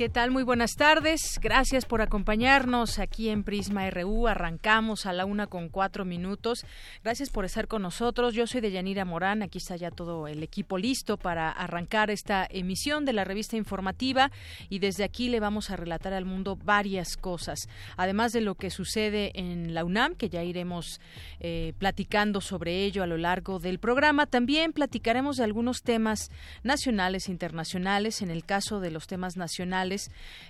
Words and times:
¿Qué 0.00 0.08
tal? 0.08 0.30
Muy 0.30 0.44
buenas 0.44 0.76
tardes. 0.76 1.38
Gracias 1.42 1.84
por 1.84 2.00
acompañarnos 2.00 2.98
aquí 2.98 3.28
en 3.28 3.44
Prisma 3.44 3.90
RU. 3.90 4.28
Arrancamos 4.28 5.04
a 5.04 5.12
la 5.12 5.26
una 5.26 5.46
con 5.46 5.68
cuatro 5.68 6.06
minutos. 6.06 6.64
Gracias 7.04 7.28
por 7.28 7.44
estar 7.44 7.68
con 7.68 7.82
nosotros. 7.82 8.32
Yo 8.32 8.46
soy 8.46 8.62
Deyanira 8.62 9.04
Morán. 9.04 9.42
Aquí 9.42 9.58
está 9.58 9.76
ya 9.76 9.90
todo 9.90 10.26
el 10.26 10.42
equipo 10.42 10.78
listo 10.78 11.18
para 11.18 11.50
arrancar 11.50 12.10
esta 12.10 12.48
emisión 12.48 13.04
de 13.04 13.12
la 13.12 13.24
revista 13.24 13.58
informativa 13.58 14.30
y 14.70 14.78
desde 14.78 15.04
aquí 15.04 15.28
le 15.28 15.38
vamos 15.38 15.68
a 15.68 15.76
relatar 15.76 16.14
al 16.14 16.24
mundo 16.24 16.56
varias 16.56 17.18
cosas. 17.18 17.68
Además 17.98 18.32
de 18.32 18.40
lo 18.40 18.54
que 18.54 18.70
sucede 18.70 19.32
en 19.34 19.74
la 19.74 19.84
UNAM, 19.84 20.14
que 20.14 20.30
ya 20.30 20.42
iremos 20.42 20.98
eh, 21.40 21.74
platicando 21.76 22.40
sobre 22.40 22.86
ello 22.86 23.02
a 23.02 23.06
lo 23.06 23.18
largo 23.18 23.58
del 23.58 23.78
programa, 23.78 24.24
también 24.24 24.72
platicaremos 24.72 25.36
de 25.36 25.44
algunos 25.44 25.82
temas 25.82 26.30
nacionales 26.62 27.28
e 27.28 27.32
internacionales. 27.32 28.22
En 28.22 28.30
el 28.30 28.46
caso 28.46 28.80
de 28.80 28.90
los 28.90 29.06
temas 29.06 29.36
nacionales, 29.36 29.89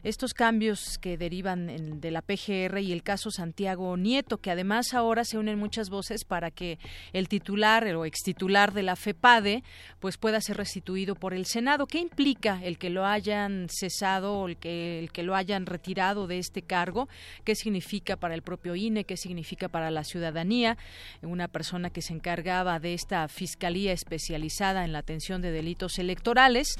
estos 0.02 0.34
cambios 0.34 0.98
que 0.98 1.16
derivan 1.16 2.00
de 2.00 2.10
la 2.10 2.22
PGR 2.22 2.78
y 2.80 2.92
el 2.92 3.02
caso 3.02 3.30
Santiago 3.30 3.97
Nieto, 3.97 4.38
que 4.38 4.50
además 4.50 4.94
ahora 4.94 5.24
se 5.24 5.38
unen 5.38 5.58
muchas 5.58 5.91
voces 5.91 6.24
para 6.24 6.50
que 6.50 6.78
el 7.12 7.28
titular 7.28 7.86
o 7.94 8.05
extitular 8.05 8.72
de 8.72 8.82
la 8.82 8.97
FEPADE 8.97 9.62
pues 10.00 10.16
pueda 10.16 10.41
ser 10.41 10.56
restituido 10.56 11.14
por 11.14 11.34
el 11.34 11.47
Senado. 11.47 11.86
¿Qué 11.86 11.98
implica 11.98 12.60
el 12.62 12.78
que 12.78 12.91
lo 12.91 13.06
hayan 13.06 13.69
cesado 13.70 14.34
o 14.34 14.48
el 14.48 14.56
que, 14.56 14.98
el 14.98 15.12
que 15.12 15.22
lo 15.22 15.34
hayan 15.34 15.66
retirado 15.66 16.27
de 16.27 16.38
este 16.38 16.62
cargo? 16.62 17.08
¿Qué 17.44 17.54
significa 17.54 18.16
para 18.16 18.34
el 18.34 18.42
propio 18.42 18.75
INE? 18.75 19.04
¿Qué 19.04 19.16
significa 19.16 19.69
para 19.69 19.91
la 19.91 20.04
ciudadanía? 20.04 20.77
Una 21.22 21.48
persona 21.48 21.91
que 21.91 22.02
se 22.02 22.12
encargaba 22.12 22.78
de 22.80 22.94
esta 22.94 23.27
fiscalía 23.28 23.92
especializada 23.92 24.84
en 24.84 24.92
la 24.92 24.98
atención 24.98 25.42
de 25.42 25.50
delitos 25.50 25.98
electorales, 25.98 26.77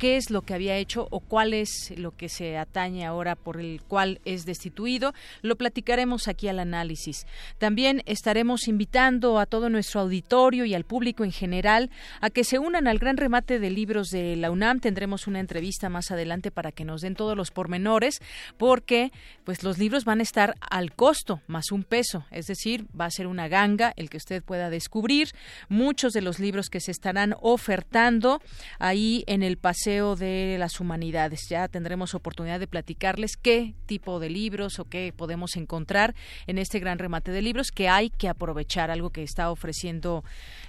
qué 0.00 0.16
es 0.16 0.30
lo 0.30 0.40
que 0.40 0.54
había 0.54 0.78
hecho 0.78 1.06
o 1.10 1.20
cuál 1.20 1.52
es 1.52 1.92
lo 1.98 2.16
que 2.16 2.30
se 2.30 2.56
atañe 2.56 3.04
ahora 3.04 3.36
por 3.36 3.60
el 3.60 3.82
cual 3.86 4.18
es 4.24 4.46
destituido. 4.46 5.12
Lo 5.42 5.56
platicaremos 5.56 6.26
aquí 6.26 6.48
al 6.48 6.58
análisis. 6.58 7.26
También 7.58 8.02
estaremos 8.06 8.66
invitando 8.66 9.38
a 9.38 9.44
todo 9.44 9.68
nuestro 9.68 10.00
auditorio 10.00 10.64
y 10.64 10.72
al 10.72 10.84
público 10.84 11.22
en 11.22 11.32
general 11.32 11.90
a 12.22 12.30
que 12.30 12.44
se 12.44 12.58
unan 12.58 12.88
al 12.88 12.98
gran 12.98 13.18
remate 13.18 13.58
de 13.58 13.68
libros 13.68 14.08
de 14.08 14.36
la 14.36 14.50
UNAM. 14.50 14.80
Tendremos 14.80 15.26
una 15.26 15.38
entrevista 15.38 15.90
más 15.90 16.10
adelante 16.10 16.50
para 16.50 16.72
que 16.72 16.86
nos 16.86 17.02
den 17.02 17.14
todos 17.14 17.36
los 17.36 17.50
pormenores, 17.50 18.22
porque 18.56 19.12
pues 19.44 19.62
los 19.62 19.76
libros 19.76 20.06
van 20.06 20.20
a 20.20 20.22
estar 20.22 20.54
al 20.70 20.94
costo 20.94 21.42
más 21.46 21.72
un 21.72 21.84
peso, 21.84 22.24
es 22.30 22.46
decir, 22.46 22.86
va 22.98 23.04
a 23.04 23.10
ser 23.10 23.26
una 23.26 23.48
ganga 23.48 23.92
el 23.96 24.08
que 24.08 24.16
usted 24.16 24.42
pueda 24.42 24.70
descubrir 24.70 25.28
muchos 25.68 26.14
de 26.14 26.22
los 26.22 26.38
libros 26.38 26.70
que 26.70 26.80
se 26.80 26.90
estarán 26.90 27.34
ofertando 27.42 28.40
ahí 28.78 29.24
en 29.26 29.42
el 29.42 29.58
paseo 29.58 29.89
de 29.90 30.56
las 30.56 30.78
Humanidades. 30.78 31.48
Ya 31.48 31.66
tendremos 31.66 32.14
oportunidad 32.14 32.60
de 32.60 32.68
platicarles 32.68 33.36
qué 33.36 33.74
tipo 33.86 34.20
de 34.20 34.30
libros 34.30 34.78
o 34.78 34.84
qué 34.84 35.12
podemos 35.16 35.56
encontrar 35.56 36.14
en 36.46 36.58
este 36.58 36.78
gran 36.78 37.00
remate 37.00 37.32
de 37.32 37.42
libros 37.42 37.72
que 37.72 37.88
hay 37.88 38.10
que 38.10 38.28
aprovechar, 38.28 38.92
algo 38.92 39.10
que 39.10 39.24
está 39.24 39.50
ofreciendo 39.50 40.22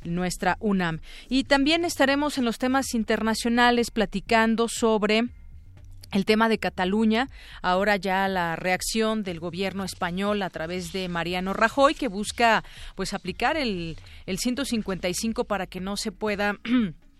nuestra 0.04 0.58
UNAM. 0.60 1.02
Y 1.30 1.44
también 1.44 1.86
estaremos 1.86 2.40
en 2.40 2.46
los 2.46 2.58
temas 2.58 2.96
internacionales 2.96 3.92
platicando 3.92 4.68
sobre 4.68 5.26
el 6.12 6.26
tema 6.26 6.50
de 6.50 6.58
Cataluña, 6.58 7.30
ahora 7.62 7.98
ya 7.98 8.28
la 8.28 8.56
reacción 8.56 9.22
del 9.22 9.40
gobierno 9.40 9.84
español 9.84 10.42
a 10.42 10.50
través 10.50 10.92
de 10.92 11.08
Mariano 11.10 11.54
Rajoy, 11.54 11.94
que 11.94 12.08
busca 12.08 12.64
pues 12.96 13.14
aplicar 13.14 13.56
el, 13.56 13.98
el 14.26 14.40
155 14.40 15.46
para 15.46 15.68
que 15.68 15.80
no 15.80 15.96
se 15.96 16.12
pueda 16.12 16.58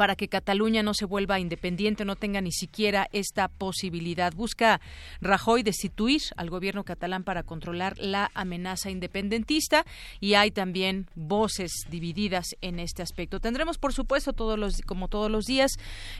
para 0.00 0.16
que 0.16 0.28
Cataluña 0.28 0.82
no 0.82 0.94
se 0.94 1.04
vuelva 1.04 1.40
independiente, 1.40 2.06
no 2.06 2.16
tenga 2.16 2.40
ni 2.40 2.52
siquiera 2.52 3.10
esta 3.12 3.48
posibilidad. 3.48 4.32
Busca 4.32 4.80
Rajoy 5.20 5.62
destituir 5.62 6.22
al 6.38 6.48
gobierno 6.48 6.84
catalán 6.84 7.22
para 7.22 7.42
controlar 7.42 7.98
la 7.98 8.30
amenaza 8.32 8.88
independentista 8.88 9.84
y 10.18 10.32
hay 10.36 10.52
también 10.52 11.06
voces 11.14 11.84
divididas 11.90 12.56
en 12.62 12.78
este 12.78 13.02
aspecto. 13.02 13.40
Tendremos, 13.40 13.76
por 13.76 13.92
supuesto, 13.92 14.32
todos 14.32 14.58
los, 14.58 14.80
como 14.86 15.08
todos 15.08 15.30
los 15.30 15.44
días, 15.44 15.72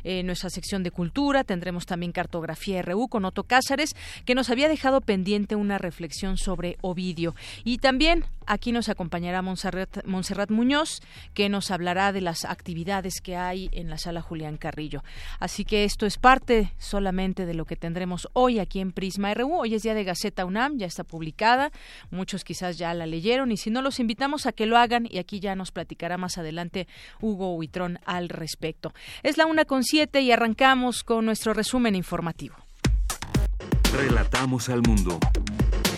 eh, 0.04 0.22
nuestra 0.24 0.50
sección 0.50 0.82
de 0.82 0.90
cultura, 0.90 1.42
tendremos 1.42 1.86
también 1.86 2.12
cartografía 2.12 2.82
RU 2.82 3.08
con 3.08 3.24
Otto 3.24 3.44
Cázares, 3.44 3.96
que 4.26 4.34
nos 4.34 4.50
había 4.50 4.68
dejado 4.68 5.00
pendiente 5.00 5.56
una 5.56 5.78
reflexión 5.78 6.36
sobre 6.36 6.76
Ovidio. 6.82 7.34
Y 7.64 7.78
también 7.78 8.26
aquí 8.46 8.72
nos 8.72 8.90
acompañará 8.90 9.40
Montserrat, 9.40 10.04
Montserrat 10.04 10.50
Muñoz, 10.50 11.00
que 11.32 11.48
nos 11.48 11.70
hablará 11.70 12.12
de 12.12 12.20
las 12.20 12.44
actividades 12.44 13.22
que 13.22 13.36
hay 13.36 13.69
en 13.72 13.90
la 13.90 13.98
sala 13.98 14.22
Julián 14.22 14.56
Carrillo. 14.56 15.02
Así 15.38 15.64
que 15.64 15.84
esto 15.84 16.06
es 16.06 16.18
parte 16.18 16.72
solamente 16.78 17.46
de 17.46 17.54
lo 17.54 17.64
que 17.64 17.76
tendremos 17.76 18.28
hoy 18.32 18.58
aquí 18.58 18.80
en 18.80 18.92
Prisma 18.92 19.32
RU. 19.34 19.54
Hoy 19.54 19.74
es 19.74 19.82
día 19.82 19.94
de 19.94 20.04
Gaceta 20.04 20.44
UNAM, 20.44 20.78
ya 20.78 20.86
está 20.86 21.04
publicada. 21.04 21.70
Muchos 22.10 22.44
quizás 22.44 22.78
ya 22.78 22.92
la 22.94 23.06
leyeron 23.06 23.52
y 23.52 23.56
si 23.56 23.70
no, 23.70 23.82
los 23.82 24.00
invitamos 24.00 24.46
a 24.46 24.52
que 24.52 24.66
lo 24.66 24.76
hagan 24.76 25.06
y 25.08 25.18
aquí 25.18 25.40
ya 25.40 25.54
nos 25.54 25.72
platicará 25.72 26.18
más 26.18 26.38
adelante 26.38 26.88
Hugo 27.20 27.54
Huitrón 27.54 27.98
al 28.04 28.28
respecto. 28.28 28.92
Es 29.22 29.36
la 29.36 29.46
una 29.46 29.64
con 29.64 29.84
siete 29.84 30.20
y 30.20 30.32
arrancamos 30.32 31.04
con 31.04 31.24
nuestro 31.24 31.54
resumen 31.54 31.94
informativo. 31.94 32.56
Relatamos 33.92 34.68
al 34.68 34.82
mundo. 34.82 35.18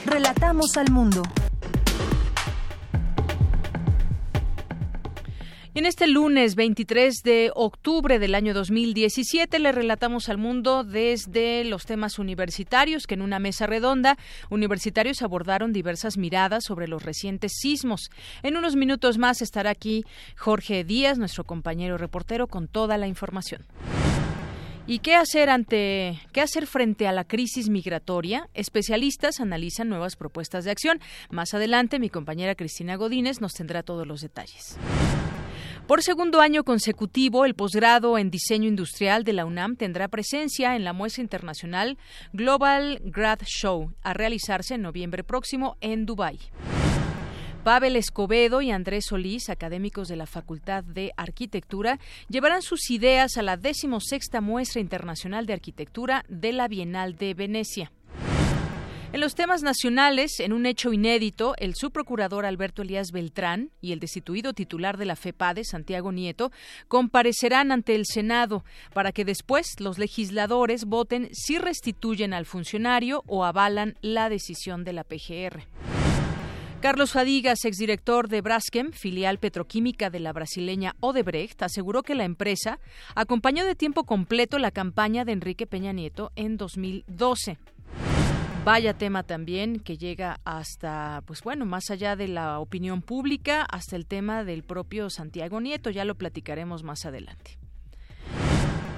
Relatamos 0.06 0.76
al 0.76 0.90
mundo. 0.90 1.22
En 5.74 5.86
este 5.86 6.06
lunes 6.06 6.54
23 6.54 7.22
de 7.22 7.50
octubre 7.54 8.18
del 8.18 8.34
año 8.34 8.52
2017 8.52 9.58
le 9.58 9.72
relatamos 9.72 10.28
al 10.28 10.36
mundo 10.36 10.84
desde 10.84 11.64
los 11.64 11.86
temas 11.86 12.18
universitarios 12.18 13.06
que 13.06 13.14
en 13.14 13.22
una 13.22 13.38
mesa 13.38 13.66
redonda 13.66 14.18
universitarios 14.50 15.22
abordaron 15.22 15.72
diversas 15.72 16.18
miradas 16.18 16.64
sobre 16.64 16.88
los 16.88 17.02
recientes 17.02 17.52
sismos. 17.58 18.10
En 18.42 18.58
unos 18.58 18.76
minutos 18.76 19.16
más 19.16 19.40
estará 19.40 19.70
aquí 19.70 20.04
Jorge 20.36 20.84
Díaz, 20.84 21.16
nuestro 21.16 21.44
compañero 21.44 21.96
reportero, 21.96 22.48
con 22.48 22.68
toda 22.68 22.98
la 22.98 23.06
información. 23.06 23.62
¿Y 24.86 24.98
qué 24.98 25.14
hacer 25.14 25.48
ante 25.48 26.20
qué 26.32 26.42
hacer 26.42 26.66
frente 26.66 27.06
a 27.06 27.12
la 27.12 27.24
crisis 27.24 27.70
migratoria? 27.70 28.48
Especialistas 28.52 29.40
analizan 29.40 29.88
nuevas 29.88 30.16
propuestas 30.16 30.64
de 30.64 30.72
acción. 30.72 31.00
Más 31.30 31.54
adelante 31.54 31.98
mi 31.98 32.10
compañera 32.10 32.56
Cristina 32.56 32.96
Godínez 32.96 33.40
nos 33.40 33.54
tendrá 33.54 33.82
todos 33.82 34.06
los 34.06 34.20
detalles. 34.20 34.76
Por 35.86 36.02
segundo 36.02 36.40
año 36.40 36.62
consecutivo, 36.62 37.44
el 37.44 37.54
posgrado 37.54 38.16
en 38.16 38.30
diseño 38.30 38.68
industrial 38.68 39.24
de 39.24 39.32
la 39.32 39.44
UNAM 39.44 39.76
tendrá 39.76 40.06
presencia 40.08 40.76
en 40.76 40.84
la 40.84 40.92
muestra 40.92 41.22
internacional 41.22 41.98
Global 42.32 43.00
Grad 43.04 43.40
Show, 43.44 43.92
a 44.02 44.14
realizarse 44.14 44.74
en 44.74 44.82
noviembre 44.82 45.24
próximo 45.24 45.76
en 45.80 46.06
Dubái. 46.06 46.38
Pavel 47.64 47.96
Escobedo 47.96 48.62
y 48.62 48.70
Andrés 48.70 49.06
Solís, 49.06 49.48
académicos 49.48 50.08
de 50.08 50.16
la 50.16 50.26
Facultad 50.26 50.84
de 50.84 51.12
Arquitectura, 51.16 51.98
llevarán 52.28 52.62
sus 52.62 52.90
ideas 52.90 53.36
a 53.36 53.42
la 53.42 53.56
decimosexta 53.56 54.40
muestra 54.40 54.80
internacional 54.80 55.46
de 55.46 55.52
arquitectura 55.52 56.24
de 56.28 56.52
la 56.52 56.68
Bienal 56.68 57.16
de 57.16 57.34
Venecia. 57.34 57.92
En 59.12 59.20
los 59.20 59.34
temas 59.34 59.62
nacionales, 59.62 60.40
en 60.40 60.54
un 60.54 60.64
hecho 60.64 60.90
inédito, 60.90 61.54
el 61.58 61.74
subprocurador 61.74 62.46
Alberto 62.46 62.80
Elías 62.80 63.12
Beltrán 63.12 63.70
y 63.82 63.92
el 63.92 64.00
destituido 64.00 64.54
titular 64.54 64.96
de 64.96 65.04
la 65.04 65.16
FEPADE, 65.16 65.64
Santiago 65.64 66.12
Nieto, 66.12 66.50
comparecerán 66.88 67.72
ante 67.72 67.94
el 67.94 68.06
Senado 68.06 68.64
para 68.94 69.12
que 69.12 69.26
después 69.26 69.66
los 69.80 69.98
legisladores 69.98 70.86
voten 70.86 71.28
si 71.32 71.58
restituyen 71.58 72.32
al 72.32 72.46
funcionario 72.46 73.22
o 73.26 73.44
avalan 73.44 73.98
la 74.00 74.30
decisión 74.30 74.82
de 74.82 74.94
la 74.94 75.04
PGR. 75.04 75.62
Carlos 76.80 77.12
Fadigas, 77.12 77.66
exdirector 77.66 78.28
de 78.28 78.40
Braskem, 78.40 78.92
filial 78.92 79.38
petroquímica 79.38 80.08
de 80.08 80.20
la 80.20 80.32
brasileña 80.32 80.96
Odebrecht, 81.00 81.62
aseguró 81.62 82.02
que 82.02 82.14
la 82.14 82.24
empresa 82.24 82.80
acompañó 83.14 83.66
de 83.66 83.74
tiempo 83.74 84.04
completo 84.04 84.58
la 84.58 84.70
campaña 84.70 85.26
de 85.26 85.32
Enrique 85.32 85.66
Peña 85.66 85.92
Nieto 85.92 86.32
en 86.34 86.56
2012. 86.56 87.58
Vaya 88.64 88.94
tema 88.94 89.24
también 89.24 89.80
que 89.80 89.98
llega 89.98 90.38
hasta, 90.44 91.24
pues 91.26 91.42
bueno, 91.42 91.66
más 91.66 91.90
allá 91.90 92.14
de 92.14 92.28
la 92.28 92.60
opinión 92.60 93.02
pública, 93.02 93.62
hasta 93.62 93.96
el 93.96 94.06
tema 94.06 94.44
del 94.44 94.62
propio 94.62 95.10
Santiago 95.10 95.60
Nieto, 95.60 95.90
ya 95.90 96.04
lo 96.04 96.14
platicaremos 96.14 96.84
más 96.84 97.04
adelante. 97.04 97.58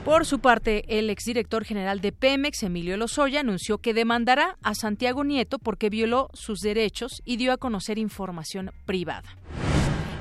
Por 0.05 0.27
su 0.27 0.41
parte, 0.41 0.85
el 0.99 1.09
exdirector 1.09 1.65
general 1.65 2.03
de 2.03 2.13
Pemex, 2.13 2.63
Emilio 2.63 2.99
Lozoya, 2.99 3.41
anunció 3.41 3.79
que 3.79 3.95
demandará 3.95 4.59
a 4.63 4.75
Santiago 4.75 5.25
Nieto 5.25 5.59
porque 5.59 5.89
violó 5.89 6.29
sus 6.35 6.61
derechos 6.61 7.23
y 7.25 7.39
dio 7.39 7.51
a 7.51 7.57
conocer 7.57 7.97
información 7.97 8.71
privada. 8.85 9.31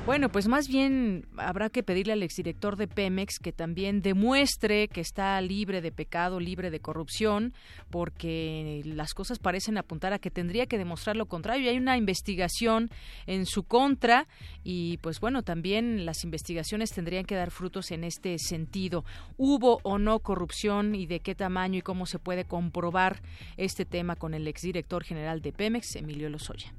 Bueno, 0.06 0.28
pues 0.28 0.50
más 0.50 0.68
bien 0.68 1.26
habrá 1.38 1.70
que 1.70 1.82
pedirle 1.82 2.12
al 2.12 2.24
exdirector 2.24 2.76
de 2.76 2.90
Pemex 2.90 3.40
que 3.40 3.54
también 3.54 4.02
demuestre 4.02 4.90
que 4.90 5.00
está 5.00 5.40
libre 5.40 5.80
de 5.80 5.94
pecado, 5.94 6.42
libre 6.42 6.72
de 6.72 6.82
corrupción, 6.82 7.54
porque 7.90 8.82
las 8.84 9.14
cosas 9.14 9.40
parecen 9.40 9.78
apuntar 9.78 10.12
a 10.12 10.20
que 10.20 10.30
tendría 10.30 10.66
que 10.66 10.78
demostrar 10.78 11.16
lo 11.16 11.28
contrario. 11.28 11.70
Hay 11.70 11.78
una 11.78 11.96
investigación 11.96 12.90
en 13.28 13.46
su 13.46 13.64
contra 13.64 14.28
y 14.62 14.98
pues 14.98 15.22
bueno, 15.22 15.42
también 15.42 16.06
las 16.06 16.26
investigaciones 16.26 16.92
tendrían 16.92 17.24
que 17.24 17.36
dar 17.36 17.50
frutos 17.50 17.90
en 17.92 18.04
este 18.04 18.38
sentido. 18.40 19.06
¿Hubo 19.38 19.80
o 19.84 20.00
no 20.00 20.20
corrupción 20.20 20.96
y 20.96 21.06
de 21.06 21.22
qué 21.22 21.34
tamaño 21.34 21.80
y 21.80 21.82
cómo 21.82 22.08
se 22.08 22.20
puede 22.20 22.44
comprobar 22.44 23.22
este 23.56 23.86
tema 23.86 24.18
con 24.18 24.34
el 24.34 24.50
exdirector 24.50 25.06
general 25.06 25.42
de 25.42 25.54
Pemex, 25.54 25.96
Emilio 25.96 26.30
Lozoya? 26.30 26.74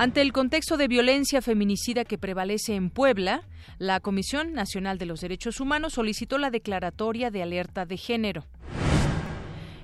Ante 0.00 0.22
el 0.22 0.32
contexto 0.32 0.78
de 0.78 0.88
violencia 0.88 1.42
feminicida 1.42 2.06
que 2.06 2.16
prevalece 2.16 2.74
en 2.74 2.88
Puebla, 2.88 3.42
la 3.76 4.00
Comisión 4.00 4.54
Nacional 4.54 4.96
de 4.96 5.04
los 5.04 5.20
Derechos 5.20 5.60
Humanos 5.60 5.92
solicitó 5.92 6.38
la 6.38 6.48
declaratoria 6.48 7.30
de 7.30 7.42
alerta 7.42 7.84
de 7.84 7.98
género. 7.98 8.46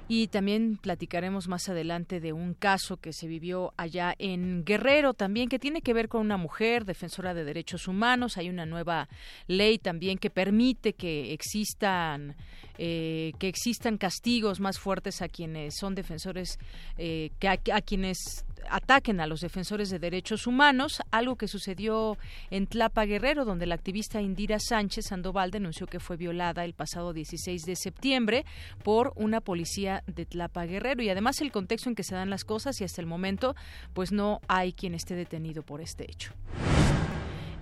Y 0.09 0.29
también 0.29 0.79
platicaremos 0.79 1.49
más 1.49 1.69
adelante 1.69 2.21
de 2.21 2.33
un 2.33 2.55
caso 2.55 2.97
que 2.97 3.13
se 3.13 3.27
vivió 3.27 3.75
allá 3.77 4.15
en 4.19 4.65
Guerrero, 4.65 5.13
también 5.13 5.51
que 5.51 5.59
tiene 5.59 5.83
que 5.83 5.93
ver 5.93 6.09
con 6.09 6.23
una 6.23 6.39
mujer 6.39 6.87
defensora 6.87 7.35
de 7.35 7.45
derechos 7.45 7.87
humanos. 7.87 8.39
Hay 8.39 8.49
una 8.49 8.65
nueva 8.65 9.11
ley 9.49 9.77
también 9.77 10.17
que 10.17 10.31
permite 10.31 10.95
que 10.95 11.35
existan 11.35 12.37
eh, 12.79 13.33
que 13.39 13.49
existan 13.49 13.99
castigos 13.99 14.61
más 14.61 14.79
fuertes 14.79 15.23
a 15.23 15.29
quienes 15.29 15.75
son 15.79 15.95
defensores, 15.95 16.59
eh, 16.99 17.31
que 17.39 17.49
a, 17.49 17.81
quienes 17.81 18.45
ataquen 18.69 19.21
a 19.21 19.27
los 19.27 19.41
defensores 19.41 19.91
de 19.91 19.99
derechos 19.99 20.47
humanos, 20.47 21.01
algo 21.11 21.37
que 21.37 21.49
sucedió 21.49 22.19
en 22.51 22.67
Tlapa 22.67 23.05
Guerrero, 23.05 23.45
donde 23.45 23.67
la 23.67 23.75
activista 23.75 24.21
Indira 24.21 24.59
Sánchez 24.59 25.07
Sandoval 25.09 25.51
denunció 25.51 25.87
que 25.87 26.01
fue 26.01 26.17
violada 26.17 26.65
el 26.65 26.75
pasado 26.75 27.13
16 27.13 27.63
de 27.63 27.77
septiembre 27.77 28.45
por 28.83 29.13
una 29.17 29.41
policía 29.41 30.03
de 30.07 30.27
Tlapa 30.27 30.65
Guerrero 30.67 31.03
y 31.03 31.09
además 31.09 31.41
el 31.41 31.53
contexto 31.53 31.89
en 31.89 31.95
que 31.95 32.03
se 32.03 32.15
dan 32.15 32.31
las 32.31 32.45
cosas 32.45 32.81
y 32.81 32.85
hasta 32.85 33.01
el 33.01 33.07
momento 33.07 33.55
pues 33.95 34.13
no 34.13 34.41
hay 34.49 34.73
quien 34.73 34.95
esté 34.95 35.15
detenido 35.15 35.63
por 35.63 35.81
este 35.81 36.05
hecho. 36.11 36.33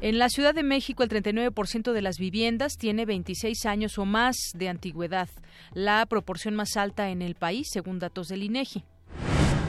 En 0.00 0.18
la 0.18 0.28
Ciudad 0.28 0.54
de 0.54 0.62
México, 0.62 1.02
el 1.02 1.08
39% 1.08 1.92
de 1.92 2.02
las 2.02 2.18
viviendas 2.18 2.76
tiene 2.76 3.06
26 3.06 3.64
años 3.64 3.98
o 3.98 4.04
más 4.04 4.36
de 4.54 4.68
antigüedad, 4.68 5.28
la 5.72 6.04
proporción 6.06 6.54
más 6.54 6.76
alta 6.76 7.10
en 7.10 7.22
el 7.22 7.36
país, 7.36 7.68
según 7.72 7.98
datos 7.98 8.28
del 8.28 8.42
INEGI. 8.42 8.84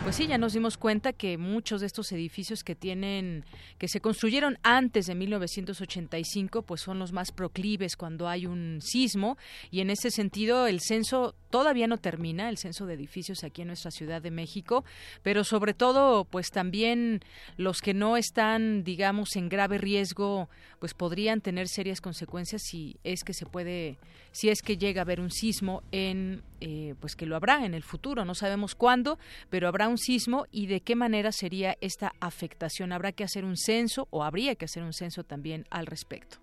Pues 0.06 0.18
sí, 0.18 0.28
ya 0.28 0.38
nos 0.38 0.54
dimos 0.54 0.78
cuenta 0.78 1.13
que 1.13 1.40
muchos 1.40 1.81
de 1.81 1.88
estos 1.88 2.12
edificios 2.12 2.63
que 2.63 2.75
tienen, 2.75 3.44
que 3.80 3.88
se 3.88 4.02
construyeron 4.02 4.60
antes 4.62 5.07
de 5.07 5.16
1985, 5.16 6.62
pues 6.62 6.81
son 6.81 7.00
los 7.00 7.12
más 7.12 7.31
proclives 7.31 7.96
cuando 7.96 8.28
hay 8.28 8.46
un 8.46 8.81
sismo. 8.84 9.36
Y 9.72 9.81
en 9.81 9.90
ese 9.90 10.12
sentido 10.12 10.68
el 10.68 10.80
censo 10.80 11.34
todavía 11.50 11.88
no 11.88 11.98
termina, 11.98 12.50
el 12.50 12.60
censo 12.60 12.86
de 12.86 12.94
edificios 12.94 13.44
aquí 13.44 13.63
en 13.63 13.69
nuestra 13.69 13.90
Ciudad 13.90 14.22
de 14.22 14.30
México, 14.30 14.86
pero 15.24 15.44
sobre 15.44 15.74
todo, 15.74 16.25
pues 16.25 16.52
también 16.52 17.22
los 17.57 17.81
que 17.81 17.96
no 17.96 18.16
están, 18.16 18.84
digamos, 18.84 19.36
en 19.36 19.50
grave 19.50 19.80
riesgo, 19.80 20.50
pues 20.80 20.94
podrían 20.94 21.42
tener 21.42 21.68
serias 21.68 22.00
consecuencias 22.00 22.62
si 22.62 22.98
es 23.04 23.24
que 23.24 23.34
se 23.34 23.48
puede, 23.48 23.98
si 24.35 24.49
es 24.49 24.61
que 24.61 24.75
llega 24.75 24.99
a 24.99 25.03
haber 25.03 25.21
un 25.21 25.31
sismo 25.31 25.81
en, 25.93 26.43
eh, 26.59 26.93
pues 26.99 27.15
que 27.15 27.25
lo 27.25 27.37
habrá 27.37 27.65
en 27.65 27.73
el 27.73 27.83
futuro, 27.83 28.25
no 28.25 28.35
sabemos 28.35 28.75
cuándo, 28.75 29.17
pero 29.49 29.69
habrá 29.69 29.87
un 29.87 29.97
sismo 29.97 30.45
y 30.51 30.67
de 30.67 30.81
qué 30.81 30.93
manera 30.93 31.31
sería 31.31 31.77
esta 31.79 32.11
afectación. 32.19 32.91
Habrá 32.91 33.13
que 33.13 33.23
hacer 33.23 33.45
un 33.45 33.55
censo 33.55 34.09
o 34.09 34.25
habría 34.25 34.55
que 34.55 34.65
hacer 34.65 34.83
un 34.83 34.91
censo 34.91 35.23
también 35.23 35.65
al 35.69 35.85
respecto. 35.85 36.39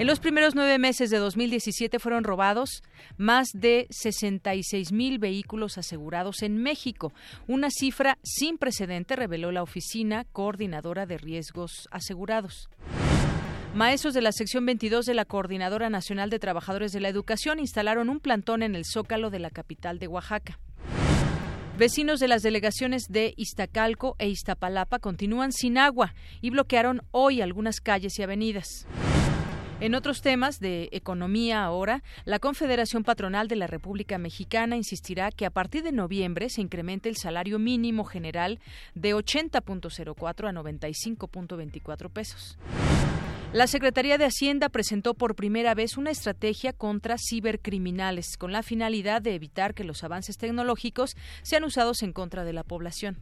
En 0.00 0.08
los 0.08 0.18
primeros 0.18 0.56
nueve 0.56 0.78
meses 0.78 1.10
de 1.10 1.18
2017 1.18 2.00
fueron 2.00 2.24
robados 2.24 2.82
más 3.18 3.50
de 3.54 3.86
66 3.90 4.90
mil 4.90 5.20
vehículos 5.20 5.78
asegurados 5.78 6.42
en 6.42 6.56
México, 6.60 7.12
una 7.46 7.68
cifra 7.70 8.18
sin 8.24 8.58
precedente, 8.58 9.14
reveló 9.14 9.52
la 9.52 9.62
Oficina 9.62 10.24
Coordinadora 10.32 11.06
de 11.06 11.18
Riesgos 11.18 11.86
Asegurados. 11.92 12.68
Maestros 13.74 14.14
de 14.14 14.20
la 14.20 14.32
sección 14.32 14.66
22 14.66 15.06
de 15.06 15.14
la 15.14 15.24
Coordinadora 15.24 15.90
Nacional 15.90 16.28
de 16.28 16.40
Trabajadores 16.40 16.90
de 16.90 16.98
la 16.98 17.08
Educación 17.08 17.60
instalaron 17.60 18.08
un 18.08 18.18
plantón 18.18 18.64
en 18.64 18.74
el 18.74 18.84
Zócalo 18.84 19.30
de 19.30 19.38
la 19.38 19.50
capital 19.50 20.00
de 20.00 20.08
Oaxaca. 20.08 20.58
Vecinos 21.78 22.18
de 22.18 22.26
las 22.26 22.42
delegaciones 22.42 23.04
de 23.08 23.32
Iztacalco 23.36 24.16
e 24.18 24.28
Iztapalapa 24.28 24.98
continúan 24.98 25.52
sin 25.52 25.78
agua 25.78 26.14
y 26.40 26.50
bloquearon 26.50 27.02
hoy 27.12 27.42
algunas 27.42 27.80
calles 27.80 28.18
y 28.18 28.24
avenidas. 28.24 28.86
En 29.78 29.94
otros 29.94 30.20
temas 30.20 30.58
de 30.58 30.90
economía 30.92 31.64
ahora, 31.64 32.02
la 32.26 32.38
Confederación 32.38 33.02
Patronal 33.02 33.48
de 33.48 33.56
la 33.56 33.66
República 33.66 34.18
Mexicana 34.18 34.76
insistirá 34.76 35.30
que 35.30 35.46
a 35.46 35.50
partir 35.50 35.84
de 35.84 35.92
noviembre 35.92 36.50
se 36.50 36.60
incremente 36.60 37.08
el 37.08 37.16
salario 37.16 37.58
mínimo 37.58 38.04
general 38.04 38.58
de 38.94 39.14
80.04 39.14 40.48
a 40.48 40.52
95.24 40.52 42.10
pesos. 42.10 42.58
La 43.52 43.66
Secretaría 43.66 44.16
de 44.16 44.26
Hacienda 44.26 44.68
presentó 44.68 45.14
por 45.14 45.34
primera 45.34 45.74
vez 45.74 45.96
una 45.96 46.12
estrategia 46.12 46.72
contra 46.72 47.16
cibercriminales 47.18 48.36
con 48.38 48.52
la 48.52 48.62
finalidad 48.62 49.20
de 49.22 49.34
evitar 49.34 49.74
que 49.74 49.82
los 49.82 50.04
avances 50.04 50.38
tecnológicos 50.38 51.16
sean 51.42 51.64
usados 51.64 52.04
en 52.04 52.12
contra 52.12 52.44
de 52.44 52.52
la 52.52 52.62
población. 52.62 53.18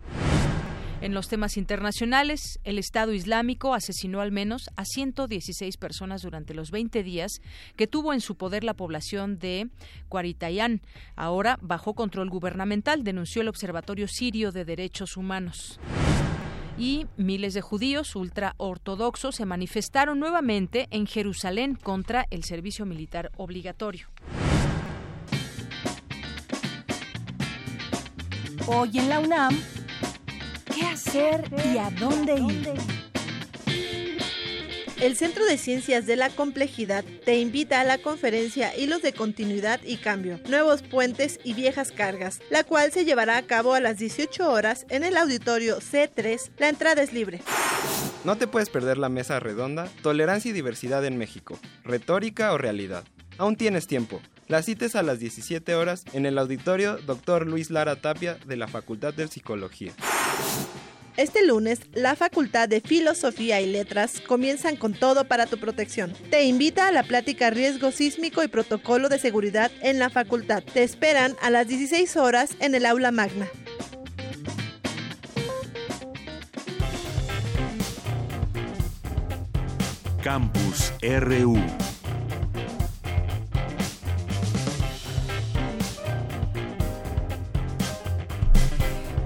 En 1.00 1.14
los 1.14 1.28
temas 1.28 1.56
internacionales, 1.56 2.58
el 2.64 2.78
Estado 2.78 3.14
Islámico 3.14 3.72
asesinó 3.72 4.20
al 4.20 4.30
menos 4.30 4.69
a 4.76 4.84
116 4.84 5.78
personas 5.78 6.20
durante 6.20 6.52
los 6.52 6.72
20 6.72 7.02
días 7.02 7.40
que 7.76 7.86
tuvo 7.86 8.12
en 8.12 8.20
su 8.20 8.36
poder 8.36 8.64
la 8.64 8.75
población 8.75 9.38
de 9.38 9.70
Cuaritayán, 10.10 10.82
ahora 11.16 11.58
bajo 11.62 11.94
control 11.94 12.28
gubernamental, 12.28 13.02
denunció 13.02 13.40
el 13.40 13.49
Observatorio 13.49 14.06
Sirio 14.08 14.52
de 14.52 14.66
Derechos 14.66 15.16
Humanos 15.16 15.80
y 16.78 17.06
miles 17.16 17.54
de 17.54 17.61
judíos 17.61 18.14
ultraortodoxos 18.14 19.35
se 19.35 19.47
manifestaron 19.47 20.20
nuevamente 20.20 20.87
en 20.90 21.06
Jerusalén 21.06 21.75
contra 21.75 22.26
el 22.30 22.44
servicio 22.44 22.87
militar 22.87 23.30
obligatorio. 23.37 24.06
Hoy 28.66 28.99
en 28.99 29.08
la 29.08 29.20
UNAM, 29.20 29.58
¿qué 30.75 30.87
hacer 30.87 31.50
y 31.73 31.78
a 31.78 31.90
dónde 31.90 32.35
ir? 32.35 33.07
El 35.00 35.17
Centro 35.17 35.47
de 35.47 35.59
Ciencias 35.59 36.07
de 36.07 36.17
la 36.17 36.28
Complejidad 36.28 37.05
te 37.25 37.38
invita 37.38 37.81
a 37.81 37.85
la 37.85 37.99
conferencia 37.99 38.76
Hilos 38.76 39.00
de 39.00 39.12
Continuidad 39.12 39.81
y 39.85 39.99
Cambio, 39.99 40.40
Nuevos 40.49 40.83
Puentes 40.83 41.38
y 41.45 41.55
Viejas 41.55 41.93
Cargas, 41.93 42.40
la 42.50 42.64
cual 42.64 42.90
se 42.90 43.05
llevará 43.05 43.37
a 43.37 43.47
cabo 43.47 43.75
a 43.75 43.81
las 43.81 43.99
18 43.99 44.50
horas 44.50 44.87
en 44.88 45.05
el 45.05 45.17
auditorio 45.17 45.78
C3. 45.78 46.50
La 46.59 46.69
entrada 46.69 47.00
es 47.00 47.12
libre. 47.12 47.40
No 48.25 48.37
te 48.38 48.49
puedes 48.49 48.71
perder 48.71 48.99
la 48.99 49.09
mesa 49.09 49.38
redonda 49.38 49.88
Tolerancia 50.02 50.50
y 50.50 50.52
Diversidad 50.52 51.05
en 51.05 51.17
México, 51.17 51.61
Retórica 51.85 52.52
o 52.52 52.59
Realidad. 52.59 53.05
Aún 53.38 53.55
tienes 53.55 53.87
tiempo. 53.87 54.21
La 54.49 54.62
cites 54.62 54.97
a 54.97 55.05
las 55.05 55.21
17 55.21 55.76
horas 55.76 56.07
en 56.12 56.26
el 56.26 56.38
auditorio 56.38 56.97
Dr. 56.97 57.47
Luis 57.47 57.71
Lara 57.71 57.97
Tapia 57.97 58.37
de 58.47 58.57
la 58.57 58.67
Facultad 58.67 59.14
de 59.14 59.28
Psicología. 59.28 59.93
Este 61.18 61.44
lunes, 61.44 61.80
la 61.94 62.14
Facultad 62.14 62.68
de 62.68 62.80
Filosofía 62.80 63.60
y 63.60 63.66
Letras 63.66 64.20
comienzan 64.20 64.76
con 64.76 64.94
todo 64.94 65.25
para 65.25 65.46
tu 65.46 65.58
protección. 65.58 66.12
Te 66.30 66.44
invita 66.44 66.87
a 66.87 66.92
la 66.92 67.02
plática 67.02 67.50
Riesgo 67.50 67.90
Sísmico 67.90 68.44
y 68.44 68.46
Protocolo 68.46 69.08
de 69.08 69.18
Seguridad 69.18 69.72
en 69.80 69.98
la 69.98 70.10
facultad. 70.10 70.62
Te 70.62 70.84
esperan 70.84 71.34
a 71.42 71.50
las 71.50 71.66
16 71.66 72.16
horas 72.18 72.50
en 72.60 72.76
el 72.76 72.87
aula 72.87 73.10
magna. 73.10 73.48
Campus 80.22 80.92
RU. 81.02 81.58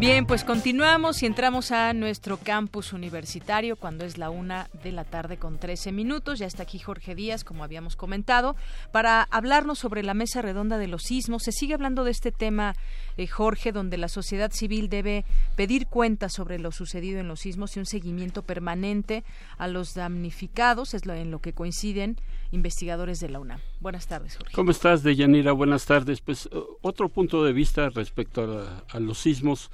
Bien, 0.02 0.26
pues 0.26 0.42
continuamos 0.42 1.22
y 1.22 1.26
entramos 1.26 1.70
a 1.70 1.92
nuestro 1.92 2.36
campus 2.36 2.92
universitario 2.92 3.76
cuando 3.76 4.04
es 4.04 4.18
la 4.18 4.30
una 4.30 4.68
de 4.82 4.90
la 4.90 5.04
tarde 5.04 5.36
con 5.36 5.60
13 5.60 5.92
minutos. 5.92 6.40
Ya 6.40 6.46
está 6.46 6.64
aquí 6.64 6.80
Jorge 6.80 7.14
Díaz, 7.14 7.44
como 7.44 7.62
habíamos 7.62 7.94
comentado, 7.94 8.56
para 8.90 9.22
hablarnos 9.30 9.78
sobre 9.78 10.02
la 10.02 10.12
mesa 10.12 10.42
redonda 10.42 10.76
de 10.76 10.88
los 10.88 11.04
sismos. 11.04 11.44
Se 11.44 11.52
sigue 11.52 11.74
hablando 11.74 12.02
de 12.02 12.10
este 12.10 12.32
tema, 12.32 12.74
eh, 13.16 13.28
Jorge, 13.28 13.70
donde 13.70 13.96
la 13.96 14.08
sociedad 14.08 14.50
civil 14.50 14.88
debe 14.88 15.24
pedir 15.54 15.86
cuentas 15.86 16.32
sobre 16.32 16.58
lo 16.58 16.72
sucedido 16.72 17.20
en 17.20 17.28
los 17.28 17.38
sismos 17.38 17.76
y 17.76 17.78
un 17.78 17.86
seguimiento 17.86 18.42
permanente 18.42 19.22
a 19.56 19.68
los 19.68 19.94
damnificados, 19.94 20.94
es 20.94 21.06
lo, 21.06 21.14
en 21.14 21.30
lo 21.30 21.40
que 21.40 21.52
coinciden 21.52 22.16
investigadores 22.50 23.20
de 23.20 23.28
la 23.28 23.38
UNAM. 23.38 23.60
Buenas 23.82 24.06
tardes, 24.06 24.36
Jorge. 24.36 24.54
¿Cómo 24.54 24.70
estás, 24.70 25.02
Deyanira? 25.02 25.50
Buenas 25.50 25.86
tardes. 25.86 26.20
Pues 26.20 26.48
eh, 26.52 26.56
otro 26.82 27.08
punto 27.08 27.42
de 27.44 27.52
vista 27.52 27.90
respecto 27.90 28.64
a 28.88 29.00
los 29.00 29.18
sismos 29.18 29.72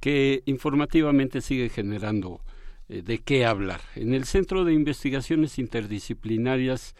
que 0.00 0.42
informativamente 0.44 1.40
sigue 1.40 1.70
generando 1.70 2.42
eh, 2.90 3.00
de 3.00 3.20
qué 3.20 3.46
hablar. 3.46 3.80
En 3.94 4.12
el 4.12 4.26
Centro 4.26 4.66
de 4.66 4.74
Investigaciones 4.74 5.58
Interdisciplinarias 5.58 6.94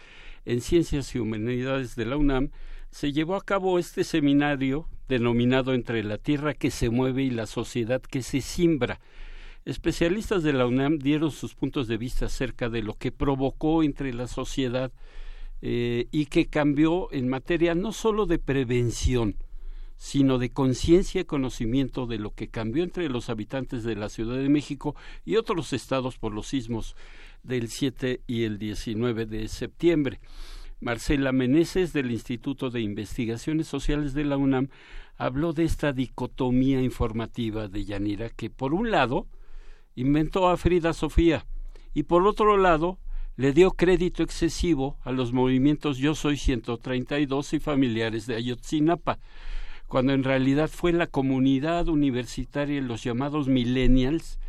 en 0.46 0.62
Ciencias 0.62 1.14
y 1.14 1.18
Humanidades 1.18 1.96
de 1.96 2.06
la 2.06 2.16
UNAM 2.16 2.48
se 2.90 3.12
llevó 3.12 3.36
a 3.36 3.44
cabo 3.44 3.78
este 3.78 4.02
seminario 4.02 4.88
denominado 5.06 5.74
Entre 5.74 6.02
la 6.02 6.16
Tierra 6.16 6.54
que 6.54 6.70
se 6.70 6.88
mueve 6.88 7.24
y 7.24 7.30
la 7.30 7.44
sociedad 7.44 8.00
que 8.00 8.22
se 8.22 8.40
simbra. 8.40 9.00
Especialistas 9.66 10.42
de 10.42 10.54
la 10.54 10.64
UNAM 10.64 10.98
dieron 10.98 11.30
sus 11.30 11.54
puntos 11.54 11.88
de 11.88 11.98
vista 11.98 12.24
acerca 12.24 12.70
de 12.70 12.80
lo 12.80 12.94
que 12.94 13.12
provocó 13.12 13.82
entre 13.82 14.14
la 14.14 14.26
sociedad 14.28 14.90
eh, 15.60 16.06
y 16.10 16.26
que 16.26 16.46
cambió 16.46 17.12
en 17.12 17.28
materia 17.28 17.74
no 17.74 17.92
solo 17.92 18.26
de 18.26 18.38
prevención, 18.38 19.36
sino 19.96 20.38
de 20.38 20.50
conciencia 20.50 21.20
y 21.20 21.24
conocimiento 21.24 22.06
de 22.06 22.18
lo 22.18 22.32
que 22.32 22.48
cambió 22.48 22.84
entre 22.84 23.08
los 23.08 23.28
habitantes 23.28 23.82
de 23.82 23.96
la 23.96 24.08
Ciudad 24.08 24.36
de 24.36 24.48
México 24.48 24.94
y 25.24 25.36
otros 25.36 25.72
estados 25.72 26.18
por 26.18 26.32
los 26.32 26.46
sismos 26.46 26.94
del 27.42 27.68
7 27.68 28.20
y 28.26 28.44
el 28.44 28.58
19 28.58 29.26
de 29.26 29.48
septiembre. 29.48 30.20
Marcela 30.80 31.32
Meneses 31.32 31.92
del 31.92 32.12
Instituto 32.12 32.70
de 32.70 32.80
Investigaciones 32.80 33.66
Sociales 33.66 34.14
de 34.14 34.24
la 34.24 34.36
UNAM 34.36 34.68
habló 35.16 35.52
de 35.52 35.64
esta 35.64 35.92
dicotomía 35.92 36.80
informativa 36.80 37.66
de 37.66 37.84
Yanira 37.84 38.30
que 38.30 38.50
por 38.50 38.72
un 38.72 38.92
lado 38.92 39.26
inventó 39.96 40.48
a 40.48 40.56
Frida 40.56 40.92
Sofía 40.92 41.44
y 41.92 42.04
por 42.04 42.24
otro 42.24 42.56
lado 42.56 43.00
le 43.38 43.52
dio 43.52 43.71
crédito 43.71 44.25
excesivo 44.25 44.97
a 45.04 45.12
los 45.12 45.33
movimientos 45.33 45.99
Yo 45.99 46.16
Soy 46.16 46.37
132 46.37 47.52
y 47.52 47.61
familiares 47.61 48.26
de 48.26 48.35
Ayotzinapa, 48.35 49.21
cuando 49.87 50.12
en 50.12 50.25
realidad 50.25 50.68
fue 50.68 50.92
la 50.92 51.07
comunidad 51.07 51.87
universitaria 51.87 52.78
y 52.78 52.80
los 52.80 53.04
llamados 53.04 53.47
millennials 53.47 54.40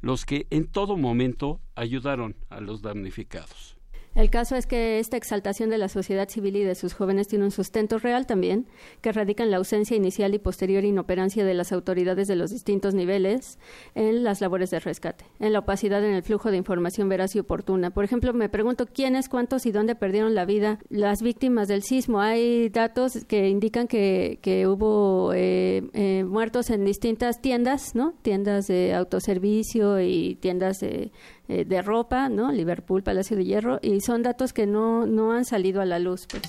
los 0.00 0.24
que 0.24 0.46
en 0.50 0.68
todo 0.68 0.96
momento 0.96 1.60
ayudaron 1.74 2.36
a 2.48 2.60
los 2.60 2.82
damnificados. 2.82 3.75
El 4.16 4.30
caso 4.30 4.56
es 4.56 4.66
que 4.66 4.98
esta 4.98 5.18
exaltación 5.18 5.68
de 5.68 5.76
la 5.76 5.90
sociedad 5.90 6.26
civil 6.26 6.56
y 6.56 6.64
de 6.64 6.74
sus 6.74 6.94
jóvenes 6.94 7.28
tiene 7.28 7.44
un 7.44 7.50
sustento 7.50 7.98
real 7.98 8.26
también, 8.26 8.66
que 9.02 9.12
radica 9.12 9.44
en 9.44 9.50
la 9.50 9.58
ausencia 9.58 9.94
inicial 9.94 10.34
y 10.34 10.38
posterior 10.38 10.84
inoperancia 10.84 11.44
de 11.44 11.52
las 11.52 11.70
autoridades 11.70 12.26
de 12.26 12.34
los 12.34 12.50
distintos 12.50 12.94
niveles 12.94 13.58
en 13.94 14.24
las 14.24 14.40
labores 14.40 14.70
de 14.70 14.80
rescate, 14.80 15.26
en 15.38 15.52
la 15.52 15.58
opacidad 15.58 16.02
en 16.02 16.14
el 16.14 16.22
flujo 16.22 16.50
de 16.50 16.56
información 16.56 17.10
veraz 17.10 17.36
y 17.36 17.40
oportuna. 17.40 17.90
Por 17.90 18.04
ejemplo, 18.04 18.32
me 18.32 18.48
pregunto 18.48 18.86
quiénes, 18.86 19.28
cuántos 19.28 19.66
y 19.66 19.70
dónde 19.70 19.94
perdieron 19.94 20.34
la 20.34 20.46
vida 20.46 20.78
las 20.88 21.20
víctimas 21.20 21.68
del 21.68 21.82
sismo. 21.82 22.18
Hay 22.22 22.70
datos 22.70 23.26
que 23.26 23.50
indican 23.50 23.86
que, 23.86 24.38
que 24.40 24.66
hubo 24.66 25.34
eh, 25.34 25.90
eh, 25.92 26.24
muertos 26.24 26.70
en 26.70 26.86
distintas 26.86 27.42
tiendas, 27.42 27.94
¿no? 27.94 28.14
Tiendas 28.22 28.66
de 28.66 28.94
autoservicio 28.94 30.00
y 30.00 30.36
tiendas 30.36 30.80
de 30.80 31.12
eh, 31.48 31.64
de 31.64 31.82
ropa, 31.82 32.28
¿no? 32.28 32.52
Liverpool, 32.52 33.02
Palacio 33.02 33.36
de 33.36 33.44
Hierro, 33.44 33.78
y 33.82 34.00
son 34.00 34.22
datos 34.22 34.52
que 34.52 34.66
no, 34.66 35.06
no 35.06 35.32
han 35.32 35.44
salido 35.44 35.80
a 35.80 35.84
la 35.84 35.98
luz, 35.98 36.26
pues. 36.28 36.42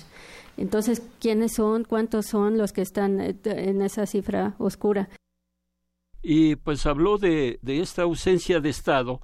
Entonces, 0.58 1.04
¿quiénes 1.20 1.54
son? 1.54 1.84
¿Cuántos 1.84 2.26
son 2.26 2.58
los 2.58 2.74
que 2.74 2.82
están 2.82 3.22
eh, 3.22 3.36
en 3.44 3.82
esa 3.82 4.06
cifra 4.06 4.56
oscura? 4.58 5.10
Y 6.24 6.56
pues 6.56 6.86
habló 6.86 7.18
de, 7.18 7.60
de 7.62 7.80
esta 7.80 8.02
ausencia 8.02 8.60
de 8.60 8.70
Estado 8.70 9.22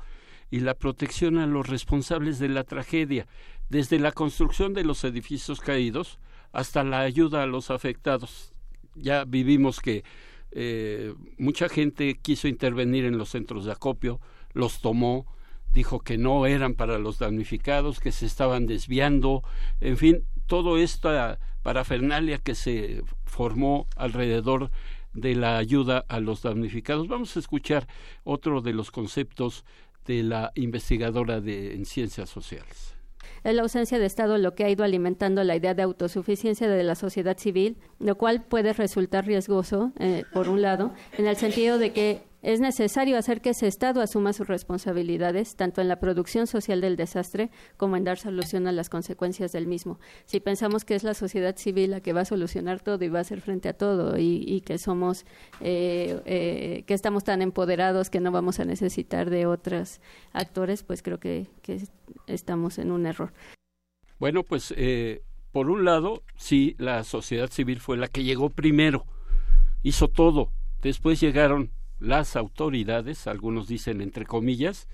y 0.51 0.59
la 0.59 0.75
protección 0.75 1.39
a 1.39 1.47
los 1.47 1.67
responsables 1.67 2.37
de 2.37 2.49
la 2.49 2.63
tragedia, 2.63 3.25
desde 3.69 3.97
la 3.97 4.11
construcción 4.11 4.75
de 4.75 4.83
los 4.83 5.03
edificios 5.03 5.59
caídos 5.59 6.19
hasta 6.51 6.83
la 6.83 6.99
ayuda 6.99 7.41
a 7.41 7.47
los 7.47 7.71
afectados. 7.71 8.53
Ya 8.95 9.25
vivimos 9.25 9.79
que 9.79 10.03
eh, 10.51 11.15
mucha 11.39 11.67
gente 11.67 12.19
quiso 12.21 12.47
intervenir 12.47 13.05
en 13.05 13.17
los 13.17 13.29
centros 13.29 13.65
de 13.65 13.71
acopio, 13.71 14.21
los 14.53 14.79
tomó, 14.81 15.25
dijo 15.73 15.99
que 15.99 16.17
no 16.17 16.45
eran 16.45 16.75
para 16.75 16.99
los 16.99 17.19
damnificados, 17.19 17.99
que 17.99 18.11
se 18.11 18.25
estaban 18.25 18.67
desviando, 18.67 19.43
en 19.81 19.97
fin, 19.97 20.23
toda 20.47 20.79
esta 20.79 21.39
parafernalia 21.63 22.37
que 22.37 22.55
se 22.55 23.03
formó 23.25 23.87
alrededor 23.95 24.69
de 25.13 25.35
la 25.35 25.57
ayuda 25.57 26.05
a 26.07 26.19
los 26.19 26.41
damnificados. 26.41 27.07
Vamos 27.07 27.35
a 27.35 27.39
escuchar 27.39 27.87
otro 28.23 28.61
de 28.61 28.73
los 28.73 28.91
conceptos 28.91 29.63
de 30.05 30.23
la 30.23 30.51
investigadora 30.55 31.39
de, 31.39 31.73
en 31.73 31.85
ciencias 31.85 32.29
sociales. 32.29 32.95
Es 33.43 33.55
la 33.55 33.61
ausencia 33.61 33.99
de 33.99 34.05
Estado 34.05 34.37
lo 34.37 34.55
que 34.55 34.63
ha 34.63 34.69
ido 34.69 34.83
alimentando 34.83 35.43
la 35.43 35.55
idea 35.55 35.73
de 35.73 35.83
autosuficiencia 35.83 36.67
de 36.69 36.83
la 36.83 36.95
sociedad 36.95 37.37
civil, 37.37 37.77
lo 37.99 38.17
cual 38.17 38.43
puede 38.43 38.73
resultar 38.73 39.25
riesgoso, 39.25 39.91
eh, 39.99 40.23
por 40.33 40.49
un 40.49 40.61
lado, 40.61 40.93
en 41.17 41.27
el 41.27 41.35
sentido 41.35 41.77
de 41.77 41.91
que 41.91 42.21
es 42.43 42.59
necesario 42.59 43.17
hacer 43.17 43.39
que 43.39 43.51
ese 43.51 43.67
Estado 43.67 44.01
asuma 44.01 44.33
sus 44.33 44.47
responsabilidades, 44.47 45.55
tanto 45.55 45.79
en 45.79 45.87
la 45.87 45.99
producción 45.99 46.45
social 46.45 46.81
del 46.81 46.97
desastre 46.97 47.49
como 47.77 47.95
en 47.95 48.03
dar 48.03 48.19
solución 48.19 48.67
a 48.67 48.73
las 48.73 48.89
consecuencias 48.89 49.53
del 49.53 49.65
mismo. 49.65 49.97
Si 50.25 50.41
pensamos 50.41 50.83
que 50.83 50.95
es 50.95 51.03
la 51.03 51.13
sociedad 51.13 51.55
civil 51.55 51.91
la 51.91 52.01
que 52.01 52.11
va 52.11 52.21
a 52.21 52.25
solucionar 52.25 52.81
todo 52.81 53.03
y 53.05 53.07
va 53.07 53.19
a 53.19 53.21
hacer 53.21 53.39
frente 53.39 53.69
a 53.69 53.73
todo 53.73 54.19
y, 54.19 54.61
que 54.65 54.77
somos, 54.77 55.25
eh, 55.61 56.21
eh, 56.25 56.83
que 56.85 56.93
estamos 56.93 57.23
tan 57.23 57.41
empoderados 57.41 58.09
que 58.09 58.19
no 58.19 58.31
vamos 58.31 58.59
a 58.59 58.65
necesitar 58.65 59.29
de 59.29 59.45
otros 59.45 60.01
actores, 60.33 60.83
pues 60.83 61.01
creo 61.01 61.19
que, 61.19 61.47
estamos 62.27 62.77
en 62.77 62.91
un 62.91 63.05
error. 63.05 63.31
Bueno, 64.19 64.43
pues 64.43 64.73
eh, 64.75 65.21
por 65.53 65.69
un 65.69 65.85
lado, 65.85 66.23
sí, 66.35 66.75
la 66.77 67.05
sociedad 67.05 67.49
civil 67.49 67.79
fue 67.79 67.95
la 67.95 68.09
que 68.09 68.25
llegó 68.25 68.49
primero, 68.49 69.05
hizo 69.81 70.09
todo. 70.09 70.49
Después 70.81 71.21
llegaron 71.21 71.71
las 72.03 72.35
autoridades, 72.35 73.27
algunos 73.27 73.67
dicen 73.67 74.01
entre 74.01 74.25
comillas, 74.25 74.87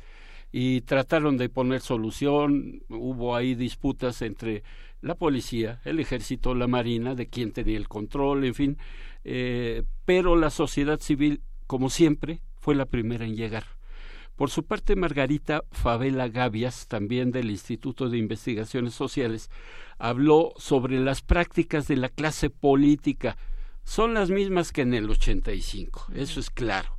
y 0.51 0.81
trataron 0.81 1.37
de 1.37 1.49
poner 1.49 1.81
solución. 1.81 2.83
Hubo 2.89 3.35
ahí 3.35 3.55
disputas 3.55 4.21
entre 4.21 4.63
la 5.01 5.15
policía, 5.15 5.81
el 5.85 5.99
ejército, 5.99 6.53
la 6.53 6.67
marina, 6.67 7.15
de 7.15 7.27
quién 7.27 7.51
tenía 7.51 7.77
el 7.77 7.87
control, 7.87 8.45
en 8.45 8.53
fin. 8.53 8.77
Eh, 9.23 9.83
pero 10.05 10.35
la 10.35 10.51
sociedad 10.51 10.99
civil, 10.99 11.41
como 11.65 11.89
siempre, 11.89 12.41
fue 12.59 12.75
la 12.75 12.85
primera 12.85 13.25
en 13.25 13.35
llegar. 13.35 13.65
Por 14.35 14.51
su 14.51 14.63
parte, 14.63 14.95
Margarita 14.95 15.63
Favela 15.71 16.29
Gavias, 16.29 16.87
también 16.87 17.31
del 17.31 17.49
Instituto 17.49 18.07
de 18.07 18.19
Investigaciones 18.19 18.93
Sociales, 18.93 19.49
habló 19.97 20.53
sobre 20.57 20.99
las 20.99 21.21
prácticas 21.21 21.87
de 21.87 21.97
la 21.97 22.09
clase 22.09 22.49
política. 22.49 23.35
Son 23.83 24.13
las 24.13 24.29
mismas 24.29 24.71
que 24.71 24.81
en 24.81 24.93
el 24.93 25.09
85, 25.09 26.07
eso 26.13 26.39
es 26.39 26.51
claro 26.51 26.98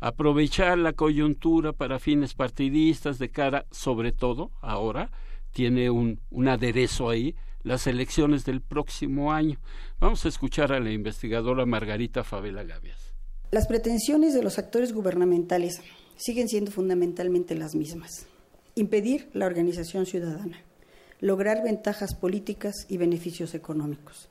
aprovechar 0.00 0.78
la 0.78 0.92
coyuntura 0.92 1.72
para 1.72 1.98
fines 1.98 2.34
partidistas 2.34 3.18
de 3.18 3.30
cara, 3.30 3.66
sobre 3.70 4.12
todo 4.12 4.50
ahora, 4.60 5.10
tiene 5.52 5.90
un, 5.90 6.20
un 6.30 6.48
aderezo 6.48 7.10
ahí, 7.10 7.34
las 7.62 7.86
elecciones 7.86 8.44
del 8.44 8.60
próximo 8.60 9.32
año. 9.32 9.58
Vamos 10.00 10.24
a 10.24 10.28
escuchar 10.28 10.72
a 10.72 10.80
la 10.80 10.90
investigadora 10.90 11.66
Margarita 11.66 12.22
Favela 12.22 12.62
Gavias. 12.62 13.12
Las 13.50 13.66
pretensiones 13.66 14.34
de 14.34 14.42
los 14.42 14.58
actores 14.58 14.92
gubernamentales 14.92 15.80
siguen 16.16 16.48
siendo 16.48 16.70
fundamentalmente 16.70 17.54
las 17.54 17.74
mismas. 17.74 18.26
Impedir 18.74 19.30
la 19.32 19.46
organización 19.46 20.06
ciudadana, 20.06 20.62
lograr 21.20 21.64
ventajas 21.64 22.14
políticas 22.14 22.86
y 22.88 22.96
beneficios 22.96 23.54
económicos, 23.54 24.28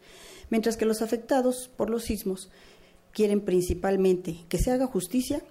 mientras 0.50 0.78
que 0.78 0.86
los 0.86 1.02
afectados 1.02 1.70
por 1.76 1.90
los 1.90 2.04
sismos 2.04 2.50
quieren 3.12 3.42
principalmente 3.42 4.46
que 4.48 4.60
se 4.60 4.72
haga 4.72 4.86
justicia 4.86 5.42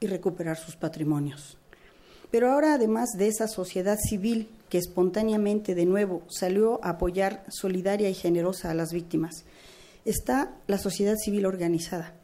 y 0.00 0.06
recuperar 0.06 0.56
sus 0.56 0.76
patrimonios. 0.76 1.58
Pero 2.30 2.50
ahora, 2.50 2.74
además 2.74 3.10
de 3.16 3.28
esa 3.28 3.48
sociedad 3.48 3.98
civil 3.98 4.48
que 4.68 4.78
espontáneamente 4.78 5.74
de 5.74 5.86
nuevo 5.86 6.22
salió 6.28 6.84
a 6.84 6.90
apoyar 6.90 7.44
solidaria 7.48 8.10
y 8.10 8.14
generosa 8.14 8.70
a 8.70 8.74
las 8.74 8.92
víctimas, 8.92 9.44
está 10.04 10.54
la 10.66 10.78
sociedad 10.78 11.16
civil 11.16 11.46
organizada, 11.46 12.14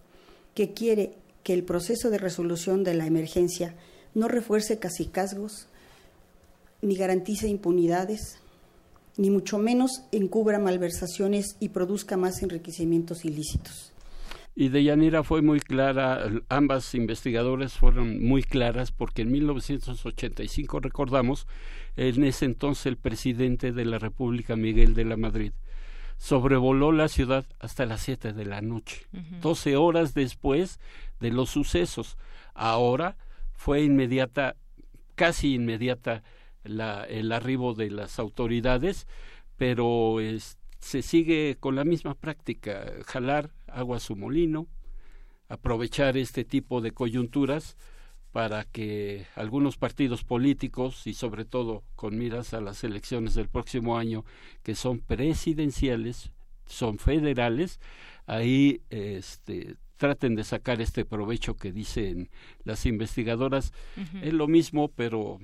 que 0.54 0.72
quiere 0.72 1.14
que 1.44 1.54
el 1.54 1.64
proceso 1.64 2.10
de 2.10 2.18
resolución 2.18 2.84
de 2.84 2.94
la 2.94 3.06
emergencia 3.06 3.74
no 4.14 4.28
refuerce 4.28 4.78
casicazgos, 4.78 5.66
ni 6.82 6.96
garantice 6.96 7.48
impunidades, 7.48 8.38
ni 9.16 9.30
mucho 9.30 9.58
menos 9.58 10.02
encubra 10.10 10.58
malversaciones 10.58 11.56
y 11.60 11.68
produzca 11.68 12.16
más 12.16 12.42
enriquecimientos 12.42 13.24
ilícitos. 13.24 13.91
Y 14.54 14.68
de 14.68 14.84
Yanira 14.84 15.22
fue 15.22 15.40
muy 15.40 15.60
clara, 15.60 16.28
ambas 16.50 16.94
investigadoras 16.94 17.72
fueron 17.72 18.22
muy 18.22 18.42
claras 18.42 18.92
porque 18.92 19.22
en 19.22 19.32
1985, 19.32 20.80
recordamos, 20.80 21.46
en 21.96 22.22
ese 22.24 22.44
entonces 22.44 22.86
el 22.86 22.98
presidente 22.98 23.72
de 23.72 23.86
la 23.86 23.98
República, 23.98 24.54
Miguel 24.54 24.94
de 24.94 25.06
la 25.06 25.16
Madrid, 25.16 25.52
sobrevoló 26.18 26.92
la 26.92 27.08
ciudad 27.08 27.46
hasta 27.60 27.86
las 27.86 28.02
siete 28.02 28.34
de 28.34 28.44
la 28.44 28.60
noche, 28.60 29.06
doce 29.40 29.76
horas 29.76 30.12
después 30.12 30.80
de 31.18 31.30
los 31.30 31.48
sucesos. 31.48 32.18
Ahora 32.54 33.16
fue 33.54 33.82
inmediata, 33.82 34.56
casi 35.14 35.54
inmediata, 35.54 36.22
la, 36.62 37.04
el 37.04 37.32
arribo 37.32 37.74
de 37.74 37.90
las 37.90 38.18
autoridades, 38.18 39.08
pero 39.56 40.20
se 40.82 41.00
sigue 41.00 41.56
con 41.58 41.76
la 41.76 41.84
misma 41.84 42.14
práctica, 42.14 42.84
jalar 43.06 43.50
agua 43.68 43.96
a 43.96 44.00
su 44.00 44.16
molino, 44.16 44.66
aprovechar 45.48 46.16
este 46.16 46.44
tipo 46.44 46.80
de 46.80 46.90
coyunturas 46.90 47.76
para 48.32 48.64
que 48.64 49.26
algunos 49.36 49.76
partidos 49.76 50.24
políticos 50.24 51.06
y 51.06 51.14
sobre 51.14 51.44
todo 51.44 51.84
con 51.94 52.18
miras 52.18 52.52
a 52.52 52.60
las 52.60 52.82
elecciones 52.82 53.34
del 53.34 53.48
próximo 53.48 53.96
año 53.96 54.24
que 54.62 54.74
son 54.74 54.98
presidenciales, 54.98 56.32
son 56.66 56.98
federales, 56.98 57.78
ahí 58.26 58.82
este, 58.90 59.76
traten 59.98 60.34
de 60.34 60.42
sacar 60.42 60.80
este 60.80 61.04
provecho 61.04 61.54
que 61.54 61.70
dicen 61.70 62.28
las 62.64 62.86
investigadoras. 62.86 63.72
Es 64.20 64.32
lo 64.32 64.48
mismo, 64.48 64.88
pero 64.88 65.38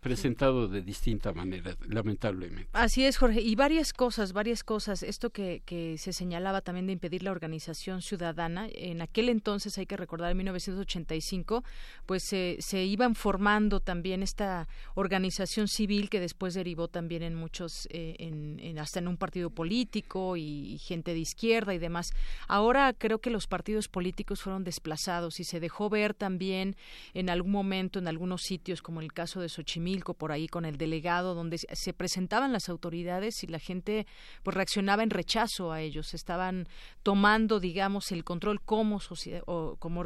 presentado 0.00 0.68
de 0.68 0.82
distinta 0.82 1.32
manera, 1.32 1.76
lamentablemente. 1.88 2.68
Así 2.72 3.04
es, 3.04 3.16
Jorge. 3.16 3.40
Y 3.40 3.54
varias 3.54 3.92
cosas, 3.92 4.32
varias 4.32 4.64
cosas. 4.64 5.02
Esto 5.02 5.30
que, 5.30 5.62
se 5.98 6.12
señalaba 6.12 6.60
también 6.60 6.86
de 6.86 6.92
impedir 6.92 7.22
la 7.22 7.30
organización 7.30 8.02
ciudadana, 8.02 8.68
en 8.72 9.00
aquel 9.00 9.28
entonces, 9.28 9.78
hay 9.78 9.86
que 9.86 9.96
recordar, 9.96 10.30
en 10.30 10.38
1985, 10.38 11.64
pues 12.06 12.24
se 12.24 12.84
iban 12.84 13.14
formando 13.14 13.80
también 13.80 14.22
esta 14.22 14.68
organización 14.94 15.68
civil 15.68 16.10
que 16.10 16.20
después 16.20 16.54
derivó 16.54 16.88
también 16.88 17.22
en 17.22 17.34
muchos, 17.34 17.86
eh, 17.90 18.16
en, 18.18 18.78
hasta 18.78 18.98
en 18.98 19.08
un 19.08 19.16
partido 19.16 19.50
político 19.50 20.36
y, 20.36 20.78
gente 20.78 21.12
de 21.12 21.20
izquierda 21.20 21.74
y 21.74 21.78
demás. 21.78 22.10
Ahora 22.48 22.92
creo 22.92 23.20
que 23.20 23.30
los 23.30 23.46
partidos 23.46 23.88
políticos 23.88 24.42
fueron 24.42 24.64
desplazados 24.64 25.40
y 25.40 25.44
se 25.44 25.60
dejó 25.60 25.88
ver 25.88 26.14
también 26.14 26.76
en 27.14 27.30
algún 27.30 27.52
momento 27.52 27.98
en 27.98 28.08
algunos 28.08 28.42
sitios, 28.42 28.82
como 28.82 29.00
el 29.00 29.12
caso 29.12 29.40
de 29.40 29.48
Xochimilco, 29.52 30.14
por 30.14 30.32
ahí 30.32 30.48
con 30.48 30.64
el 30.64 30.76
delegado, 30.76 31.34
donde 31.34 31.58
se 31.58 31.92
presentaban 31.92 32.52
las 32.52 32.68
autoridades 32.68 33.42
y 33.44 33.46
la 33.46 33.58
gente 33.58 34.06
pues 34.42 34.56
reaccionaba 34.56 35.02
en 35.02 35.10
rechazo 35.10 35.72
a 35.72 35.80
ellos. 35.80 36.14
Estaban 36.14 36.68
tomando, 37.02 37.60
digamos, 37.60 38.12
el 38.12 38.24
control 38.24 38.60
como, 38.60 39.00
sociedad, 39.00 39.42
o 39.46 39.76
como 39.78 40.04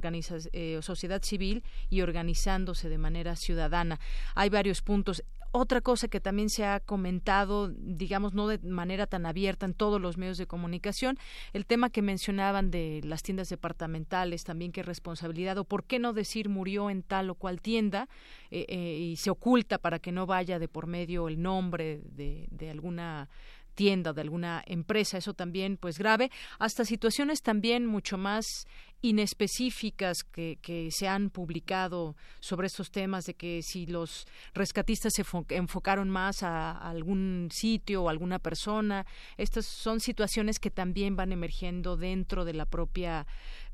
eh, 0.53 0.79
sociedad 0.83 1.23
civil 1.23 1.65
y 1.89 2.03
organizándose 2.03 2.89
de 2.89 2.99
manera 2.99 3.37
ciudadana. 3.37 3.99
Hay 4.35 4.51
varios 4.51 4.83
puntos. 4.83 5.23
Otra 5.59 5.81
cosa 5.81 6.09
que 6.09 6.21
también 6.21 6.51
se 6.51 6.67
ha 6.67 6.81
comentado, 6.81 7.69
digamos, 7.69 8.35
no 8.35 8.47
de 8.47 8.59
manera 8.59 9.07
tan 9.07 9.25
abierta 9.25 9.65
en 9.65 9.73
todos 9.73 9.99
los 9.99 10.19
medios 10.19 10.37
de 10.37 10.47
comunicación, 10.47 11.17
el 11.55 11.65
tema 11.65 11.89
que 11.89 12.03
mencionaban 12.03 12.71
de 12.71 13.01
las 13.03 13.23
tiendas 13.23 13.49
departamentales, 13.49 14.45
también 14.45 14.71
qué 14.71 14.83
responsabilidad 14.83 15.57
o 15.57 15.65
por 15.65 15.85
qué 15.85 15.99
no 15.99 16.13
decir 16.13 16.51
murió 16.51 16.91
en 16.91 17.03
tal 17.03 17.31
o 17.31 17.37
cual 17.37 17.63
tienda 17.63 18.07
eh, 18.51 18.67
eh, 18.69 18.99
y 18.99 19.17
se 19.17 19.31
oculta 19.31 19.79
para 19.79 19.99
que 19.99 20.13
no 20.13 20.27
vaya 20.27 20.59
de 20.59 20.69
por 20.69 20.87
medio 20.87 21.27
el 21.27 21.41
nombre 21.41 22.03
de, 22.05 22.49
de 22.51 22.71
alguna 22.71 23.31
tienda 23.77 24.13
de 24.13 24.23
alguna 24.23 24.65
empresa, 24.67 25.19
eso 25.19 25.35
también 25.35 25.77
pues 25.77 25.99
grave, 25.99 26.33
hasta 26.59 26.85
situaciones 26.85 27.43
también 27.43 27.87
mucho 27.87 28.19
más 28.19 28.67
inespecíficas 29.03 30.25
que, 30.25 30.59
que 30.63 30.91
se 30.91 31.07
han 31.07 31.31
publicado 31.31 32.17
sobre 32.41 32.67
estos 32.67 32.91
temas 32.91 33.25
de 33.25 33.35
que 33.35 33.63
si 33.63 33.87
los 33.87 34.27
rescatistas 34.55 35.13
se 35.15 35.25
enfocaron 35.51 36.11
más 36.11 36.43
a, 36.43 36.73
algún 36.73 37.49
sitio 37.53 38.05
o 38.05 38.09
alguna 38.09 38.39
persona, 38.39 39.07
estas 39.37 39.67
son 39.67 40.01
situaciones 40.01 40.59
que 40.59 40.71
también 40.71 41.17
van 41.17 41.33
emergiendo 41.33 41.97
dentro 41.97 42.45
de 42.45 42.55
la 42.55 42.67
propia 42.67 43.27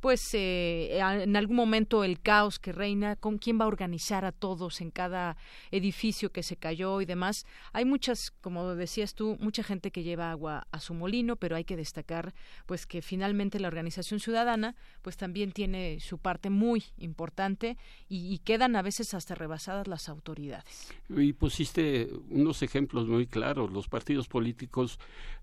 pues 0.03 0.35
eh, 0.35 0.99
en 0.99 1.37
algún 1.37 1.55
momento 1.55 2.03
el 2.03 2.21
caos 2.21 2.59
que 2.59 2.73
reina, 2.73 3.15
con 3.15 3.39
quién 3.39 3.61
va 3.61 3.67
a 3.67 3.69
organizar 3.69 4.25
a 4.25 4.33
todos 4.33 4.81
en 4.81 4.91
cada 4.91 5.37
edificio 5.71 6.33
que 6.33 6.43
se 6.43 6.57
cayó 6.57 7.01
y 7.01 7.05
demás. 7.05 7.47
Hay 7.73 7.85
muchas, 7.85 8.33
como 8.41 8.75
decías 8.75 9.15
tú, 9.15 9.37
mucha 9.39 9.63
gente 9.63 9.93
que 9.93 10.03
lleva 10.03 10.33
agua 10.33 10.67
a 10.73 10.81
su 10.81 10.93
molino, 10.93 11.37
pero 11.37 11.55
hay 11.55 11.63
que 11.63 11.77
destacar 11.77 12.35
pues 12.67 12.85
que 12.85 13.01
finalmente 13.01 13.61
la 13.61 13.69
organización 13.69 14.19
ciudadana 14.19 14.75
pues 15.03 15.17
también 15.17 15.53
tiene 15.53 16.01
su 16.01 16.19
parte 16.19 16.51
muy 16.51 16.83
importante 16.99 17.79
y, 18.09 18.41
quedan 18.43 18.75
a 18.75 18.83
veces 18.83 19.15
hasta 19.15 19.37
rebasadas 19.37 19.87
las 19.87 20.09
autoridades. 20.09 20.93
Y 21.11 21.33
pusiste 21.33 22.11
unos 22.29 22.65
ejemplos 22.65 23.07
muy 23.07 23.29
claros. 23.29 23.71
Los 23.71 23.87
partidos 23.87 24.27
políticos 24.27 24.99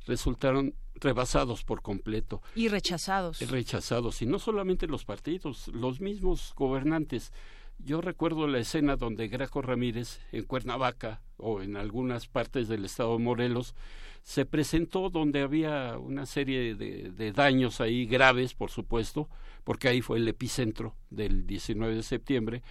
resultaron 0.05 0.73
rebasados 1.01 1.63
por 1.63 1.81
completo. 1.81 2.41
Y 2.55 2.67
rechazados. 2.67 3.39
Rechazados. 3.49 4.21
Y 4.21 4.25
no 4.25 4.39
solamente 4.39 4.87
los 4.87 5.05
partidos, 5.05 5.67
los 5.69 5.99
mismos 6.01 6.53
gobernantes. 6.55 7.31
Yo 7.79 8.01
recuerdo 8.01 8.47
la 8.47 8.59
escena 8.59 8.97
donde 8.97 9.29
Graco 9.29 9.61
Ramírez, 9.61 10.19
en 10.31 10.43
Cuernavaca 10.43 11.21
o 11.37 11.61
en 11.61 11.77
algunas 11.77 12.27
partes 12.27 12.67
del 12.67 12.83
estado 12.85 13.17
de 13.17 13.23
Morelos, 13.23 13.73
se 14.21 14.45
presentó 14.45 15.09
donde 15.09 15.41
había 15.41 15.97
una 15.97 16.25
serie 16.25 16.75
de, 16.75 17.11
de, 17.11 17.31
daños 17.31 17.79
ahí 17.79 18.05
graves, 18.05 18.53
por 18.53 18.69
supuesto, 18.69 19.29
porque 19.63 19.87
ahí 19.87 20.01
fue 20.01 20.17
el 20.17 20.27
epicentro 20.27 20.95
del 21.09 21.47
19 21.47 21.95
de 21.95 22.03
septiembre, 22.03 22.61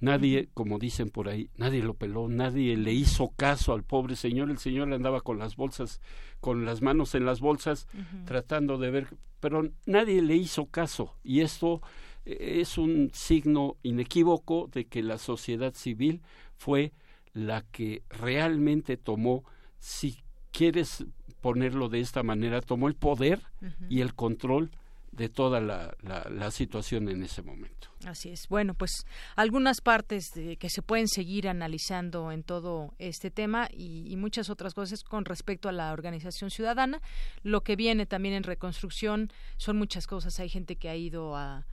Nadie, 0.00 0.48
como 0.54 0.78
dicen 0.78 1.10
por 1.10 1.28
ahí, 1.28 1.50
nadie 1.56 1.82
lo 1.82 1.94
peló, 1.94 2.28
nadie 2.28 2.76
le 2.76 2.92
hizo 2.92 3.32
caso 3.36 3.74
al 3.74 3.84
pobre 3.84 4.16
señor. 4.16 4.50
El 4.50 4.58
señor 4.58 4.92
andaba 4.92 5.20
con 5.20 5.38
las 5.38 5.56
bolsas, 5.56 6.00
con 6.40 6.64
las 6.64 6.80
manos 6.80 7.14
en 7.14 7.26
las 7.26 7.40
bolsas, 7.40 7.86
tratando 8.24 8.78
de 8.78 8.90
ver, 8.90 9.08
pero 9.40 9.70
nadie 9.84 10.22
le 10.22 10.36
hizo 10.36 10.66
caso. 10.66 11.14
Y 11.22 11.40
esto 11.40 11.82
eh, 12.24 12.60
es 12.60 12.78
un 12.78 13.10
signo 13.12 13.76
inequívoco 13.82 14.70
de 14.72 14.86
que 14.86 15.02
la 15.02 15.18
sociedad 15.18 15.74
civil 15.74 16.22
fue 16.56 16.92
la 17.32 17.62
que 17.62 18.02
realmente 18.08 18.96
tomó, 18.96 19.44
si 19.78 20.16
quieres 20.50 21.04
ponerlo 21.40 21.88
de 21.88 22.00
esta 22.00 22.22
manera, 22.22 22.60
tomó 22.60 22.88
el 22.88 22.94
poder 22.94 23.42
y 23.88 24.00
el 24.00 24.14
control 24.14 24.70
de 25.12 25.28
toda 25.28 25.60
la, 25.60 25.96
la, 26.02 26.50
situación 26.50 27.08
en 27.08 27.22
ese 27.22 27.42
momento. 27.42 27.88
Así 28.06 28.30
es. 28.30 28.48
Bueno, 28.48 28.74
pues 28.74 29.04
algunas 29.36 29.80
partes 29.80 30.30
que 30.32 30.70
se 30.70 30.82
pueden 30.82 31.08
seguir 31.08 31.48
analizando 31.48 32.32
en 32.32 32.42
todo 32.42 32.94
este 32.98 33.30
tema 33.30 33.68
y, 33.72 34.16
muchas 34.16 34.50
otras 34.50 34.74
cosas 34.74 35.02
con 35.02 35.24
respecto 35.24 35.68
a 35.68 35.72
la 35.72 35.92
organización 35.92 36.50
ciudadana. 36.50 37.00
Lo 37.42 37.62
que 37.62 37.74
viene 37.74 38.06
también 38.06 38.34
en 38.34 38.42
reconstrucción 38.42 39.32
son 39.56 39.78
muchas 39.78 40.06
cosas. 40.06 40.38
Hay 40.40 40.48
gente 40.48 40.76
que 40.76 40.88
ha 40.88 40.96
ido 40.96 41.36
a 41.36 41.66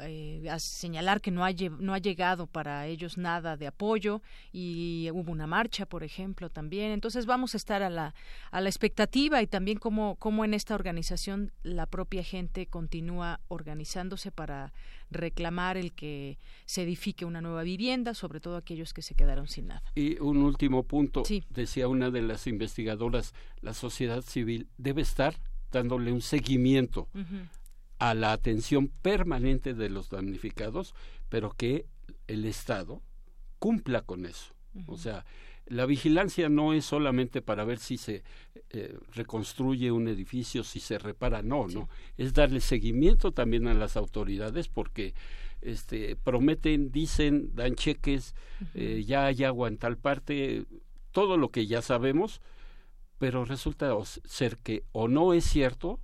eh, 0.00 0.48
a, 0.50 0.58
señalar 0.58 1.20
que 1.20 1.30
no 1.30 1.44
ha, 1.44 1.50
no 1.78 1.92
ha 1.92 1.98
llegado 1.98 2.46
para 2.46 2.86
ellos 2.86 3.18
nada 3.18 3.56
de 3.56 3.66
apoyo 3.66 4.22
y 4.52 5.08
hubo 5.12 5.30
una 5.30 5.46
marcha, 5.46 5.86
por 5.86 6.02
ejemplo, 6.02 6.48
también. 6.48 6.92
Entonces 6.92 7.26
vamos 7.26 7.54
a 7.54 7.58
estar 7.58 7.82
a 7.82 7.90
la, 7.90 8.14
a 8.50 8.60
la 8.60 8.68
expectativa 8.68 9.42
y 9.42 9.46
también 9.46 9.78
cómo, 9.78 10.16
cómo 10.16 10.44
en 10.44 10.54
esta 10.54 10.74
organización 10.74 11.52
la 11.62 11.86
propia 11.86 12.24
gente 12.24 12.66
continúa 12.66 13.40
organizándose 13.48 14.30
para 14.30 14.72
reclamar 15.10 15.76
el 15.76 15.92
que 15.92 16.38
se 16.64 16.82
edifique 16.82 17.24
una 17.24 17.40
nueva 17.40 17.62
vivienda, 17.62 18.14
sobre 18.14 18.40
todo 18.40 18.56
aquellos 18.56 18.94
que 18.94 19.02
se 19.02 19.14
quedaron 19.14 19.46
sin 19.48 19.68
nada. 19.68 19.82
Y 19.94 20.18
un 20.20 20.38
último 20.38 20.84
punto, 20.84 21.22
decía 21.50 21.88
una 21.88 22.10
de 22.10 22.22
las 22.22 22.46
investigadoras, 22.46 23.34
la 23.60 23.74
sociedad 23.74 24.22
civil 24.22 24.68
debe 24.78 25.02
estar 25.02 25.34
dándole 25.70 26.12
un 26.12 26.22
seguimiento 26.22 27.08
a 27.98 28.14
la 28.14 28.32
atención 28.32 28.88
permanente 28.88 29.74
de 29.74 29.88
los 29.88 30.10
damnificados, 30.10 30.94
pero 31.28 31.50
que 31.50 31.86
el 32.26 32.44
Estado 32.44 33.02
cumpla 33.58 34.02
con 34.02 34.26
eso. 34.26 34.54
O 34.86 34.96
sea, 34.96 35.24
la 35.66 35.86
vigilancia 35.86 36.48
no 36.48 36.74
es 36.74 36.84
solamente 36.84 37.40
para 37.40 37.64
ver 37.64 37.78
si 37.78 37.96
se 37.96 38.22
eh, 38.70 38.98
reconstruye 39.14 39.90
un 39.90 40.08
edificio, 40.08 40.64
si 40.64 40.80
se 40.80 40.98
repara, 40.98 41.42
no, 41.42 41.66
no, 41.68 41.88
es 42.18 42.34
darle 42.34 42.60
seguimiento 42.60 43.32
también 43.32 43.66
a 43.66 43.74
las 43.74 43.96
autoridades 43.96 44.68
porque 44.68 45.14
este, 45.62 46.16
prometen, 46.16 46.90
dicen, 46.90 47.54
dan 47.54 47.76
cheques, 47.76 48.34
eh, 48.74 49.04
ya 49.06 49.26
hay 49.26 49.44
agua 49.44 49.68
en 49.68 49.78
tal 49.78 49.96
parte, 49.96 50.66
todo 51.12 51.38
lo 51.38 51.50
que 51.50 51.66
ya 51.66 51.80
sabemos, 51.80 52.42
pero 53.24 53.46
resulta 53.46 53.90
ser 54.26 54.58
que 54.58 54.84
o 54.92 55.08
no 55.08 55.32
es 55.32 55.44
cierto 55.44 55.98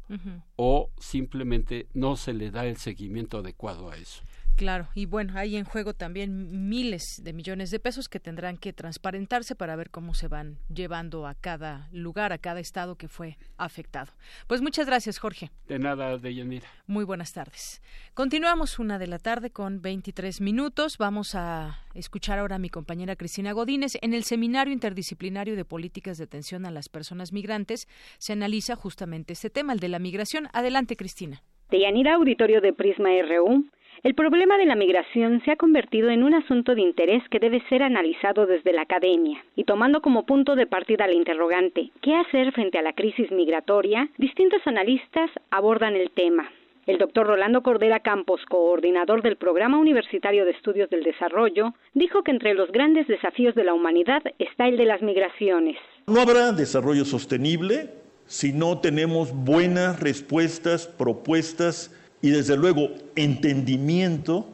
o 0.57 0.89
simplemente 0.99 1.87
no 1.93 2.17
se 2.17 2.33
le 2.33 2.51
da 2.51 2.65
el 2.65 2.79
seguimiento 2.79 3.41
adecuado 3.41 3.91
a 3.91 3.99
eso 3.99 4.23
Claro, 4.61 4.89
y 4.95 5.07
bueno, 5.07 5.33
hay 5.37 5.57
en 5.57 5.65
juego 5.65 5.95
también 5.95 6.69
miles 6.69 7.23
de 7.25 7.33
millones 7.33 7.71
de 7.71 7.81
pesos 7.81 8.11
que 8.11 8.21
tendrán 8.21 8.59
que 8.59 8.75
transparentarse 8.75 9.55
para 9.55 9.75
ver 9.75 9.89
cómo 9.89 10.13
se 10.13 10.29
van 10.29 10.59
llevando 10.69 11.27
a 11.27 11.35
cada 11.35 11.89
lugar, 11.93 12.35
a 12.35 12.37
cada 12.37 12.61
estado 12.61 12.97
que 12.97 13.09
fue 13.09 13.39
afectado. 13.57 14.13
Pues 14.49 14.61
muchas 14.61 14.85
gracias, 14.85 15.19
Jorge. 15.19 15.51
De 15.67 15.79
nada, 15.79 16.19
Deyanira. 16.19 16.69
Muy 16.87 17.05
buenas 17.05 17.33
tardes. 17.33 17.81
Continuamos 18.13 18.79
una 18.79 18.99
de 18.99 19.07
la 19.07 19.19
tarde 19.19 19.49
con 19.49 19.81
23 19.81 20.43
minutos. 20.43 20.99
Vamos 20.99 21.35
a 21.35 21.79
escuchar 21.95 22.39
ahora 22.39 22.57
a 22.57 22.59
mi 22.59 22.69
compañera 22.69 23.17
Cristina 23.17 23.53
Godínez. 23.53 23.97
En 24.03 24.13
el 24.13 24.25
Seminario 24.25 24.75
Interdisciplinario 24.75 25.57
de 25.57 25.65
Políticas 25.65 26.19
de 26.19 26.25
Atención 26.25 26.67
a 26.67 26.71
las 26.71 26.91
Personas 26.91 27.33
Migrantes 27.33 27.89
se 28.19 28.35
analiza 28.35 28.77
justamente 28.77 29.33
este 29.33 29.49
tema, 29.49 29.73
el 29.73 29.81
de 29.81 29.89
la 29.89 30.01
migración. 30.01 30.49
Adelante, 30.53 30.97
Cristina. 30.97 31.43
Deyanira, 31.71 32.17
auditorio 32.17 32.61
de 32.61 32.75
Prisma 32.75 33.09
RU. 33.27 33.65
El 34.03 34.15
problema 34.15 34.57
de 34.57 34.65
la 34.65 34.77
migración 34.77 35.43
se 35.45 35.51
ha 35.51 35.57
convertido 35.57 36.09
en 36.09 36.23
un 36.23 36.33
asunto 36.33 36.75
de 36.75 36.81
interés 36.81 37.23
que 37.29 37.39
debe 37.39 37.63
ser 37.69 37.83
analizado 37.83 38.47
desde 38.47 38.73
la 38.73 38.83
academia. 38.83 39.45
Y 39.57 39.65
tomando 39.65 40.01
como 40.01 40.25
punto 40.25 40.57
de 40.57 40.67
partida 40.67 41.07
la 41.07 41.13
interrogante, 41.13 41.91
¿qué 42.01 42.15
hacer 42.15 42.53
frente 42.53 42.79
a 42.79 42.83
la 42.83 42.95
crisis 42.95 43.31
migratoria? 43.31 44.09
Distintos 44.17 44.63
analistas 44.65 45.31
abordan 45.51 45.97
el 45.97 46.11
tema. 46.13 46.51
El 46.87 46.97
doctor 46.97 47.27
Rolando 47.27 47.63
Cordera 47.63 48.01
Campos, 48.01 48.41
coordinador 48.49 49.21
del 49.21 49.37
Programa 49.37 49.77
Universitario 49.77 50.47
de 50.47 50.53
Estudios 50.53 50.89
del 50.89 51.03
Desarrollo, 51.03 51.75
dijo 51.93 52.23
que 52.23 52.31
entre 52.31 52.55
los 52.55 52.73
grandes 52.73 53.07
desafíos 53.07 53.55
de 53.55 53.65
la 53.65 53.75
humanidad 53.75 54.23
está 54.39 54.67
el 54.67 54.79
de 54.79 54.87
las 54.87 55.03
migraciones. 55.03 55.77
No 56.07 56.23
habrá 56.23 56.53
desarrollo 56.53 57.05
sostenible 57.05 57.91
si 58.25 58.55
no 58.55 58.81
tenemos 58.81 59.35
buenas 59.35 60.01
respuestas, 60.01 60.87
propuestas 60.87 61.95
y 62.23 62.31
desde 62.31 62.57
luego 62.57 62.91
entendimiento 63.17 64.47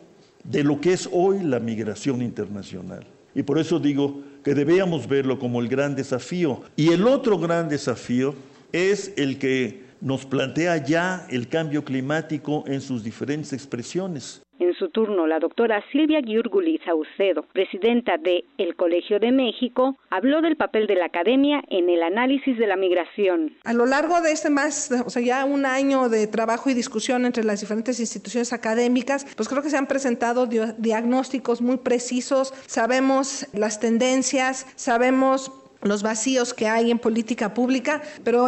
de 0.45 0.65
lo 0.65 0.81
que 0.81 0.93
es 0.93 1.09
hoy 1.13 1.41
la 1.43 1.59
migración 1.59 2.23
internacional. 2.23 3.05
Y 3.35 3.43
por 3.43 3.59
eso 3.59 3.79
digo 3.79 4.23
que 4.45 4.55
debíamos 4.55 5.09
verlo 5.09 5.39
como 5.39 5.61
el 5.61 5.69
gran 5.69 5.97
desafío. 5.97 6.63
Y 6.77 6.91
el 6.91 7.07
otro 7.07 7.39
gran 7.39 7.69
desafío 7.69 8.35
es 8.73 9.13
el 9.17 9.39
que 9.39 9.85
nos 10.01 10.25
plantea 10.25 10.85
ya 10.85 11.27
el 11.31 11.49
cambio 11.49 11.85
climático 11.85 12.65
en 12.67 12.81
sus 12.81 13.03
diferentes 13.03 13.53
expresiones. 13.53 14.43
En 14.59 14.75
su 14.75 14.88
turno, 14.88 15.27
la 15.27 15.38
doctora 15.38 15.85
Silvia 15.92 16.21
Giurguli 16.23 16.81
Saucedo, 16.85 17.42
presidenta 17.53 18.16
de 18.16 18.45
El 18.57 18.75
Colegio 18.75 19.21
de 19.21 19.31
México, 19.31 19.99
habló 20.09 20.40
del 20.40 20.57
papel 20.57 20.87
de 20.87 20.95
la 20.95 21.07
academia 21.07 21.62
en 21.69 21.90
el 21.90 22.03
análisis 22.03 22.57
de 22.59 22.66
la 22.66 22.77
migración. 22.77 23.53
A 23.64 23.75
lo 23.75 23.85
largo 23.85 24.23
de 24.23 24.33
este 24.33 24.49
más, 24.49 24.90
o 25.05 25.11
sea, 25.11 25.21
ya 25.21 25.45
un 25.45 25.66
año 25.66 26.09
de 26.09 26.27
trabajo 26.27 26.71
y 26.71 26.75
discusión 26.75 27.27
entre 27.27 27.45
las 27.45 27.61
diferentes 27.61 28.01
instituciones 28.01 28.55
académicas, 28.55 29.27
pues 29.37 29.49
creo 29.49 29.62
que 29.62 29.71
se 29.71 29.77
han 29.77 29.87
presentado 29.87 30.47
diagnósticos 30.47 31.61
muy 31.61 31.77
precisos, 31.77 32.55
sabemos 32.66 33.47
las 33.53 33.79
tendencias, 33.79 34.66
sabemos 34.77 35.53
los 35.87 36.03
vacíos 36.03 36.55
que 36.55 36.66
hay 36.66 36.90
en 36.90 36.99
política 36.99 37.55
pública, 37.55 38.03
pero 38.25 38.46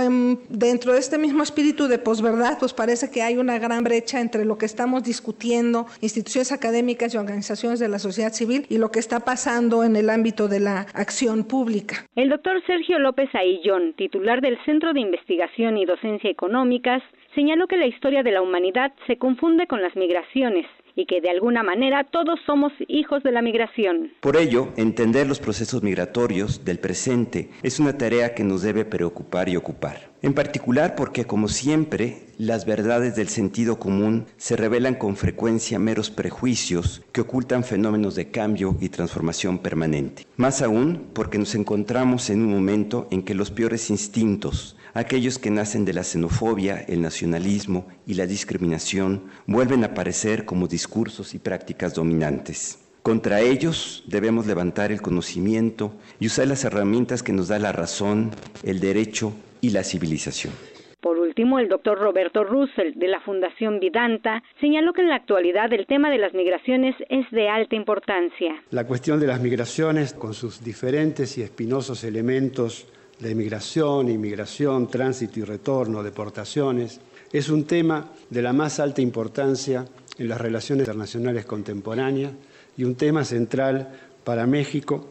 dentro 0.48 0.92
de 0.92 0.98
este 0.98 1.18
mismo 1.18 1.42
espíritu 1.42 1.88
de 1.88 1.98
posverdad, 1.98 2.58
pues 2.58 2.74
parece 2.74 3.10
que 3.10 3.22
hay 3.22 3.36
una 3.36 3.58
gran 3.58 3.84
brecha 3.84 4.20
entre 4.20 4.44
lo 4.44 4.58
que 4.58 4.66
estamos 4.66 5.04
discutiendo, 5.04 5.86
instituciones 6.00 6.52
académicas 6.52 7.14
y 7.14 7.16
organizaciones 7.18 7.80
de 7.80 7.88
la 7.88 7.98
sociedad 7.98 8.32
civil, 8.32 8.66
y 8.68 8.78
lo 8.78 8.90
que 8.90 8.98
está 8.98 9.20
pasando 9.20 9.84
en 9.84 9.96
el 9.96 10.10
ámbito 10.10 10.48
de 10.48 10.60
la 10.60 10.86
acción 10.94 11.44
pública. 11.44 12.06
El 12.16 12.28
doctor 12.28 12.62
Sergio 12.66 12.98
López 12.98 13.28
Aillón, 13.34 13.94
titular 13.94 14.40
del 14.40 14.58
Centro 14.64 14.92
de 14.92 15.00
Investigación 15.00 15.76
y 15.76 15.84
Docencia 15.84 16.30
Económicas, 16.30 17.02
señaló 17.34 17.66
que 17.66 17.76
la 17.76 17.86
historia 17.86 18.22
de 18.22 18.32
la 18.32 18.42
humanidad 18.42 18.92
se 19.06 19.16
confunde 19.16 19.66
con 19.66 19.82
las 19.82 19.94
migraciones 19.96 20.66
y 20.98 21.06
que 21.06 21.20
de 21.20 21.30
alguna 21.30 21.62
manera 21.62 22.02
todos 22.10 22.40
somos 22.44 22.72
hijos 22.88 23.22
de 23.22 23.30
la 23.30 23.40
migración. 23.40 24.10
Por 24.18 24.36
ello, 24.36 24.70
entender 24.76 25.28
los 25.28 25.38
procesos 25.38 25.80
migratorios 25.80 26.64
del 26.64 26.80
presente 26.80 27.50
es 27.62 27.78
una 27.78 27.96
tarea 27.96 28.34
que 28.34 28.42
nos 28.42 28.62
debe 28.62 28.84
preocupar 28.84 29.48
y 29.48 29.54
ocupar. 29.54 30.10
En 30.22 30.34
particular 30.34 30.96
porque, 30.96 31.24
como 31.24 31.46
siempre, 31.46 32.24
las 32.38 32.66
verdades 32.66 33.14
del 33.14 33.28
sentido 33.28 33.78
común 33.78 34.26
se 34.36 34.56
revelan 34.56 34.96
con 34.96 35.14
frecuencia 35.14 35.78
meros 35.78 36.10
prejuicios 36.10 37.02
que 37.12 37.20
ocultan 37.20 37.62
fenómenos 37.62 38.16
de 38.16 38.32
cambio 38.32 38.76
y 38.80 38.88
transformación 38.88 39.58
permanente. 39.58 40.26
Más 40.36 40.62
aún 40.62 41.10
porque 41.12 41.38
nos 41.38 41.54
encontramos 41.54 42.30
en 42.30 42.42
un 42.42 42.50
momento 42.50 43.06
en 43.12 43.22
que 43.22 43.36
los 43.36 43.52
peores 43.52 43.90
instintos, 43.90 44.76
aquellos 44.92 45.38
que 45.38 45.52
nacen 45.52 45.84
de 45.84 45.92
la 45.92 46.02
xenofobia, 46.02 46.80
el 46.88 47.00
nacionalismo 47.00 47.86
y 48.04 48.14
la 48.14 48.26
discriminación, 48.26 49.22
vuelven 49.46 49.84
a 49.84 49.88
aparecer 49.88 50.44
como 50.44 50.66
discursos 50.66 50.87
y 51.34 51.38
prácticas 51.38 51.94
dominantes. 51.94 52.78
Contra 53.02 53.40
ellos 53.40 54.04
debemos 54.06 54.46
levantar 54.46 54.92
el 54.92 55.00
conocimiento 55.00 55.92
y 56.20 56.26
usar 56.26 56.48
las 56.48 56.64
herramientas 56.64 57.22
que 57.22 57.32
nos 57.32 57.48
da 57.48 57.58
la 57.58 57.72
razón, 57.72 58.32
el 58.64 58.80
derecho 58.80 59.32
y 59.60 59.70
la 59.70 59.84
civilización. 59.84 60.52
Por 61.00 61.16
último, 61.16 61.60
el 61.60 61.68
doctor 61.68 61.98
Roberto 61.98 62.42
Russell, 62.42 62.94
de 62.96 63.06
la 63.06 63.20
Fundación 63.20 63.78
Vidanta, 63.78 64.42
señaló 64.60 64.92
que 64.92 65.02
en 65.02 65.08
la 65.08 65.14
actualidad 65.14 65.72
el 65.72 65.86
tema 65.86 66.10
de 66.10 66.18
las 66.18 66.34
migraciones 66.34 66.96
es 67.08 67.30
de 67.30 67.48
alta 67.48 67.76
importancia. 67.76 68.60
La 68.70 68.84
cuestión 68.84 69.20
de 69.20 69.28
las 69.28 69.40
migraciones, 69.40 70.12
con 70.12 70.34
sus 70.34 70.62
diferentes 70.62 71.38
y 71.38 71.42
espinosos 71.42 72.02
elementos 72.02 72.88
de 73.20 73.34
migración, 73.34 74.08
inmigración, 74.08 74.88
tránsito 74.88 75.38
y 75.38 75.44
retorno, 75.44 76.02
deportaciones, 76.02 77.00
es 77.32 77.48
un 77.48 77.64
tema 77.64 78.10
de 78.30 78.42
la 78.42 78.52
más 78.52 78.80
alta 78.80 79.00
importancia 79.00 79.84
en 80.18 80.28
las 80.28 80.40
relaciones 80.40 80.86
internacionales 80.86 81.44
contemporáneas 81.46 82.32
y 82.76 82.84
un 82.84 82.94
tema 82.96 83.24
central 83.24 83.88
para 84.24 84.46
México 84.46 85.08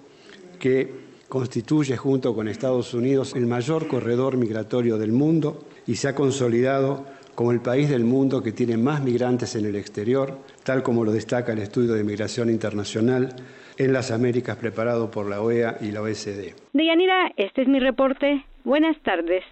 que 0.59 1.07
constituye 1.27 1.97
junto 1.97 2.33
con 2.33 2.47
Estados 2.47 2.93
Unidos 2.93 3.33
el 3.35 3.45
mayor 3.45 3.87
corredor 3.87 4.37
migratorio 4.37 4.97
del 4.97 5.11
mundo 5.11 5.65
y 5.85 5.95
se 5.95 6.07
ha 6.07 6.15
consolidado 6.15 7.05
como 7.35 7.51
el 7.51 7.61
país 7.61 7.89
del 7.89 8.03
mundo 8.03 8.41
que 8.41 8.51
tiene 8.51 8.77
más 8.77 9.03
migrantes 9.03 9.55
en 9.55 9.65
el 9.65 9.75
exterior, 9.75 10.39
tal 10.63 10.81
como 10.81 11.05
lo 11.05 11.11
destaca 11.11 11.53
el 11.53 11.59
estudio 11.59 11.93
de 11.93 12.03
migración 12.03 12.49
internacional 12.49 13.35
en 13.77 13.93
las 13.93 14.09
Américas 14.09 14.57
preparado 14.57 15.11
por 15.11 15.29
la 15.29 15.41
OEA 15.41 15.77
y 15.81 15.91
la 15.91 16.01
OECD. 16.01 16.55
Deyanira, 16.73 17.31
este 17.37 17.61
es 17.61 17.67
mi 17.67 17.79
reporte. 17.79 18.43
Buenas 18.63 18.97
tardes. 19.03 19.43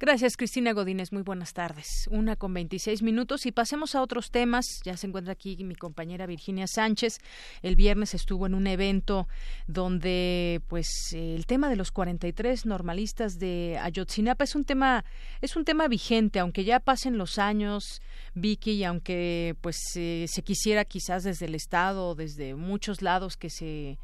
Gracias, 0.00 0.36
Cristina 0.36 0.72
Godínez. 0.72 1.12
Muy 1.12 1.22
buenas 1.22 1.52
tardes. 1.52 2.08
Una 2.10 2.34
con 2.34 2.52
26 2.52 3.02
minutos 3.02 3.46
y 3.46 3.52
pasemos 3.52 3.94
a 3.94 4.02
otros 4.02 4.30
temas. 4.30 4.66
Ya 4.84 4.96
se 4.96 5.06
encuentra 5.06 5.32
aquí 5.32 5.56
mi 5.64 5.76
compañera 5.76 6.26
Virginia 6.26 6.66
Sánchez. 6.66 7.18
El 7.62 7.76
viernes 7.76 8.14
estuvo 8.14 8.46
en 8.46 8.54
un 8.54 8.66
evento 8.66 9.28
donde, 9.66 10.62
pues, 10.68 10.88
el 11.12 11.46
tema 11.46 11.68
de 11.68 11.76
los 11.76 11.92
43 11.92 12.66
normalistas 12.66 13.38
de 13.38 13.78
Ayotzinapa 13.80 14.44
es 14.44 14.54
un 14.54 14.64
tema, 14.64 15.04
es 15.40 15.54
un 15.54 15.64
tema 15.64 15.86
vigente, 15.86 16.40
aunque 16.40 16.64
ya 16.64 16.80
pasen 16.80 17.16
los 17.16 17.38
años, 17.38 18.02
Vicky, 18.34 18.72
y 18.72 18.84
aunque, 18.84 19.54
pues, 19.60 19.76
se 19.92 20.42
quisiera 20.42 20.84
quizás 20.84 21.22
desde 21.22 21.46
el 21.46 21.54
Estado 21.54 22.14
desde 22.14 22.54
muchos 22.54 23.02
lados 23.02 23.36
que 23.36 23.50
se 23.50 23.98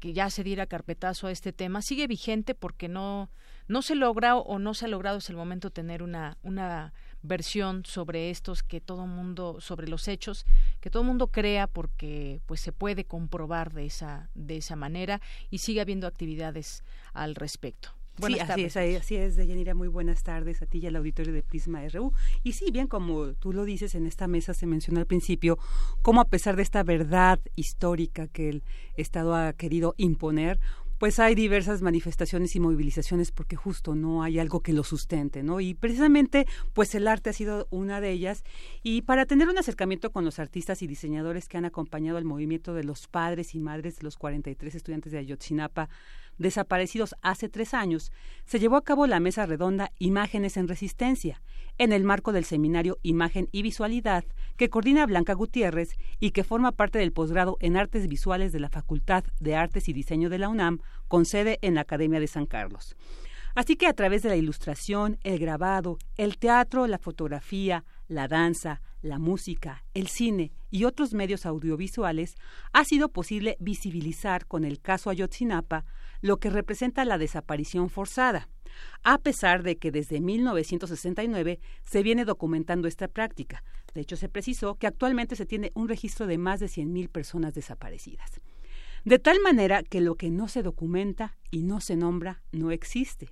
que 0.00 0.12
ya 0.12 0.30
se 0.30 0.44
diera 0.44 0.66
carpetazo 0.66 1.26
a 1.26 1.32
este 1.32 1.52
tema 1.52 1.82
sigue 1.82 2.06
vigente 2.06 2.54
porque 2.54 2.86
no 2.88 3.30
no 3.68 3.82
se 3.82 3.94
logra 3.94 4.36
o 4.36 4.58
no 4.58 4.74
se 4.74 4.86
ha 4.86 4.88
logrado 4.88 5.18
hasta 5.18 5.32
el 5.32 5.38
momento 5.38 5.70
tener 5.70 6.02
una, 6.02 6.36
una 6.42 6.92
versión 7.22 7.84
sobre 7.84 8.30
estos 8.30 8.62
que 8.62 8.80
todo 8.80 9.06
mundo 9.06 9.60
sobre 9.60 9.88
los 9.88 10.08
hechos 10.08 10.46
que 10.80 10.90
todo 10.90 11.02
mundo 11.04 11.28
crea 11.28 11.66
porque 11.66 12.40
pues 12.46 12.60
se 12.60 12.72
puede 12.72 13.04
comprobar 13.04 13.72
de 13.72 13.86
esa 13.86 14.30
de 14.34 14.56
esa 14.56 14.76
manera 14.76 15.20
y 15.50 15.58
sigue 15.58 15.80
habiendo 15.80 16.06
actividades 16.06 16.84
al 17.12 17.34
respecto 17.34 17.98
sí, 18.26 18.38
así 18.38 18.64
es, 18.64 18.76
así 18.76 19.16
es, 19.16 19.36
Deyanira, 19.36 19.74
muy 19.74 19.88
buenas 19.88 20.22
tardes 20.22 20.62
a 20.62 20.66
ti 20.66 20.78
y 20.78 20.86
al 20.86 20.96
auditorio 20.96 21.32
de 21.32 21.42
Prisma 21.42 21.86
RU. 21.88 22.12
Y 22.42 22.52
sí, 22.52 22.70
bien 22.70 22.86
como 22.86 23.34
tú 23.34 23.52
lo 23.52 23.64
dices, 23.64 23.94
en 23.94 24.06
esta 24.06 24.26
mesa 24.26 24.54
se 24.54 24.66
mencionó 24.66 25.00
al 25.00 25.06
principio 25.06 25.58
cómo 26.02 26.20
a 26.20 26.26
pesar 26.26 26.56
de 26.56 26.62
esta 26.62 26.82
verdad 26.82 27.40
histórica 27.56 28.26
que 28.26 28.48
el 28.48 28.62
Estado 28.96 29.34
ha 29.34 29.52
querido 29.52 29.94
imponer, 29.98 30.58
pues 30.98 31.18
hay 31.18 31.34
diversas 31.34 31.80
manifestaciones 31.80 32.54
y 32.56 32.60
movilizaciones 32.60 33.30
porque 33.30 33.56
justo 33.56 33.94
no 33.94 34.22
hay 34.22 34.38
algo 34.38 34.60
que 34.60 34.72
lo 34.72 34.84
sustente, 34.84 35.42
¿no? 35.42 35.60
Y 35.60 35.74
precisamente, 35.74 36.46
pues 36.72 36.94
el 36.94 37.08
arte 37.08 37.30
ha 37.30 37.32
sido 37.32 37.68
una 37.70 38.00
de 38.00 38.10
ellas. 38.10 38.44
Y 38.82 39.02
para 39.02 39.26
tener 39.26 39.48
un 39.48 39.58
acercamiento 39.58 40.10
con 40.10 40.24
los 40.24 40.38
artistas 40.38 40.82
y 40.82 40.86
diseñadores 40.86 41.48
que 41.48 41.56
han 41.56 41.64
acompañado 41.64 42.18
el 42.18 42.24
movimiento 42.24 42.74
de 42.74 42.84
los 42.84 43.06
padres 43.06 43.54
y 43.54 43.60
madres 43.60 43.96
de 43.96 44.04
los 44.04 44.16
43 44.16 44.74
estudiantes 44.74 45.12
de 45.12 45.18
Ayotzinapa, 45.18 45.88
desaparecidos 46.38 47.14
hace 47.22 47.48
tres 47.48 47.74
años, 47.74 48.12
se 48.44 48.58
llevó 48.58 48.76
a 48.76 48.84
cabo 48.84 49.06
la 49.06 49.20
mesa 49.20 49.46
redonda 49.46 49.92
Imágenes 49.98 50.56
en 50.56 50.68
Resistencia, 50.68 51.42
en 51.76 51.92
el 51.92 52.04
marco 52.04 52.32
del 52.32 52.44
seminario 52.44 52.98
Imagen 53.02 53.48
y 53.52 53.62
Visualidad, 53.62 54.24
que 54.56 54.70
coordina 54.70 55.06
Blanca 55.06 55.34
Gutiérrez 55.34 55.96
y 56.18 56.30
que 56.30 56.44
forma 56.44 56.72
parte 56.72 56.98
del 56.98 57.12
posgrado 57.12 57.56
en 57.60 57.76
Artes 57.76 58.08
Visuales 58.08 58.52
de 58.52 58.60
la 58.60 58.68
Facultad 58.68 59.24
de 59.40 59.54
Artes 59.54 59.88
y 59.88 59.92
Diseño 59.92 60.30
de 60.30 60.38
la 60.38 60.48
UNAM, 60.48 60.80
con 61.06 61.24
sede 61.24 61.58
en 61.62 61.74
la 61.74 61.82
Academia 61.82 62.20
de 62.20 62.26
San 62.26 62.46
Carlos. 62.46 62.96
Así 63.54 63.76
que 63.76 63.86
a 63.86 63.92
través 63.92 64.22
de 64.22 64.28
la 64.28 64.36
ilustración, 64.36 65.18
el 65.22 65.38
grabado, 65.38 65.98
el 66.16 66.38
teatro, 66.38 66.86
la 66.86 66.98
fotografía, 66.98 67.84
la 68.06 68.28
danza, 68.28 68.80
la 69.02 69.18
música, 69.18 69.84
el 69.94 70.08
cine 70.08 70.52
y 70.70 70.84
otros 70.84 71.14
medios 71.14 71.46
audiovisuales, 71.46 72.34
ha 72.72 72.84
sido 72.84 73.08
posible 73.10 73.56
visibilizar 73.60 74.46
con 74.46 74.64
el 74.64 74.80
caso 74.80 75.10
Ayotzinapa 75.10 75.84
lo 76.20 76.38
que 76.38 76.50
representa 76.50 77.04
la 77.04 77.18
desaparición 77.18 77.90
forzada, 77.90 78.48
a 79.02 79.18
pesar 79.18 79.62
de 79.62 79.76
que 79.76 79.90
desde 79.90 80.20
1969 80.20 81.60
se 81.84 82.02
viene 82.02 82.24
documentando 82.24 82.88
esta 82.88 83.08
práctica. 83.08 83.62
De 83.94 84.00
hecho, 84.00 84.16
se 84.16 84.28
precisó 84.28 84.74
que 84.74 84.86
actualmente 84.86 85.36
se 85.36 85.46
tiene 85.46 85.72
un 85.74 85.88
registro 85.88 86.26
de 86.26 86.38
más 86.38 86.60
de 86.60 86.66
100.000 86.66 87.08
personas 87.08 87.54
desaparecidas. 87.54 88.40
De 89.04 89.18
tal 89.18 89.40
manera 89.40 89.82
que 89.82 90.00
lo 90.00 90.16
que 90.16 90.30
no 90.30 90.48
se 90.48 90.62
documenta 90.62 91.36
y 91.50 91.62
no 91.62 91.80
se 91.80 91.96
nombra 91.96 92.42
no 92.52 92.70
existe. 92.70 93.30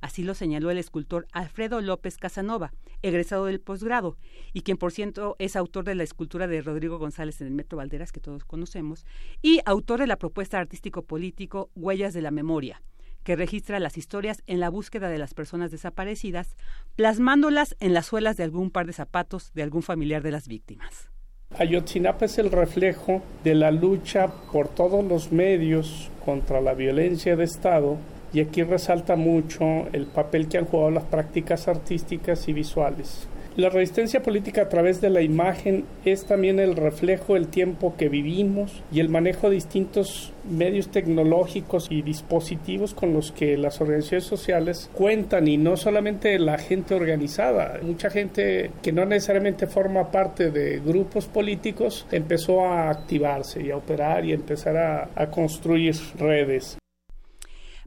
Así 0.00 0.22
lo 0.22 0.34
señaló 0.34 0.70
el 0.70 0.78
escultor 0.78 1.26
Alfredo 1.32 1.80
López 1.80 2.18
Casanova, 2.18 2.72
egresado 3.02 3.46
del 3.46 3.60
posgrado, 3.60 4.16
y 4.52 4.62
quien 4.62 4.76
por 4.76 4.92
cierto 4.92 5.34
es 5.38 5.56
autor 5.56 5.84
de 5.84 5.94
la 5.94 6.04
escultura 6.04 6.46
de 6.46 6.62
Rodrigo 6.62 6.98
González 6.98 7.40
en 7.40 7.48
el 7.48 7.54
Metro 7.54 7.78
Valderas, 7.78 8.12
que 8.12 8.20
todos 8.20 8.44
conocemos, 8.44 9.04
y 9.42 9.60
autor 9.64 10.00
de 10.00 10.06
la 10.06 10.16
propuesta 10.16 10.58
artístico-político 10.58 11.70
Huellas 11.74 12.14
de 12.14 12.22
la 12.22 12.30
Memoria, 12.30 12.82
que 13.24 13.36
registra 13.36 13.80
las 13.80 13.98
historias 13.98 14.42
en 14.46 14.60
la 14.60 14.70
búsqueda 14.70 15.08
de 15.08 15.18
las 15.18 15.34
personas 15.34 15.70
desaparecidas, 15.70 16.56
plasmándolas 16.96 17.76
en 17.80 17.92
las 17.92 18.06
suelas 18.06 18.36
de 18.36 18.44
algún 18.44 18.70
par 18.70 18.86
de 18.86 18.92
zapatos 18.92 19.52
de 19.52 19.62
algún 19.62 19.82
familiar 19.82 20.22
de 20.22 20.30
las 20.30 20.46
víctimas. 20.48 21.10
Ayotzinapa 21.58 22.26
es 22.26 22.38
el 22.38 22.50
reflejo 22.50 23.22
de 23.42 23.54
la 23.54 23.70
lucha 23.70 24.28
por 24.52 24.68
todos 24.68 25.02
los 25.04 25.32
medios 25.32 26.10
contra 26.24 26.60
la 26.60 26.74
violencia 26.74 27.36
de 27.36 27.44
Estado 27.44 27.96
y 28.32 28.40
aquí 28.40 28.62
resalta 28.62 29.16
mucho 29.16 29.88
el 29.92 30.06
papel 30.06 30.48
que 30.48 30.58
han 30.58 30.66
jugado 30.66 30.90
las 30.90 31.04
prácticas 31.04 31.68
artísticas 31.68 32.48
y 32.48 32.52
visuales. 32.52 33.28
La 33.58 33.70
resistencia 33.70 34.22
política 34.22 34.62
a 34.62 34.68
través 34.68 35.00
de 35.00 35.10
la 35.10 35.20
imagen 35.20 35.84
es 36.04 36.26
también 36.26 36.60
el 36.60 36.76
reflejo 36.76 37.34
del 37.34 37.48
tiempo 37.48 37.96
que 37.98 38.08
vivimos 38.08 38.84
y 38.92 39.00
el 39.00 39.08
manejo 39.08 39.48
de 39.48 39.56
distintos 39.56 40.32
medios 40.48 40.92
tecnológicos 40.92 41.88
y 41.90 42.02
dispositivos 42.02 42.94
con 42.94 43.12
los 43.12 43.32
que 43.32 43.56
las 43.56 43.80
organizaciones 43.80 44.26
sociales 44.26 44.88
cuentan 44.94 45.48
y 45.48 45.56
no 45.56 45.76
solamente 45.76 46.38
la 46.38 46.56
gente 46.56 46.94
organizada, 46.94 47.80
mucha 47.82 48.10
gente 48.10 48.70
que 48.80 48.92
no 48.92 49.04
necesariamente 49.04 49.66
forma 49.66 50.12
parte 50.12 50.52
de 50.52 50.78
grupos 50.78 51.26
políticos 51.26 52.06
empezó 52.12 52.64
a 52.64 52.90
activarse 52.90 53.60
y 53.60 53.72
a 53.72 53.76
operar 53.76 54.24
y 54.24 54.34
empezar 54.34 54.76
a, 54.76 55.10
a 55.16 55.30
construir 55.30 55.96
redes. 56.16 56.78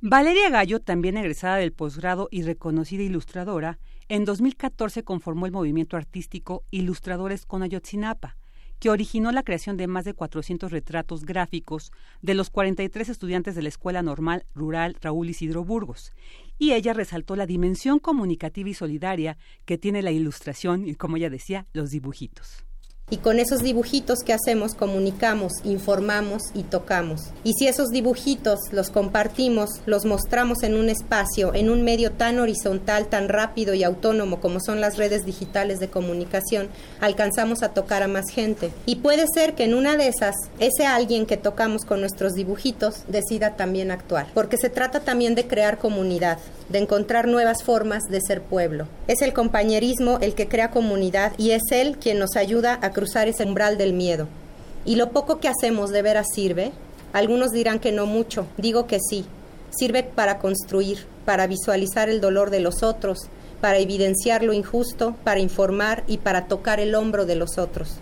Valeria 0.03 0.49
Gallo, 0.49 0.79
también 0.79 1.15
egresada 1.15 1.57
del 1.57 1.73
posgrado 1.73 2.27
y 2.31 2.41
reconocida 2.41 3.03
ilustradora, 3.03 3.77
en 4.09 4.25
2014 4.25 5.03
conformó 5.03 5.45
el 5.45 5.51
movimiento 5.51 5.95
artístico 5.95 6.63
Ilustradores 6.71 7.45
con 7.45 7.61
Ayotzinapa, 7.61 8.35
que 8.79 8.89
originó 8.89 9.31
la 9.31 9.43
creación 9.43 9.77
de 9.77 9.85
más 9.85 10.03
de 10.03 10.15
400 10.15 10.71
retratos 10.71 11.23
gráficos 11.23 11.91
de 12.23 12.33
los 12.33 12.49
43 12.49 13.09
estudiantes 13.09 13.53
de 13.53 13.61
la 13.61 13.69
Escuela 13.69 14.01
Normal 14.01 14.43
Rural 14.55 14.97
Raúl 14.99 15.29
Isidro 15.29 15.63
Burgos. 15.63 16.13
Y 16.57 16.73
ella 16.73 16.93
resaltó 16.93 17.35
la 17.35 17.45
dimensión 17.45 17.99
comunicativa 17.99 18.69
y 18.69 18.73
solidaria 18.73 19.37
que 19.65 19.77
tiene 19.77 20.01
la 20.01 20.09
ilustración 20.09 20.87
y, 20.87 20.95
como 20.95 21.17
ella 21.17 21.29
decía, 21.29 21.67
los 21.73 21.91
dibujitos 21.91 22.65
y 23.11 23.17
con 23.17 23.39
esos 23.39 23.61
dibujitos 23.61 24.19
que 24.25 24.33
hacemos 24.33 24.73
comunicamos, 24.73 25.51
informamos 25.65 26.43
y 26.55 26.63
tocamos. 26.63 27.21
Y 27.43 27.53
si 27.53 27.67
esos 27.67 27.89
dibujitos 27.89 28.57
los 28.71 28.89
compartimos, 28.89 29.69
los 29.85 30.05
mostramos 30.05 30.63
en 30.63 30.75
un 30.75 30.89
espacio, 30.89 31.53
en 31.53 31.69
un 31.69 31.83
medio 31.83 32.13
tan 32.13 32.39
horizontal, 32.39 33.07
tan 33.07 33.27
rápido 33.27 33.73
y 33.73 33.83
autónomo 33.83 34.39
como 34.39 34.61
son 34.61 34.79
las 34.79 34.97
redes 34.97 35.25
digitales 35.25 35.79
de 35.79 35.89
comunicación, 35.89 36.69
alcanzamos 37.01 37.63
a 37.63 37.73
tocar 37.73 38.01
a 38.01 38.07
más 38.07 38.29
gente. 38.31 38.71
Y 38.85 38.95
puede 38.95 39.25
ser 39.33 39.55
que 39.55 39.65
en 39.65 39.73
una 39.73 39.97
de 39.97 40.07
esas, 40.07 40.35
ese 40.59 40.85
alguien 40.85 41.25
que 41.25 41.35
tocamos 41.35 41.83
con 41.83 41.99
nuestros 41.99 42.33
dibujitos 42.33 43.03
decida 43.09 43.57
también 43.57 43.91
actuar, 43.91 44.27
porque 44.33 44.57
se 44.57 44.69
trata 44.69 45.01
también 45.01 45.35
de 45.35 45.47
crear 45.47 45.79
comunidad, 45.79 46.39
de 46.69 46.79
encontrar 46.79 47.27
nuevas 47.27 47.61
formas 47.63 48.03
de 48.09 48.21
ser 48.21 48.41
pueblo. 48.41 48.87
Es 49.07 49.21
el 49.21 49.33
compañerismo 49.33 50.17
el 50.21 50.33
que 50.33 50.47
crea 50.47 50.71
comunidad 50.71 51.33
y 51.37 51.51
es 51.51 51.63
él 51.71 51.97
quien 51.99 52.17
nos 52.17 52.37
ayuda 52.37 52.79
a 52.81 52.91
cruzar 53.01 53.27
ese 53.27 53.45
umbral 53.45 53.79
del 53.79 53.93
miedo. 53.93 54.27
Y 54.85 54.95
lo 54.95 55.09
poco 55.09 55.39
que 55.39 55.47
hacemos 55.47 55.89
de 55.89 56.03
veras 56.03 56.27
sirve. 56.35 56.71
Algunos 57.13 57.49
dirán 57.49 57.79
que 57.79 57.91
no 57.91 58.05
mucho, 58.05 58.45
digo 58.57 58.85
que 58.85 58.99
sí. 58.99 59.25
Sirve 59.71 60.03
para 60.03 60.37
construir, 60.37 60.99
para 61.25 61.47
visualizar 61.47 62.09
el 62.09 62.21
dolor 62.21 62.51
de 62.51 62.59
los 62.59 62.83
otros, 62.83 63.17
para 63.59 63.79
evidenciar 63.79 64.43
lo 64.43 64.53
injusto, 64.53 65.15
para 65.23 65.39
informar 65.39 66.03
y 66.05 66.19
para 66.19 66.45
tocar 66.45 66.79
el 66.79 66.93
hombro 66.93 67.25
de 67.25 67.35
los 67.35 67.57
otros. 67.57 67.99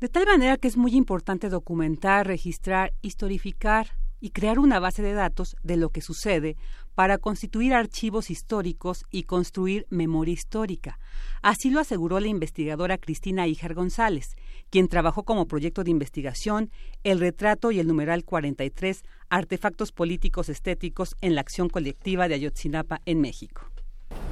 De 0.00 0.08
tal 0.08 0.26
manera 0.26 0.56
que 0.56 0.66
es 0.66 0.76
muy 0.76 0.96
importante 0.96 1.48
documentar, 1.48 2.26
registrar, 2.26 2.92
historificar 3.00 3.92
y 4.20 4.30
crear 4.30 4.58
una 4.58 4.80
base 4.80 5.02
de 5.02 5.12
datos 5.12 5.54
de 5.62 5.76
lo 5.76 5.90
que 5.90 6.00
sucede 6.00 6.56
para 6.98 7.18
constituir 7.18 7.74
archivos 7.74 8.28
históricos 8.28 9.04
y 9.12 9.22
construir 9.22 9.86
memoria 9.88 10.34
histórica. 10.34 10.98
Así 11.42 11.70
lo 11.70 11.78
aseguró 11.78 12.18
la 12.18 12.26
investigadora 12.26 12.98
Cristina 12.98 13.46
Ijar 13.46 13.74
González, 13.74 14.34
quien 14.68 14.88
trabajó 14.88 15.22
como 15.22 15.46
proyecto 15.46 15.84
de 15.84 15.92
investigación 15.92 16.72
El 17.04 17.20
retrato 17.20 17.70
y 17.70 17.78
el 17.78 17.86
numeral 17.86 18.24
43, 18.24 19.04
artefactos 19.28 19.92
políticos 19.92 20.48
estéticos 20.48 21.14
en 21.20 21.36
la 21.36 21.40
acción 21.40 21.68
colectiva 21.68 22.26
de 22.26 22.34
Ayotzinapa 22.34 23.00
en 23.06 23.20
México. 23.20 23.62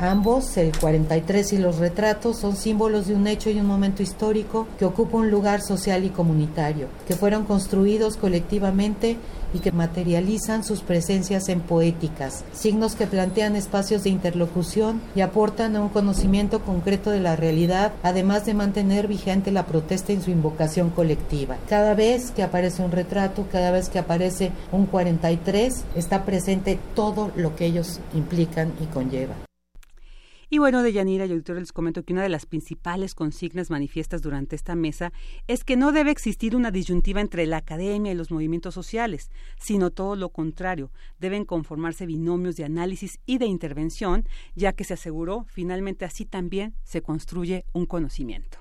Ambos, 0.01 0.57
el 0.57 0.77
43 0.77 1.53
y 1.53 1.59
los 1.59 1.79
retratos, 1.79 2.41
son 2.41 2.57
símbolos 2.57 3.07
de 3.07 3.15
un 3.15 3.29
hecho 3.29 3.49
y 3.49 3.61
un 3.61 3.67
momento 3.67 4.03
histórico 4.03 4.67
que 4.79 4.85
ocupa 4.85 5.19
un 5.19 5.31
lugar 5.31 5.63
social 5.63 6.05
y 6.05 6.11
comunitario, 6.11 6.89
que 7.07 7.15
fueron 7.15 7.45
construidos 7.45 8.17
colectivamente 8.17 9.19
y 9.55 9.61
que 9.61 9.73
materializan 9.73 10.65
sus 10.65 10.81
presencias 10.81 11.49
en 11.49 11.61
poéticas, 11.61 12.45
signos 12.53 12.95
que 12.95 13.07
plantean 13.07 13.57
espacios 13.57 14.05
de 14.05 14.11
interlocución 14.11 15.01
y 15.15 15.21
aportan 15.21 15.77
a 15.77 15.81
un 15.81 15.89
conocimiento 15.89 16.61
concreto 16.61 17.11
de 17.11 17.21
la 17.21 17.37
realidad, 17.37 17.93
además 18.03 18.45
de 18.47 18.55
mantener 18.55 19.09
vigente 19.09 19.51
la 19.51 19.67
protesta 19.67 20.13
en 20.13 20.23
su 20.23 20.31
invocación 20.31 20.91
colectiva. 20.91 21.57
Cada 21.69 21.95
vez 21.95 22.31
que 22.31 22.43
aparece 22.43 22.83
un 22.83 22.93
retrato, 22.93 23.47
cada 23.51 23.71
vez 23.71 23.89
que 23.89 23.99
aparece 23.99 24.53
un 24.73 24.87
43, 24.87 25.85
está 25.95 26.25
presente 26.25 26.79
todo 26.95 27.31
lo 27.37 27.57
que 27.57 27.67
ellos 27.67 28.01
implican 28.15 28.73
y 28.81 28.87
conllevan. 28.87 29.46
Y 30.49 30.59
bueno, 30.59 30.85
de 30.85 30.93
Yanira 30.93 31.27
y 31.27 31.33
auditores 31.33 31.63
les 31.63 31.73
comento 31.73 32.05
que 32.05 32.13
una 32.13 32.23
de 32.23 32.29
las 32.29 32.47
principales 32.47 33.15
consignas 33.17 33.69
manifiestas 33.69 34.23
durante 34.23 34.55
esta 34.55 34.77
mesa 34.77 35.13
es 35.49 35.65
que 35.65 35.77
no 35.77 35.91
debe 35.91 36.13
existir 36.13 36.55
una 36.55 36.71
disyuntiva 36.71 37.21
entre 37.21 37.47
la 37.47 37.57
academia 37.57 38.13
y 38.13 38.15
los 38.15 38.31
movimientos 38.31 38.73
sociales, 38.73 39.33
sino 39.59 39.91
todo 39.91 40.15
lo 40.15 40.29
contrario. 40.29 40.93
Deben 41.19 41.45
conformarse 41.45 42.07
binomios 42.07 42.55
de 42.55 42.65
análisis 42.65 43.19
y 43.27 43.39
de 43.39 43.47
intervención, 43.47 44.29
ya 44.55 44.73
que 44.73 44.85
se 44.85 44.95
aseguró 44.95 45.47
finalmente 45.49 46.05
así 46.05 46.25
también 46.25 46.75
se 46.85 47.03
construye 47.03 47.65
un 47.73 47.87
conocimiento. 47.87 48.59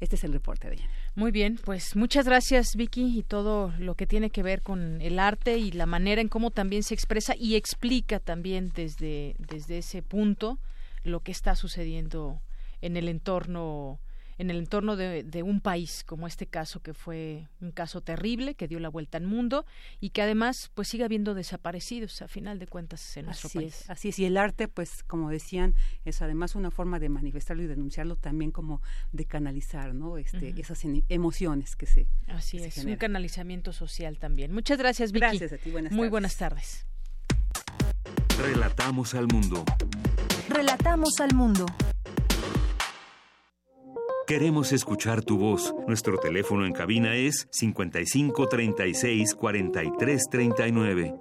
Este 0.00 0.16
es 0.16 0.24
el 0.24 0.34
reporte 0.34 0.68
de 0.68 0.76
Yanira. 0.76 0.94
Muy 1.14 1.30
bien, 1.30 1.58
pues 1.64 1.96
muchas 1.96 2.26
gracias 2.26 2.76
Vicky 2.76 3.18
y 3.18 3.22
todo 3.22 3.72
lo 3.78 3.94
que 3.94 4.06
tiene 4.06 4.28
que 4.28 4.42
ver 4.42 4.60
con 4.60 5.00
el 5.00 5.18
arte 5.18 5.56
y 5.56 5.70
la 5.72 5.86
manera 5.86 6.20
en 6.20 6.28
cómo 6.28 6.50
también 6.50 6.82
se 6.82 6.92
expresa 6.92 7.34
y 7.38 7.54
explica 7.54 8.18
también 8.20 8.70
desde, 8.74 9.34
desde 9.38 9.78
ese 9.78 10.02
punto 10.02 10.58
lo 11.02 11.20
que 11.20 11.32
está 11.32 11.56
sucediendo 11.56 12.42
en 12.80 12.96
el 12.96 13.08
entorno 13.08 14.00
en 14.38 14.50
el 14.50 14.58
entorno 14.58 14.96
de, 14.96 15.42
un 15.44 15.60
país 15.60 16.04
como 16.04 16.26
este 16.26 16.46
caso 16.46 16.80
que 16.82 16.94
fue 16.94 17.48
un 17.60 17.70
caso 17.70 18.00
terrible 18.00 18.54
que 18.54 18.66
dio 18.66 18.80
la 18.80 18.88
vuelta 18.88 19.18
al 19.18 19.24
mundo 19.24 19.66
y 20.00 20.10
que 20.10 20.22
además 20.22 20.70
pues 20.74 20.88
sigue 20.88 21.04
habiendo 21.04 21.34
desaparecidos 21.34 22.22
a 22.22 22.28
final 22.28 22.58
de 22.58 22.66
cuentas 22.66 23.16
en 23.16 23.26
nuestro 23.26 23.50
país. 23.50 23.88
así 23.88 24.08
es. 24.08 24.18
Y 24.18 24.24
el 24.24 24.36
arte 24.36 24.68
pues 24.68 25.02
como 25.04 25.30
decían 25.30 25.74
es 26.04 26.22
además 26.22 26.54
una 26.54 26.70
forma 26.70 26.98
de 26.98 27.08
manifestarlo 27.08 27.62
y 27.62 27.66
denunciarlo 27.66 28.16
también 28.16 28.50
como 28.50 28.82
de 29.12 29.26
canalizar 29.26 29.94
no 29.94 30.18
este 30.18 30.54
esas 30.60 30.82
emociones 31.08 31.76
que 31.76 31.86
se 31.86 32.08
así 32.26 32.58
es 32.58 32.84
un 32.84 32.96
canalizamiento 32.96 33.72
social 33.72 34.18
también. 34.18 34.52
Muchas 34.52 34.78
gracias 34.78 35.12
Vicky. 35.12 35.20
Gracias 35.20 35.52
a 35.52 35.58
ti 35.58 35.70
buenas 35.70 35.92
muy 35.92 36.08
buenas 36.08 36.36
tardes. 36.36 36.86
Relatamos 38.38 39.14
al 39.14 39.28
mundo 39.28 39.64
Relatamos 40.48 41.20
al 41.20 41.34
mundo. 41.34 41.66
Queremos 44.26 44.72
escuchar 44.72 45.22
tu 45.22 45.38
voz. 45.38 45.74
Nuestro 45.86 46.18
teléfono 46.18 46.64
en 46.66 46.72
cabina 46.72 47.14
es 47.14 47.48
55 47.50 48.48
36 48.48 49.34
43 49.34 50.22
39. 50.30 51.14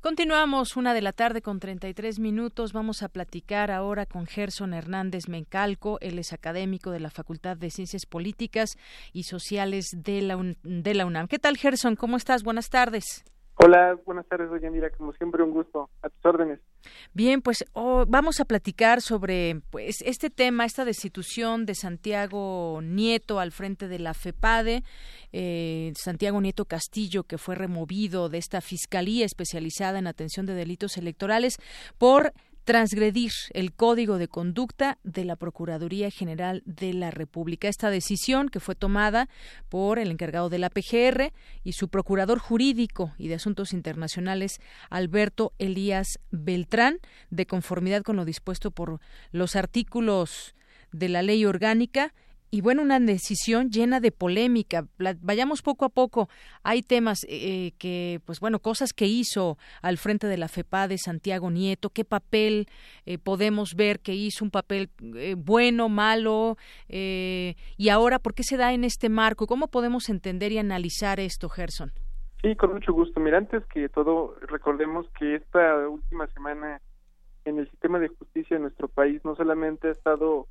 Continuamos 0.00 0.76
una 0.76 0.94
de 0.94 1.00
la 1.00 1.12
tarde 1.12 1.42
con 1.42 1.60
33 1.60 2.18
minutos. 2.18 2.72
Vamos 2.72 3.02
a 3.02 3.08
platicar 3.08 3.70
ahora 3.70 4.04
con 4.04 4.26
Gerson 4.26 4.74
Hernández 4.74 5.28
Mencalco. 5.28 5.98
Él 6.00 6.18
es 6.18 6.32
académico 6.32 6.90
de 6.90 7.00
la 7.00 7.10
Facultad 7.10 7.56
de 7.56 7.70
Ciencias 7.70 8.04
Políticas 8.06 8.76
y 9.12 9.24
Sociales 9.24 9.90
de 9.96 10.22
la, 10.22 10.36
de 10.62 10.94
la 10.94 11.06
UNAM. 11.06 11.28
¿Qué 11.28 11.38
tal, 11.38 11.56
Gerson? 11.56 11.96
¿Cómo 11.96 12.16
estás? 12.16 12.42
Buenas 12.42 12.68
tardes. 12.68 13.24
Hola, 13.54 13.96
buenas 14.04 14.26
tardes, 14.26 14.50
doña 14.50 14.70
Mira. 14.70 14.90
Como 14.90 15.12
siempre, 15.12 15.42
un 15.42 15.52
gusto. 15.52 15.88
A 16.02 16.08
tus 16.08 16.24
órdenes. 16.24 16.60
Bien, 17.14 17.42
pues 17.42 17.64
oh, 17.72 18.04
vamos 18.06 18.40
a 18.40 18.44
platicar 18.44 19.00
sobre 19.02 19.60
pues 19.70 20.02
este 20.02 20.30
tema, 20.30 20.64
esta 20.64 20.84
destitución 20.84 21.66
de 21.66 21.74
Santiago 21.74 22.80
Nieto 22.82 23.40
al 23.40 23.52
frente 23.52 23.88
de 23.88 23.98
la 23.98 24.14
FEPADE, 24.14 24.82
eh, 25.32 25.92
Santiago 25.96 26.40
Nieto 26.40 26.64
Castillo, 26.64 27.24
que 27.24 27.38
fue 27.38 27.54
removido 27.54 28.28
de 28.28 28.38
esta 28.38 28.60
fiscalía 28.60 29.26
especializada 29.26 29.98
en 29.98 30.06
atención 30.06 30.46
de 30.46 30.54
delitos 30.54 30.96
electorales 30.96 31.58
por 31.98 32.32
transgredir 32.64 33.32
el 33.52 33.72
código 33.72 34.18
de 34.18 34.28
conducta 34.28 34.98
de 35.02 35.24
la 35.24 35.36
Procuraduría 35.36 36.10
General 36.10 36.62
de 36.64 36.92
la 36.92 37.10
República. 37.10 37.68
Esta 37.68 37.90
decisión 37.90 38.48
que 38.48 38.60
fue 38.60 38.74
tomada 38.74 39.28
por 39.68 39.98
el 39.98 40.10
encargado 40.10 40.48
de 40.48 40.58
la 40.58 40.70
PGR 40.70 41.32
y 41.64 41.72
su 41.72 41.88
procurador 41.88 42.38
jurídico 42.38 43.12
y 43.18 43.28
de 43.28 43.34
asuntos 43.34 43.72
internacionales, 43.72 44.60
Alberto 44.90 45.52
Elías 45.58 46.18
Beltrán, 46.30 46.98
de 47.30 47.46
conformidad 47.46 48.02
con 48.02 48.16
lo 48.16 48.24
dispuesto 48.24 48.70
por 48.70 49.00
los 49.32 49.56
artículos 49.56 50.54
de 50.92 51.08
la 51.08 51.22
ley 51.22 51.44
orgánica 51.44 52.14
y 52.54 52.60
bueno, 52.60 52.82
una 52.82 53.00
decisión 53.00 53.70
llena 53.70 53.98
de 53.98 54.12
polémica. 54.12 54.84
Vayamos 55.22 55.62
poco 55.62 55.86
a 55.86 55.88
poco. 55.88 56.28
Hay 56.62 56.82
temas 56.82 57.24
eh, 57.26 57.72
que, 57.78 58.20
pues 58.26 58.40
bueno, 58.40 58.58
cosas 58.58 58.92
que 58.92 59.06
hizo 59.06 59.56
al 59.80 59.96
frente 59.96 60.26
de 60.26 60.36
la 60.36 60.48
FEPA 60.48 60.86
de 60.86 60.98
Santiago 60.98 61.50
Nieto, 61.50 61.88
qué 61.88 62.04
papel 62.04 62.66
eh, 63.06 63.16
podemos 63.16 63.74
ver 63.74 64.00
que 64.00 64.12
hizo, 64.12 64.44
un 64.44 64.50
papel 64.50 64.90
eh, 65.16 65.34
bueno, 65.34 65.88
malo, 65.88 66.56
y 66.88 67.88
ahora, 67.88 68.18
¿por 68.18 68.34
qué 68.34 68.42
se 68.42 68.58
da 68.58 68.74
en 68.74 68.84
este 68.84 69.08
marco? 69.08 69.46
¿Cómo 69.46 69.68
podemos 69.68 70.10
entender 70.10 70.52
y 70.52 70.58
analizar 70.58 71.20
esto, 71.20 71.48
Gerson? 71.48 71.92
Sí, 72.42 72.54
con 72.56 72.74
mucho 72.74 72.92
gusto. 72.92 73.18
Mira, 73.18 73.38
antes 73.38 73.64
que 73.72 73.88
todo, 73.88 74.36
recordemos 74.42 75.06
que 75.18 75.36
esta 75.36 75.88
última 75.88 76.26
semana 76.26 76.82
en 77.46 77.58
el 77.58 77.70
sistema 77.70 77.98
de 77.98 78.08
justicia 78.08 78.58
de 78.58 78.62
nuestro 78.62 78.88
país 78.88 79.24
no 79.24 79.34
solamente 79.36 79.88
ha 79.88 79.92
estado 79.92 80.48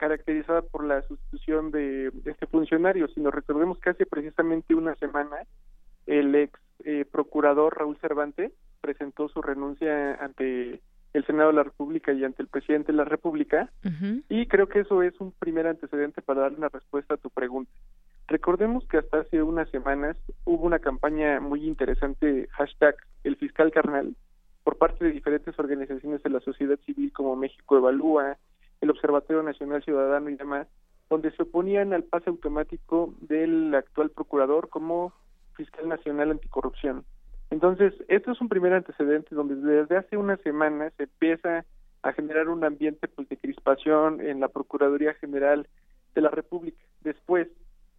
caracterizada 0.00 0.62
por 0.62 0.82
la 0.82 1.02
sustitución 1.02 1.70
de, 1.70 2.10
este 2.24 2.46
funcionario, 2.46 3.06
sino 3.08 3.30
recordemos 3.30 3.78
que 3.80 3.90
hace 3.90 4.06
precisamente 4.06 4.74
una 4.74 4.94
semana 4.94 5.36
el 6.06 6.34
ex 6.34 6.58
eh, 6.84 7.04
procurador 7.04 7.76
Raúl 7.76 7.98
Cervantes 7.98 8.50
presentó 8.80 9.28
su 9.28 9.42
renuncia 9.42 10.14
ante 10.14 10.80
el 11.12 11.26
Senado 11.26 11.50
de 11.50 11.56
la 11.56 11.64
República 11.64 12.14
y 12.14 12.24
ante 12.24 12.40
el 12.40 12.48
presidente 12.48 12.92
de 12.92 12.96
la 12.96 13.04
República 13.04 13.68
y 14.30 14.46
creo 14.46 14.68
que 14.68 14.80
eso 14.80 15.02
es 15.02 15.20
un 15.20 15.32
primer 15.32 15.66
antecedente 15.66 16.22
para 16.22 16.42
darle 16.42 16.56
una 16.56 16.70
respuesta 16.70 17.14
a 17.14 17.18
tu 17.18 17.28
pregunta. 17.28 17.70
Recordemos 18.26 18.86
que 18.86 18.96
hasta 18.96 19.18
hace 19.18 19.42
unas 19.42 19.68
semanas 19.68 20.16
hubo 20.46 20.64
una 20.64 20.78
campaña 20.78 21.40
muy 21.40 21.66
interesante, 21.66 22.48
hashtag 22.52 22.96
el 23.24 23.36
fiscal 23.36 23.70
carnal, 23.70 24.16
por 24.64 24.78
parte 24.78 25.04
de 25.04 25.12
diferentes 25.12 25.58
organizaciones 25.58 26.22
de 26.22 26.30
la 26.30 26.40
sociedad 26.40 26.78
civil 26.86 27.12
como 27.12 27.36
México 27.36 27.76
Evalúa, 27.76 28.38
el 28.80 28.90
Observatorio 28.90 29.42
Nacional 29.42 29.82
Ciudadano 29.82 30.30
y 30.30 30.36
demás, 30.36 30.66
donde 31.08 31.30
se 31.32 31.42
oponían 31.42 31.92
al 31.92 32.04
pase 32.04 32.30
automático 32.30 33.14
del 33.20 33.74
actual 33.74 34.10
procurador 34.10 34.68
como 34.68 35.12
fiscal 35.54 35.88
nacional 35.88 36.30
anticorrupción. 36.30 37.04
Entonces, 37.50 37.92
esto 38.08 38.30
es 38.30 38.40
un 38.40 38.48
primer 38.48 38.72
antecedente 38.72 39.34
donde 39.34 39.56
desde 39.56 39.96
hace 39.96 40.16
unas 40.16 40.40
semanas 40.40 40.92
se 40.96 41.04
empieza 41.04 41.64
a 42.02 42.12
generar 42.12 42.48
un 42.48 42.64
ambiente 42.64 43.08
pues, 43.08 43.28
de 43.28 43.36
crispación 43.36 44.20
en 44.20 44.40
la 44.40 44.48
Procuraduría 44.48 45.14
General 45.14 45.68
de 46.14 46.20
la 46.20 46.30
República. 46.30 46.82
Después, 47.02 47.48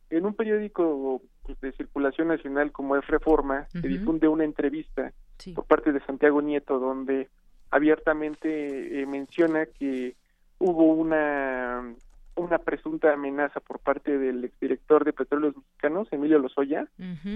en 0.09 0.25
un 0.25 0.33
periódico 0.33 1.21
pues, 1.43 1.59
de 1.59 1.73
circulación 1.73 2.29
nacional 2.29 2.71
como 2.71 2.95
es 2.95 3.05
Reforma, 3.07 3.67
se 3.69 3.87
difunde 3.87 4.27
una 4.27 4.45
entrevista 4.45 5.13
por 5.53 5.65
parte 5.65 5.91
de 5.91 6.03
Santiago 6.05 6.41
Nieto 6.41 6.79
donde 6.79 7.29
abiertamente 7.69 9.01
eh, 9.01 9.05
menciona 9.05 9.65
que 9.65 10.15
hubo 10.61 10.93
una 10.93 11.93
una 12.35 12.59
presunta 12.59 13.13
amenaza 13.13 13.59
por 13.59 13.79
parte 13.79 14.17
del 14.17 14.45
exdirector 14.45 15.03
de 15.03 15.13
Petróleos 15.13 15.55
Mexicanos, 15.55 16.07
Emilio 16.11 16.39
Lozoya, 16.39 16.87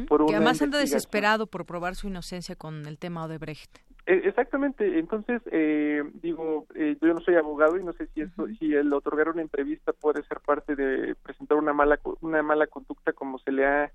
por 0.07 0.25
que 0.25 0.35
además 0.35 0.61
anda 0.61 0.79
desesperado 0.79 1.47
por 1.47 1.65
probar 1.65 1.95
su 1.95 2.07
inocencia 2.07 2.55
con 2.55 2.85
el 2.85 2.97
tema 2.97 3.25
Odebrecht. 3.25 3.79
E, 4.07 4.21
exactamente, 4.25 4.99
entonces 4.99 5.41
eh, 5.51 6.03
digo, 6.21 6.65
eh, 6.75 6.95
yo 7.01 7.13
no 7.13 7.19
soy 7.21 7.35
abogado 7.35 7.77
y 7.77 7.83
no 7.83 7.93
sé 7.93 8.07
si 8.13 8.21
eso, 8.21 8.47
si 8.59 8.73
el 8.73 8.93
otorgar 8.93 9.29
una 9.29 9.41
entrevista 9.41 9.93
puede 9.93 10.23
ser 10.23 10.39
parte 10.39 10.75
de 10.75 11.15
presentar 11.15 11.57
una 11.57 11.73
mala 11.73 11.99
una 12.21 12.41
mala 12.41 12.67
conducta 12.67 13.13
como 13.13 13.39
se 13.39 13.51
le 13.51 13.65
ha 13.65 13.91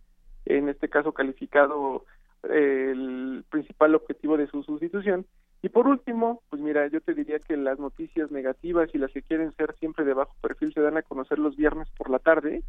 en 0.46 0.68
este 0.68 0.88
caso 0.88 1.12
calificado 1.12 2.04
eh, 2.42 2.90
el 2.92 3.44
principal 3.50 3.94
objetivo 3.94 4.36
de 4.36 4.48
su 4.48 4.62
sustitución 4.64 5.26
y 5.62 5.68
por 5.68 5.86
último, 5.86 6.42
pues 6.48 6.62
mira, 6.62 6.86
yo 6.86 7.02
te 7.02 7.12
diría 7.12 7.38
que 7.38 7.56
las 7.56 7.78
noticias 7.78 8.30
negativas 8.30 8.88
y 8.94 8.98
las 8.98 9.12
que 9.12 9.22
quieren 9.22 9.52
ser 9.52 9.74
siempre 9.78 10.06
de 10.06 10.14
bajo 10.14 10.34
perfil 10.40 10.72
se 10.72 10.80
dan 10.80 10.96
a 10.96 11.02
conocer 11.02 11.38
los 11.38 11.54
viernes 11.54 11.88
por 11.98 12.08
la 12.08 12.18
tarde, 12.18 12.62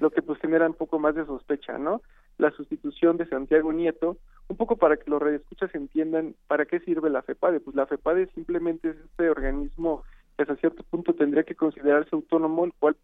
lo 0.00 0.10
que 0.10 0.22
pues 0.22 0.38
genera 0.38 0.66
un 0.68 0.74
poco 0.74 1.00
más 1.00 1.16
de 1.16 1.26
sospecha, 1.26 1.76
¿no? 1.78 2.02
La 2.38 2.52
sustitución 2.52 3.16
de 3.16 3.26
Santiago 3.26 3.72
Nieto, 3.72 4.18
un 4.48 4.56
poco 4.56 4.76
para 4.76 4.96
que 4.96 5.10
los 5.10 5.20
redescuchas 5.20 5.74
entiendan 5.74 6.36
para 6.46 6.66
qué 6.66 6.78
sirve 6.80 7.10
la 7.10 7.22
FEPADE. 7.22 7.58
Pues 7.58 7.74
la 7.74 7.86
FEPADE 7.86 8.28
simplemente 8.34 8.90
es 8.90 8.96
este 8.96 9.28
organismo 9.28 10.04
que 10.36 10.42
hasta 10.42 10.54
cierto 10.56 10.84
punto 10.84 11.14
tendría 11.14 11.42
que 11.42 11.56
considerarse 11.56 12.10
autónomo, 12.14 12.64
el 12.64 12.72
cual 12.74 12.96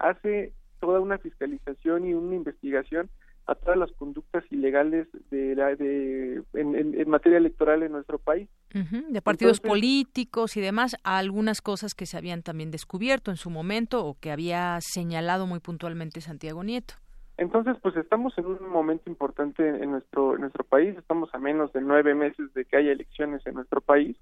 hace 0.00 0.52
toda 0.80 0.98
una 0.98 1.18
fiscalización 1.18 2.06
y 2.06 2.14
una 2.14 2.34
investigación 2.34 3.10
a 3.48 3.54
todas 3.54 3.78
las 3.78 3.90
conductas 3.92 4.44
ilegales 4.50 5.08
de, 5.30 5.56
la, 5.56 5.74
de 5.74 6.42
en, 6.52 7.08
materia 7.08 7.38
electoral 7.38 7.82
en 7.82 7.92
nuestro 7.92 8.18
país. 8.18 8.46
de 8.72 9.22
partidos 9.22 9.60
políticos 9.60 10.56
y 10.58 10.60
demás, 10.60 10.96
algunas 11.02 11.62
cosas 11.62 11.94
que 11.94 12.04
se 12.04 12.18
habían 12.18 12.42
también 12.42 12.70
descubierto 12.70 13.30
en 13.30 13.38
su 13.38 13.48
momento 13.48 14.04
o 14.04 14.18
que 14.20 14.30
había 14.30 14.78
señalado 14.82 15.46
muy 15.46 15.60
puntualmente 15.60 16.20
Santiago 16.20 16.62
Nieto. 16.62 16.94
Entonces, 17.38 17.76
pues 17.80 17.96
estamos 17.96 18.36
en 18.36 18.46
un 18.46 18.68
momento 18.68 19.08
importante 19.08 19.66
en 19.66 19.92
nuestro 19.92 20.34
en 20.34 20.42
nuestro 20.42 20.64
país. 20.64 20.96
Estamos 20.98 21.32
a 21.32 21.38
menos 21.38 21.72
de 21.72 21.80
nueve 21.80 22.14
meses 22.14 22.52
de 22.52 22.66
que 22.66 22.76
haya 22.76 22.92
elecciones 22.92 23.46
en 23.46 23.54
nuestro 23.54 23.80
país 23.80 24.16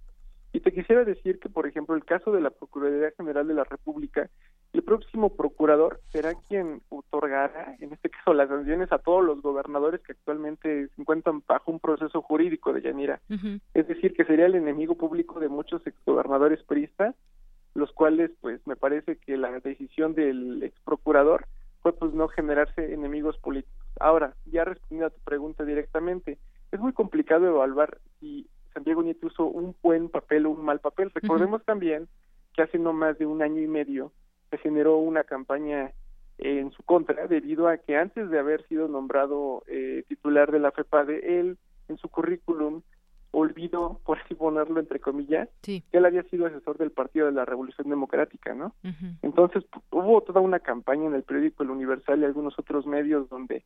y 0.53 0.61
te 0.61 0.73
quisiera 0.73 1.05
decir 1.05 1.39
que, 1.39 1.49
por 1.49 1.67
ejemplo, 1.67 1.95
el 1.95 2.05
caso 2.05 2.33
de 2.33 2.41
la 2.41 2.51
Procuraduría 2.51 3.13
General 3.17 3.47
de 3.47 3.55
la 3.55 3.65
República, 3.65 4.31
el 4.73 4.83
próximo 4.83 5.35
procurador 5.35 6.01
será 6.11 6.35
quien 6.49 6.83
otorgará, 6.89 7.77
en 7.81 7.93
este 7.93 8.11
caso, 8.11 8.35
las 8.35 8.49
sanciones 8.49 8.93
a 8.93 8.99
todos 8.99 9.25
los 9.25 9.41
gobernadores 9.43 10.01
que 10.03 10.13
actualmente 10.13 10.89
se 10.89 11.01
encuentran 11.01 11.43
bajo 11.47 11.71
un 11.71 11.81
proceso 11.81 12.23
jurídico 12.23 12.73
de 12.73 12.83
Yanira. 12.83 13.21
Es 13.75 13.89
decir, 13.89 14.15
que 14.15 14.25
sería 14.25 14.47
el 14.47 14.55
enemigo 14.55 14.95
público 14.97 15.41
de 15.41 15.49
muchos 15.49 15.87
exgobernadores 15.87 16.63
priistas, 16.65 17.15
los 17.75 17.93
cuales, 17.93 18.31
pues, 18.41 18.61
me 18.67 18.77
parece 18.77 19.17
que 19.17 19.37
la 19.37 19.51
decisión 19.61 20.15
del 20.15 20.63
ex 20.63 20.79
procurador 20.81 21.47
fue, 21.81 21.93
pues, 21.93 22.13
no 22.13 22.29
generarse 22.29 22.93
enemigos 22.93 23.37
políticos. 23.39 23.77
Ahora, 24.01 24.35
ya 24.47 24.65
respondiendo 24.65 25.07
a 25.07 25.11
tu 25.11 25.21
pregunta 25.21 25.65
directamente, 25.65 26.39
es 26.73 26.81
muy 26.81 26.93
complicado 26.93 27.47
evaluar 27.47 27.99
si 28.21 28.47
Santiago 28.77 29.03
Nieto 29.03 29.29
hizo 29.29 29.47
un 29.47 29.75
buen 29.83 30.11
papel 30.11 30.45
o 30.45 30.51
un 30.51 30.63
mal 30.63 30.81
papel. 30.81 31.11
Recordemos 31.15 31.65
también 31.65 32.09
que 32.53 32.61
hace 32.61 32.79
no 32.79 32.93
más 32.93 33.17
de 33.17 33.25
un 33.25 33.41
año 33.41 33.63
y 33.63 33.67
medio 33.67 34.13
se 34.51 34.59
generó 34.59 34.99
una 34.99 35.25
campaña 35.25 35.93
en 36.37 36.71
su 36.73 36.83
contra 36.83 37.27
debido 37.27 37.69
a 37.69 37.79
que 37.79 37.97
antes 37.97 38.29
de 38.29 38.39
haber 38.39 38.67
sido 38.69 38.87
nombrado 38.87 39.63
eh, 39.67 40.05
titular 40.09 40.53
de 40.53 40.59
la 40.59 40.73
FEPADE, 40.73 41.41
él 41.41 41.57
en 41.89 41.97
su 41.97 42.11
currículum 42.11 42.83
olvidó, 43.31 43.99
por 44.05 44.19
así 44.19 44.35
ponerlo 44.35 44.79
entre 44.79 45.01
comillas, 45.01 45.49
que 45.63 45.83
él 45.93 46.05
había 46.05 46.23
sido 46.25 46.45
asesor 46.45 46.77
del 46.77 46.91
Partido 46.91 47.27
de 47.27 47.33
la 47.33 47.47
Revolución 47.47 47.89
Democrática, 47.89 48.55
¿no? 48.55 48.75
Entonces 49.23 49.65
hubo 49.91 50.21
toda 50.21 50.41
una 50.41 50.61
campaña 50.61 51.07
en 51.07 51.15
el 51.15 51.23
periódico 51.23 51.63
El 51.63 51.71
Universal 51.71 52.21
y 52.21 52.25
algunos 52.25 52.59
otros 52.59 52.87
medios 52.87 53.29
donde 53.31 53.65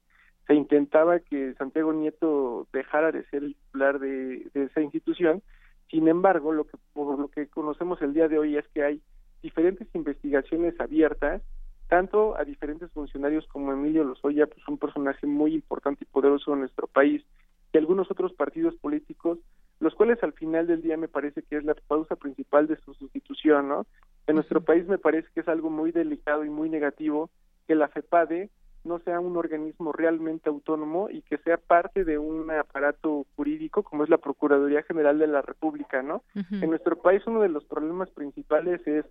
se 0.50 0.56
intentaba 0.56 1.20
que 1.20 1.54
Santiago 1.54 1.92
Nieto 1.92 2.66
dejara 2.72 3.12
de 3.12 3.22
ser 3.26 3.44
el 3.44 3.54
titular 3.54 4.00
de, 4.00 4.50
esa 4.54 4.80
institución. 4.80 5.44
Sin 5.88 6.08
embargo, 6.08 6.50
lo 6.50 6.64
que 6.64 6.76
por 6.92 7.20
lo 7.20 7.28
que 7.28 7.46
conocemos 7.46 8.02
el 8.02 8.14
día 8.14 8.26
de 8.26 8.40
hoy 8.40 8.56
es 8.56 8.66
que 8.74 8.82
hay 8.82 9.00
diferentes 9.44 9.86
investigaciones 9.94 10.74
abiertas, 10.80 11.40
tanto 11.86 12.36
a 12.36 12.42
diferentes 12.42 12.90
funcionarios 12.90 13.46
como 13.46 13.70
Emilio 13.70 14.02
Lozoya, 14.02 14.48
pues 14.48 14.66
un 14.66 14.76
personaje 14.76 15.24
muy 15.24 15.54
importante 15.54 16.02
y 16.02 16.12
poderoso 16.12 16.52
en 16.52 16.60
nuestro 16.60 16.88
país, 16.88 17.24
y 17.72 17.78
algunos 17.78 18.10
otros 18.10 18.32
partidos 18.32 18.74
políticos, 18.74 19.38
los 19.78 19.94
cuales 19.94 20.20
al 20.24 20.32
final 20.32 20.66
del 20.66 20.82
día 20.82 20.96
me 20.96 21.06
parece 21.06 21.42
que 21.42 21.58
es 21.58 21.64
la 21.64 21.76
causa 21.88 22.16
principal 22.16 22.66
de 22.66 22.76
su 22.80 22.92
sustitución, 22.94 23.68
¿no? 23.68 23.86
En 24.26 24.34
nuestro 24.34 24.62
país 24.62 24.84
me 24.88 24.98
parece 24.98 25.28
que 25.32 25.42
es 25.42 25.48
algo 25.48 25.70
muy 25.70 25.92
delicado 25.92 26.44
y 26.44 26.50
muy 26.50 26.68
negativo 26.68 27.30
que 27.68 27.76
la 27.76 27.86
FEPADE 27.86 28.50
no 28.84 28.98
sea 29.00 29.20
un 29.20 29.36
organismo 29.36 29.92
realmente 29.92 30.48
autónomo 30.48 31.10
y 31.10 31.22
que 31.22 31.38
sea 31.38 31.58
parte 31.58 32.04
de 32.04 32.18
un 32.18 32.50
aparato 32.50 33.26
jurídico 33.36 33.82
como 33.82 34.04
es 34.04 34.10
la 34.10 34.18
Procuraduría 34.18 34.82
General 34.82 35.18
de 35.18 35.26
la 35.26 35.42
República, 35.42 36.02
¿no? 36.02 36.22
En 36.34 36.70
nuestro 36.70 36.96
país 36.96 37.22
uno 37.26 37.40
de 37.42 37.50
los 37.50 37.64
problemas 37.64 38.10
principales 38.10 38.86
es 38.86 39.04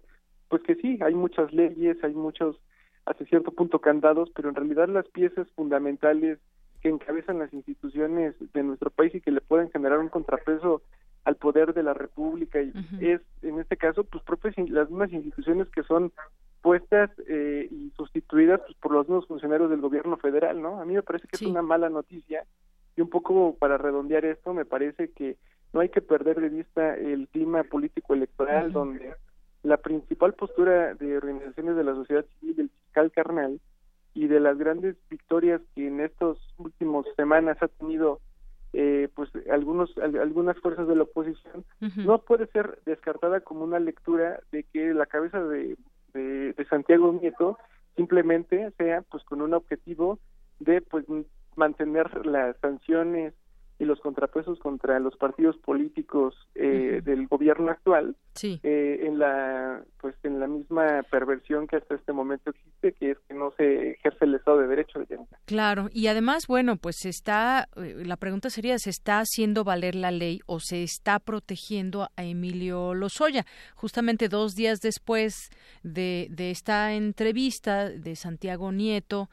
pues 0.47 0.63
que 0.63 0.75
sí, 0.75 0.97
hay 1.01 1.13
muchas 1.13 1.53
leyes, 1.53 2.03
hay 2.03 2.13
muchos 2.13 2.59
hasta 3.05 3.25
cierto 3.25 3.51
punto 3.51 3.79
candados, 3.79 4.31
pero 4.35 4.49
en 4.49 4.55
realidad 4.55 4.87
las 4.89 5.07
piezas 5.07 5.47
fundamentales 5.51 6.39
que 6.81 6.89
encabezan 6.89 7.39
las 7.39 7.53
instituciones 7.53 8.35
de 8.53 8.63
nuestro 8.63 8.89
país 8.89 9.13
y 9.13 9.21
que 9.21 9.31
le 9.31 9.41
pueden 9.41 9.69
generar 9.69 9.99
un 9.99 10.09
contrapeso 10.09 10.81
al 11.25 11.35
poder 11.35 11.73
de 11.73 11.83
la 11.83 11.93
República 11.93 12.61
y 12.61 12.71
es 13.01 13.21
en 13.41 13.59
este 13.59 13.77
caso 13.77 14.03
pues 14.03 14.23
propias 14.23 14.57
las 14.69 14.89
mismas 14.89 15.11
instituciones 15.11 15.67
que 15.69 15.83
son 15.83 16.11
puestas 16.61 17.09
eh, 17.27 17.67
y 17.69 17.91
sustituidas 17.91 18.61
pues, 18.65 18.77
por 18.77 18.91
los 18.91 19.07
nuevos 19.07 19.27
funcionarios 19.27 19.69
del 19.69 19.81
gobierno 19.81 20.17
federal, 20.17 20.61
¿no? 20.61 20.79
A 20.79 20.85
mí 20.85 20.93
me 20.93 21.03
parece 21.03 21.27
que 21.27 21.35
es 21.35 21.41
una 21.41 21.61
mala 21.61 21.89
noticia. 21.89 22.45
Y 22.95 23.01
un 23.01 23.09
poco 23.09 23.55
para 23.57 23.77
redondear 23.77 24.25
esto 24.25 24.53
me 24.53 24.65
parece 24.65 25.11
que 25.11 25.37
no 25.71 25.79
hay 25.79 25.89
que 25.89 26.01
perder 26.01 26.41
de 26.41 26.49
vista 26.49 26.95
el 26.95 27.27
clima 27.29 27.63
político 27.63 28.13
electoral 28.13 28.71
donde 28.73 29.13
la 29.63 29.77
principal 29.77 30.33
postura 30.33 30.95
de 30.95 31.17
organizaciones 31.17 31.75
de 31.75 31.83
la 31.83 31.93
sociedad 31.93 32.25
civil 32.39 32.55
del 32.55 32.69
fiscal 32.69 33.11
carnal 33.11 33.59
y 34.13 34.27
de 34.27 34.39
las 34.39 34.57
grandes 34.57 34.95
victorias 35.09 35.61
que 35.75 35.87
en 35.87 35.99
estos 35.99 36.39
últimos 36.57 37.05
semanas 37.15 37.57
ha 37.61 37.67
tenido 37.67 38.19
eh, 38.73 39.09
pues 39.15 39.29
algunos 39.51 39.95
algunas 39.97 40.57
fuerzas 40.59 40.87
de 40.87 40.95
la 40.95 41.03
oposición 41.03 41.65
no 41.95 42.19
puede 42.19 42.45
ser 42.47 42.79
descartada 42.85 43.41
como 43.41 43.63
una 43.63 43.79
lectura 43.79 44.41
de 44.51 44.63
que 44.63 44.93
la 44.93 45.05
cabeza 45.05 45.43
de, 45.43 45.75
de, 46.13 46.53
de, 46.53 46.65
Santiago 46.65 47.11
Nieto 47.13 47.57
simplemente 47.95 48.71
sea 48.77 49.01
pues 49.03 49.23
con 49.23 49.41
un 49.41 49.53
objetivo 49.53 50.19
de 50.59 50.81
pues 50.81 51.05
mantener 51.55 52.25
las 52.25 52.57
sanciones 52.59 53.33
y 53.79 53.85
los 53.85 53.99
contrapesos 54.01 54.59
contra 54.59 54.99
los 54.99 55.15
partidos 55.15 55.57
políticos 55.57 56.35
eh, 56.53 57.01
del 57.03 57.27
gobierno 57.27 57.71
actual 57.71 58.15
eh, 58.43 58.99
en 59.03 59.19
la 59.19 59.81
pues 60.01 60.15
en 60.23 60.39
la 60.39 60.47
misma 60.47 61.03
perversión 61.09 61.65
que 61.65 61.77
hasta 61.77 61.95
este 61.95 62.11
momento 62.13 62.49
existe 62.51 62.93
que 62.93 63.11
es 63.11 63.17
que 63.27 63.33
no 63.33 63.51
se 63.57 63.91
ejerce 63.91 64.25
el 64.25 64.35
Estado 64.35 64.59
de 64.59 64.67
Derecho 64.67 64.99
de 64.99 65.19
claro 65.45 65.89
y 65.93 66.07
además 66.07 66.45
bueno 66.47 66.75
pues 66.75 67.05
está 67.05 67.69
eh, 67.77 68.03
la 68.05 68.17
pregunta 68.17 68.49
sería 68.49 68.77
se 68.79 68.89
está 68.89 69.19
haciendo 69.19 69.63
valer 69.63 69.95
la 69.95 70.11
ley 70.11 70.41
o 70.45 70.59
se 70.59 70.83
está 70.83 71.19
protegiendo 71.19 72.09
a 72.17 72.23
Emilio 72.23 72.93
Lozoya 72.93 73.45
justamente 73.75 74.27
dos 74.27 74.55
días 74.55 74.79
después 74.81 75.49
de, 75.83 76.27
de 76.31 76.51
esta 76.51 76.93
entrevista 76.93 77.89
de 77.89 78.15
Santiago 78.15 78.73
Nieto 78.73 79.29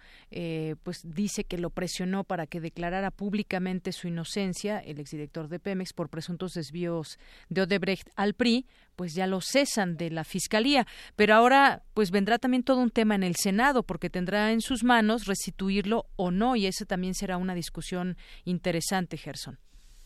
pues 0.82 1.02
dice 1.04 1.44
que 1.44 1.58
lo 1.58 1.70
presionó 1.70 2.22
para 2.24 2.46
que 2.46 2.60
declarara 2.60 3.10
públicamente 3.10 3.92
su 3.92 4.08
inocencia 4.08 4.35
el 4.36 5.00
exdirector 5.00 5.48
de 5.48 5.58
Pemex, 5.58 5.92
por 5.92 6.08
presuntos 6.08 6.52
desvíos 6.52 7.18
de 7.48 7.62
Odebrecht 7.62 8.08
al 8.16 8.34
PRI, 8.34 8.66
pues 8.96 9.14
ya 9.14 9.26
lo 9.26 9.40
cesan 9.40 9.96
de 9.96 10.10
la 10.10 10.24
Fiscalía. 10.24 10.86
Pero 11.16 11.34
ahora, 11.34 11.82
pues 11.94 12.10
vendrá 12.10 12.38
también 12.38 12.62
todo 12.62 12.80
un 12.80 12.90
tema 12.90 13.14
en 13.14 13.22
el 13.22 13.36
Senado, 13.36 13.82
porque 13.82 14.10
tendrá 14.10 14.52
en 14.52 14.60
sus 14.60 14.84
manos 14.84 15.26
restituirlo 15.26 16.04
o 16.16 16.30
no, 16.30 16.56
y 16.56 16.66
esa 16.66 16.84
también 16.84 17.14
será 17.14 17.36
una 17.36 17.54
discusión 17.54 18.16
interesante, 18.44 19.16
Gerson. 19.16 19.58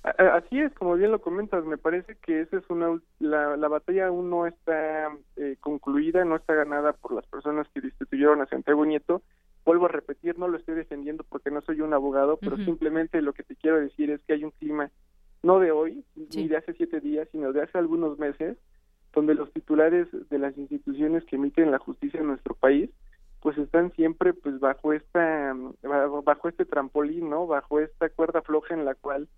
Así 0.03 0.59
es, 0.59 0.73
como 0.73 0.95
bien 0.95 1.11
lo 1.11 1.21
comentas, 1.21 1.63
me 1.67 1.77
parece 1.77 2.17
que 2.17 2.41
esa 2.41 2.57
es 2.57 2.65
una 2.71 2.99
la, 3.19 3.59
la 3.59 3.69
batalla 3.69 4.07
aún 4.07 4.31
no 4.31 4.47
está 4.47 5.11
eh, 5.37 5.57
concluida, 5.61 6.25
no 6.25 6.37
está 6.37 6.55
ganada 6.55 6.95
por 6.95 7.13
las 7.13 7.27
personas 7.27 7.69
que 7.75 7.83
destituyeron 7.83 8.41
a 8.41 8.47
Santiago 8.47 8.87
Nieto, 8.87 9.21
vuelvo 9.65 9.87
a 9.87 9.89
repetir, 9.89 10.39
no 10.39 10.49
lo 10.49 10.57
estoy 10.57 10.75
defendiendo 10.75 11.25
porque 11.25 11.51
no 11.51 11.61
soy 11.63 11.81
un 11.81 11.93
abogado, 11.93 12.39
pero 12.39 12.57
simplemente 12.59 13.23
lo 13.23 13.33
que 13.33 13.43
te 13.43 13.57
quiero 13.57 13.81
decir 13.81 14.11
es 14.11 14.23
que 14.25 14.35
hay 14.35 14.45
un 14.45 14.53
clima, 14.53 14.91
no 15.43 15.59
de 15.61 15.71
hoy, 15.71 16.05
ni 16.15 16.49
de 16.49 16.57
hace 16.57 16.73
siete 16.75 17.01
días, 17.01 17.29
sino 17.33 17.53
de 17.53 17.63
hace 17.63 17.79
algunos 17.79 18.19
meses, 18.19 18.57
donde 19.13 19.35
los 19.35 19.53
titulares 19.53 20.09
de 20.29 20.39
las 20.39 20.57
instituciones 20.57 21.25
que 21.25 21.37
emiten 21.37 21.71
la 21.71 21.79
justicia 21.79 22.21
en 22.21 22.29
nuestro 22.29 22.55
país, 22.55 22.91
pues 23.41 23.57
están 23.59 23.93
siempre 23.93 24.35
pues 24.35 24.61
bajo 24.61 24.93
esta 24.93 25.57
bajo 26.25 26.49
este 26.49 26.67
trampolín, 26.67 27.31
¿no? 27.31 27.47
Bajo 27.47 27.81
esta 27.81 28.09
cuerda 28.11 28.43
floja 28.43 28.75
en 28.75 28.85
la 28.85 28.95
cual 28.95 29.29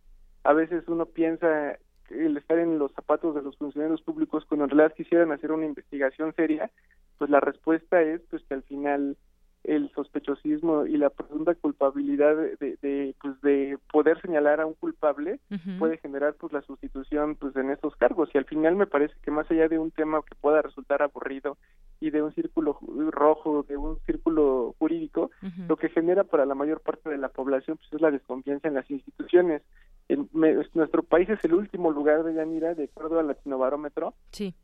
a 0.45 0.53
veces 0.53 0.85
uno 0.89 1.07
piensa 1.07 1.79
el 2.11 2.37
estar 2.37 2.59
en 2.59 2.79
los 2.79 2.93
zapatos 2.93 3.35
de 3.35 3.43
los 3.43 3.57
funcionarios 3.57 4.03
públicos 4.03 4.45
cuando 4.45 4.65
en 4.65 4.71
realidad 4.71 4.95
quisieran 4.97 5.33
hacer 5.33 5.53
una 5.53 5.67
investigación 5.67 6.35
seria, 6.35 6.71
pues 7.19 7.31
la 7.31 7.41
respuesta 7.41 8.03
es 8.03 8.21
pues 8.29 8.43
que 8.45 8.55
al 8.55 8.63
final 8.65 9.17
el 9.65 9.91
sospechosismo 9.95 10.87
y 10.87 10.97
la 10.97 11.11
presunta 11.11 11.55
culpabilidad 11.55 12.37
de, 12.37 12.77
de, 12.83 13.15
pues 13.21 13.41
de 13.43 13.79
poder 13.93 14.21
señalar 14.21 14.61
a 14.61 14.67
un 14.67 14.75
culpable 14.75 15.39
puede 15.79 15.99
generar 15.99 16.35
pues 16.35 16.53
la 16.53 16.63
sustitución 16.63 17.37
pues 17.37 17.55
en 17.57 17.71
estos 17.71 17.95
cargos. 17.97 18.29
Y 18.35 18.39
al 18.39 18.45
final 18.45 18.75
me 18.75 18.87
parece 18.87 19.15
que 19.23 19.31
más 19.31 19.49
allá 19.51 19.69
de 19.69 19.79
un 19.79 19.91
tema 19.91 20.21
que 20.29 20.35
pueda 20.35 20.63
resultar 20.63 21.03
aburrido 21.03 21.57
y 22.01 22.11
de 22.11 22.23
un 22.23 22.35
círculo 22.35 22.79
rojo 23.11 23.65
de 23.69 23.77
un 23.77 23.99
círculo 24.07 24.75
jurídico 24.81 25.31
lo 25.69 25.77
que 25.77 25.89
genera 25.89 26.25
para 26.25 26.45
la 26.45 26.57
mayor 26.57 26.81
parte 26.81 27.09
de 27.09 27.17
la 27.17 27.29
población 27.29 27.77
pues 27.77 27.93
es 27.93 28.01
la 28.01 28.11
desconfianza 28.11 28.67
en 28.67 28.75
las 28.75 28.91
instituciones. 28.91 29.63
En, 30.09 30.29
nuestro 30.75 31.05
país 31.05 31.29
es 31.29 31.45
el 31.45 31.55
último 31.55 31.93
lugar 31.93 32.25
de 32.25 32.35
Yanira 32.35 32.75
de 32.75 32.85
acuerdo 32.85 33.21
al 33.21 33.29
Latinobarómetro 33.29 34.15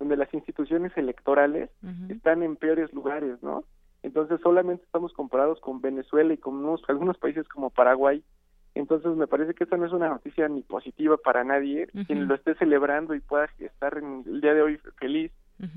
donde 0.00 0.16
las 0.16 0.34
instituciones 0.34 0.90
electorales 0.96 1.70
están 2.08 2.42
en 2.42 2.56
peores 2.56 2.92
lugares 2.92 3.40
no 3.40 3.62
entonces 4.18 4.42
solamente 4.42 4.84
estamos 4.84 5.12
comparados 5.12 5.60
con 5.60 5.80
Venezuela 5.80 6.34
y 6.34 6.38
con 6.38 6.56
unos, 6.56 6.82
algunos 6.88 7.16
países 7.18 7.46
como 7.48 7.70
Paraguay. 7.70 8.24
Entonces 8.74 9.16
me 9.16 9.28
parece 9.28 9.54
que 9.54 9.64
esta 9.64 9.76
no 9.76 9.86
es 9.86 9.92
una 9.92 10.08
noticia 10.08 10.48
ni 10.48 10.62
positiva 10.62 11.16
para 11.16 11.44
nadie. 11.44 11.86
Quien 12.06 12.26
lo 12.26 12.34
esté 12.34 12.56
celebrando 12.56 13.14
y 13.14 13.20
pueda 13.20 13.48
estar 13.58 13.96
en 13.96 14.24
el 14.26 14.40
día 14.40 14.54
de 14.54 14.62
hoy 14.62 14.80
feliz, 14.98 15.30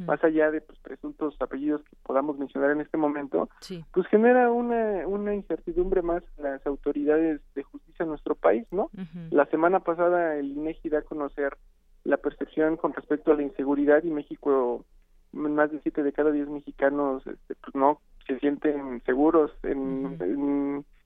más 0.05 0.23
allá 0.23 0.49
de 0.49 0.61
pues, 0.61 0.77
presuntos 0.79 1.35
apellidos 1.39 1.83
que 1.83 1.95
podamos 2.03 2.37
mencionar 2.37 2.71
en 2.71 2.81
este 2.81 2.97
momento, 2.97 3.49
pues 3.93 4.07
genera 4.07 4.51
una, 4.51 5.07
una 5.07 5.33
incertidumbre 5.33 6.01
más 6.01 6.23
en 6.37 6.43
las 6.43 6.65
autoridades 6.65 7.41
de 7.55 7.63
justicia 7.63 8.03
en 8.03 8.09
nuestro 8.09 8.35
país, 8.35 8.65
¿no? 8.71 8.89
La 9.29 9.45
semana 9.47 9.81
pasada 9.81 10.35
el 10.35 10.51
INEGI 10.51 10.89
da 10.89 10.99
a 10.99 11.03
conocer 11.03 11.57
la 12.03 12.17
percepción 12.17 12.77
con 12.77 12.93
respecto 12.93 13.31
a 13.31 13.35
la 13.35 13.43
inseguridad 13.43 14.03
y 14.03 14.09
México 14.09 14.85
más 15.31 15.71
de 15.71 15.79
siete 15.81 16.03
de 16.03 16.11
cada 16.11 16.31
diez 16.31 16.49
mexicanos 16.49 17.25
este, 17.25 17.55
pues 17.55 17.73
no 17.73 18.01
se 18.27 18.39
sienten 18.39 19.01
seguros 19.05 19.51
en, 19.63 20.17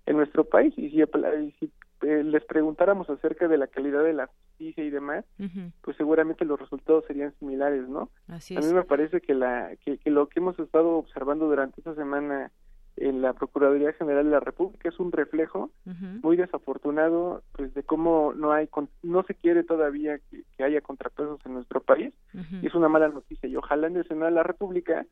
en, 0.06 0.16
nuestro 0.16 0.44
país. 0.44 0.74
Y 0.78 0.90
si, 0.90 1.02
eh, 1.02 2.24
les 2.24 2.44
preguntáramos 2.46 3.10
acerca 3.10 3.48
de 3.48 3.58
la 3.58 3.68
calidad 3.68 4.04
de 4.04 4.14
la 4.14 4.28
justicia 4.28 4.84
y 4.84 4.90
demás, 4.90 5.26
pues 5.82 5.98
seguramente 5.98 6.46
los 6.46 6.60
resultados 6.60 7.06
serían 7.06 7.34
similares, 7.40 7.88
¿no? 7.88 8.10
A 8.28 8.38
mí 8.38 8.74
me 8.74 8.84
parece 8.84 9.22
que, 9.22 9.34
la, 9.34 9.72
que, 9.84 10.00
lo 10.10 10.28
que 10.28 10.40
hemos 10.40 10.58
estado 10.60 10.98
observando 10.98 11.48
durante 11.48 11.80
esta 11.80 11.96
semana 11.96 12.52
en 12.98 13.22
la 13.22 13.34
Procuraduría 13.34 13.94
General 13.94 14.24
de 14.24 14.32
la 14.32 14.40
República 14.40 14.90
es 14.90 15.00
un 15.00 15.12
reflejo 15.12 15.72
muy 16.22 16.38
desafortunado 16.38 17.44
pues 17.52 17.74
de 17.74 17.84
cómo 17.84 18.34
no 18.34 18.54
hay 18.54 18.70
no 19.04 19.24
se 19.24 19.36
quiere 19.36 19.64
todavía 19.64 20.20
que, 20.30 20.64
haya 20.64 20.82
contrapesos 20.82 21.40
en 21.46 21.56
nuestro 21.56 21.82
país. 21.82 22.14
Y 22.62 22.68
es 22.68 22.74
una 22.76 22.90
mala 22.90 23.10
noticia. 23.10 23.50
Y 23.50 23.56
ojalá 23.56 23.88
en 23.88 23.98
el 23.98 24.08
Senado 24.08 24.28
de 24.28 24.32
la 24.32 24.44
República 24.44 25.06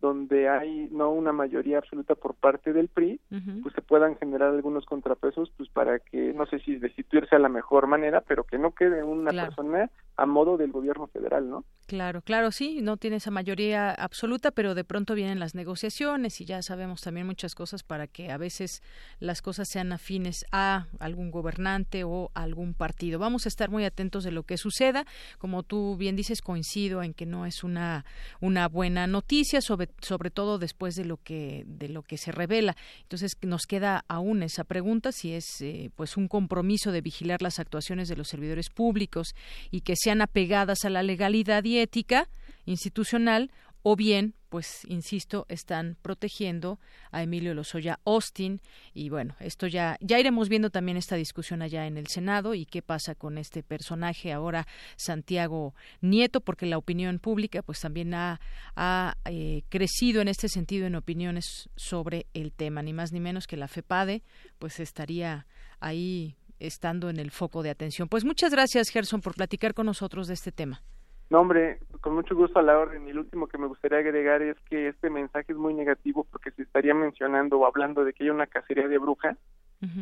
donde 0.00 0.48
hay 0.48 0.88
no 0.90 1.10
una 1.10 1.32
mayoría 1.32 1.78
absoluta 1.78 2.14
por 2.14 2.34
parte 2.34 2.72
del 2.72 2.88
PRI, 2.88 3.20
pues 3.62 3.74
se 3.74 3.82
puedan 3.82 4.16
generar 4.16 4.48
algunos 4.48 4.86
contrapesos, 4.86 5.52
pues 5.56 5.68
para 5.68 5.98
que, 5.98 6.32
no 6.32 6.46
sé 6.46 6.58
si 6.60 6.76
destituirse 6.76 7.36
a 7.36 7.38
la 7.38 7.48
mejor 7.48 7.86
manera, 7.86 8.22
pero 8.22 8.44
que 8.44 8.58
no 8.58 8.72
quede 8.72 9.04
una 9.04 9.30
persona 9.30 9.90
a 10.16 10.26
modo 10.26 10.56
del 10.56 10.70
gobierno 10.70 11.06
federal, 11.06 11.48
¿no? 11.48 11.64
Claro, 11.86 12.22
claro, 12.22 12.52
sí, 12.52 12.80
no 12.82 12.98
tiene 12.98 13.16
esa 13.16 13.30
mayoría 13.30 13.90
absoluta, 13.90 14.52
pero 14.52 14.74
de 14.74 14.84
pronto 14.84 15.14
vienen 15.14 15.40
las 15.40 15.54
negociaciones 15.54 16.40
y 16.40 16.44
ya 16.44 16.62
sabemos 16.62 17.00
también 17.00 17.26
muchas 17.26 17.54
cosas 17.54 17.82
para 17.82 18.06
que 18.06 18.30
a 18.30 18.36
veces 18.36 18.82
las 19.18 19.42
cosas 19.42 19.68
sean 19.68 19.92
afines 19.92 20.44
a 20.52 20.86
algún 21.00 21.30
gobernante 21.30 22.04
o 22.04 22.30
algún 22.34 22.74
partido. 22.74 23.18
Vamos 23.18 23.46
a 23.46 23.48
estar 23.48 23.70
muy 23.70 23.84
atentos 23.84 24.22
de 24.22 24.30
lo 24.30 24.44
que 24.44 24.56
suceda. 24.56 25.04
Como 25.38 25.62
tú 25.62 25.96
bien 25.96 26.16
dices, 26.16 26.42
coincido 26.42 27.02
en 27.02 27.12
que 27.12 27.26
no 27.26 27.44
es 27.44 27.64
una, 27.64 28.04
una 28.40 28.68
buena 28.68 29.06
noticia, 29.06 29.60
sobre, 29.60 29.88
sobre 30.00 30.30
todo 30.30 30.58
después 30.58 30.94
de 30.94 31.04
lo 31.04 31.16
que, 31.16 31.64
de 31.66 31.88
lo 31.88 32.02
que 32.02 32.18
se 32.18 32.32
revela. 32.32 32.76
Entonces 33.02 33.32
nos 33.42 33.66
queda 33.66 34.04
aún 34.08 34.42
esa 34.42 34.64
pregunta 34.64 35.12
si 35.12 35.32
es 35.32 35.60
eh, 35.60 35.90
pues 35.96 36.16
un 36.16 36.28
compromiso 36.28 36.92
de 36.92 37.00
vigilar 37.00 37.42
las 37.42 37.58
actuaciones 37.58 38.08
de 38.08 38.16
los 38.16 38.28
servidores 38.28 38.70
públicos 38.70 39.34
y 39.70 39.80
que 39.80 39.94
sean 39.96 40.22
apegadas 40.22 40.84
a 40.84 40.90
la 40.90 41.02
legalidad 41.02 41.64
y 41.64 41.78
ética 41.78 42.28
institucional 42.66 43.50
o 43.82 43.96
bien, 43.96 44.34
pues, 44.48 44.84
insisto, 44.88 45.46
están 45.48 45.96
protegiendo 46.02 46.80
a 47.12 47.22
Emilio 47.22 47.54
Lozoya 47.54 48.00
Austin 48.04 48.60
y 48.92 49.08
bueno, 49.08 49.36
esto 49.38 49.66
ya 49.66 49.96
ya 50.00 50.18
iremos 50.18 50.48
viendo 50.48 50.70
también 50.70 50.96
esta 50.96 51.16
discusión 51.16 51.62
allá 51.62 51.86
en 51.86 51.96
el 51.96 52.08
Senado 52.08 52.54
y 52.54 52.66
qué 52.66 52.82
pasa 52.82 53.14
con 53.14 53.38
este 53.38 53.62
personaje 53.62 54.32
ahora 54.32 54.66
Santiago 54.96 55.74
Nieto, 56.00 56.40
porque 56.40 56.66
la 56.66 56.78
opinión 56.78 57.20
pública 57.20 57.62
pues 57.62 57.80
también 57.80 58.12
ha, 58.12 58.40
ha 58.74 59.16
eh, 59.26 59.62
crecido 59.68 60.20
en 60.20 60.28
este 60.28 60.48
sentido 60.48 60.86
en 60.86 60.96
opiniones 60.96 61.70
sobre 61.76 62.26
el 62.34 62.52
tema, 62.52 62.82
ni 62.82 62.92
más 62.92 63.12
ni 63.12 63.20
menos 63.20 63.46
que 63.46 63.56
la 63.56 63.68
FEPADE 63.68 64.22
pues 64.58 64.80
estaría 64.80 65.46
ahí 65.78 66.36
estando 66.58 67.08
en 67.08 67.18
el 67.18 67.30
foco 67.30 67.62
de 67.62 67.70
atención. 67.70 68.08
Pues 68.08 68.24
muchas 68.24 68.52
gracias, 68.52 68.90
Gerson, 68.90 69.20
por 69.20 69.34
platicar 69.34 69.74
con 69.74 69.86
nosotros 69.86 70.28
de 70.28 70.34
este 70.34 70.52
tema. 70.52 70.82
No, 71.30 71.40
hombre, 71.40 71.78
con 72.00 72.14
mucho 72.14 72.34
gusto 72.34 72.58
a 72.58 72.62
la 72.62 72.76
orden. 72.78 73.06
Y 73.06 73.10
el 73.10 73.18
último 73.18 73.46
que 73.46 73.56
me 73.56 73.68
gustaría 73.68 73.98
agregar 73.98 74.42
es 74.42 74.56
que 74.68 74.88
este 74.88 75.10
mensaje 75.10 75.52
es 75.52 75.58
muy 75.58 75.74
negativo 75.74 76.26
porque 76.30 76.50
se 76.50 76.62
estaría 76.62 76.92
mencionando 76.92 77.58
o 77.58 77.66
hablando 77.66 78.04
de 78.04 78.12
que 78.12 78.24
hay 78.24 78.30
una 78.30 78.46
cacería 78.46 78.88
de 78.88 78.98
brujas 78.98 79.38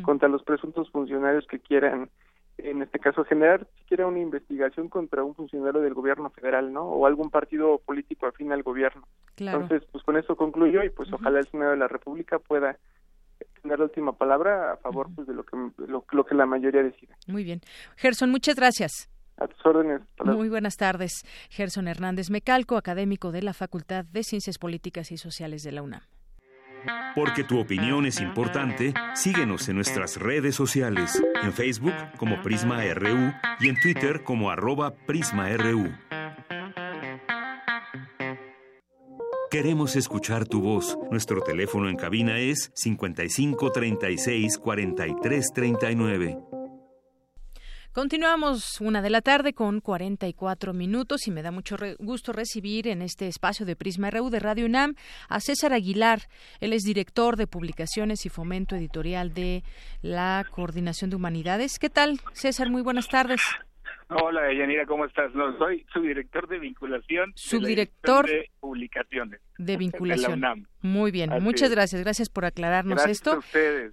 contra 0.01 0.27
los 0.27 0.43
presuntos 0.43 0.91
funcionarios 0.91 1.47
que 1.47 1.59
quieran 1.59 2.09
en 2.57 2.81
este 2.81 2.99
caso 2.99 3.23
generar 3.23 3.65
siquiera 3.77 4.07
una 4.07 4.19
investigación 4.19 4.89
contra 4.89 5.23
un 5.23 5.35
funcionario 5.35 5.81
del 5.81 5.93
gobierno 5.93 6.29
federal, 6.29 6.73
¿no? 6.73 6.83
O 6.83 7.05
algún 7.05 7.29
partido 7.29 7.79
político 7.79 8.27
afín 8.27 8.51
al 8.51 8.63
gobierno. 8.63 9.07
Entonces, 9.37 9.83
pues 9.91 10.03
con 10.03 10.17
eso 10.17 10.35
concluyo 10.35 10.83
y 10.83 10.89
pues 10.89 11.11
ojalá 11.13 11.39
el 11.39 11.47
Senado 11.47 11.71
de 11.71 11.77
la 11.77 11.87
República 11.87 12.39
pueda 12.39 12.77
tener 13.61 13.79
la 13.79 13.85
última 13.85 14.13
palabra 14.13 14.73
a 14.73 14.77
favor 14.77 15.07
pues 15.15 15.27
de 15.27 15.33
lo 15.33 15.43
que 15.43 15.55
lo, 15.87 16.03
lo, 16.11 16.25
que 16.25 16.35
la 16.35 16.45
mayoría 16.45 16.83
decida. 16.83 17.15
Muy 17.27 17.43
bien. 17.43 17.61
Gerson, 17.95 18.29
muchas 18.29 18.55
gracias. 18.55 19.09
A 19.39 19.47
tus 19.47 19.65
órdenes. 19.65 20.01
Muy 20.23 20.49
buenas 20.49 20.77
tardes. 20.77 21.23
Gerson 21.49 21.87
Hernández 21.87 22.29
Mecalco, 22.29 22.77
académico 22.77 23.31
de 23.31 23.41
la 23.41 23.53
Facultad 23.53 24.05
de 24.05 24.23
Ciencias 24.23 24.57
Políticas 24.57 25.11
y 25.11 25.17
Sociales 25.17 25.63
de 25.63 25.71
la 25.71 25.81
UNAM. 25.81 26.01
Porque 27.15 27.43
tu 27.43 27.59
opinión 27.59 28.05
es 28.05 28.21
importante, 28.21 28.93
síguenos 29.13 29.67
en 29.67 29.75
nuestras 29.75 30.17
redes 30.17 30.55
sociales, 30.55 31.21
en 31.43 31.51
Facebook 31.51 31.93
como 32.17 32.41
Prisma 32.41 32.81
RU 32.93 33.33
y 33.59 33.69
en 33.69 33.79
Twitter 33.81 34.23
como 34.23 34.49
arroba 34.49 34.95
PrismaRU. 35.05 35.89
Queremos 39.51 39.95
escuchar 39.95 40.47
tu 40.47 40.61
voz. 40.61 40.95
Nuestro 41.09 41.41
teléfono 41.41 41.89
en 41.89 41.95
cabina 41.95 42.37
es 42.37 42.71
55 42.75 43.71
36 43.71 44.59
43 44.59 45.51
39. 45.53 46.37
Continuamos 47.91 48.79
una 48.81 49.01
de 49.01 49.09
la 49.09 49.21
tarde 49.21 49.53
con 49.53 49.81
44 49.81 50.73
minutos 50.73 51.27
y 51.27 51.31
me 51.31 51.41
da 51.41 51.49
mucho 51.49 51.75
gusto 51.97 52.31
recibir 52.31 52.87
en 52.87 53.01
este 53.01 53.27
espacio 53.27 53.65
de 53.65 53.75
Prisma 53.75 54.11
RU 54.11 54.29
de 54.29 54.39
Radio 54.39 54.67
UNAM 54.67 54.93
a 55.27 55.39
César 55.39 55.73
Aguilar. 55.73 56.29
Él 56.59 56.73
es 56.73 56.83
director 56.83 57.35
de 57.35 57.47
publicaciones 57.47 58.27
y 58.27 58.29
fomento 58.29 58.75
editorial 58.75 59.33
de 59.33 59.63
la 60.03 60.45
Coordinación 60.51 61.09
de 61.09 61.15
Humanidades. 61.15 61.79
¿Qué 61.79 61.89
tal, 61.89 62.21
César? 62.33 62.69
Muy 62.69 62.83
buenas 62.83 63.07
tardes. 63.07 63.41
Hola, 64.11 64.51
Yanira, 64.51 64.87
¿cómo 64.87 65.05
estás? 65.05 65.35
No, 65.35 65.55
soy 65.59 65.85
subdirector 65.93 66.47
de 66.47 66.57
vinculación. 66.57 67.31
Subdirector 67.35 68.25
de, 68.25 68.49
publicaciones. 68.59 69.39
De 69.59 69.77
vinculación. 69.77 70.67
Muy 70.81 71.11
bien, 71.11 71.29
muchas 71.41 71.69
gracias. 71.69 72.01
Gracias 72.01 72.27
por 72.27 72.45
aclararnos 72.45 73.05
esto. 73.05 73.39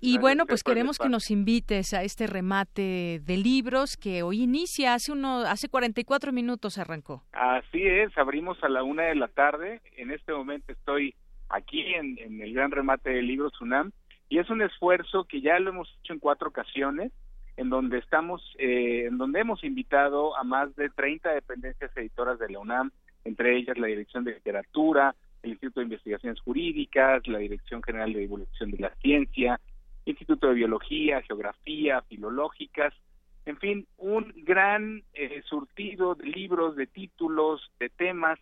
Y 0.01 0.17
bueno, 0.17 0.47
pues 0.47 0.63
queremos 0.63 0.99
que 0.99 1.11
nos 1.11 1.31
invites 1.31 1.93
a 1.93 2.03
este 2.03 2.27
remate 2.27 3.21
de 3.23 3.37
libros 3.37 3.99
que 3.99 4.23
hoy 4.23 4.43
inicia, 4.43 4.95
hace 4.95 5.13
uno, 5.13 5.41
hace 5.41 5.69
44 5.69 6.33
minutos 6.33 6.79
arrancó. 6.79 7.23
Así 7.33 7.87
es, 7.87 8.17
abrimos 8.17 8.57
a 8.65 8.71
la 8.71 8.83
una 8.83 9.03
de 9.03 9.17
la 9.17 9.29
tarde. 9.29 9.83
En 9.99 10.11
este 10.11 10.33
momento 10.33 10.73
estoy 10.73 11.15
aquí 11.51 11.83
en, 11.95 12.19
en 12.19 12.41
el 12.41 12.55
gran 12.55 12.71
remate 12.71 13.11
de 13.11 13.21
libros 13.21 13.61
UNAM 13.61 13.93
y 14.31 14.39
es 14.39 14.49
un 14.49 14.63
esfuerzo 14.63 15.25
que 15.25 15.43
ya 15.43 15.59
lo 15.59 15.71
hemos 15.71 15.95
hecho 16.01 16.15
en 16.15 16.21
cuatro 16.21 16.49
ocasiones 16.49 17.13
en 17.57 17.71
donde 17.71 17.99
estamos, 17.99 18.43
eh, 18.59 19.07
en 19.07 19.19
donde 19.19 19.41
hemos 19.41 19.65
invitado 19.65 20.37
a 20.37 20.45
más 20.45 20.75
de 20.77 20.91
30 20.91 21.33
dependencias 21.33 21.97
editoras 21.97 22.39
de 22.39 22.51
la 22.51 22.59
UNAM, 22.59 22.91
entre 23.25 23.57
ellas 23.57 23.79
la 23.79 23.87
Dirección 23.87 24.25
de 24.25 24.35
Literatura, 24.35 25.15
el 25.43 25.51
Instituto 25.51 25.81
de 25.81 25.85
Investigaciones 25.85 26.41
Jurídicas, 26.41 27.27
la 27.27 27.39
Dirección 27.39 27.83
General 27.83 28.13
de 28.13 28.21
Divulgación 28.21 28.71
de 28.71 28.79
la 28.79 28.95
Ciencia, 28.97 29.61
Instituto 30.05 30.49
de 30.49 30.55
Biología, 30.55 31.23
Geografía, 31.23 32.03
Filológicas, 32.03 32.95
en 33.47 33.59
fin, 33.59 33.87
un 33.97 34.33
gran 34.45 35.03
eh, 35.15 35.43
surtido 35.47 36.17
de 36.17 36.27
libros, 36.27 36.77
de 36.77 36.87
títulos, 36.87 37.71
de 37.79 37.89
temas, 37.89 38.39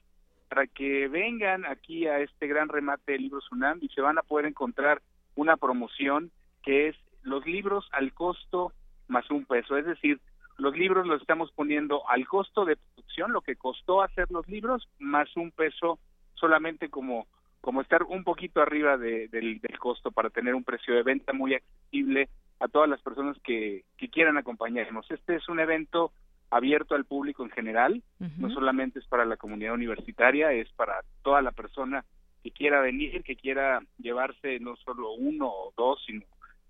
para 0.48 0.66
que 0.66 1.08
vengan 1.08 1.66
aquí 1.66 2.06
a 2.06 2.20
este 2.20 2.46
gran 2.46 2.68
remate 2.68 3.12
de 3.12 3.18
libros 3.18 3.50
UNAM 3.52 3.78
y 3.82 3.88
se 3.88 4.00
van 4.00 4.18
a 4.18 4.22
poder 4.22 4.46
encontrar 4.46 5.02
una 5.36 5.56
promoción 5.56 6.30
que 6.62 6.88
es 6.88 6.96
los 7.22 7.44
libros 7.46 7.88
al 7.92 8.12
costo 8.14 8.72
más 9.09 9.30
un 9.30 9.44
peso. 9.44 9.76
Es 9.76 9.86
decir, 9.86 10.20
los 10.59 10.76
libros 10.76 11.07
los 11.07 11.20
estamos 11.20 11.50
poniendo 11.52 12.09
al 12.09 12.26
costo 12.26 12.64
de 12.64 12.76
producción, 12.76 13.32
lo 13.32 13.40
que 13.40 13.57
costó 13.57 14.02
hacer 14.02 14.30
los 14.30 14.46
libros, 14.48 14.88
más 14.98 15.34
un 15.36 15.50
peso 15.50 15.98
solamente 16.34 16.88
como, 16.88 17.26
como 17.61 17.80
estar 17.80 18.02
un 18.05 18.24
poquito 18.24 18.61
arriba 18.61 18.96
del, 18.96 19.30
del, 19.30 19.78
costo 19.78 20.11
para 20.11 20.30
tener 20.30 20.55
un 20.55 20.64
precio 20.64 20.94
de 20.94 21.02
venta 21.02 21.32
muy 21.32 21.55
accesible 21.55 22.28
a 22.61 22.68
todas 22.68 22.88
las 22.88 23.02
personas 23.02 23.36
que, 23.42 23.84
que 23.96 24.09
quieran 24.09 24.36
acompañarnos. 24.36 25.11
Este 25.11 25.36
es 25.36 25.48
un 25.48 25.61
evento 25.61 26.12
abierto 26.50 26.94
al 26.94 27.05
público 27.05 27.42
en 27.42 27.50
general, 27.50 28.02
no 28.38 28.48
solamente 28.50 29.00
es 29.00 29.07
para 29.07 29.24
la 29.24 29.36
comunidad 29.36 29.74
universitaria, 29.74 30.52
es 30.52 30.70
para 30.74 31.00
toda 31.22 31.42
la 31.42 31.50
persona 31.50 32.05
que 32.44 32.52
quiera 32.52 32.80
venir, 32.80 33.24
que 33.24 33.34
quiera 33.34 33.80
llevarse 33.98 34.61
no 34.61 34.76
solo 34.76 35.14
uno 35.14 35.48
o 35.48 35.72
dos, 35.76 36.00
sino 36.07 36.24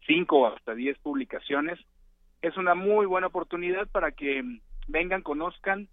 cinco 0.07 0.41
o 0.41 0.47
hasta 0.47 0.75
diez 0.75 0.97
publicaciones 0.99 1.79
es 2.45 2.59
una 2.59 2.75
muy 2.75 3.07
buena 3.07 3.29
oportunidad 3.29 3.89
para 3.89 4.13
que 4.13 4.43
vengan, 4.87 5.23
conozcan 5.23 5.89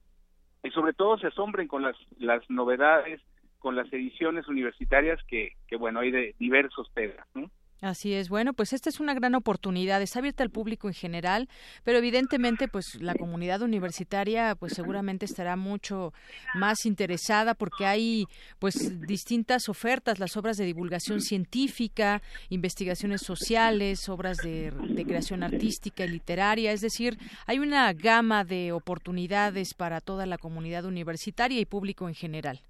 y 0.64 0.70
sobre 0.72 0.92
todo 0.92 1.18
se 1.18 1.28
asombren 1.28 1.70
con 1.70 1.82
las, 1.82 1.96
las 2.20 2.48
novedades, 2.50 3.22
con 3.60 3.78
las 3.78 3.92
ediciones 3.94 4.50
universitarias 4.50 5.18
que, 5.28 5.54
que 5.68 5.78
bueno, 5.78 6.02
hay 6.02 6.12
de 6.12 6.36
diversos 6.40 6.92
temas. 6.94 7.26
¿no? 7.34 7.50
Así 7.82 8.14
es. 8.14 8.30
Bueno, 8.30 8.54
pues 8.54 8.74
esta 8.74 8.90
es 8.90 9.00
una 9.00 9.16
gran 9.16 9.34
oportunidad. 9.34 10.04
Está 10.04 10.20
abierta 10.20 10.44
al 10.44 10.52
público 10.52 10.88
en 10.88 10.94
general, 10.94 11.50
pero 11.84 11.98
evidentemente, 11.98 12.68
pues 12.68 13.02
la 13.02 13.16
comunidad 13.16 13.64
universitaria, 13.64 14.54
pues 14.54 14.74
seguramente 14.74 15.26
estará 15.26 15.56
mucho 15.56 16.14
más 16.54 16.86
interesada 16.86 17.56
porque 17.56 17.88
hay, 17.88 18.28
pues, 18.60 19.02
distintas 19.08 19.68
ofertas, 19.68 20.20
las 20.20 20.38
obras 20.38 20.58
de 20.58 20.66
divulgación 20.66 21.22
científica, 21.22 22.22
investigaciones 22.50 23.22
sociales, 23.22 24.08
obras 24.10 24.38
de, 24.38 24.70
de 24.70 25.04
creación 25.04 25.42
artística 25.42 26.06
y 26.06 26.10
literaria. 26.10 26.74
Es 26.74 26.82
decir, 26.82 27.18
hay 27.48 27.58
una 27.58 27.92
gama 27.94 28.44
de 28.44 28.74
oportunidades 28.74 29.74
para 29.74 30.02
toda 30.02 30.28
la 30.28 30.38
comunidad 30.38 30.86
universitaria 30.86 31.60
y 31.60 31.66
público 31.66 32.08
en 32.08 32.14
general. 32.14 32.62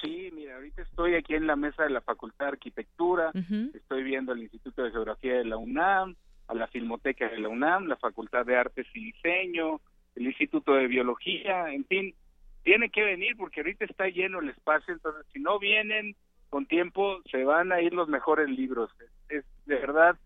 Sí, 0.00 0.30
mira, 0.32 0.56
ahorita 0.56 0.82
estoy 0.82 1.14
aquí 1.14 1.34
en 1.34 1.46
la 1.46 1.56
mesa 1.56 1.84
de 1.84 1.90
la 1.90 2.00
Facultad 2.00 2.46
de 2.46 2.52
Arquitectura, 2.52 3.30
estoy 3.74 4.02
viendo 4.02 4.32
el 4.32 4.42
Instituto 4.42 4.82
de 4.82 4.90
Geografía 4.90 5.34
de 5.34 5.44
la 5.44 5.56
UNAM, 5.56 6.16
a 6.48 6.54
la 6.54 6.66
Filmoteca 6.66 7.28
de 7.28 7.38
la 7.38 7.48
UNAM, 7.48 7.86
la 7.86 7.96
Facultad 7.96 8.44
de 8.44 8.56
Artes 8.56 8.86
y 8.94 9.12
Diseño, 9.12 9.80
el 10.16 10.26
Instituto 10.26 10.74
de 10.74 10.86
Biología, 10.86 11.72
en 11.72 11.84
fin, 11.84 12.14
tiene 12.62 12.90
que 12.90 13.02
venir 13.02 13.36
porque 13.36 13.60
ahorita 13.60 13.84
está 13.84 14.08
lleno 14.08 14.40
el 14.40 14.50
espacio, 14.50 14.94
entonces 14.94 15.26
si 15.32 15.40
no 15.40 15.58
vienen 15.58 16.16
con 16.48 16.66
tiempo 16.66 17.20
se 17.30 17.44
van 17.44 17.72
a 17.72 17.80
ir 17.80 17.92
los 17.94 18.08
mejores 18.08 18.48
libros. 18.48 18.90
Es, 19.28 19.44
de 19.66 19.76
verdad, 19.76 20.16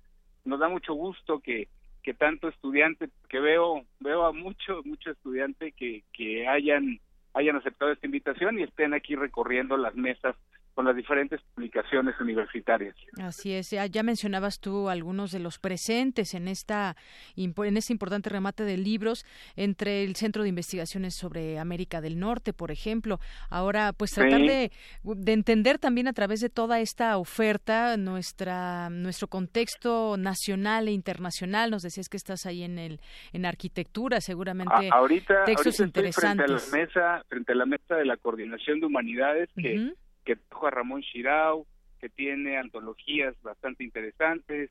nos 0.44 0.58
da 0.58 0.68
mucho 0.68 0.94
gusto 0.94 1.40
que 1.40 1.68
que 2.02 2.14
tanto 2.14 2.48
estudiante, 2.48 3.08
que 3.28 3.40
veo 3.40 3.84
veo 4.00 4.24
a 4.26 4.32
mucho 4.32 4.80
mucho 4.84 5.10
estudiante 5.10 5.72
que 5.72 6.04
que 6.12 6.46
hayan 6.46 7.00
hayan 7.36 7.56
aceptado 7.56 7.92
esta 7.92 8.06
invitación 8.06 8.58
y 8.58 8.62
estén 8.62 8.94
aquí 8.94 9.14
recorriendo 9.14 9.76
las 9.76 9.94
mesas 9.94 10.34
con 10.76 10.84
las 10.84 10.94
diferentes 10.94 11.40
publicaciones 11.54 12.20
universitarias. 12.20 12.94
Así 13.18 13.54
es, 13.54 13.70
ya, 13.70 14.02
mencionabas 14.02 14.60
tú 14.60 14.90
algunos 14.90 15.32
de 15.32 15.38
los 15.38 15.58
presentes 15.58 16.34
en 16.34 16.48
esta 16.48 16.96
en 17.34 17.76
este 17.78 17.94
importante 17.94 18.28
remate 18.28 18.62
de 18.62 18.76
libros 18.76 19.24
entre 19.56 20.04
el 20.04 20.16
Centro 20.16 20.42
de 20.42 20.50
Investigaciones 20.50 21.14
sobre 21.16 21.58
América 21.58 22.02
del 22.02 22.18
Norte, 22.18 22.52
por 22.52 22.70
ejemplo. 22.70 23.20
Ahora, 23.48 23.94
pues 23.94 24.10
tratar 24.10 24.42
de, 24.42 24.70
de, 25.02 25.32
entender 25.32 25.78
también 25.78 26.08
a 26.08 26.12
través 26.12 26.40
de 26.40 26.50
toda 26.50 26.78
esta 26.80 27.16
oferta 27.16 27.96
nuestra 27.96 28.90
nuestro 28.90 29.28
contexto 29.28 30.18
nacional 30.18 30.88
e 30.88 30.92
internacional. 30.92 31.70
Nos 31.70 31.84
decías 31.84 32.10
que 32.10 32.18
estás 32.18 32.44
ahí 32.44 32.62
en 32.62 32.78
el 32.78 33.00
en 33.32 33.46
arquitectura, 33.46 34.20
seguramente 34.20 34.90
ahorita, 34.92 35.44
textos 35.44 35.80
interesantes. 35.80 36.46
Frente 36.46 36.76
a 36.76 36.78
la 36.78 36.86
mesa, 36.86 37.24
frente 37.30 37.52
a 37.52 37.54
la 37.54 37.64
mesa 37.64 37.96
de 37.96 38.04
la 38.04 38.18
coordinación 38.18 38.80
de 38.80 38.86
humanidades 38.86 39.48
que 39.56 39.94
que 40.26 40.36
trajo 40.36 40.66
a 40.66 40.70
Ramón 40.70 41.00
Shirau, 41.00 41.66
que 41.98 42.10
tiene 42.10 42.58
antologías 42.58 43.34
bastante 43.42 43.84
interesantes. 43.84 44.70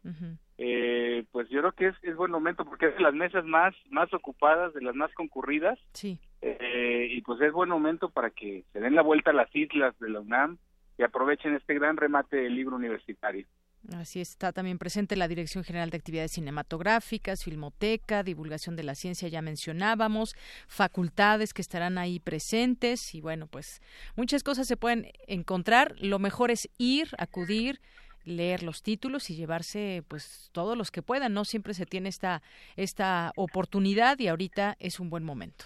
eh, 0.60 1.26
pues 1.32 1.50
yo 1.50 1.62
creo 1.62 1.72
que 1.72 1.88
es, 1.88 1.96
es 2.04 2.16
buen 2.16 2.32
momento 2.32 2.64
porque 2.66 2.88
es 2.88 2.96
de 2.96 3.02
las 3.02 3.14
mesas 3.14 3.44
más 3.46 3.74
más 3.90 4.14
ocupadas, 4.14 4.74
de 4.74 4.82
las 4.82 4.94
más 4.94 5.12
concurridas. 5.14 5.80
Sí. 5.94 6.20
Eh, 6.42 7.08
y 7.10 7.22
pues 7.22 7.42
es 7.42 7.52
buen 7.52 7.70
momento 7.70 8.10
para 8.10 8.30
que 8.30 8.64
se 8.72 8.80
den 8.80 8.94
la 8.94 9.02
vuelta 9.02 9.32
a 9.32 9.34
las 9.34 9.54
islas 9.56 9.98
de 10.00 10.10
la 10.10 10.20
UNAM 10.20 10.60
y 10.98 11.04
aprovechen 11.04 11.56
este 11.56 11.74
gran 11.74 11.98
remate 11.98 12.38
del 12.38 12.56
libro 12.56 12.76
universitario. 12.76 13.48
Así 13.94 14.20
está 14.20 14.52
también 14.52 14.80
presente 14.80 15.16
la 15.16 15.28
Dirección 15.28 15.64
General 15.64 15.90
de 15.90 15.98
Actividades 15.98 16.32
Cinematográficas, 16.32 17.44
Filmoteca, 17.44 18.24
Divulgación 18.24 18.76
de 18.76 18.84
la 18.84 18.96
Ciencia, 18.96 19.28
ya 19.28 19.42
mencionábamos, 19.42 20.36
facultades 20.68 21.54
que 21.54 21.62
estarán 21.62 21.98
ahí 21.98 22.20
presentes 22.20 23.14
y 23.14 23.22
bueno, 23.22 23.48
pues 23.48 23.82
muchas 24.16 24.44
cosas 24.44 24.68
se 24.68 24.78
pueden 24.78 25.12
encontrar. 25.28 25.94
Lo 26.00 26.18
mejor 26.18 26.50
es 26.50 26.70
ir, 26.78 27.10
acudir, 27.20 27.80
leer 28.24 28.64
los 28.64 28.82
títulos 28.82 29.30
y 29.30 29.36
llevarse 29.36 30.04
pues 30.08 30.50
todos 30.52 30.76
los 30.76 30.90
que 30.90 31.04
puedan. 31.04 31.34
No 31.34 31.46
siempre 31.46 31.74
se 31.74 31.86
tiene 31.86 32.10
esta, 32.10 32.42
esta 32.76 33.32
oportunidad 33.36 34.18
y 34.20 34.28
ahorita 34.28 34.76
es 34.80 35.00
un 35.00 35.10
buen 35.10 35.24
momento. 35.24 35.66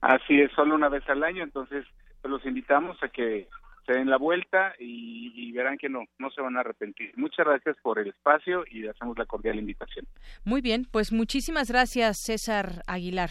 Así 0.00 0.40
es, 0.40 0.50
solo 0.52 0.74
una 0.74 0.88
vez 0.88 1.06
al 1.08 1.22
año, 1.22 1.42
entonces 1.42 1.84
pues, 2.22 2.30
los 2.30 2.44
invitamos 2.46 3.02
a 3.02 3.08
que 3.08 3.48
se 3.88 3.94
den 3.94 4.10
la 4.10 4.18
vuelta 4.18 4.74
y, 4.78 5.50
verán 5.52 5.78
que 5.78 5.88
no, 5.88 6.04
no 6.18 6.30
se 6.30 6.42
van 6.42 6.56
a 6.56 6.60
arrepentir. 6.60 7.10
Muchas 7.16 7.46
gracias 7.46 7.76
por 7.82 7.98
el 7.98 8.08
espacio 8.08 8.64
y 8.70 8.86
hacemos 8.86 9.18
la 9.18 9.24
cordial 9.24 9.58
invitación. 9.58 10.06
Muy 10.44 10.60
bien, 10.60 10.86
pues 10.88 11.10
muchísimas 11.10 11.70
gracias, 11.70 12.18
César 12.18 12.82
Aguilar. 12.86 13.30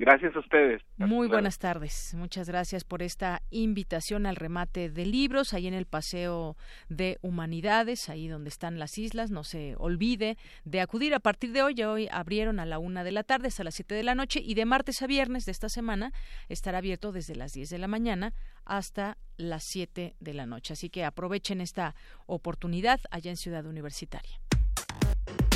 Gracias 0.00 0.34
a 0.34 0.38
ustedes. 0.38 0.80
Muy 0.96 1.28
buenas 1.28 1.58
tardes. 1.58 2.14
Muchas 2.16 2.48
gracias 2.48 2.84
por 2.84 3.02
esta 3.02 3.42
invitación 3.50 4.24
al 4.24 4.36
remate 4.36 4.88
de 4.88 5.04
libros 5.04 5.52
ahí 5.52 5.66
en 5.66 5.74
el 5.74 5.84
Paseo 5.84 6.56
de 6.88 7.18
Humanidades, 7.20 8.08
ahí 8.08 8.26
donde 8.26 8.48
están 8.48 8.78
las 8.78 8.96
islas. 8.96 9.30
No 9.30 9.44
se 9.44 9.74
olvide 9.76 10.38
de 10.64 10.80
acudir 10.80 11.12
a 11.12 11.20
partir 11.20 11.52
de 11.52 11.62
hoy. 11.62 11.82
Hoy 11.82 12.08
abrieron 12.10 12.60
a 12.60 12.64
la 12.64 12.78
una 12.78 13.04
de 13.04 13.12
la 13.12 13.24
tarde 13.24 13.48
hasta 13.48 13.62
las 13.62 13.74
siete 13.74 13.94
de 13.94 14.02
la 14.02 14.14
noche 14.14 14.40
y 14.42 14.54
de 14.54 14.64
martes 14.64 15.02
a 15.02 15.06
viernes 15.06 15.44
de 15.44 15.52
esta 15.52 15.68
semana 15.68 16.14
estará 16.48 16.78
abierto 16.78 17.12
desde 17.12 17.36
las 17.36 17.52
diez 17.52 17.68
de 17.68 17.76
la 17.76 17.86
mañana 17.86 18.32
hasta 18.64 19.18
las 19.36 19.64
siete 19.66 20.16
de 20.18 20.32
la 20.32 20.46
noche. 20.46 20.72
Así 20.72 20.88
que 20.88 21.04
aprovechen 21.04 21.60
esta 21.60 21.94
oportunidad 22.24 23.00
allá 23.10 23.30
en 23.30 23.36
Ciudad 23.36 23.66
Universitaria. 23.66 24.40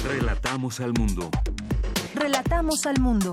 Relatamos 0.06 0.80
al 0.80 0.92
mundo. 0.92 1.30
Relatamos 2.14 2.84
al 2.84 3.00
mundo. 3.00 3.32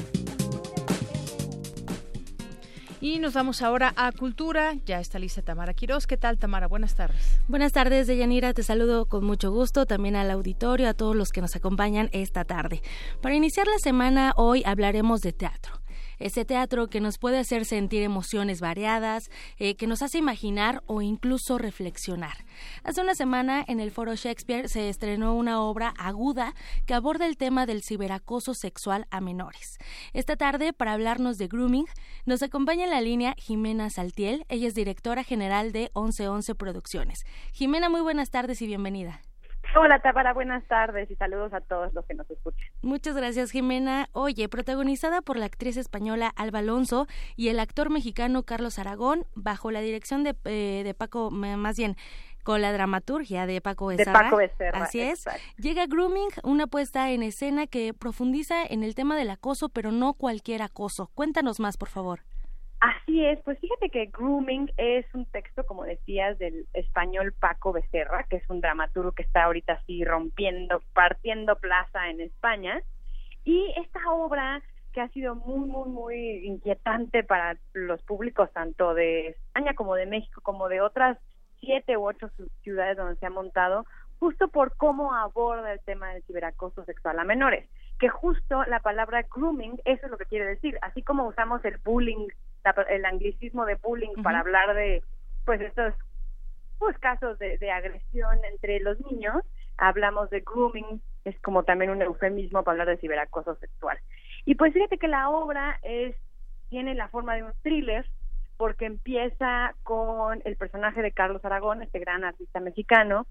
Y 3.01 3.17
nos 3.17 3.33
vamos 3.33 3.63
ahora 3.63 3.93
a 3.97 4.11
Cultura. 4.11 4.75
Ya 4.85 4.99
está 4.99 5.17
lista 5.17 5.41
Tamara 5.41 5.73
Quiroz. 5.73 6.05
¿Qué 6.05 6.17
tal, 6.17 6.37
Tamara? 6.37 6.67
Buenas 6.67 6.93
tardes. 6.93 7.39
Buenas 7.47 7.71
tardes, 7.71 8.05
Deyanira. 8.05 8.53
Te 8.53 8.61
saludo 8.61 9.07
con 9.07 9.25
mucho 9.25 9.51
gusto, 9.51 9.87
también 9.87 10.15
al 10.15 10.29
auditorio, 10.29 10.87
a 10.87 10.93
todos 10.93 11.15
los 11.15 11.29
que 11.29 11.41
nos 11.41 11.55
acompañan 11.55 12.09
esta 12.13 12.45
tarde. 12.45 12.83
Para 13.19 13.33
iniciar 13.33 13.65
la 13.65 13.79
semana, 13.79 14.33
hoy 14.35 14.61
hablaremos 14.67 15.21
de 15.21 15.33
teatro 15.33 15.80
ese 16.21 16.45
teatro 16.45 16.87
que 16.87 17.01
nos 17.01 17.17
puede 17.17 17.39
hacer 17.39 17.65
sentir 17.65 18.03
emociones 18.03 18.61
variadas, 18.61 19.29
eh, 19.57 19.75
que 19.75 19.87
nos 19.87 20.01
hace 20.01 20.17
imaginar 20.17 20.83
o 20.85 21.01
incluso 21.01 21.57
reflexionar. 21.57 22.45
Hace 22.83 23.01
una 23.01 23.15
semana 23.15 23.63
en 23.67 23.79
el 23.79 23.91
Foro 23.91 24.15
Shakespeare 24.15 24.69
se 24.69 24.89
estrenó 24.89 25.35
una 25.35 25.61
obra 25.61 25.93
aguda 25.97 26.53
que 26.85 26.93
aborda 26.93 27.25
el 27.25 27.37
tema 27.37 27.65
del 27.65 27.83
ciberacoso 27.83 28.53
sexual 28.53 29.07
a 29.11 29.21
menores. 29.21 29.77
Esta 30.13 30.35
tarde, 30.35 30.73
para 30.73 30.93
hablarnos 30.93 31.37
de 31.37 31.47
grooming, 31.47 31.85
nos 32.25 32.43
acompaña 32.43 32.85
en 32.85 32.91
la 32.91 33.01
línea 33.01 33.35
Jimena 33.37 33.89
Saltiel. 33.89 34.45
Ella 34.49 34.67
es 34.67 34.75
directora 34.75 35.23
general 35.23 35.71
de 35.71 35.91
1111 35.95 36.55
Producciones. 36.55 37.25
Jimena, 37.53 37.89
muy 37.89 38.01
buenas 38.01 38.29
tardes 38.29 38.61
y 38.61 38.67
bienvenida. 38.67 39.21
Hola, 39.73 39.99
Tábara, 39.99 40.33
buenas 40.33 40.65
tardes 40.67 41.09
y 41.09 41.15
saludos 41.15 41.53
a 41.53 41.61
todos 41.61 41.93
los 41.93 42.05
que 42.05 42.13
nos 42.13 42.29
escuchan. 42.29 42.67
Muchas 42.81 43.15
gracias, 43.15 43.51
Jimena. 43.51 44.09
Oye, 44.11 44.49
protagonizada 44.49 45.21
por 45.21 45.37
la 45.37 45.45
actriz 45.45 45.77
española 45.77 46.31
Alba 46.35 46.59
Alonso 46.59 47.07
y 47.37 47.47
el 47.47 47.59
actor 47.59 47.89
mexicano 47.89 48.43
Carlos 48.43 48.79
Aragón, 48.79 49.25
bajo 49.33 49.71
la 49.71 49.79
dirección 49.79 50.23
de, 50.23 50.35
eh, 50.43 50.81
de 50.83 50.93
Paco, 50.93 51.31
más 51.31 51.77
bien, 51.77 51.95
con 52.43 52.61
la 52.61 52.73
dramaturgia 52.73 53.45
de 53.45 53.61
Paco 53.61 53.87
Becerra. 53.87 54.11
De 54.11 54.25
Paco 54.25 54.37
Becerra. 54.37 54.83
Así 54.83 54.99
es. 54.99 55.25
Llega 55.57 55.85
Grooming, 55.85 56.29
una 56.43 56.67
puesta 56.67 57.09
en 57.11 57.23
escena 57.23 57.65
que 57.65 57.93
profundiza 57.93 58.63
en 58.63 58.83
el 58.83 58.93
tema 58.93 59.15
del 59.15 59.29
acoso, 59.29 59.69
pero 59.69 59.91
no 59.91 60.13
cualquier 60.15 60.63
acoso. 60.63 61.09
Cuéntanos 61.15 61.61
más, 61.61 61.77
por 61.77 61.89
favor. 61.89 62.21
Así 62.81 63.23
es, 63.23 63.39
pues 63.43 63.59
fíjate 63.59 63.91
que 63.91 64.07
Grooming 64.07 64.71
es 64.75 65.05
un 65.13 65.27
texto, 65.27 65.63
como 65.67 65.83
decías, 65.83 66.39
del 66.39 66.65
español 66.73 67.31
Paco 67.31 67.73
Becerra, 67.73 68.23
que 68.23 68.37
es 68.37 68.49
un 68.49 68.59
dramaturgo 68.59 69.11
que 69.11 69.21
está 69.21 69.43
ahorita 69.43 69.73
así 69.73 70.03
rompiendo, 70.03 70.81
partiendo 70.91 71.57
plaza 71.57 72.09
en 72.09 72.21
España. 72.21 72.81
Y 73.43 73.71
esta 73.77 73.99
obra 74.11 74.63
que 74.93 75.01
ha 75.01 75.09
sido 75.09 75.35
muy, 75.35 75.69
muy, 75.69 75.89
muy 75.89 76.45
inquietante 76.47 77.23
para 77.23 77.55
los 77.73 78.01
públicos 78.01 78.51
tanto 78.51 78.95
de 78.95 79.27
España 79.27 79.75
como 79.75 79.93
de 79.93 80.07
México, 80.07 80.41
como 80.41 80.67
de 80.67 80.81
otras 80.81 81.19
siete 81.59 81.97
u 81.97 82.07
ocho 82.07 82.31
ciudades 82.63 82.97
donde 82.97 83.15
se 83.17 83.27
ha 83.27 83.29
montado, 83.29 83.85
justo 84.19 84.47
por 84.47 84.75
cómo 84.75 85.13
aborda 85.13 85.71
el 85.71 85.79
tema 85.81 86.13
del 86.13 86.23
ciberacoso 86.23 86.83
sexual 86.85 87.19
a 87.19 87.23
menores, 87.25 87.69
que 87.99 88.09
justo 88.09 88.63
la 88.65 88.79
palabra 88.79 89.27
grooming, 89.31 89.79
eso 89.85 90.05
es 90.07 90.11
lo 90.11 90.17
que 90.17 90.25
quiere 90.25 90.45
decir, 90.45 90.79
así 90.81 91.03
como 91.03 91.27
usamos 91.27 91.63
el 91.63 91.77
bullying 91.77 92.27
el 92.89 93.05
anglicismo 93.05 93.65
de 93.65 93.75
bullying 93.75 94.21
para 94.23 94.39
hablar 94.39 94.73
de 94.75 95.03
pues 95.45 95.61
estos 95.61 95.93
pues 96.77 96.97
casos 96.99 97.37
de, 97.39 97.57
de, 97.57 97.71
agresión 97.71 98.39
entre 98.51 98.79
los 98.79 98.99
niños 99.01 99.43
hablamos 99.77 100.29
de 100.29 100.41
grooming 100.41 101.01
es 101.25 101.39
como 101.41 101.63
también 101.63 101.91
un 101.91 102.01
eufemismo 102.01 102.63
para 102.63 102.81
hablar 102.81 102.95
de 102.95 103.01
ciberacoso 103.01 103.55
sexual. 103.55 103.97
Y 104.45 104.55
pues 104.55 104.73
fíjate 104.73 104.97
que 104.97 105.07
la 105.07 105.29
obra 105.29 105.79
es 105.83 106.15
tiene 106.69 106.95
la 106.95 107.09
forma 107.09 107.35
de 107.35 107.43
un 107.43 107.53
thriller 107.61 108.05
porque 108.57 108.85
empieza 108.85 109.75
con 109.83 110.41
el 110.45 110.55
personaje 110.55 111.01
de 111.01 111.11
Carlos 111.11 111.43
Aragón 111.43 111.81
este 111.81 111.99
gran 111.99 112.23
artista 112.23 112.59
mexicano 112.59 113.27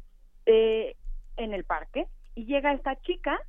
eh, 0.47 0.95
en 1.37 1.55
el 1.55 1.65
parque 1.65 2.07
y 2.35 2.47
llega 2.47 2.73
esta 2.73 2.97
chica 2.97 3.41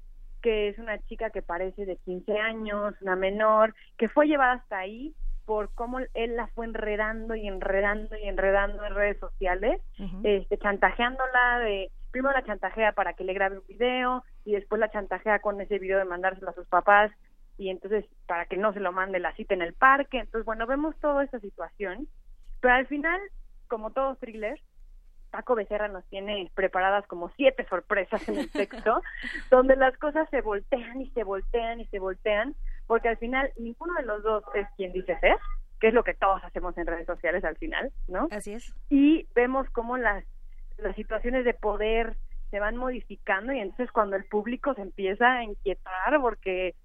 que 0.41 0.69
es 0.69 0.79
una 0.79 0.97
chica 1.05 1.29
que 1.29 1.41
parece 1.41 1.85
de 1.85 1.97
15 1.97 2.39
años, 2.39 2.95
una 3.01 3.15
menor, 3.15 3.75
que 3.97 4.09
fue 4.09 4.25
llevada 4.27 4.53
hasta 4.53 4.79
ahí 4.79 5.13
por 5.51 5.73
cómo 5.73 5.99
él 5.99 6.37
la 6.37 6.47
fue 6.55 6.65
enredando 6.65 7.35
y 7.35 7.45
enredando 7.45 8.15
y 8.15 8.25
enredando 8.25 8.85
en 8.85 8.95
redes 8.95 9.19
sociales, 9.19 9.81
este, 10.23 10.57
chantajeándola 10.57 11.59
de, 11.59 11.91
primero 12.09 12.33
la 12.33 12.45
chantajea 12.45 12.93
para 12.93 13.15
que 13.15 13.25
le 13.25 13.33
grabe 13.33 13.57
un 13.57 13.67
video 13.67 14.23
y 14.45 14.53
después 14.53 14.79
la 14.79 14.89
chantajea 14.89 15.39
con 15.39 15.59
ese 15.59 15.77
video 15.77 15.97
de 15.97 16.05
mandárselo 16.05 16.51
a 16.51 16.53
sus 16.53 16.67
papás 16.67 17.11
y 17.57 17.69
entonces 17.69 18.05
para 18.27 18.45
que 18.45 18.55
no 18.55 18.71
se 18.71 18.79
lo 18.79 18.93
mande 18.93 19.19
la 19.19 19.35
cita 19.35 19.53
en 19.53 19.61
el 19.61 19.73
parque. 19.73 20.19
Entonces, 20.19 20.45
bueno, 20.45 20.65
vemos 20.67 20.95
toda 21.01 21.21
esta 21.21 21.41
situación, 21.41 22.07
pero 22.61 22.75
al 22.75 22.87
final, 22.87 23.19
como 23.67 23.91
todos 23.91 24.19
thrillers, 24.19 24.61
Paco 25.31 25.55
Becerra 25.55 25.89
nos 25.89 26.05
tiene 26.05 26.49
preparadas 26.55 27.05
como 27.07 27.29
siete 27.35 27.65
sorpresas 27.67 28.25
en 28.29 28.37
el 28.37 28.49
texto, 28.53 29.01
donde 29.49 29.75
las 29.75 29.97
cosas 29.97 30.29
se 30.29 30.39
voltean 30.39 31.01
y 31.01 31.09
se 31.09 31.25
voltean 31.25 31.81
y 31.81 31.87
se 31.87 31.99
voltean, 31.99 32.55
porque 32.91 33.07
al 33.07 33.15
final 33.15 33.49
ninguno 33.55 33.93
de 33.93 34.03
los 34.03 34.21
dos 34.21 34.43
es 34.53 34.67
quien 34.75 34.91
dice 34.91 35.17
ser, 35.21 35.37
que 35.79 35.87
es 35.87 35.93
lo 35.93 36.03
que 36.03 36.13
todos 36.13 36.43
hacemos 36.43 36.77
en 36.77 36.85
redes 36.85 37.05
sociales 37.05 37.41
al 37.45 37.55
final, 37.55 37.89
¿no? 38.09 38.27
Así 38.31 38.51
es. 38.51 38.75
Y 38.89 39.29
vemos 39.33 39.69
cómo 39.69 39.95
las, 39.95 40.25
las 40.77 40.93
situaciones 40.97 41.45
de 41.45 41.53
poder 41.53 42.17
se 42.49 42.59
van 42.59 42.75
modificando 42.75 43.53
y 43.53 43.59
entonces 43.59 43.89
cuando 43.93 44.17
el 44.17 44.25
público 44.25 44.73
se 44.73 44.81
empieza 44.81 45.35
a 45.35 45.43
inquietar 45.45 46.19
porque 46.19 46.75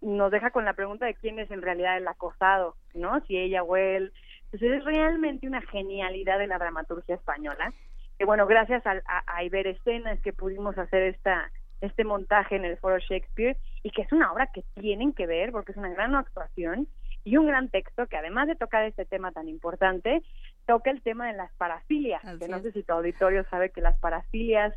nos 0.00 0.30
deja 0.30 0.52
con 0.52 0.64
la 0.64 0.72
pregunta 0.72 1.04
de 1.04 1.16
quién 1.16 1.38
es 1.38 1.50
en 1.50 1.60
realidad 1.60 1.98
el 1.98 2.08
acosado, 2.08 2.74
¿no? 2.94 3.20
Si 3.26 3.36
ella 3.36 3.62
o 3.62 3.76
él. 3.76 4.10
Entonces 4.44 4.78
es 4.78 4.84
realmente 4.86 5.46
una 5.46 5.60
genialidad 5.60 6.38
de 6.38 6.46
la 6.46 6.56
dramaturgia 6.56 7.16
española. 7.16 7.74
Que 8.18 8.24
bueno, 8.24 8.46
gracias 8.46 8.86
a, 8.86 8.92
a, 9.06 9.22
a 9.26 9.42
Escenas 9.42 10.18
que 10.22 10.32
pudimos 10.32 10.78
hacer 10.78 11.02
esta 11.02 11.52
este 11.82 12.04
montaje 12.04 12.56
en 12.56 12.64
el 12.64 12.78
Foro 12.78 12.98
Shakespeare 12.98 13.58
y 13.82 13.90
que 13.90 14.02
es 14.02 14.12
una 14.12 14.32
obra 14.32 14.48
que 14.48 14.64
tienen 14.74 15.12
que 15.12 15.26
ver 15.26 15.52
porque 15.52 15.72
es 15.72 15.78
una 15.78 15.90
gran 15.90 16.14
actuación 16.14 16.88
y 17.24 17.36
un 17.36 17.46
gran 17.46 17.68
texto 17.68 18.06
que 18.06 18.16
además 18.16 18.48
de 18.48 18.56
tocar 18.56 18.84
este 18.84 19.04
tema 19.04 19.32
tan 19.32 19.48
importante, 19.48 20.22
toca 20.66 20.90
el 20.90 21.02
tema 21.02 21.28
de 21.28 21.34
las 21.34 21.52
parafilias, 21.52 22.22
que 22.38 22.48
no 22.48 22.60
sé 22.60 22.72
si 22.72 22.82
tu 22.82 22.92
auditorio 22.92 23.44
sabe 23.48 23.70
que 23.70 23.80
las 23.80 23.98
parafilias 23.98 24.74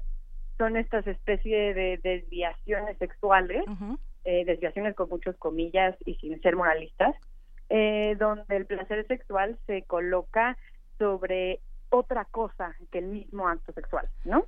son 0.58 0.78
estas 0.78 1.06
especies 1.08 1.76
de 1.76 1.99
desviaciones 2.03 2.97
sexuales, 2.97 3.66
eh, 4.26 4.45
desviaciones 4.45 4.95
con 4.95 5.10
muchas 5.10 5.36
comillas 5.38 5.95
y 6.06 6.16
sin 6.16 6.39
ser 6.41 6.56
moralistas, 6.56 7.16
eh, 7.70 8.16
donde 8.20 8.56
el 8.56 8.66
placer 8.66 9.06
sexual 9.08 9.58
se 9.66 9.82
coloca 9.84 10.58
sobre 10.99 11.60
otra 11.89 12.26
cosa 12.26 12.76
que 12.91 12.99
el 12.99 13.08
mismo 13.08 13.47
acto 13.47 13.74
sexual, 13.74 14.08
¿no? 14.24 14.45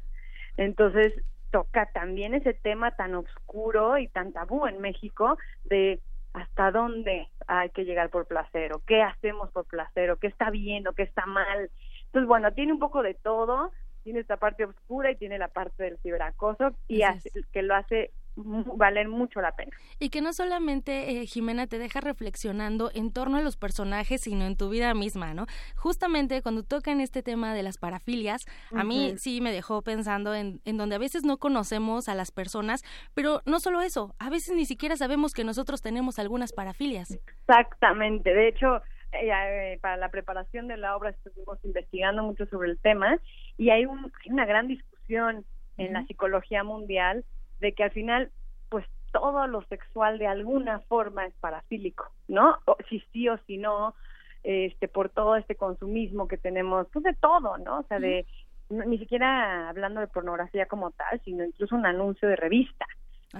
Entonces, 0.55 1.14
toca 1.58 1.88
también 1.88 2.36
ese 2.36 2.53
tema 2.53 2.91
tan 2.91 3.16
oscuro 3.16 3.97
y 3.97 4.08
tan 4.10 4.32
tabú 4.32 4.68
en 4.68 4.80
México 4.80 5.39
de 5.64 5.99
hasta 6.34 6.70
dónde 6.70 7.30
hay 7.47 7.72
que 7.72 7.84
llegar 7.84 8.12
por 8.12 8.28
placer 8.28 8.74
o 8.74 8.84
qué 8.86 9.01
hacemos 9.01 9.49
por 9.51 9.66
placer 9.66 10.12
o 10.12 10.18
qué 10.18 10.28
está 10.28 10.51
bien 10.51 10.88
o 10.88 10.93
qué 10.93 11.01
está 11.01 11.26
mal. 11.26 11.72
Entonces, 12.05 12.28
bueno, 12.28 12.53
tiene 12.53 12.74
un 12.74 12.80
poco 12.80 13.01
de 13.01 13.16
todo, 13.16 13.72
tiene 14.03 14.20
esta 14.20 14.38
parte 14.38 14.66
oscura 14.66 15.10
y 15.10 15.16
tiene 15.16 15.39
la 15.39 15.47
parte 15.47 15.82
del 15.82 15.97
ciberacoso 15.97 16.76
y 16.88 17.01
hace, 17.01 17.32
que 17.51 17.64
lo 17.64 17.74
hace 17.74 18.12
valer 18.38 19.08
mucho 19.08 19.42
la 19.42 19.56
pena. 19.56 19.72
Y 20.00 20.10
que 20.10 20.22
no 20.22 20.34
solamente, 20.34 21.22
eh, 21.22 21.26
Jimena, 21.26 21.68
te 21.68 21.80
deja 21.80 22.02
reflexionando 22.02 22.92
en 22.94 23.12
torno 23.12 23.38
a 23.38 23.42
los 23.42 23.58
personajes, 23.58 24.22
sino 24.22 24.46
en 24.46 24.56
tu 24.56 24.70
vida 24.70 24.94
misma, 24.94 25.34
¿no? 25.34 25.46
Justamente 25.76 26.42
cuando 26.42 26.64
tocan 26.64 27.02
este 27.02 27.24
tema 27.24 27.54
de 27.54 27.64
las 27.64 27.78
parafilias, 27.78 28.46
a 28.74 28.84
mí 28.84 29.16
sí 29.18 29.42
me 29.42 29.52
dejó 29.52 29.82
pensando 29.82 30.34
en, 30.34 30.62
en 30.66 30.78
donde 30.78 30.96
a 30.96 31.00
veces 31.00 31.24
no 31.24 31.38
conocemos 31.38 32.10
a 32.10 32.16
las 32.16 32.32
personas, 32.32 32.84
pero 33.14 33.42
no 33.46 33.60
solo 33.60 33.82
eso, 33.82 34.16
a 34.20 34.30
veces 34.30 34.56
ni 34.56 34.66
siquiera 34.66 34.96
sabemos 34.96 35.34
que 35.34 35.44
nosotros 35.44 35.82
tenemos 35.82 36.20
algunas 36.20 36.54
parafilias. 36.54 37.12
Exactamente, 37.12 38.34
de 38.34 38.48
hecho, 38.50 38.82
eh, 39.14 39.30
eh, 39.32 39.80
para 39.82 39.98
la 39.98 40.10
preparación 40.10 40.68
de 40.68 40.78
la 40.78 40.96
obra 40.96 41.12
estuvimos 41.12 41.64
investigando 41.64 42.24
mucho 42.24 42.46
sobre 42.48 42.70
el 42.70 42.80
tema 42.80 43.20
y 43.58 43.70
hay, 43.70 43.86
un, 43.86 44.12
hay 44.24 44.32
una 44.32 44.46
gran 44.46 44.68
discusión 44.68 45.46
en 45.78 45.94
la 45.94 46.06
psicología 46.06 46.64
mundial 46.64 47.24
de 47.60 47.74
que 47.74 47.84
al 47.84 47.91
final, 47.91 48.32
pues 48.70 48.86
todo 49.12 49.47
lo 49.47 49.64
sexual 49.64 50.20
de 50.20 50.28
alguna 50.28 50.80
forma 50.82 51.26
es 51.26 51.34
parafílico, 51.36 52.12
¿no? 52.28 52.58
O, 52.66 52.78
si 52.89 52.99
sí 53.12 53.28
o 53.30 53.38
si 53.45 53.58
no, 53.58 53.95
este, 54.43 54.88
por 54.88 55.10
todo 55.10 55.36
este 55.36 55.55
consumismo 55.55 56.28
que 56.28 56.38
tenemos, 56.38 56.88
pues 56.91 57.03
de 57.03 57.14
todo, 57.16 57.58
¿no? 57.58 57.80
O 57.80 57.84
sea, 57.84 57.99
de 57.99 58.26
ni 58.70 58.97
siquiera 58.97 59.70
hablando 59.70 60.01
de 60.01 60.08
pornografía 60.08 60.66
como 60.66 60.91
tal, 60.91 61.22
sino 61.24 61.43
incluso 61.43 61.76
un 61.76 61.86
anuncio 61.86 62.28
de 62.28 62.36
revista, 62.36 62.86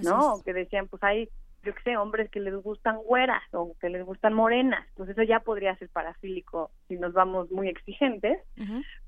¿no? 0.03 0.41
Que 0.43 0.53
decían, 0.53 0.88
pues 0.88 1.03
hay, 1.03 1.30
yo 1.63 1.74
qué 1.76 1.82
sé, 1.84 1.97
hombres 1.97 2.30
que 2.30 2.39
les 2.39 2.55
gustan 2.55 2.97
güeras 2.97 3.43
o 3.51 3.76
que 3.80 3.89
les 3.89 4.05
gustan 4.05 4.34
morenas, 4.34 4.88
pues 4.95 5.09
eso 5.09 5.24
ya 5.24 5.41
podría 5.41 5.76
ser 5.76 5.89
parafílico 5.89 6.72
si 6.88 6.95
nos 6.95 7.13
vamos 7.13 7.51
muy 7.51 7.68
exigentes, 7.68 8.39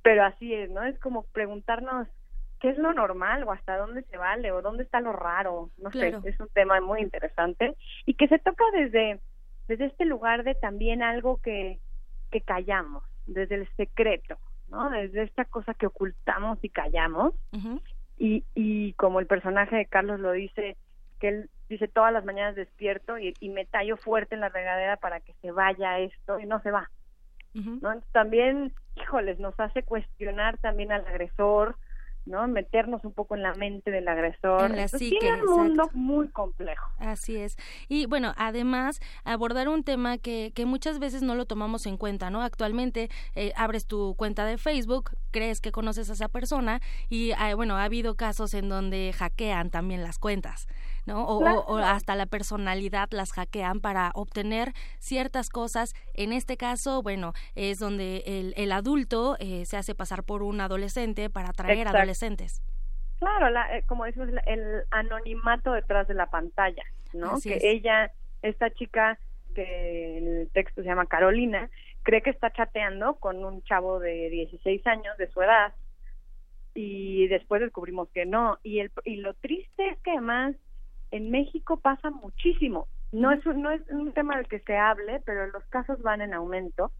pero 0.01 0.25
así 0.25 0.53
es, 0.53 0.69
¿no? 0.69 0.83
Es 0.83 0.99
como 0.99 1.23
preguntarnos 1.31 2.07
qué 2.59 2.69
es 2.69 2.77
lo 2.77 2.93
normal 2.93 3.43
o 3.43 3.51
hasta 3.51 3.77
dónde 3.77 4.03
se 4.03 4.17
vale 4.17 4.51
o 4.51 4.61
dónde 4.61 4.83
está 4.83 4.99
lo 4.99 5.13
raro, 5.13 5.69
no 5.77 5.91
sé, 5.91 6.15
es 6.23 6.39
un 6.39 6.49
tema 6.49 6.79
muy 6.81 7.01
interesante 7.01 7.75
y 8.05 8.13
que 8.13 8.27
se 8.27 8.39
toca 8.39 8.63
desde 8.73 9.19
desde 9.67 9.85
este 9.85 10.05
lugar 10.05 10.43
de 10.43 10.55
también 10.55 11.03
algo 11.03 11.39
que 11.41 11.79
que 12.31 12.41
callamos, 12.41 13.03
desde 13.25 13.55
el 13.55 13.67
secreto, 13.75 14.37
¿no? 14.67 14.89
Desde 14.89 15.23
esta 15.23 15.45
cosa 15.45 15.73
que 15.73 15.87
ocultamos 15.87 16.59
y 16.61 16.69
callamos 16.69 17.33
y 18.17 18.43
y 18.55 18.93
como 18.93 19.19
el 19.19 19.27
personaje 19.27 19.75
de 19.75 19.85
Carlos 19.85 20.19
lo 20.19 20.31
dice 20.31 20.77
que 21.19 21.27
él 21.29 21.49
dice 21.69 21.87
todas 21.87 22.11
las 22.11 22.25
mañanas 22.25 22.55
despierto 22.55 23.19
y, 23.19 23.33
y 23.39 23.49
me 23.49 23.65
tallo 23.65 23.95
fuerte 23.95 24.35
en 24.35 24.41
la 24.41 24.49
regadera 24.49 24.97
para 24.97 25.19
que 25.19 25.33
se 25.41 25.51
vaya 25.51 25.99
esto 25.99 26.39
y 26.39 26.45
no 26.45 26.61
se 26.61 26.71
va. 26.71 26.89
¿no? 27.53 27.99
también, 28.11 28.73
híjoles, 28.95 29.39
nos 29.39 29.59
hace 29.59 29.83
cuestionar 29.83 30.57
también 30.59 30.91
al 30.91 31.05
agresor, 31.05 31.75
¿no? 32.29 32.47
Meternos 32.47 33.03
un 33.03 33.11
poco 33.11 33.35
en 33.35 33.43
la 33.43 33.53
mente 33.55 33.91
del 33.91 34.07
agresor. 34.07 34.71
En 34.71 34.77
la 34.77 34.87
tiene 34.87 35.43
un 35.43 35.67
mundo 35.67 35.89
muy 35.93 36.29
complejo. 36.29 36.89
Así 36.99 37.35
es. 37.35 37.57
Y 37.87 38.05
bueno, 38.05 38.33
además, 38.37 39.01
abordar 39.23 39.67
un 39.67 39.83
tema 39.83 40.17
que, 40.17 40.51
que 40.55 40.65
muchas 40.65 40.99
veces 40.99 41.21
no 41.21 41.35
lo 41.35 41.45
tomamos 41.45 41.85
en 41.85 41.97
cuenta, 41.97 42.29
¿no? 42.29 42.41
Actualmente 42.41 43.09
eh, 43.35 43.51
abres 43.55 43.85
tu 43.87 44.15
cuenta 44.15 44.45
de 44.45 44.57
Facebook, 44.57 45.11
crees 45.31 45.59
que 45.59 45.71
conoces 45.71 46.09
a 46.09 46.13
esa 46.13 46.29
persona 46.29 46.79
y, 47.09 47.31
ah, 47.31 47.53
bueno, 47.55 47.75
ha 47.75 47.83
habido 47.83 48.15
casos 48.15 48.53
en 48.53 48.69
donde 48.69 49.13
hackean 49.13 49.69
también 49.69 50.03
las 50.03 50.19
cuentas. 50.19 50.67
¿No? 51.09 51.25
O, 51.25 51.77
hasta 51.77 52.15
la 52.15 52.27
personalidad 52.27 53.09
las 53.11 53.33
hackean 53.33 53.81
para 53.81 54.11
obtener 54.13 54.73
ciertas 54.99 55.49
cosas. 55.49 55.93
En 56.13 56.31
este 56.31 56.55
caso, 56.55 57.01
bueno, 57.01 57.33
es 57.55 57.79
donde 57.79 58.23
el, 58.25 58.53
el 58.55 58.71
adulto 58.71 59.35
eh, 59.39 59.65
se 59.65 59.75
hace 59.75 59.95
pasar 59.95 60.23
por 60.23 60.43
un 60.43 60.61
adolescente 60.61 61.29
para 61.29 61.49
atraer 61.49 61.87
adolescentes. 61.87 62.61
Claro, 63.17 63.49
la, 63.49 63.75
eh, 63.75 63.83
como 63.87 64.05
decimos, 64.05 64.29
el 64.45 64.83
anonimato 64.91 65.73
detrás 65.73 66.07
de 66.07 66.13
la 66.13 66.27
pantalla, 66.27 66.83
¿no? 67.13 67.39
que 67.41 67.59
ella, 67.63 68.11
esta 68.41 68.69
chica 68.69 69.19
que 69.55 70.17
en 70.19 70.27
el 70.27 70.49
texto 70.51 70.81
se 70.83 70.87
llama 70.87 71.07
Carolina, 71.07 71.69
cree 72.03 72.21
que 72.21 72.29
está 72.29 72.51
chateando 72.51 73.15
con 73.15 73.43
un 73.43 73.63
chavo 73.63 73.99
de 73.99 74.29
16 74.29 74.85
años 74.87 75.17
de 75.17 75.29
su 75.31 75.41
edad 75.41 75.73
y 76.75 77.27
después 77.27 77.61
descubrimos 77.61 78.09
que 78.09 78.25
no. 78.25 78.57
Y, 78.63 78.79
el, 78.79 78.91
y 79.03 79.17
lo 79.17 79.33
triste 79.33 79.89
es 79.89 79.97
que 79.99 80.11
además 80.11 80.55
en 81.11 81.31
México 81.31 81.77
pasa 81.77 82.09
muchísimo. 82.09 82.87
No 83.11 83.31
es, 83.31 83.45
un, 83.45 83.61
no 83.61 83.71
es 83.71 83.81
un 83.89 84.13
tema 84.13 84.37
del 84.37 84.47
que 84.47 84.59
se 84.59 84.77
hable, 84.77 85.21
pero 85.25 85.47
los 85.47 85.65
casos 85.65 86.01
van 86.01 86.21
en 86.21 86.33
aumento. 86.33 86.91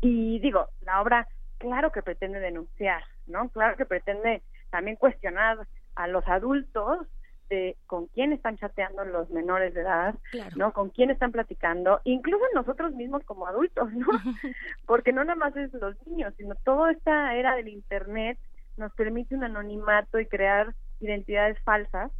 Y 0.00 0.38
digo, 0.40 0.68
la 0.82 1.00
obra, 1.00 1.28
claro 1.58 1.92
que 1.92 2.02
pretende 2.02 2.40
denunciar, 2.40 3.04
¿no? 3.26 3.48
Claro 3.50 3.76
que 3.76 3.86
pretende 3.86 4.42
también 4.70 4.96
cuestionar 4.96 5.66
a 5.94 6.08
los 6.08 6.26
adultos 6.26 7.06
de 7.48 7.76
con 7.86 8.06
quién 8.06 8.32
están 8.32 8.56
chateando 8.56 9.04
los 9.04 9.30
menores 9.30 9.74
de 9.74 9.82
edad, 9.82 10.14
¿no? 10.56 10.72
Con 10.72 10.90
quién 10.90 11.10
están 11.10 11.30
platicando, 11.30 12.00
incluso 12.04 12.44
nosotros 12.54 12.94
mismos 12.94 13.22
como 13.24 13.46
adultos, 13.46 13.92
¿no? 13.92 14.06
Porque 14.86 15.12
no 15.12 15.22
nada 15.24 15.36
más 15.36 15.54
es 15.56 15.72
los 15.74 15.94
niños, 16.06 16.34
sino 16.36 16.54
toda 16.64 16.92
esta 16.92 17.34
era 17.36 17.54
del 17.54 17.68
internet 17.68 18.38
nos 18.76 18.92
permite 18.94 19.34
un 19.34 19.44
anonimato 19.44 20.18
y 20.18 20.26
crear 20.26 20.74
identidades 21.00 21.58
falsas 21.60 22.10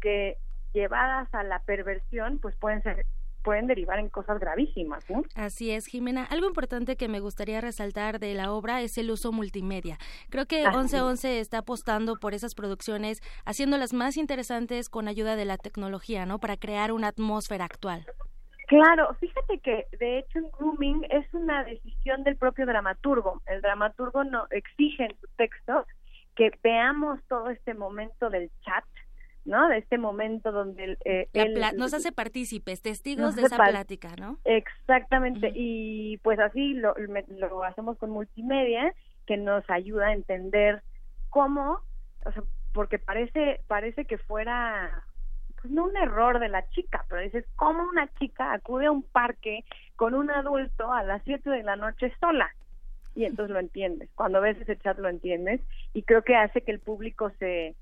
que 0.00 0.38
llevadas 0.72 1.32
a 1.34 1.42
la 1.42 1.60
perversión, 1.60 2.38
pues 2.38 2.54
pueden 2.56 2.82
ser 2.82 3.06
pueden 3.42 3.66
derivar 3.66 3.98
en 3.98 4.08
cosas 4.08 4.38
gravísimas. 4.38 5.08
¿no? 5.08 5.22
Así 5.34 5.70
es, 5.70 5.86
Jimena. 5.86 6.24
Algo 6.24 6.46
importante 6.46 6.96
que 6.96 7.08
me 7.08 7.20
gustaría 7.20 7.60
resaltar 7.60 8.18
de 8.18 8.34
la 8.34 8.52
obra 8.52 8.82
es 8.82 8.98
el 8.98 9.10
uso 9.10 9.32
multimedia. 9.32 9.98
Creo 10.28 10.46
que 10.46 10.68
1111 10.68 11.40
está 11.40 11.58
apostando 11.58 12.16
por 12.16 12.34
esas 12.34 12.54
producciones, 12.54 13.22
haciéndolas 13.44 13.92
más 13.92 14.16
interesantes 14.16 14.88
con 14.88 15.08
ayuda 15.08 15.36
de 15.36 15.44
la 15.44 15.56
tecnología, 15.56 16.26
¿no? 16.26 16.38
Para 16.38 16.56
crear 16.56 16.92
una 16.92 17.08
atmósfera 17.08 17.64
actual. 17.64 18.06
Claro, 18.66 19.12
fíjate 19.18 19.58
que 19.58 19.86
de 19.98 20.18
hecho 20.20 20.38
en 20.38 20.48
grooming 20.52 21.04
es 21.10 21.26
una 21.34 21.64
decisión 21.64 22.22
del 22.22 22.36
propio 22.36 22.66
dramaturgo. 22.66 23.42
El 23.46 23.62
dramaturgo 23.62 24.22
no 24.22 24.46
exige 24.50 25.06
en 25.06 25.16
su 25.20 25.26
texto 25.36 25.86
que 26.36 26.52
veamos 26.62 27.18
todo 27.28 27.50
este 27.50 27.74
momento 27.74 28.30
del 28.30 28.48
chat, 28.64 28.84
¿no? 29.44 29.68
De 29.68 29.78
este 29.78 29.98
momento 29.98 30.52
donde 30.52 30.98
eh, 31.04 31.28
él, 31.32 31.60
nos 31.76 31.94
hace 31.94 32.12
partícipes, 32.12 32.82
testigos 32.82 33.36
de 33.36 33.42
esa 33.42 33.56
plática, 33.56 34.14
¿no? 34.16 34.38
Exactamente, 34.44 35.52
y 35.54 36.18
pues 36.18 36.38
así 36.38 36.74
lo, 36.74 36.94
lo 37.28 37.64
hacemos 37.64 37.98
con 37.98 38.10
multimedia 38.10 38.94
que 39.26 39.36
nos 39.36 39.68
ayuda 39.70 40.08
a 40.08 40.12
entender 40.12 40.82
cómo, 41.30 41.80
o 42.24 42.32
sea, 42.32 42.42
porque 42.72 42.98
parece 42.98 43.60
parece 43.66 44.04
que 44.04 44.18
fuera 44.18 45.04
pues 45.60 45.72
no 45.72 45.84
un 45.84 45.96
error 45.96 46.38
de 46.38 46.48
la 46.48 46.66
chica, 46.70 47.04
pero 47.08 47.22
dices, 47.22 47.44
¿cómo 47.56 47.82
una 47.84 48.08
chica 48.14 48.52
acude 48.52 48.86
a 48.86 48.92
un 48.92 49.02
parque 49.02 49.64
con 49.96 50.14
un 50.14 50.30
adulto 50.30 50.92
a 50.92 51.02
las 51.02 51.22
7 51.24 51.50
de 51.50 51.62
la 51.62 51.76
noche 51.76 52.12
sola? 52.18 52.50
Y 53.14 53.24
entonces 53.24 53.52
lo 53.52 53.60
entiendes. 53.60 54.08
Cuando 54.14 54.40
ves 54.40 54.58
ese 54.60 54.78
chat 54.78 54.98
lo 54.98 55.08
entiendes 55.08 55.60
y 55.92 56.02
creo 56.02 56.22
que 56.22 56.36
hace 56.36 56.62
que 56.62 56.72
el 56.72 56.80
público 56.80 57.30
se, 57.38 57.74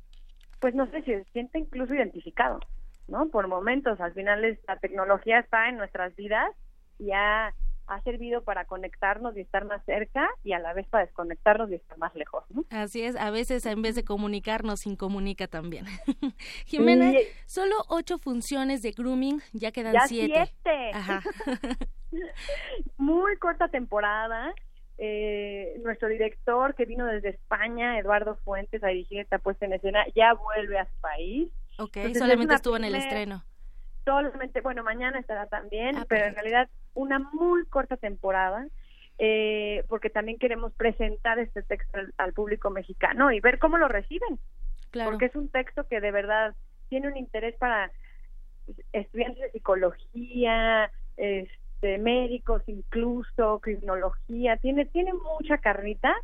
pues 0.60 0.74
no 0.74 0.90
sé, 0.90 1.02
si 1.02 1.12
se 1.12 1.24
siente 1.32 1.58
incluso 1.58 1.94
identificado, 1.94 2.60
¿no? 3.06 3.28
Por 3.28 3.48
momentos, 3.48 4.00
al 4.00 4.12
final 4.12 4.58
la 4.66 4.76
tecnología 4.78 5.38
está 5.38 5.68
en 5.68 5.76
nuestras 5.76 6.14
vidas 6.16 6.50
y 6.98 7.12
ha, 7.12 7.54
ha 7.86 8.02
servido 8.02 8.42
para 8.42 8.64
conectarnos 8.64 9.36
y 9.36 9.40
estar 9.40 9.64
más 9.64 9.84
cerca 9.84 10.28
y 10.42 10.52
a 10.52 10.58
la 10.58 10.74
vez 10.74 10.86
para 10.88 11.06
desconectarnos 11.06 11.70
y 11.70 11.76
estar 11.76 11.96
más 11.98 12.14
lejos, 12.14 12.44
¿no? 12.50 12.64
Así 12.70 13.02
es, 13.02 13.16
a 13.16 13.30
veces 13.30 13.64
en 13.66 13.82
vez 13.82 13.94
de 13.94 14.04
comunicarnos, 14.04 14.86
incomunica 14.86 15.46
también. 15.46 15.86
Jimena, 16.66 17.12
solo 17.46 17.76
ocho 17.88 18.18
funciones 18.18 18.82
de 18.82 18.92
grooming, 18.92 19.40
ya 19.52 19.72
quedan 19.72 19.94
ya 19.94 20.06
siete. 20.06 20.52
siete. 20.62 20.90
Ajá. 20.92 21.22
Muy 22.96 23.36
corta 23.36 23.68
temporada, 23.68 24.52
eh, 24.98 25.80
nuestro 25.84 26.08
director 26.08 26.74
que 26.74 26.84
vino 26.84 27.06
desde 27.06 27.30
España, 27.30 27.98
Eduardo 27.98 28.36
Fuentes, 28.44 28.82
a 28.82 28.88
dirigir 28.88 29.20
esta 29.20 29.38
puesta 29.38 29.64
en 29.64 29.74
escena, 29.74 30.04
ya 30.14 30.34
vuelve 30.34 30.78
a 30.78 30.86
su 30.86 31.00
país. 31.00 31.52
Ok, 31.78 31.98
solamente 32.14 32.54
estuvo 32.54 32.76
en 32.76 32.84
el 32.84 32.96
estreno. 32.96 33.44
Solamente, 34.04 34.60
bueno, 34.60 34.82
mañana 34.82 35.18
estará 35.20 35.46
también, 35.46 35.96
ah, 35.96 36.06
pero 36.08 36.26
en 36.26 36.34
realidad 36.34 36.68
una 36.94 37.18
muy 37.18 37.64
corta 37.66 37.96
temporada. 37.96 38.66
Eh, 39.20 39.84
porque 39.88 40.10
también 40.10 40.38
queremos 40.38 40.72
presentar 40.74 41.40
este 41.40 41.64
texto 41.64 41.98
al, 42.18 42.32
público 42.34 42.70
mexicano 42.70 43.32
y 43.32 43.40
ver 43.40 43.58
cómo 43.58 43.76
lo 43.76 43.88
reciben. 43.88 44.38
Claro. 44.90 45.10
Porque 45.10 45.26
es 45.26 45.34
un 45.34 45.48
texto 45.48 45.88
que 45.88 46.00
de 46.00 46.12
verdad 46.12 46.54
tiene 46.88 47.08
un 47.08 47.16
interés 47.16 47.56
para 47.56 47.90
estudiantes 48.92 49.42
de 49.42 49.50
psicología, 49.50 50.92
este 51.16 51.50
de 51.80 51.98
médicos 51.98 52.62
incluso, 52.66 53.60
criminología, 53.60 54.56
tiene, 54.56 54.86
tiene 54.86 55.12
mucha 55.12 55.58
carrita 55.58 56.14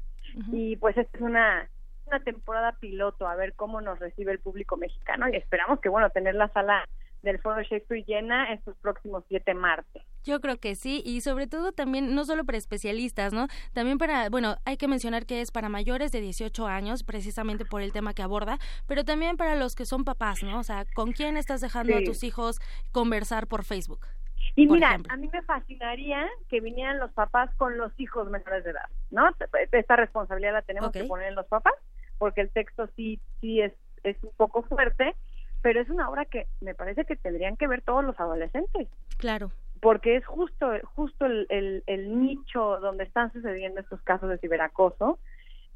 y 0.52 0.76
pues 0.76 0.96
esta 0.96 1.16
es 1.16 1.22
una, 1.22 1.68
una 2.06 2.20
temporada 2.20 2.72
piloto 2.80 3.28
a 3.28 3.36
ver 3.36 3.54
cómo 3.54 3.80
nos 3.80 3.98
recibe 3.98 4.32
el 4.32 4.40
público 4.40 4.76
mexicano 4.76 5.28
y 5.28 5.36
esperamos 5.36 5.80
que 5.80 5.88
bueno 5.88 6.10
tener 6.10 6.34
la 6.34 6.48
sala 6.48 6.84
del 7.24 7.40
Foro 7.40 7.62
Shakespeare 7.62 8.04
llena 8.04 8.52
estos 8.52 8.76
próximos 8.76 9.24
siete 9.28 9.54
martes. 9.54 10.02
Yo 10.24 10.40
creo 10.40 10.58
que 10.58 10.74
sí, 10.74 11.02
y 11.04 11.22
sobre 11.22 11.46
todo 11.46 11.72
también, 11.72 12.14
no 12.14 12.24
solo 12.24 12.44
para 12.44 12.58
especialistas, 12.58 13.32
¿no? 13.32 13.48
También 13.72 13.98
para, 13.98 14.28
bueno, 14.30 14.56
hay 14.64 14.76
que 14.76 14.88
mencionar 14.88 15.26
que 15.26 15.40
es 15.40 15.50
para 15.50 15.68
mayores 15.68 16.12
de 16.12 16.20
18 16.20 16.66
años, 16.66 17.02
precisamente 17.02 17.64
por 17.64 17.82
el 17.82 17.92
tema 17.92 18.14
que 18.14 18.22
aborda, 18.22 18.58
pero 18.86 19.04
también 19.04 19.36
para 19.36 19.54
los 19.56 19.74
que 19.74 19.86
son 19.86 20.04
papás, 20.04 20.42
¿no? 20.42 20.58
O 20.58 20.62
sea, 20.62 20.84
¿con 20.94 21.12
quién 21.12 21.36
estás 21.36 21.60
dejando 21.60 21.96
a 21.96 22.02
tus 22.02 22.22
hijos 22.22 22.60
conversar 22.92 23.46
por 23.46 23.64
Facebook? 23.64 24.06
Y 24.56 24.66
mira, 24.66 24.98
a 25.08 25.16
mí 25.16 25.28
me 25.32 25.42
fascinaría 25.42 26.28
que 26.48 26.60
vinieran 26.60 26.98
los 26.98 27.12
papás 27.12 27.52
con 27.56 27.76
los 27.76 27.92
hijos 27.98 28.30
menores 28.30 28.64
de 28.64 28.70
edad, 28.70 28.88
¿no? 29.10 29.28
Esta 29.72 29.96
responsabilidad 29.96 30.52
la 30.52 30.62
tenemos 30.62 30.92
que 30.92 31.04
poner 31.04 31.28
en 31.28 31.34
los 31.34 31.46
papás, 31.46 31.74
porque 32.18 32.40
el 32.40 32.50
texto 32.50 32.88
sí, 32.96 33.20
sí 33.40 33.60
es, 33.60 33.72
es 34.04 34.16
un 34.22 34.30
poco 34.36 34.62
fuerte, 34.62 35.14
pero 35.60 35.80
es 35.80 35.88
una 35.88 36.08
obra 36.08 36.24
que 36.26 36.46
me 36.60 36.74
parece 36.74 37.04
que 37.04 37.16
tendrían 37.16 37.56
que 37.56 37.66
ver 37.66 37.82
todos 37.82 38.04
los 38.04 38.18
adolescentes. 38.20 38.88
Claro. 39.16 39.50
Porque 39.80 40.16
es 40.16 40.26
justo, 40.26 40.70
justo 40.94 41.26
el, 41.26 41.82
el, 41.86 42.20
nicho 42.20 42.78
donde 42.80 43.04
están 43.04 43.32
sucediendo 43.32 43.80
estos 43.80 44.00
casos 44.02 44.30
de 44.30 44.38
ciberacoso. 44.38 45.18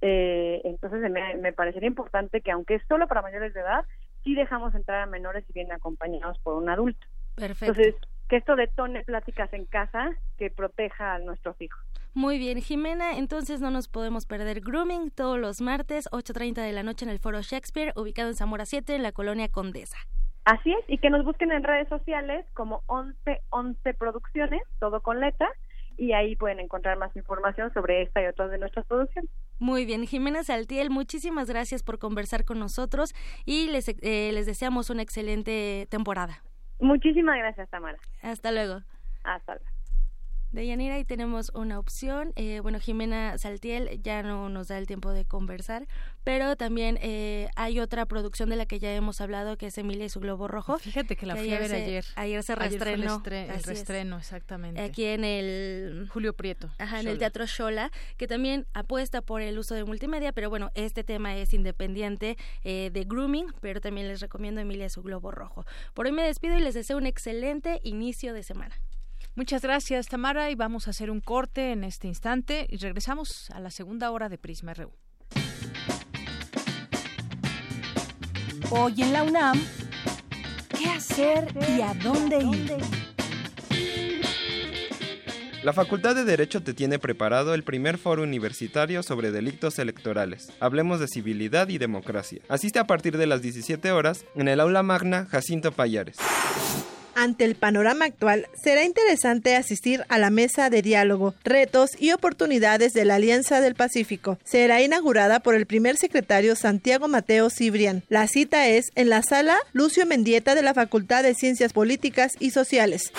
Eh, 0.00 0.60
entonces 0.64 1.10
me, 1.10 1.36
me 1.36 1.52
parecería 1.52 1.88
importante 1.88 2.40
que 2.40 2.52
aunque 2.52 2.76
es 2.76 2.82
solo 2.86 3.08
para 3.08 3.22
mayores 3.22 3.52
de 3.54 3.60
edad, 3.60 3.84
sí 4.22 4.34
dejamos 4.34 4.74
entrar 4.74 5.00
a 5.00 5.06
menores 5.06 5.44
y 5.48 5.52
vienen 5.52 5.72
acompañados 5.72 6.38
por 6.40 6.54
un 6.54 6.68
adulto. 6.68 7.06
Perfecto. 7.34 7.80
Entonces, 7.80 7.94
que 8.28 8.36
esto 8.36 8.56
detone 8.56 9.04
pláticas 9.04 9.52
en 9.52 9.64
casa 9.66 10.10
que 10.36 10.50
proteja 10.50 11.14
a 11.14 11.18
nuestros 11.18 11.60
hijos. 11.60 11.80
Muy 12.14 12.38
bien, 12.38 12.60
Jimena, 12.60 13.16
entonces 13.16 13.60
no 13.60 13.70
nos 13.70 13.88
podemos 13.88 14.26
perder 14.26 14.60
Grooming 14.60 15.10
todos 15.10 15.38
los 15.38 15.60
martes, 15.60 16.08
8.30 16.10 16.62
de 16.62 16.72
la 16.72 16.82
noche 16.82 17.04
en 17.04 17.10
el 17.10 17.18
Foro 17.18 17.40
Shakespeare, 17.42 17.92
ubicado 17.96 18.28
en 18.28 18.34
Zamora 18.34 18.66
7, 18.66 18.94
en 18.94 19.02
la 19.02 19.12
colonia 19.12 19.48
Condesa. 19.48 19.98
Así 20.44 20.72
es, 20.72 20.84
y 20.88 20.98
que 20.98 21.10
nos 21.10 21.24
busquen 21.24 21.52
en 21.52 21.62
redes 21.62 21.88
sociales 21.88 22.44
como 22.54 22.82
1111 22.88 23.94
Producciones, 23.94 24.62
todo 24.80 25.00
con 25.00 25.20
letra, 25.20 25.48
y 25.98 26.12
ahí 26.12 26.36
pueden 26.36 26.60
encontrar 26.60 26.96
más 26.96 27.14
información 27.16 27.72
sobre 27.74 28.02
esta 28.02 28.22
y 28.22 28.26
otras 28.26 28.50
de 28.50 28.58
nuestras 28.58 28.86
producciones. 28.86 29.30
Muy 29.58 29.84
bien, 29.84 30.06
Jimena 30.06 30.44
Saltiel, 30.44 30.90
muchísimas 30.90 31.48
gracias 31.48 31.82
por 31.82 31.98
conversar 31.98 32.44
con 32.44 32.58
nosotros 32.58 33.14
y 33.44 33.68
les, 33.68 33.88
eh, 33.88 34.30
les 34.32 34.46
deseamos 34.46 34.88
una 34.90 35.02
excelente 35.02 35.86
temporada. 35.90 36.42
Muchísimas 36.80 37.36
gracias, 37.38 37.68
Tamara. 37.70 37.98
Hasta 38.22 38.52
luego. 38.52 38.82
Hasta 39.24 39.54
luego. 39.54 39.77
De 40.50 40.66
Yanira 40.66 40.98
y 40.98 41.04
tenemos 41.04 41.50
una 41.54 41.78
opción. 41.78 42.32
Eh, 42.36 42.60
bueno, 42.60 42.80
Jimena 42.80 43.36
Saltiel 43.36 44.00
ya 44.02 44.22
no 44.22 44.48
nos 44.48 44.68
da 44.68 44.78
el 44.78 44.86
tiempo 44.86 45.12
de 45.12 45.26
conversar, 45.26 45.86
pero 46.24 46.56
también 46.56 46.98
eh, 47.02 47.50
hay 47.54 47.80
otra 47.80 48.06
producción 48.06 48.48
de 48.48 48.56
la 48.56 48.64
que 48.64 48.78
ya 48.78 48.94
hemos 48.94 49.20
hablado 49.20 49.58
que 49.58 49.66
es 49.66 49.76
Emilia 49.76 50.06
y 50.06 50.08
su 50.08 50.20
Globo 50.20 50.48
Rojo. 50.48 50.78
Fíjate 50.78 51.16
que 51.16 51.26
la 51.26 51.36
fui 51.36 51.52
a 51.52 51.58
ver 51.58 51.74
ayer. 51.74 52.04
Ayer 52.16 52.42
se 52.42 52.54
reestrenó. 52.54 53.22
el, 53.26 53.62
reestreno, 53.62 54.18
exactamente. 54.18 54.80
Aquí 54.80 55.04
en 55.04 55.24
el... 55.24 56.08
Julio 56.10 56.32
Prieto. 56.32 56.70
Ajá, 56.78 57.00
en 57.00 57.08
el 57.08 57.18
Teatro 57.18 57.44
Shola, 57.44 57.92
que 58.16 58.26
también 58.26 58.66
apuesta 58.72 59.20
por 59.20 59.42
el 59.42 59.58
uso 59.58 59.74
de 59.74 59.84
multimedia, 59.84 60.32
pero 60.32 60.48
bueno, 60.48 60.70
este 60.74 61.04
tema 61.04 61.36
es 61.36 61.52
independiente 61.52 62.38
eh, 62.64 62.90
de 62.92 63.04
grooming, 63.04 63.52
pero 63.60 63.80
también 63.80 64.08
les 64.08 64.20
recomiendo 64.20 64.60
Emilia 64.60 64.86
y 64.86 64.90
su 64.90 65.02
Globo 65.02 65.30
Rojo. 65.30 65.66
Por 65.92 66.06
hoy 66.06 66.12
me 66.12 66.22
despido 66.22 66.56
y 66.56 66.60
les 66.60 66.74
deseo 66.74 66.96
un 66.96 67.06
excelente 67.06 67.80
inicio 67.82 68.32
de 68.32 68.42
semana. 68.42 68.74
Muchas 69.34 69.62
gracias, 69.62 70.08
Tamara, 70.08 70.50
y 70.50 70.54
vamos 70.54 70.86
a 70.86 70.90
hacer 70.90 71.10
un 71.10 71.20
corte 71.20 71.72
en 71.72 71.84
este 71.84 72.08
instante 72.08 72.66
y 72.68 72.76
regresamos 72.78 73.50
a 73.50 73.60
la 73.60 73.70
segunda 73.70 74.10
hora 74.10 74.28
de 74.28 74.38
Prisma 74.38 74.74
RU. 74.74 74.90
Hoy 78.70 79.00
en 79.00 79.12
la 79.12 79.22
UNAM, 79.22 79.58
¿qué 80.76 80.90
hacer 80.90 81.48
y 81.76 81.80
a 81.80 81.94
dónde 81.94 82.38
ir? 82.38 82.76
La 85.64 85.72
Facultad 85.72 86.14
de 86.14 86.24
Derecho 86.24 86.62
te 86.62 86.72
tiene 86.72 86.98
preparado 86.98 87.52
el 87.52 87.64
primer 87.64 87.98
foro 87.98 88.22
universitario 88.22 89.02
sobre 89.02 89.32
delitos 89.32 89.78
electorales. 89.78 90.52
Hablemos 90.60 91.00
de 91.00 91.08
civilidad 91.08 91.68
y 91.68 91.78
democracia. 91.78 92.40
Asiste 92.48 92.78
a 92.78 92.86
partir 92.86 93.18
de 93.18 93.26
las 93.26 93.42
17 93.42 93.90
horas 93.90 94.24
en 94.36 94.48
el 94.48 94.60
aula 94.60 94.82
magna 94.82 95.26
Jacinto 95.26 95.72
Payares. 95.72 96.16
Ante 97.20 97.44
el 97.44 97.56
panorama 97.56 98.04
actual, 98.04 98.46
será 98.54 98.84
interesante 98.84 99.56
asistir 99.56 100.04
a 100.08 100.18
la 100.18 100.30
mesa 100.30 100.70
de 100.70 100.82
diálogo, 100.82 101.34
retos 101.42 101.90
y 101.98 102.12
oportunidades 102.12 102.92
de 102.92 103.04
la 103.04 103.16
Alianza 103.16 103.60
del 103.60 103.74
Pacífico. 103.74 104.38
Será 104.44 104.82
inaugurada 104.82 105.40
por 105.40 105.56
el 105.56 105.66
primer 105.66 105.96
secretario 105.96 106.54
Santiago 106.54 107.08
Mateo 107.08 107.50
Cibrián. 107.50 108.04
La 108.08 108.28
cita 108.28 108.68
es 108.68 108.92
en 108.94 109.08
la 109.08 109.24
sala 109.24 109.56
Lucio 109.72 110.06
Mendieta 110.06 110.54
de 110.54 110.62
la 110.62 110.74
Facultad 110.74 111.24
de 111.24 111.34
Ciencias 111.34 111.72
Políticas 111.72 112.34
y 112.38 112.50
Sociales. 112.50 113.10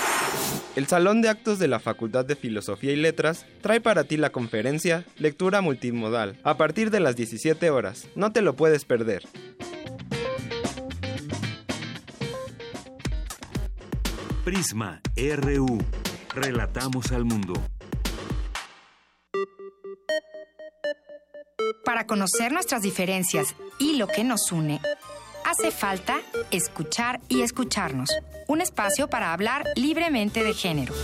El 0.78 0.88
Salón 0.88 1.22
de 1.22 1.28
Actos 1.28 1.60
de 1.60 1.68
la 1.68 1.82
Facultad 1.82 2.24
de 2.24 2.38
Filosofía 2.38 2.94
y 2.94 2.96
Letras 2.96 3.46
trae 3.60 3.82
para 3.82 4.06
ti 4.06 4.16
la 4.16 4.30
conferencia 4.30 5.04
Lectura 5.18 5.60
Multimodal 5.60 6.38
a 6.44 6.56
partir 6.56 6.90
de 6.90 7.02
las 7.02 7.18
17 7.18 7.70
horas. 7.70 8.08
No 8.16 8.32
te 8.32 8.42
lo 8.42 8.56
puedes 8.56 8.86
perder. 8.86 9.24
Prisma 14.50 15.00
RU. 15.16 15.78
Relatamos 16.34 17.12
al 17.12 17.24
mundo. 17.24 17.54
Para 21.86 22.08
conocer 22.08 22.52
nuestras 22.52 22.82
diferencias 22.82 23.54
y 23.78 23.98
lo 23.98 24.08
que 24.08 24.24
nos 24.24 24.52
une, 24.52 24.82
hace 25.46 25.70
falta 25.70 26.22
escuchar 26.50 27.22
y 27.30 27.42
escucharnos. 27.42 28.10
Un 28.48 28.62
espacio 28.62 29.08
para 29.08 29.34
hablar 29.34 29.66
libremente 29.76 30.44
de 30.44 30.56
género. 30.56 30.96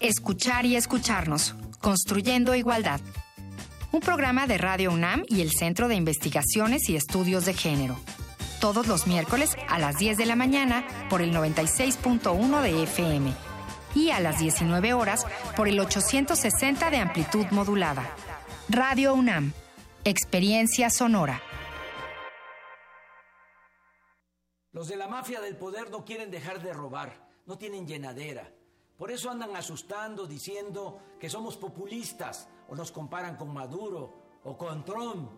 Escuchar 0.00 0.66
y 0.66 0.74
escucharnos. 0.74 1.54
Construyendo 1.80 2.56
igualdad. 2.56 3.00
Un 3.92 4.00
programa 4.00 4.48
de 4.48 4.58
Radio 4.58 4.90
UNAM 4.90 5.22
y 5.28 5.42
el 5.42 5.52
Centro 5.52 5.86
de 5.86 5.94
Investigaciones 5.94 6.88
y 6.88 6.96
Estudios 6.96 7.44
de 7.44 7.54
Género 7.54 7.96
todos 8.60 8.86
los 8.86 9.06
miércoles 9.06 9.56
a 9.68 9.78
las 9.78 9.96
10 9.96 10.18
de 10.18 10.26
la 10.26 10.36
mañana 10.36 10.86
por 11.08 11.22
el 11.22 11.34
96.1 11.34 12.60
de 12.60 12.82
FM 12.84 13.32
y 13.94 14.10
a 14.10 14.20
las 14.20 14.38
19 14.38 14.92
horas 14.92 15.26
por 15.56 15.66
el 15.66 15.80
860 15.80 16.90
de 16.90 16.98
amplitud 16.98 17.46
modulada. 17.50 18.14
Radio 18.68 19.14
UNAM, 19.14 19.52
Experiencia 20.04 20.90
Sonora. 20.90 21.42
Los 24.72 24.86
de 24.86 24.96
la 24.96 25.08
mafia 25.08 25.40
del 25.40 25.56
poder 25.56 25.90
no 25.90 26.04
quieren 26.04 26.30
dejar 26.30 26.62
de 26.62 26.72
robar, 26.72 27.28
no 27.46 27.58
tienen 27.58 27.86
llenadera. 27.86 28.52
Por 28.96 29.10
eso 29.10 29.30
andan 29.30 29.56
asustando 29.56 30.26
diciendo 30.26 31.00
que 31.18 31.30
somos 31.30 31.56
populistas 31.56 32.48
o 32.68 32.76
nos 32.76 32.92
comparan 32.92 33.36
con 33.36 33.52
Maduro 33.52 34.38
o 34.44 34.56
con 34.56 34.84
Trump. 34.84 35.30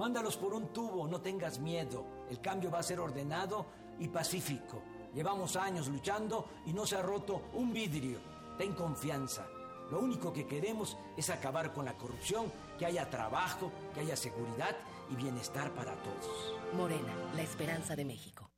Mándalos 0.00 0.38
por 0.38 0.54
un 0.54 0.68
tubo, 0.68 1.06
no 1.06 1.20
tengas 1.20 1.58
miedo. 1.58 2.06
El 2.30 2.40
cambio 2.40 2.70
va 2.70 2.78
a 2.78 2.82
ser 2.82 2.98
ordenado 3.00 3.66
y 3.98 4.08
pacífico. 4.08 4.82
Llevamos 5.12 5.56
años 5.56 5.88
luchando 5.88 6.46
y 6.64 6.72
no 6.72 6.86
se 6.86 6.96
ha 6.96 7.02
roto 7.02 7.42
un 7.52 7.70
vidrio. 7.70 8.18
Ten 8.56 8.72
confianza. 8.72 9.46
Lo 9.90 10.00
único 10.00 10.32
que 10.32 10.46
queremos 10.46 10.96
es 11.18 11.28
acabar 11.28 11.74
con 11.74 11.84
la 11.84 11.98
corrupción, 11.98 12.50
que 12.78 12.86
haya 12.86 13.10
trabajo, 13.10 13.70
que 13.92 14.00
haya 14.00 14.16
seguridad 14.16 14.74
y 15.10 15.16
bienestar 15.16 15.70
para 15.74 15.94
todos. 15.96 16.54
Morena, 16.74 17.14
la 17.36 17.42
esperanza 17.42 17.94
de 17.94 18.06
México. 18.06 18.50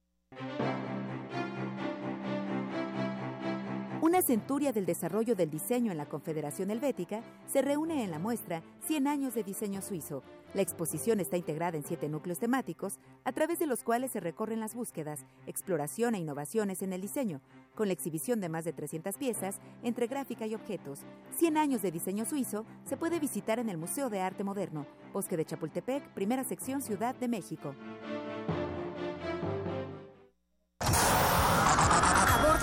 Una 4.02 4.20
centuria 4.20 4.72
del 4.72 4.84
desarrollo 4.84 5.36
del 5.36 5.48
diseño 5.48 5.92
en 5.92 5.96
la 5.96 6.08
Confederación 6.08 6.72
Helvética 6.72 7.22
se 7.46 7.62
reúne 7.62 8.02
en 8.02 8.10
la 8.10 8.18
muestra 8.18 8.60
100 8.88 9.06
años 9.06 9.32
de 9.34 9.44
diseño 9.44 9.80
suizo. 9.80 10.24
La 10.54 10.62
exposición 10.62 11.20
está 11.20 11.36
integrada 11.36 11.76
en 11.76 11.84
siete 11.84 12.08
núcleos 12.08 12.40
temáticos, 12.40 12.98
a 13.22 13.30
través 13.30 13.60
de 13.60 13.66
los 13.66 13.84
cuales 13.84 14.10
se 14.10 14.18
recorren 14.18 14.58
las 14.58 14.74
búsquedas, 14.74 15.24
exploración 15.46 16.16
e 16.16 16.18
innovaciones 16.18 16.82
en 16.82 16.92
el 16.92 17.00
diseño, 17.00 17.40
con 17.76 17.86
la 17.86 17.92
exhibición 17.92 18.40
de 18.40 18.48
más 18.48 18.64
de 18.64 18.72
300 18.72 19.16
piezas 19.16 19.60
entre 19.84 20.08
gráfica 20.08 20.48
y 20.48 20.56
objetos. 20.56 21.02
100 21.36 21.56
años 21.56 21.80
de 21.80 21.92
diseño 21.92 22.24
suizo 22.24 22.66
se 22.84 22.96
puede 22.96 23.20
visitar 23.20 23.60
en 23.60 23.68
el 23.68 23.78
Museo 23.78 24.10
de 24.10 24.20
Arte 24.20 24.42
Moderno, 24.42 24.84
Bosque 25.12 25.36
de 25.36 25.44
Chapultepec, 25.44 26.08
primera 26.08 26.42
sección 26.42 26.82
Ciudad 26.82 27.14
de 27.14 27.28
México. 27.28 27.76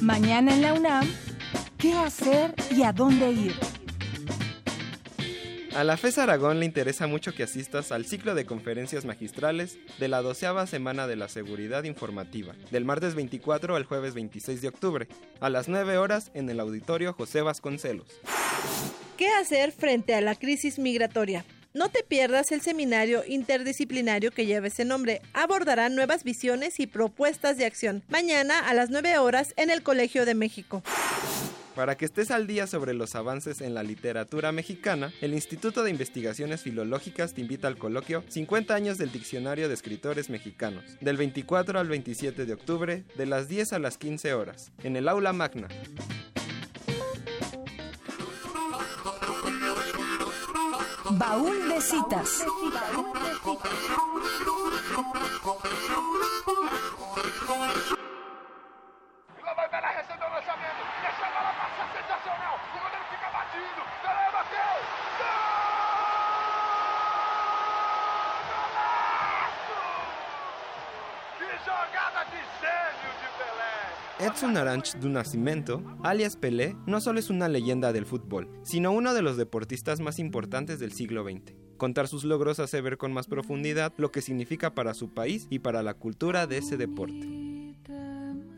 Mañana 0.00 0.54
en 0.54 0.62
la 0.62 0.72
UNAM, 0.72 1.06
¿qué 1.76 1.92
hacer 1.92 2.54
y 2.74 2.84
a 2.84 2.92
dónde 2.92 3.32
ir? 3.32 3.54
A 5.76 5.84
la 5.84 5.98
FES 5.98 6.16
Aragón 6.16 6.58
le 6.58 6.64
interesa 6.64 7.06
mucho 7.06 7.34
que 7.34 7.42
asistas 7.42 7.92
al 7.92 8.06
ciclo 8.06 8.34
de 8.34 8.46
conferencias 8.46 9.04
magistrales 9.04 9.78
de 9.98 10.08
la 10.08 10.22
doceava 10.22 10.66
semana 10.66 11.06
de 11.06 11.16
la 11.16 11.28
seguridad 11.28 11.84
informativa, 11.84 12.54
del 12.70 12.86
martes 12.86 13.14
24 13.14 13.76
al 13.76 13.84
jueves 13.84 14.14
26 14.14 14.62
de 14.62 14.68
octubre, 14.68 15.08
a 15.38 15.50
las 15.50 15.68
9 15.68 15.98
horas 15.98 16.30
en 16.32 16.48
el 16.48 16.60
auditorio 16.60 17.12
José 17.12 17.42
Vasconcelos. 17.42 18.08
¿Qué 19.18 19.28
hacer 19.28 19.70
frente 19.70 20.14
a 20.14 20.22
la 20.22 20.34
crisis 20.34 20.78
migratoria? 20.78 21.44
No 21.72 21.88
te 21.88 22.02
pierdas 22.02 22.50
el 22.50 22.62
seminario 22.62 23.22
interdisciplinario 23.28 24.32
que 24.32 24.44
lleva 24.44 24.66
ese 24.66 24.84
nombre. 24.84 25.22
Abordará 25.32 25.88
nuevas 25.88 26.24
visiones 26.24 26.80
y 26.80 26.88
propuestas 26.88 27.58
de 27.58 27.64
acción. 27.64 28.02
Mañana 28.08 28.58
a 28.58 28.74
las 28.74 28.90
9 28.90 29.18
horas 29.18 29.54
en 29.56 29.70
el 29.70 29.84
Colegio 29.84 30.26
de 30.26 30.34
México. 30.34 30.82
Para 31.76 31.96
que 31.96 32.04
estés 32.04 32.32
al 32.32 32.48
día 32.48 32.66
sobre 32.66 32.92
los 32.92 33.14
avances 33.14 33.60
en 33.60 33.74
la 33.74 33.84
literatura 33.84 34.50
mexicana, 34.50 35.12
el 35.20 35.32
Instituto 35.32 35.84
de 35.84 35.90
Investigaciones 35.90 36.62
Filológicas 36.62 37.34
te 37.34 37.40
invita 37.40 37.68
al 37.68 37.78
coloquio 37.78 38.24
50 38.28 38.74
años 38.74 38.98
del 38.98 39.12
Diccionario 39.12 39.68
de 39.68 39.74
Escritores 39.74 40.28
Mexicanos, 40.28 40.82
del 41.00 41.16
24 41.16 41.78
al 41.78 41.88
27 41.88 42.46
de 42.46 42.52
octubre, 42.52 43.04
de 43.16 43.26
las 43.26 43.48
10 43.48 43.74
a 43.74 43.78
las 43.78 43.96
15 43.96 44.34
horas, 44.34 44.72
en 44.82 44.96
el 44.96 45.08
Aula 45.08 45.32
Magna. 45.32 45.68
Baúl 51.12 51.68
de 51.68 51.80
citas. 51.80 52.44
Edson 74.20 74.58
Aranch 74.58 74.96
do 74.96 75.08
Nascimento, 75.08 75.82
alias 76.02 76.36
Pelé, 76.36 76.76
no 76.86 77.00
solo 77.00 77.18
es 77.18 77.30
una 77.30 77.48
leyenda 77.48 77.90
del 77.90 78.04
fútbol, 78.04 78.50
sino 78.62 78.92
uno 78.92 79.14
de 79.14 79.22
los 79.22 79.38
deportistas 79.38 80.00
más 80.00 80.18
importantes 80.18 80.78
del 80.78 80.92
siglo 80.92 81.24
XX. 81.24 81.54
Contar 81.78 82.06
sus 82.06 82.24
logros 82.24 82.60
hace 82.60 82.82
ver 82.82 82.98
con 82.98 83.14
más 83.14 83.28
profundidad 83.28 83.94
lo 83.96 84.12
que 84.12 84.20
significa 84.20 84.74
para 84.74 84.92
su 84.92 85.14
país 85.14 85.46
y 85.48 85.60
para 85.60 85.82
la 85.82 85.94
cultura 85.94 86.46
de 86.46 86.58
ese 86.58 86.76
deporte. 86.76 87.26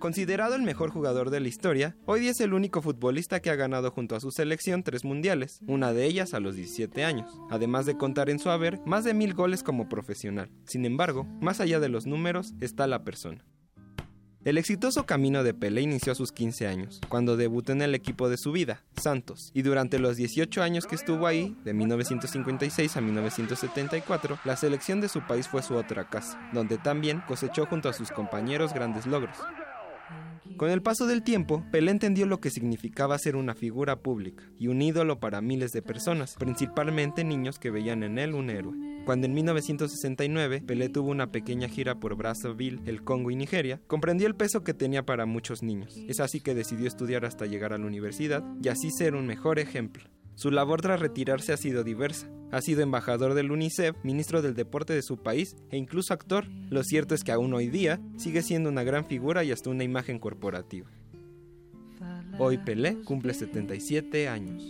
Considerado 0.00 0.56
el 0.56 0.62
mejor 0.62 0.90
jugador 0.90 1.30
de 1.30 1.38
la 1.38 1.46
historia, 1.46 1.96
hoy 2.06 2.26
es 2.26 2.40
el 2.40 2.54
único 2.54 2.82
futbolista 2.82 3.38
que 3.38 3.50
ha 3.50 3.54
ganado 3.54 3.92
junto 3.92 4.16
a 4.16 4.20
su 4.20 4.32
selección 4.32 4.82
tres 4.82 5.04
mundiales, 5.04 5.60
una 5.68 5.92
de 5.92 6.06
ellas 6.06 6.34
a 6.34 6.40
los 6.40 6.56
17 6.56 7.04
años, 7.04 7.30
además 7.50 7.86
de 7.86 7.96
contar 7.96 8.30
en 8.30 8.40
su 8.40 8.50
haber 8.50 8.80
más 8.84 9.04
de 9.04 9.14
mil 9.14 9.32
goles 9.32 9.62
como 9.62 9.88
profesional. 9.88 10.50
Sin 10.64 10.84
embargo, 10.84 11.24
más 11.40 11.60
allá 11.60 11.78
de 11.78 11.88
los 11.88 12.04
números 12.04 12.52
está 12.60 12.88
la 12.88 13.04
persona. 13.04 13.44
El 14.44 14.58
exitoso 14.58 15.06
camino 15.06 15.44
de 15.44 15.54
Pelé 15.54 15.82
inició 15.82 16.10
a 16.10 16.16
sus 16.16 16.32
15 16.32 16.66
años, 16.66 17.00
cuando 17.08 17.36
debutó 17.36 17.70
en 17.70 17.80
el 17.80 17.94
equipo 17.94 18.28
de 18.28 18.36
su 18.36 18.50
vida, 18.50 18.82
Santos, 18.96 19.52
y 19.54 19.62
durante 19.62 20.00
los 20.00 20.16
18 20.16 20.64
años 20.64 20.86
que 20.86 20.96
estuvo 20.96 21.28
ahí, 21.28 21.56
de 21.62 21.72
1956 21.72 22.96
a 22.96 23.00
1974, 23.00 24.40
la 24.44 24.56
selección 24.56 25.00
de 25.00 25.08
su 25.08 25.20
país 25.28 25.46
fue 25.46 25.62
su 25.62 25.76
otra 25.76 26.10
casa, 26.10 26.40
donde 26.52 26.76
también 26.76 27.22
cosechó 27.28 27.66
junto 27.66 27.88
a 27.88 27.92
sus 27.92 28.10
compañeros 28.10 28.74
grandes 28.74 29.06
logros. 29.06 29.36
Con 30.56 30.70
el 30.70 30.82
paso 30.82 31.06
del 31.06 31.22
tiempo, 31.22 31.64
Pelé 31.70 31.90
entendió 31.90 32.26
lo 32.26 32.40
que 32.40 32.50
significaba 32.50 33.18
ser 33.18 33.36
una 33.36 33.54
figura 33.54 34.00
pública 34.00 34.44
y 34.58 34.68
un 34.68 34.82
ídolo 34.82 35.18
para 35.18 35.40
miles 35.40 35.72
de 35.72 35.82
personas, 35.82 36.36
principalmente 36.38 37.24
niños 37.24 37.58
que 37.58 37.70
veían 37.70 38.02
en 38.02 38.18
él 38.18 38.34
un 38.34 38.50
héroe. 38.50 38.76
Cuando 39.04 39.26
en 39.26 39.34
1969 39.34 40.62
Pelé 40.66 40.88
tuvo 40.88 41.10
una 41.10 41.32
pequeña 41.32 41.68
gira 41.68 41.98
por 41.98 42.16
Brazzaville, 42.16 42.80
el 42.86 43.02
Congo 43.02 43.30
y 43.30 43.36
Nigeria, 43.36 43.80
comprendió 43.86 44.26
el 44.26 44.36
peso 44.36 44.62
que 44.62 44.74
tenía 44.74 45.04
para 45.04 45.26
muchos 45.26 45.62
niños. 45.62 45.96
Es 46.08 46.20
así 46.20 46.40
que 46.40 46.54
decidió 46.54 46.86
estudiar 46.86 47.24
hasta 47.24 47.46
llegar 47.46 47.72
a 47.72 47.78
la 47.78 47.86
universidad 47.86 48.44
y 48.62 48.68
así 48.68 48.90
ser 48.90 49.14
un 49.14 49.26
mejor 49.26 49.58
ejemplo. 49.58 50.04
Su 50.42 50.50
labor 50.50 50.80
tras 50.80 50.98
retirarse 50.98 51.52
ha 51.52 51.56
sido 51.56 51.84
diversa. 51.84 52.28
Ha 52.50 52.60
sido 52.60 52.82
embajador 52.82 53.34
del 53.34 53.52
UNICEF, 53.52 53.94
ministro 54.02 54.42
del 54.42 54.56
deporte 54.56 54.92
de 54.92 55.02
su 55.02 55.18
país 55.18 55.54
e 55.70 55.76
incluso 55.76 56.12
actor. 56.12 56.48
Lo 56.68 56.82
cierto 56.82 57.14
es 57.14 57.22
que 57.22 57.30
aún 57.30 57.54
hoy 57.54 57.68
día 57.68 58.00
sigue 58.16 58.42
siendo 58.42 58.68
una 58.68 58.82
gran 58.82 59.06
figura 59.06 59.44
y 59.44 59.52
hasta 59.52 59.70
una 59.70 59.84
imagen 59.84 60.18
corporativa. 60.18 60.90
Hoy 62.40 62.58
Pelé 62.58 62.96
cumple 63.04 63.34
77 63.34 64.28
años. 64.28 64.64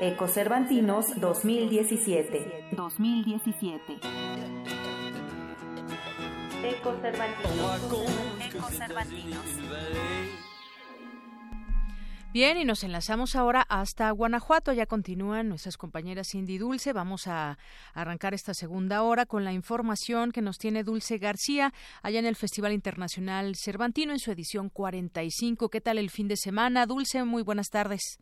Ecocervantinos 0.00 1.06
2017. 1.20 2.66
2017. 2.70 4.57
Bien, 12.30 12.58
y 12.58 12.64
nos 12.64 12.84
enlazamos 12.84 13.36
ahora 13.36 13.64
hasta 13.68 14.10
Guanajuato. 14.10 14.72
Ya 14.72 14.86
continúan 14.86 15.48
nuestras 15.48 15.76
compañeras 15.76 16.28
Cindy 16.30 16.58
Dulce. 16.58 16.92
Vamos 16.92 17.26
a 17.26 17.58
arrancar 17.94 18.34
esta 18.34 18.54
segunda 18.54 19.02
hora 19.02 19.24
con 19.24 19.44
la 19.44 19.52
información 19.52 20.30
que 20.30 20.42
nos 20.42 20.58
tiene 20.58 20.84
Dulce 20.84 21.18
García 21.18 21.72
allá 22.02 22.18
en 22.18 22.26
el 22.26 22.36
Festival 22.36 22.72
Internacional 22.72 23.54
Cervantino 23.56 24.12
en 24.12 24.18
su 24.18 24.30
edición 24.30 24.68
45. 24.68 25.68
¿Qué 25.68 25.80
tal 25.80 25.96
el 25.96 26.10
fin 26.10 26.28
de 26.28 26.36
semana? 26.36 26.86
Dulce, 26.86 27.24
muy 27.24 27.42
buenas 27.42 27.70
tardes. 27.70 28.18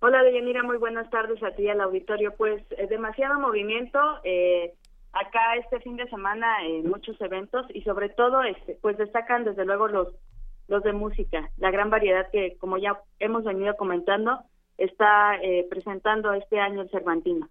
Hola, 0.00 0.22
Deyanira, 0.22 0.62
muy 0.62 0.76
buenas 0.76 1.08
tardes 1.10 1.42
a 1.42 1.50
ti 1.54 1.64
y 1.64 1.68
al 1.68 1.80
auditorio. 1.80 2.34
Pues 2.36 2.62
eh, 2.72 2.86
demasiado 2.86 3.38
movimiento. 3.38 3.98
Eh, 4.24 4.74
acá 5.20 5.56
este 5.56 5.80
fin 5.80 5.96
de 5.96 6.08
semana 6.08 6.64
en 6.64 6.88
muchos 6.88 7.20
eventos 7.20 7.66
y 7.74 7.82
sobre 7.82 8.08
todo 8.10 8.42
este 8.42 8.78
pues 8.82 8.96
destacan 8.98 9.44
desde 9.44 9.64
luego 9.64 9.88
los 9.88 10.08
los 10.68 10.82
de 10.82 10.92
música 10.92 11.48
la 11.56 11.70
gran 11.70 11.90
variedad 11.90 12.28
que 12.30 12.56
como 12.58 12.76
ya 12.76 12.98
hemos 13.18 13.44
venido 13.44 13.76
comentando 13.76 14.40
está 14.78 15.36
eh, 15.36 15.66
presentando 15.70 16.32
este 16.34 16.60
año 16.60 16.82
el 16.82 16.90
Cervantino 16.90 17.48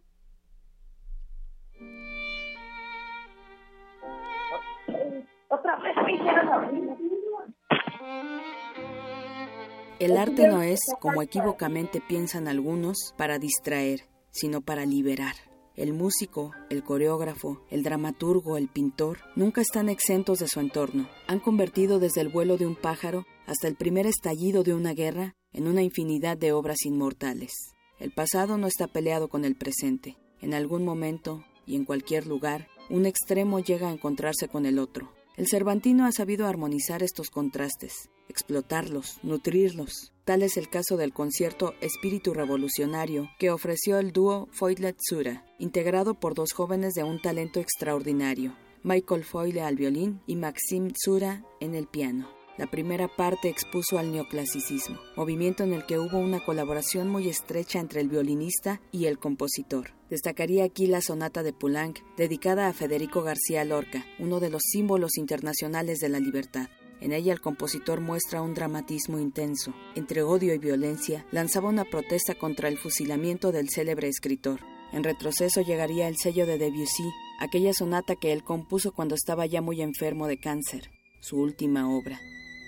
El 9.97 10.17
arte 10.17 10.47
no 10.49 10.61
es, 10.61 10.79
como 10.99 11.21
equívocamente 11.21 12.01
piensan 12.01 12.49
algunos, 12.49 13.13
para 13.17 13.39
distraer, 13.39 14.01
sino 14.29 14.59
para 14.61 14.85
liberar. 14.85 15.35
El 15.75 15.93
músico, 15.93 16.51
el 16.69 16.83
coreógrafo, 16.83 17.61
el 17.69 17.83
dramaturgo, 17.83 18.55
el 18.55 18.69
pintor, 18.69 19.17
nunca 19.35 19.61
están 19.61 19.89
exentos 19.89 20.39
de 20.39 20.47
su 20.47 20.61
entorno. 20.61 21.09
Han 21.27 21.41
convertido 21.41 21.99
desde 21.99 22.21
el 22.21 22.29
vuelo 22.29 22.57
de 22.57 22.65
un 22.65 22.75
pájaro 22.75 23.25
hasta 23.45 23.67
el 23.67 23.75
primer 23.75 24.07
estallido 24.07 24.63
de 24.63 24.73
una 24.73 24.93
guerra 24.93 25.35
en 25.51 25.67
una 25.67 25.83
infinidad 25.83 26.37
de 26.37 26.53
obras 26.53 26.85
inmortales. 26.85 27.51
El 27.99 28.11
pasado 28.11 28.57
no 28.57 28.67
está 28.67 28.87
peleado 28.87 29.27
con 29.27 29.43
el 29.43 29.55
presente. 29.55 30.17
En 30.41 30.53
algún 30.53 30.85
momento 30.85 31.43
y 31.65 31.75
en 31.75 31.85
cualquier 31.85 32.25
lugar, 32.25 32.67
un 32.89 33.05
extremo 33.05 33.59
llega 33.59 33.89
a 33.89 33.91
encontrarse 33.91 34.47
con 34.47 34.65
el 34.65 34.79
otro. 34.79 35.11
El 35.37 35.47
Cervantino 35.47 36.05
ha 36.05 36.13
sabido 36.13 36.47
armonizar 36.47 37.03
estos 37.03 37.29
contrastes, 37.29 38.09
explotarlos, 38.29 39.19
nutrirlos. 39.21 40.13
Tal 40.23 40.43
es 40.43 40.55
el 40.55 40.69
caso 40.69 40.95
del 40.95 41.11
concierto 41.11 41.73
Espíritu 41.81 42.33
Revolucionario 42.33 43.29
que 43.37 43.51
ofreció 43.51 43.99
el 43.99 44.13
dúo 44.13 44.47
Foyle-Tsura, 44.53 45.45
integrado 45.59 46.13
por 46.13 46.35
dos 46.35 46.53
jóvenes 46.53 46.93
de 46.93 47.03
un 47.03 47.21
talento 47.21 47.59
extraordinario, 47.59 48.55
Michael 48.83 49.25
Foyle 49.25 49.61
al 49.61 49.75
violín 49.75 50.21
y 50.25 50.37
Maxim 50.37 50.91
Tsura 50.91 51.43
en 51.59 51.75
el 51.75 51.87
piano. 51.87 52.34
La 52.57 52.67
primera 52.67 53.09
parte 53.09 53.49
expuso 53.49 53.99
al 53.99 54.13
neoclasicismo, 54.13 54.97
movimiento 55.17 55.65
en 55.65 55.73
el 55.73 55.85
que 55.85 55.99
hubo 55.99 56.19
una 56.19 56.39
colaboración 56.39 57.09
muy 57.09 57.27
estrecha 57.27 57.79
entre 57.79 57.99
el 57.99 58.07
violinista 58.07 58.79
y 58.93 59.07
el 59.07 59.19
compositor. 59.19 59.91
Destacaría 60.09 60.63
aquí 60.63 60.87
la 60.87 61.01
sonata 61.01 61.43
de 61.43 61.51
Poulenc, 61.51 61.99
dedicada 62.15 62.69
a 62.69 62.73
Federico 62.73 63.23
García 63.23 63.65
Lorca, 63.65 64.05
uno 64.19 64.39
de 64.39 64.49
los 64.49 64.61
símbolos 64.71 65.17
internacionales 65.17 65.99
de 65.99 66.07
la 66.07 66.21
libertad. 66.21 66.69
En 67.01 67.11
ella 67.11 67.33
el 67.33 67.41
compositor 67.41 67.99
muestra 67.99 68.41
un 68.41 68.53
dramatismo 68.53 69.19
intenso. 69.19 69.73
Entre 69.95 70.23
odio 70.23 70.53
y 70.53 70.57
violencia, 70.57 71.25
lanzaba 71.31 71.67
una 71.67 71.83
protesta 71.83 72.35
contra 72.35 72.69
el 72.69 72.77
fusilamiento 72.77 73.51
del 73.51 73.69
célebre 73.69 74.07
escritor. 74.07 74.61
En 74.93 75.03
retroceso 75.03 75.59
llegaría 75.59 76.07
el 76.07 76.15
sello 76.15 76.45
de 76.45 76.57
Debussy, 76.57 77.11
aquella 77.41 77.73
sonata 77.73 78.15
que 78.15 78.31
él 78.31 78.45
compuso 78.45 78.93
cuando 78.93 79.13
estaba 79.13 79.45
ya 79.45 79.61
muy 79.61 79.81
enfermo 79.81 80.27
de 80.27 80.39
cáncer, 80.39 80.89
su 81.19 81.37
última 81.37 81.93
obra 81.93 82.17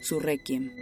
su 0.08 0.22
requiem, 0.22 0.74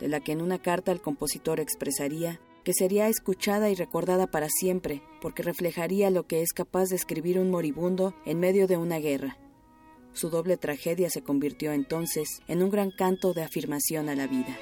de 0.00 0.08
la 0.08 0.20
que 0.20 0.32
en 0.32 0.42
una 0.42 0.60
carta 0.60 0.92
el 0.92 1.00
compositor 1.00 1.60
expresaría 1.60 2.40
que 2.62 2.74
sería 2.74 3.08
escuchada 3.08 3.70
y 3.70 3.74
recordada 3.74 4.26
para 4.26 4.48
siempre, 4.50 5.02
porque 5.22 5.42
reflejaría 5.42 6.10
lo 6.10 6.26
que 6.26 6.42
es 6.42 6.52
capaz 6.52 6.90
de 6.90 6.96
escribir 6.96 7.38
un 7.38 7.50
moribundo 7.50 8.14
en 8.26 8.38
medio 8.38 8.66
de 8.66 8.76
una 8.76 8.98
guerra. 8.98 9.38
Su 10.12 10.28
doble 10.28 10.58
tragedia 10.58 11.08
se 11.08 11.22
convirtió 11.22 11.72
entonces 11.72 12.28
en 12.46 12.62
un 12.62 12.68
gran 12.68 12.90
canto 12.90 13.32
de 13.32 13.42
afirmación 13.42 14.10
a 14.10 14.14
la 14.14 14.26
vida. 14.26 14.58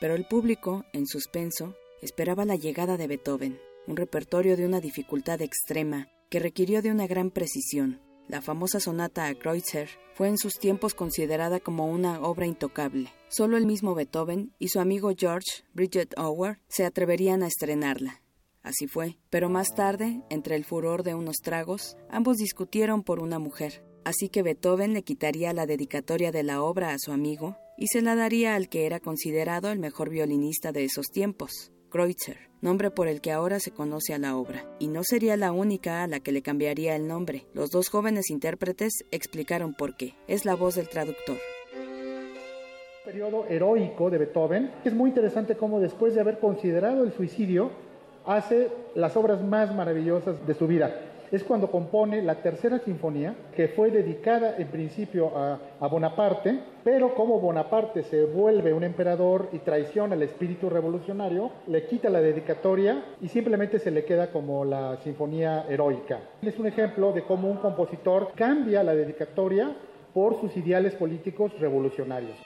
Pero 0.00 0.14
el 0.14 0.26
público, 0.26 0.86
en 0.94 1.06
suspenso, 1.06 1.74
esperaba 2.00 2.46
la 2.46 2.56
llegada 2.56 2.96
de 2.96 3.06
Beethoven, 3.06 3.60
un 3.86 3.96
repertorio 3.96 4.56
de 4.56 4.64
una 4.64 4.80
dificultad 4.80 5.42
extrema 5.42 6.08
que 6.28 6.40
requirió 6.40 6.82
de 6.82 6.90
una 6.90 7.06
gran 7.06 7.30
precisión. 7.30 8.00
La 8.28 8.42
famosa 8.42 8.80
sonata 8.80 9.26
a 9.26 9.34
Kreutzer 9.34 9.88
fue 10.14 10.28
en 10.28 10.38
sus 10.38 10.54
tiempos 10.54 10.94
considerada 10.94 11.60
como 11.60 11.86
una 11.86 12.20
obra 12.20 12.46
intocable. 12.46 13.12
Solo 13.28 13.56
el 13.56 13.66
mismo 13.66 13.94
Beethoven 13.94 14.52
y 14.58 14.68
su 14.68 14.80
amigo 14.80 15.12
George 15.16 15.64
Bridget 15.74 16.18
Howard 16.18 16.58
se 16.68 16.84
atreverían 16.84 17.42
a 17.42 17.46
estrenarla. 17.46 18.22
Así 18.62 18.88
fue, 18.88 19.16
pero 19.30 19.48
más 19.48 19.74
tarde, 19.76 20.22
entre 20.28 20.56
el 20.56 20.64
furor 20.64 21.04
de 21.04 21.14
unos 21.14 21.36
tragos, 21.36 21.96
ambos 22.10 22.38
discutieron 22.38 23.04
por 23.04 23.20
una 23.20 23.38
mujer. 23.38 23.84
Así 24.04 24.28
que 24.28 24.42
Beethoven 24.42 24.92
le 24.92 25.04
quitaría 25.04 25.52
la 25.52 25.66
dedicatoria 25.66 26.32
de 26.32 26.42
la 26.42 26.62
obra 26.62 26.92
a 26.92 26.98
su 26.98 27.12
amigo 27.12 27.56
y 27.76 27.86
se 27.86 28.02
la 28.02 28.16
daría 28.16 28.56
al 28.56 28.68
que 28.68 28.86
era 28.86 28.98
considerado 28.98 29.70
el 29.70 29.78
mejor 29.78 30.10
violinista 30.10 30.72
de 30.72 30.84
esos 30.84 31.06
tiempos, 31.12 31.72
Kreutzer, 31.90 32.50
nombre 32.60 32.90
por 32.90 33.08
el 33.08 33.20
que 33.20 33.32
ahora 33.32 33.60
se 33.60 33.70
conoce 33.70 34.14
a 34.14 34.18
la 34.18 34.36
obra, 34.36 34.64
y 34.78 34.88
no 34.88 35.02
sería 35.04 35.36
la 35.36 35.52
única 35.52 36.02
a 36.02 36.06
la 36.06 36.20
que 36.20 36.32
le 36.32 36.42
cambiaría 36.42 36.96
el 36.96 37.06
nombre. 37.06 37.46
Los 37.54 37.70
dos 37.70 37.88
jóvenes 37.88 38.30
intérpretes 38.30 39.04
explicaron 39.10 39.74
por 39.74 39.96
qué. 39.96 40.14
Es 40.28 40.44
la 40.44 40.54
voz 40.54 40.74
del 40.74 40.88
traductor 40.88 41.36
periodo 43.04 43.46
heroico 43.48 44.10
de 44.10 44.18
Beethoven. 44.18 44.72
Es 44.84 44.92
muy 44.92 45.10
interesante 45.10 45.54
cómo 45.54 45.78
después 45.78 46.14
de 46.16 46.20
haber 46.20 46.40
considerado 46.40 47.04
el 47.04 47.12
suicidio, 47.12 47.70
hace 48.26 48.68
las 48.96 49.16
obras 49.16 49.40
más 49.44 49.72
maravillosas 49.72 50.44
de 50.44 50.54
su 50.54 50.66
vida 50.66 50.92
es 51.30 51.44
cuando 51.44 51.70
compone 51.70 52.22
la 52.22 52.36
tercera 52.36 52.78
sinfonía, 52.78 53.34
que 53.54 53.68
fue 53.68 53.90
dedicada 53.90 54.56
en 54.58 54.68
principio 54.68 55.32
a, 55.36 55.58
Bonaparte, 55.88 56.58
pero 56.82 57.14
como 57.14 57.38
Bonaparte 57.38 58.02
se 58.02 58.24
vuelve 58.24 58.72
un 58.72 58.82
emperador 58.82 59.48
y 59.52 59.58
traiciona 59.60 60.14
el 60.14 60.22
espíritu 60.22 60.68
revolucionario, 60.68 61.50
le 61.68 61.86
quita 61.86 62.10
la 62.10 62.20
dedicatoria 62.20 63.04
y 63.20 63.28
simplemente 63.28 63.78
se 63.78 63.90
le 63.90 64.04
queda 64.04 64.30
como 64.32 64.64
la 64.64 64.96
sinfonía 64.98 65.64
heroica. 65.68 66.20
Es 66.42 66.58
un 66.58 66.66
ejemplo 66.66 67.12
de 67.12 67.22
cómo 67.22 67.48
un 67.48 67.58
compositor 67.58 68.32
cambia 68.34 68.82
la 68.82 68.94
dedicatoria 68.94 69.74
por 70.12 70.40
sus 70.40 70.56
ideales 70.56 70.94
políticos 70.94 71.52
revolucionarios 71.60 72.36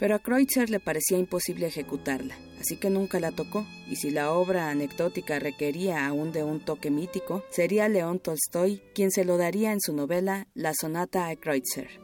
pero 0.00 0.14
a 0.14 0.18
Kreutzer 0.18 0.70
le 0.70 0.80
parecía 0.80 1.18
imposible 1.18 1.66
ejecutarla, 1.66 2.34
así 2.58 2.78
que 2.78 2.88
nunca 2.88 3.20
la 3.20 3.32
tocó, 3.32 3.66
y 3.86 3.96
si 3.96 4.10
la 4.10 4.32
obra 4.32 4.70
anecdótica 4.70 5.38
requería 5.38 6.06
aún 6.06 6.32
de 6.32 6.42
un 6.42 6.58
toque 6.58 6.90
mítico, 6.90 7.44
sería 7.50 7.86
León 7.86 8.18
Tolstoy 8.18 8.80
quien 8.94 9.10
se 9.10 9.26
lo 9.26 9.36
daría 9.36 9.72
en 9.72 9.80
su 9.80 9.92
novela 9.92 10.48
La 10.54 10.72
Sonata 10.72 11.28
a 11.28 11.36
Kreutzer. 11.36 12.00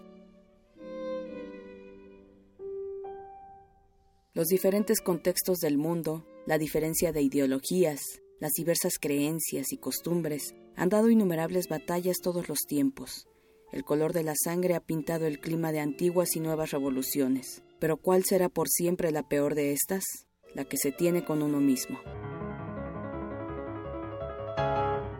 Los 4.34 4.48
diferentes 4.48 5.00
contextos 5.00 5.56
del 5.60 5.78
mundo, 5.78 6.26
la 6.46 6.58
diferencia 6.58 7.12
de 7.12 7.22
ideologías, 7.22 8.02
las 8.40 8.52
diversas 8.52 8.98
creencias 9.00 9.72
y 9.72 9.78
costumbres 9.78 10.54
han 10.76 10.90
dado 10.90 11.08
innumerables 11.08 11.68
batallas 11.68 12.18
todos 12.22 12.50
los 12.50 12.58
tiempos. 12.68 13.26
El 13.72 13.84
color 13.84 14.12
de 14.12 14.22
la 14.22 14.34
sangre 14.36 14.74
ha 14.74 14.80
pintado 14.80 15.24
el 15.24 15.40
clima 15.40 15.72
de 15.72 15.80
antiguas 15.80 16.36
y 16.36 16.40
nuevas 16.40 16.72
revoluciones. 16.72 17.62
Pero 17.78 17.96
¿cuál 17.96 18.24
será 18.24 18.48
por 18.48 18.68
siempre 18.68 19.10
la 19.10 19.22
peor 19.28 19.54
de 19.54 19.72
estas? 19.72 20.04
La 20.54 20.64
que 20.64 20.76
se 20.76 20.92
tiene 20.92 21.24
con 21.24 21.42
uno 21.42 21.60
mismo. 21.60 21.98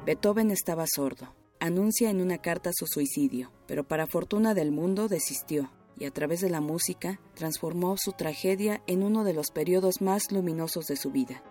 Beethoven 0.06 0.50
estaba 0.50 0.84
sordo. 0.86 1.34
Anuncia 1.58 2.10
en 2.10 2.20
una 2.20 2.38
carta 2.38 2.70
su 2.72 2.86
suicidio, 2.86 3.50
pero 3.66 3.84
para 3.84 4.06
fortuna 4.06 4.54
del 4.54 4.70
mundo 4.70 5.08
desistió 5.08 5.70
y 5.98 6.04
a 6.04 6.10
través 6.10 6.40
de 6.40 6.50
la 6.50 6.60
música 6.60 7.20
transformó 7.34 7.96
su 7.96 8.12
tragedia 8.12 8.82
en 8.86 9.02
uno 9.02 9.24
de 9.24 9.32
los 9.32 9.50
periodos 9.50 10.00
más 10.00 10.30
luminosos 10.30 10.86
de 10.86 10.96
su 10.96 11.10
vida. 11.10 11.42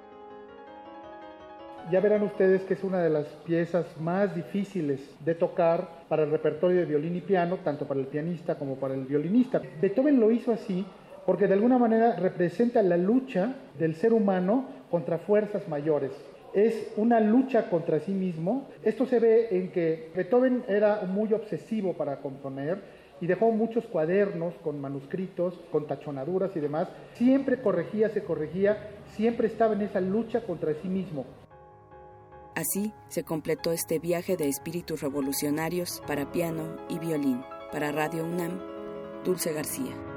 Ya 1.91 1.99
verán 1.99 2.23
ustedes 2.23 2.63
que 2.63 2.73
es 2.73 2.83
una 2.83 2.99
de 3.03 3.11
las 3.11 3.27
piezas 3.45 3.85
más 3.99 4.35
difíciles 4.35 4.99
de 5.23 5.35
tocar 5.35 5.87
para 6.09 6.23
el 6.23 6.31
repertorio 6.31 6.79
de 6.79 6.85
violín 6.85 7.15
y 7.15 7.21
piano, 7.21 7.59
tanto 7.63 7.87
para 7.87 7.99
el 7.99 8.07
pianista 8.07 8.55
como 8.55 8.77
para 8.77 8.95
el 8.95 9.05
violinista. 9.05 9.61
Beethoven 9.79 10.19
lo 10.19 10.31
hizo 10.31 10.51
así 10.51 10.83
porque 11.27 11.47
de 11.47 11.53
alguna 11.53 11.77
manera 11.77 12.15
representa 12.15 12.81
la 12.81 12.97
lucha 12.97 13.53
del 13.77 13.93
ser 13.93 14.13
humano 14.13 14.65
contra 14.89 15.19
fuerzas 15.19 15.67
mayores. 15.67 16.11
Es 16.55 16.91
una 16.97 17.19
lucha 17.19 17.69
contra 17.69 17.99
sí 17.99 18.13
mismo. 18.13 18.67
Esto 18.83 19.05
se 19.05 19.19
ve 19.19 19.49
en 19.51 19.71
que 19.71 20.09
Beethoven 20.15 20.63
era 20.67 21.01
muy 21.01 21.33
obsesivo 21.33 21.93
para 21.93 22.17
componer 22.17 22.79
y 23.21 23.27
dejó 23.27 23.51
muchos 23.51 23.85
cuadernos 23.85 24.55
con 24.63 24.81
manuscritos, 24.81 25.53
con 25.71 25.85
tachonaduras 25.85 26.55
y 26.55 26.61
demás. 26.61 26.87
Siempre 27.13 27.61
corregía, 27.61 28.09
se 28.09 28.23
corregía, 28.23 28.89
siempre 29.09 29.47
estaba 29.47 29.73
en 29.73 29.83
esa 29.83 30.01
lucha 30.01 30.41
contra 30.41 30.73
sí 30.81 30.87
mismo. 30.87 31.25
Así 32.55 32.93
se 33.09 33.23
completó 33.23 33.71
este 33.73 33.99
viaje 33.99 34.37
de 34.37 34.47
espíritus 34.47 35.01
revolucionarios 35.01 36.01
para 36.07 36.31
piano 36.31 36.77
y 36.89 36.99
violín. 36.99 37.43
Para 37.71 37.91
Radio 37.91 38.23
UNAM, 38.23 38.61
Dulce 39.25 39.51
García. 39.51 40.14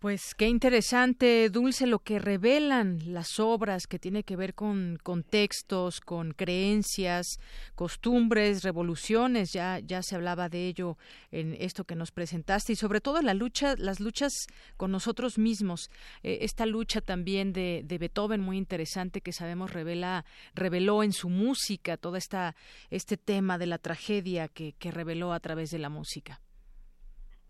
Pues 0.00 0.34
qué 0.34 0.48
interesante, 0.48 1.50
Dulce, 1.50 1.86
lo 1.86 1.98
que 1.98 2.18
revelan 2.18 3.00
las 3.12 3.38
obras 3.38 3.86
que 3.86 3.98
tiene 3.98 4.22
que 4.24 4.34
ver 4.34 4.54
con 4.54 4.98
contextos, 5.02 6.00
con 6.00 6.32
creencias, 6.32 7.38
costumbres, 7.74 8.62
revoluciones. 8.62 9.52
Ya 9.52 9.78
ya 9.78 10.02
se 10.02 10.14
hablaba 10.14 10.48
de 10.48 10.68
ello 10.68 10.96
en 11.30 11.54
esto 11.60 11.84
que 11.84 11.96
nos 11.96 12.12
presentaste 12.12 12.72
y 12.72 12.76
sobre 12.76 13.02
todo 13.02 13.20
la 13.20 13.34
lucha, 13.34 13.74
las 13.76 14.00
luchas 14.00 14.46
con 14.78 14.90
nosotros 14.90 15.36
mismos. 15.36 15.90
Eh, 16.22 16.38
esta 16.40 16.64
lucha 16.64 17.02
también 17.02 17.52
de, 17.52 17.82
de, 17.84 17.98
Beethoven 17.98 18.40
muy 18.40 18.56
interesante 18.56 19.20
que 19.20 19.34
sabemos 19.34 19.70
revela 19.70 20.24
reveló 20.54 21.02
en 21.02 21.12
su 21.12 21.28
música 21.28 21.98
todo 21.98 22.16
esta 22.16 22.56
este 22.88 23.18
tema 23.18 23.58
de 23.58 23.66
la 23.66 23.76
tragedia 23.76 24.48
que, 24.48 24.72
que 24.78 24.92
reveló 24.92 25.34
a 25.34 25.40
través 25.40 25.70
de 25.70 25.78
la 25.78 25.90
música. 25.90 26.40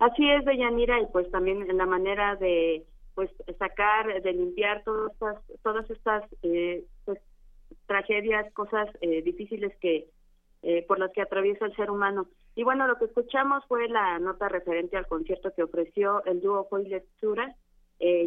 Así 0.01 0.31
es, 0.31 0.47
Deyanira, 0.47 0.99
y 0.99 1.07
pues 1.13 1.31
también 1.31 1.69
en 1.69 1.77
la 1.77 1.85
manera 1.85 2.35
de 2.37 2.87
pues 3.15 3.31
sacar, 3.59 4.23
de 4.23 4.33
limpiar 4.33 4.83
todas 4.83 5.13
estas, 5.13 5.37
todas 5.63 5.91
estas 5.91 6.25
eh, 6.43 6.85
pues, 7.05 7.19
tragedias, 7.87 8.51
cosas 8.55 8.89
eh, 9.03 9.21
difíciles 9.21 9.77
que 9.79 10.09
eh, 10.63 10.87
por 10.89 10.99
las 10.99 11.13
que 11.13 11.21
atraviesa 11.21 11.67
el 11.67 11.77
ser 11.77 11.91
humano. 11.91 12.29
Y 12.55 12.65
bueno, 12.65 12.87
lo 12.87 12.97
que 12.97 13.05
escuchamos 13.05 13.63
fue 13.67 13.89
la 13.89 14.19
nota 14.19 14.49
referente 14.49 14.97
al 14.97 15.07
concierto 15.07 15.53
que 15.55 15.65
ofreció 15.65 16.25
el 16.25 16.41
dúo 16.41 16.67
Foy 16.71 16.89
Lectura, 16.89 17.55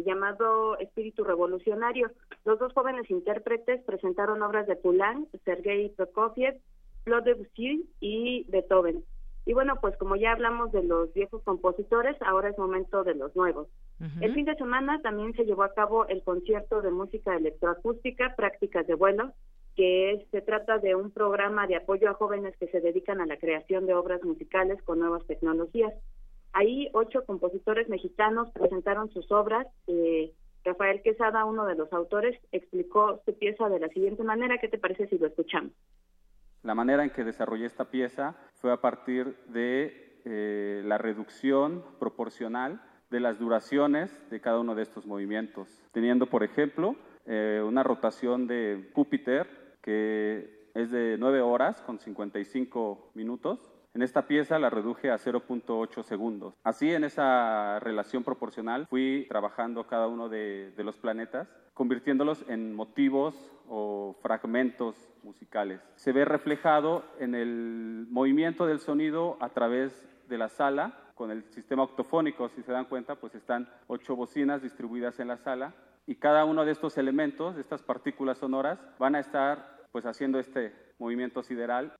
llamado 0.06 0.78
Espíritu 0.78 1.24
Revolucionario. 1.24 2.12
Los 2.44 2.60
dos 2.60 2.72
jóvenes 2.72 3.10
intérpretes 3.10 3.82
presentaron 3.82 4.40
obras 4.42 4.68
de 4.68 4.76
Poulenc, 4.76 5.28
Sergei 5.44 5.88
Prokofiev, 5.88 6.60
Claude 7.02 7.34
Debussy 7.34 7.90
y 7.98 8.44
Beethoven. 8.48 9.04
Y 9.46 9.52
bueno, 9.52 9.74
pues 9.80 9.96
como 9.98 10.16
ya 10.16 10.32
hablamos 10.32 10.72
de 10.72 10.82
los 10.82 11.12
viejos 11.12 11.42
compositores, 11.42 12.16
ahora 12.22 12.48
es 12.48 12.58
momento 12.58 13.04
de 13.04 13.14
los 13.14 13.36
nuevos. 13.36 13.68
El 14.20 14.34
fin 14.34 14.44
de 14.44 14.56
semana 14.56 15.00
también 15.02 15.34
se 15.34 15.44
llevó 15.44 15.62
a 15.62 15.72
cabo 15.72 16.06
el 16.08 16.22
concierto 16.22 16.82
de 16.82 16.90
música 16.90 17.36
electroacústica, 17.36 18.34
Prácticas 18.36 18.86
de 18.86 18.94
Vuelo, 18.94 19.32
que 19.76 20.26
se 20.30 20.40
trata 20.40 20.78
de 20.78 20.94
un 20.94 21.10
programa 21.10 21.66
de 21.66 21.76
apoyo 21.76 22.08
a 22.08 22.14
jóvenes 22.14 22.56
que 22.58 22.68
se 22.68 22.80
dedican 22.80 23.20
a 23.20 23.26
la 23.26 23.36
creación 23.36 23.86
de 23.86 23.94
obras 23.94 24.22
musicales 24.22 24.82
con 24.82 24.98
nuevas 25.00 25.26
tecnologías. 25.26 25.92
Ahí 26.52 26.88
ocho 26.92 27.24
compositores 27.24 27.88
mexicanos 27.88 28.50
presentaron 28.52 29.10
sus 29.10 29.30
obras. 29.32 29.66
Eh, 29.88 30.32
Rafael 30.64 31.02
Quesada, 31.02 31.44
uno 31.44 31.66
de 31.66 31.74
los 31.74 31.92
autores, 31.92 32.38
explicó 32.52 33.20
su 33.26 33.36
pieza 33.36 33.68
de 33.68 33.80
la 33.80 33.88
siguiente 33.88 34.22
manera. 34.22 34.58
¿Qué 34.58 34.68
te 34.68 34.78
parece 34.78 35.08
si 35.08 35.18
lo 35.18 35.26
escuchamos? 35.26 35.72
La 36.64 36.74
manera 36.74 37.04
en 37.04 37.10
que 37.10 37.24
desarrollé 37.24 37.66
esta 37.66 37.90
pieza 37.90 38.34
fue 38.54 38.72
a 38.72 38.80
partir 38.80 39.36
de 39.48 40.20
eh, 40.24 40.82
la 40.86 40.96
reducción 40.96 41.84
proporcional 41.98 42.80
de 43.10 43.20
las 43.20 43.38
duraciones 43.38 44.10
de 44.30 44.40
cada 44.40 44.58
uno 44.58 44.74
de 44.74 44.82
estos 44.82 45.04
movimientos, 45.04 45.68
teniendo, 45.92 46.26
por 46.26 46.42
ejemplo, 46.42 46.96
eh, 47.26 47.62
una 47.62 47.82
rotación 47.82 48.46
de 48.46 48.90
Júpiter 48.94 49.76
que 49.82 50.70
es 50.72 50.90
de 50.90 51.16
9 51.18 51.42
horas 51.42 51.82
con 51.82 51.98
55 51.98 53.10
minutos. 53.12 53.73
En 53.94 54.02
esta 54.02 54.26
pieza 54.26 54.58
la 54.58 54.70
reduje 54.70 55.12
a 55.12 55.18
0.8 55.18 56.02
segundos. 56.02 56.54
Así, 56.64 56.92
en 56.92 57.04
esa 57.04 57.78
relación 57.78 58.24
proporcional, 58.24 58.88
fui 58.88 59.24
trabajando 59.28 59.86
cada 59.86 60.08
uno 60.08 60.28
de, 60.28 60.72
los 60.78 60.96
planetas, 60.96 61.48
convirtiéndolos 61.74 62.44
en 62.48 62.74
motivos 62.74 63.36
o 63.68 64.16
fragmentos 64.20 64.96
musicales. 65.22 65.80
Se 65.94 66.10
ve 66.10 66.24
reflejado 66.24 67.04
en 67.20 67.36
el 67.36 68.08
movimiento 68.10 68.66
del 68.66 68.80
sonido 68.80 69.36
a 69.40 69.50
través 69.50 70.08
de 70.28 70.38
la 70.38 70.48
sala, 70.48 71.12
con 71.14 71.30
el 71.30 71.44
sistema 71.52 71.84
octofónico, 71.84 72.48
si 72.48 72.64
se 72.64 72.72
dan 72.72 72.86
cuenta, 72.86 73.14
pues 73.14 73.36
están 73.36 73.68
ocho 73.86 74.16
bocinas 74.16 74.60
distribuidas 74.60 75.20
en 75.20 75.28
la 75.28 75.36
sala 75.36 75.72
y 76.06 76.16
cada 76.16 76.44
uno 76.44 76.64
de 76.64 76.72
estos 76.72 76.98
elementos, 76.98 77.54
de 77.54 77.60
estas 77.60 77.82
partículas 77.82 78.38
sonoras, 78.38 78.80
van 78.98 79.14
a 79.14 79.20
estar 79.20 79.86
pues 79.92 80.04
haciendo 80.04 80.40
este 80.40 80.74
movimiento 80.98 81.44
sideral. 81.44 81.94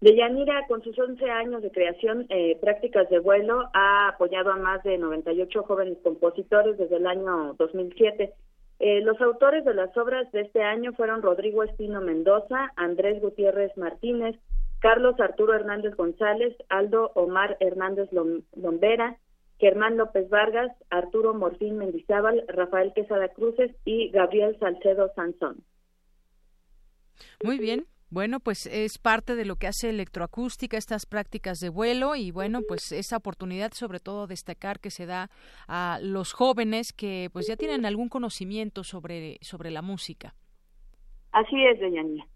Deyanira, 0.00 0.66
con 0.66 0.82
sus 0.82 0.98
11 0.98 1.30
años 1.30 1.62
de 1.62 1.70
creación, 1.70 2.24
eh, 2.30 2.56
prácticas 2.60 3.10
de 3.10 3.18
vuelo, 3.18 3.68
ha 3.74 4.08
apoyado 4.08 4.50
a 4.50 4.56
más 4.56 4.82
de 4.82 4.96
98 4.96 5.62
jóvenes 5.64 5.98
compositores 6.02 6.78
desde 6.78 6.96
el 6.96 7.06
año 7.06 7.54
2007. 7.58 8.32
Eh, 8.78 9.02
los 9.02 9.20
autores 9.20 9.62
de 9.66 9.74
las 9.74 9.94
obras 9.98 10.32
de 10.32 10.40
este 10.40 10.62
año 10.62 10.94
fueron 10.94 11.20
Rodrigo 11.20 11.62
Espino 11.64 12.00
Mendoza, 12.00 12.72
Andrés 12.76 13.20
Gutiérrez 13.20 13.76
Martínez, 13.76 14.36
Carlos 14.78 15.20
Arturo 15.20 15.54
Hernández 15.54 15.94
González, 15.94 16.56
Aldo 16.70 17.12
Omar 17.14 17.58
Hernández 17.60 18.08
Lombera, 18.12 19.18
Germán 19.58 19.98
López 19.98 20.30
Vargas, 20.30 20.72
Arturo 20.88 21.34
Morfín 21.34 21.76
Mendizábal, 21.76 22.44
Rafael 22.48 22.94
Quesada 22.94 23.28
Cruces 23.28 23.70
y 23.84 24.08
Gabriel 24.08 24.56
Salcedo 24.58 25.12
Sansón. 25.14 25.62
Muy 27.44 27.58
bien, 27.58 27.84
bueno, 28.10 28.40
pues 28.40 28.66
es 28.66 28.98
parte 28.98 29.36
de 29.36 29.44
lo 29.44 29.56
que 29.56 29.68
hace 29.68 29.88
electroacústica, 29.88 30.76
estas 30.76 31.06
prácticas 31.06 31.58
de 31.58 31.68
vuelo 31.68 32.16
y 32.16 32.32
bueno, 32.32 32.60
pues 32.66 32.92
esa 32.92 33.16
oportunidad 33.16 33.72
sobre 33.72 34.00
todo 34.00 34.26
destacar 34.26 34.80
que 34.80 34.90
se 34.90 35.06
da 35.06 35.30
a 35.68 35.98
los 36.02 36.32
jóvenes 36.32 36.92
que 36.92 37.28
pues 37.32 37.46
ya 37.46 37.56
tienen 37.56 37.86
algún 37.86 38.08
conocimiento 38.08 38.82
sobre, 38.84 39.38
sobre 39.42 39.70
la 39.70 39.82
música. 39.82 40.34
Así 41.32 41.64
es, 41.64 41.78
doña 41.78 42.02
Nia. 42.02 42.26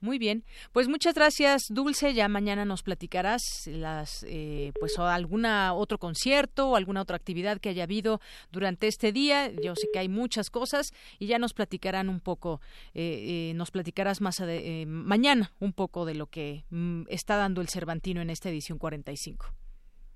Muy 0.00 0.20
bien, 0.20 0.44
pues 0.72 0.88
muchas 0.88 1.14
gracias, 1.14 1.62
Dulce. 1.70 2.14
Ya 2.14 2.28
mañana 2.28 2.64
nos 2.64 2.84
platicarás 2.84 3.42
las, 3.66 4.24
eh, 4.28 4.70
pues 4.78 4.96
alguna 4.96 5.74
otro 5.74 5.98
concierto 5.98 6.70
o 6.70 6.76
alguna 6.76 7.02
otra 7.02 7.16
actividad 7.16 7.58
que 7.58 7.70
haya 7.70 7.82
habido 7.82 8.20
durante 8.52 8.86
este 8.86 9.10
día. 9.10 9.50
Yo 9.50 9.74
sé 9.74 9.88
que 9.92 9.98
hay 9.98 10.08
muchas 10.08 10.50
cosas 10.50 10.92
y 11.18 11.26
ya 11.26 11.40
nos 11.40 11.52
platicarán 11.52 12.08
un 12.08 12.20
poco, 12.20 12.60
eh, 12.94 13.50
eh, 13.50 13.54
nos 13.56 13.72
platicarás 13.72 14.20
más 14.20 14.40
mañana 14.86 15.50
un 15.58 15.72
poco 15.72 16.04
de 16.04 16.14
lo 16.14 16.26
que 16.26 16.62
mm, 16.70 17.06
está 17.08 17.36
dando 17.36 17.60
el 17.60 17.66
Cervantino 17.66 18.20
en 18.20 18.30
esta 18.30 18.50
edición 18.50 18.78
45. 18.78 19.46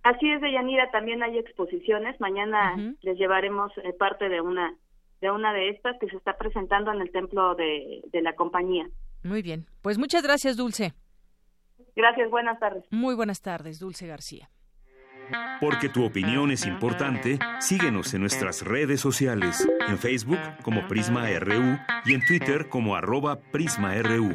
Así 0.04 0.30
es, 0.30 0.40
Deyanira, 0.40 0.92
también 0.92 1.24
hay 1.24 1.38
exposiciones. 1.38 2.20
Mañana 2.20 2.76
les 3.00 3.18
llevaremos 3.18 3.72
parte 3.98 4.28
de 4.28 4.40
una 4.40 4.76
de 5.20 5.30
una 5.30 5.52
de 5.52 5.70
estas 5.70 5.98
que 5.98 6.08
se 6.08 6.16
está 6.16 6.36
presentando 6.36 6.92
en 6.92 7.00
el 7.00 7.10
templo 7.10 7.56
de 7.56 8.22
la 8.22 8.34
compañía. 8.34 8.86
Muy 9.22 9.42
bien. 9.42 9.66
Pues 9.82 9.98
muchas 9.98 10.22
gracias, 10.22 10.56
Dulce. 10.56 10.94
Gracias, 11.94 12.30
buenas 12.30 12.58
tardes. 12.58 12.84
Muy 12.90 13.14
buenas 13.14 13.40
tardes, 13.40 13.78
Dulce 13.78 14.06
García. 14.06 14.50
Porque 15.60 15.88
tu 15.88 16.04
opinión 16.04 16.50
es 16.50 16.66
importante, 16.66 17.38
síguenos 17.60 18.12
en 18.14 18.20
nuestras 18.20 18.62
redes 18.62 19.00
sociales, 19.00 19.66
en 19.88 19.98
Facebook 19.98 20.40
como 20.62 20.86
Prisma 20.88 21.28
RU 21.38 21.78
y 22.04 22.14
en 22.14 22.24
Twitter 22.26 22.68
como 22.68 22.96
arroba 22.96 23.38
PrismaRU. 23.52 24.34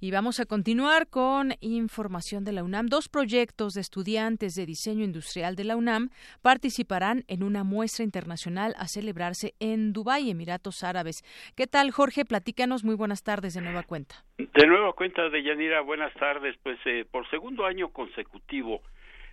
Y 0.00 0.12
vamos 0.12 0.38
a 0.38 0.46
continuar 0.46 1.08
con 1.10 1.54
información 1.60 2.44
de 2.44 2.52
la 2.52 2.62
UNAM. 2.62 2.86
Dos 2.86 3.08
proyectos 3.08 3.74
de 3.74 3.80
estudiantes 3.80 4.54
de 4.54 4.64
diseño 4.64 5.02
industrial 5.02 5.56
de 5.56 5.64
la 5.64 5.74
UNAM 5.74 6.10
participarán 6.40 7.24
en 7.26 7.42
una 7.42 7.64
muestra 7.64 8.04
internacional 8.04 8.74
a 8.78 8.86
celebrarse 8.86 9.54
en 9.58 9.92
Dubái, 9.92 10.30
Emiratos 10.30 10.84
Árabes. 10.84 11.24
¿Qué 11.56 11.66
tal, 11.66 11.90
Jorge? 11.90 12.24
Platícanos. 12.24 12.84
Muy 12.84 12.94
buenas 12.94 13.24
tardes 13.24 13.54
de 13.54 13.60
nueva 13.60 13.82
cuenta. 13.82 14.14
De 14.38 14.66
nueva 14.68 14.92
cuenta, 14.92 15.28
de 15.30 15.42
Yanira, 15.42 15.80
buenas 15.80 16.14
tardes. 16.14 16.54
Pues 16.62 16.78
eh, 16.84 17.04
por 17.10 17.28
segundo 17.28 17.66
año 17.66 17.88
consecutivo, 17.88 18.82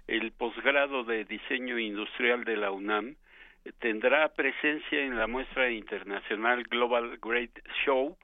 el 0.08 0.32
posgrado 0.32 1.04
de 1.04 1.26
diseño 1.26 1.78
industrial 1.78 2.44
de 2.44 2.58
la 2.58 2.72
UNAM 2.72 3.18
eh, 3.66 3.72
tendrá 3.78 4.30
presencia 4.30 5.00
en 5.00 5.16
la 5.16 5.28
muestra 5.28 5.70
internacional 5.70 6.64
Global 6.64 7.20
Great 7.22 7.52
Show 7.86 8.18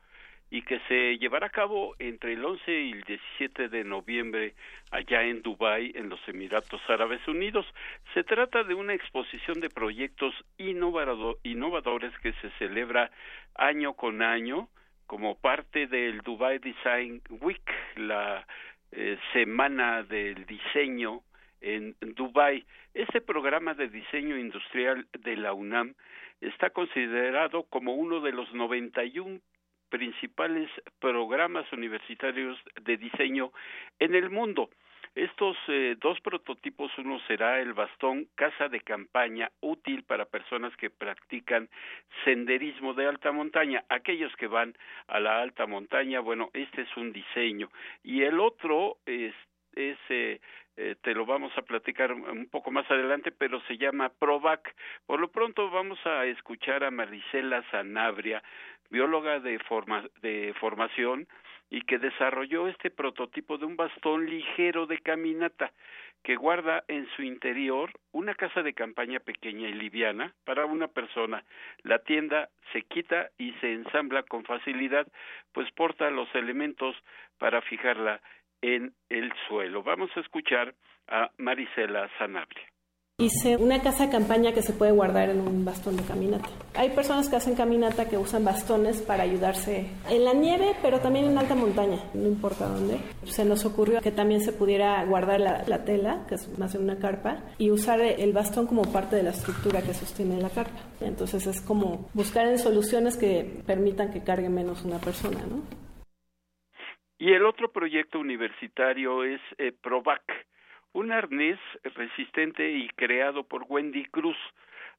y 0.51 0.63
que 0.63 0.79
se 0.89 1.17
llevará 1.17 1.47
a 1.47 1.49
cabo 1.49 1.95
entre 1.97 2.33
el 2.33 2.43
11 2.43 2.71
y 2.71 2.91
el 2.91 3.03
17 3.03 3.69
de 3.69 3.85
noviembre 3.85 4.53
allá 4.91 5.23
en 5.23 5.41
Dubái, 5.41 5.93
en 5.95 6.09
los 6.09 6.19
Emiratos 6.27 6.81
Árabes 6.89 7.25
Unidos. 7.25 7.65
Se 8.13 8.25
trata 8.25 8.65
de 8.65 8.73
una 8.73 8.93
exposición 8.93 9.61
de 9.61 9.69
proyectos 9.69 10.35
innovadores 10.57 12.11
que 12.19 12.33
se 12.33 12.49
celebra 12.59 13.11
año 13.55 13.93
con 13.93 14.21
año 14.21 14.67
como 15.07 15.35
parte 15.35 15.87
del 15.87 16.19
Dubai 16.19 16.59
Design 16.59 17.21
Week, 17.39 17.71
la 17.95 18.45
eh, 18.91 19.17
semana 19.31 20.03
del 20.03 20.45
diseño 20.45 21.21
en 21.61 21.95
Dubái. 22.01 22.65
Este 22.93 23.21
programa 23.21 23.73
de 23.73 23.87
diseño 23.87 24.37
industrial 24.37 25.07
de 25.17 25.37
la 25.37 25.53
UNAM 25.53 25.93
está 26.41 26.71
considerado 26.71 27.63
como 27.63 27.93
uno 27.93 28.19
de 28.19 28.33
los 28.33 28.53
91 28.53 29.39
principales 29.91 30.71
programas 30.99 31.71
universitarios 31.71 32.57
de 32.81 32.97
diseño 32.97 33.51
en 33.99 34.15
el 34.15 34.31
mundo. 34.31 34.69
Estos 35.13 35.57
eh, 35.67 35.97
dos 35.99 36.21
prototipos, 36.21 36.89
uno 36.97 37.19
será 37.27 37.59
el 37.59 37.73
bastón 37.73 38.29
casa 38.35 38.69
de 38.69 38.79
campaña 38.79 39.51
útil 39.59 40.03
para 40.03 40.23
personas 40.23 40.73
que 40.77 40.89
practican 40.89 41.67
senderismo 42.23 42.93
de 42.93 43.07
alta 43.07 43.33
montaña, 43.33 43.83
aquellos 43.89 44.33
que 44.37 44.47
van 44.47 44.73
a 45.07 45.19
la 45.19 45.41
alta 45.41 45.65
montaña, 45.65 46.21
bueno, 46.21 46.49
este 46.53 46.83
es 46.83 46.97
un 46.97 47.11
diseño. 47.11 47.69
Y 48.03 48.21
el 48.21 48.39
otro 48.39 48.99
es, 49.05 49.33
eh, 49.75 50.39
eh, 50.77 50.95
te 51.01 51.13
lo 51.13 51.25
vamos 51.25 51.51
a 51.57 51.61
platicar 51.61 52.13
un 52.13 52.47
poco 52.49 52.71
más 52.71 52.89
adelante, 52.89 53.33
pero 53.33 53.59
se 53.67 53.77
llama 53.77 54.13
PROVAC. 54.17 54.73
Por 55.05 55.19
lo 55.19 55.29
pronto 55.29 55.69
vamos 55.69 55.99
a 56.05 56.25
escuchar 56.25 56.85
a 56.85 56.91
Marisela 56.91 57.63
Sanabria, 57.69 58.41
bióloga 58.91 59.39
de, 59.39 59.57
forma, 59.59 60.03
de 60.21 60.53
formación 60.59 61.27
y 61.69 61.81
que 61.81 61.97
desarrolló 61.97 62.67
este 62.67 62.91
prototipo 62.91 63.57
de 63.57 63.65
un 63.65 63.77
bastón 63.77 64.29
ligero 64.29 64.85
de 64.85 64.99
caminata 64.99 65.71
que 66.23 66.35
guarda 66.35 66.83
en 66.87 67.07
su 67.15 67.23
interior 67.23 67.91
una 68.11 68.35
casa 68.35 68.61
de 68.61 68.73
campaña 68.73 69.19
pequeña 69.19 69.69
y 69.69 69.73
liviana 69.73 70.33
para 70.43 70.65
una 70.65 70.87
persona. 70.87 71.43
La 71.83 71.99
tienda 71.99 72.49
se 72.73 72.83
quita 72.83 73.29
y 73.37 73.53
se 73.53 73.73
ensambla 73.73 74.23
con 74.23 74.43
facilidad, 74.43 75.07
pues 75.53 75.71
porta 75.71 76.11
los 76.11 76.33
elementos 76.35 76.95
para 77.39 77.61
fijarla 77.61 78.21
en 78.61 78.93
el 79.09 79.33
suelo. 79.47 79.81
Vamos 79.81 80.11
a 80.15 80.19
escuchar 80.19 80.75
a 81.07 81.31
Marisela 81.37 82.09
Sanabria. 82.19 82.70
Hice 83.21 83.55
una 83.55 83.79
casa 83.83 84.07
de 84.07 84.11
campaña 84.11 84.51
que 84.51 84.63
se 84.63 84.73
puede 84.73 84.91
guardar 84.91 85.29
en 85.29 85.41
un 85.41 85.63
bastón 85.63 85.95
de 85.95 86.01
caminata. 86.01 86.49
Hay 86.73 86.89
personas 86.89 87.29
que 87.29 87.35
hacen 87.35 87.55
caminata 87.55 88.09
que 88.09 88.17
usan 88.17 88.43
bastones 88.43 88.99
para 89.03 89.21
ayudarse 89.21 89.91
en 90.09 90.25
la 90.25 90.33
nieve, 90.33 90.71
pero 90.81 90.99
también 91.01 91.25
en 91.25 91.37
alta 91.37 91.53
montaña, 91.53 91.99
no 92.15 92.27
importa 92.27 92.65
dónde. 92.65 92.97
Se 93.25 93.45
nos 93.45 93.63
ocurrió 93.63 94.01
que 94.01 94.11
también 94.11 94.41
se 94.41 94.53
pudiera 94.53 95.05
guardar 95.05 95.39
la, 95.39 95.85
tela, 95.85 96.25
que 96.27 96.33
es 96.33 96.57
más 96.57 96.73
de 96.73 96.79
una 96.79 96.97
carpa, 96.97 97.43
y 97.59 97.69
usar 97.69 98.01
el 98.01 98.33
bastón 98.33 98.65
como 98.65 98.91
parte 98.91 99.17
de 99.17 99.21
la 99.21 99.29
estructura 99.29 99.83
que 99.83 99.93
sostiene 99.93 100.41
la 100.41 100.49
carpa. 100.49 100.79
Entonces 100.99 101.45
es 101.45 101.61
como 101.61 102.09
buscar 102.15 102.47
en 102.47 102.57
soluciones 102.57 103.17
que 103.17 103.61
permitan 103.67 104.11
que 104.11 104.23
cargue 104.23 104.49
menos 104.49 104.83
una 104.83 104.97
persona, 104.97 105.41
¿no? 105.47 105.61
Y 107.19 107.33
el 107.33 107.45
otro 107.45 107.71
proyecto 107.71 108.17
universitario 108.17 109.23
es 109.23 109.39
eh, 109.59 109.71
PROVAC, 109.79 110.23
un 110.93 111.11
arnés 111.11 111.59
resistente 111.95 112.71
y 112.71 112.87
creado 112.89 113.43
por 113.43 113.65
Wendy 113.67 114.05
Cruz 114.05 114.37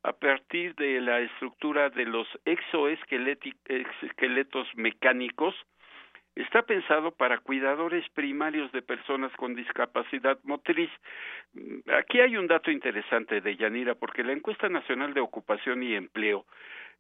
a 0.03 0.13
partir 0.13 0.75
de 0.75 1.01
la 1.01 1.21
estructura 1.21 1.89
de 1.91 2.07
los 2.07 2.27
exoesqueletos 2.45 4.67
mecánicos 4.75 5.55
está 6.35 6.63
pensado 6.63 7.13
para 7.13 7.39
cuidadores 7.39 8.09
primarios 8.11 8.73
de 8.73 8.83
personas 8.83 9.33
con 9.37 9.55
discapacidad 9.55 10.39
motriz. 10.45 10.91
Aquí 11.99 12.21
hay 12.21 12.37
un 12.37 12.47
dato 12.47 12.71
interesante 12.71 13.41
de 13.41 13.57
Yanira, 13.57 13.95
porque 13.95 14.25
la 14.25 14.33
encuesta 14.33 14.69
nacional 14.69 15.15
de 15.15 15.21
ocupación 15.21 15.83
y 15.83 15.95
empleo 15.95 16.47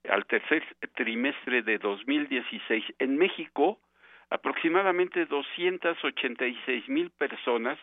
al 0.08 0.26
tercer 0.26 0.64
trimestre 0.94 1.62
de 1.62 1.78
2016 1.78 2.84
en 2.98 3.16
México, 3.16 3.78
aproximadamente 4.30 5.26
286 5.26 6.88
mil 6.88 7.10
personas 7.10 7.78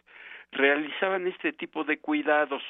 realizaban 0.51 1.27
este 1.27 1.53
tipo 1.53 1.83
de 1.83 1.99
cuidados 1.99 2.63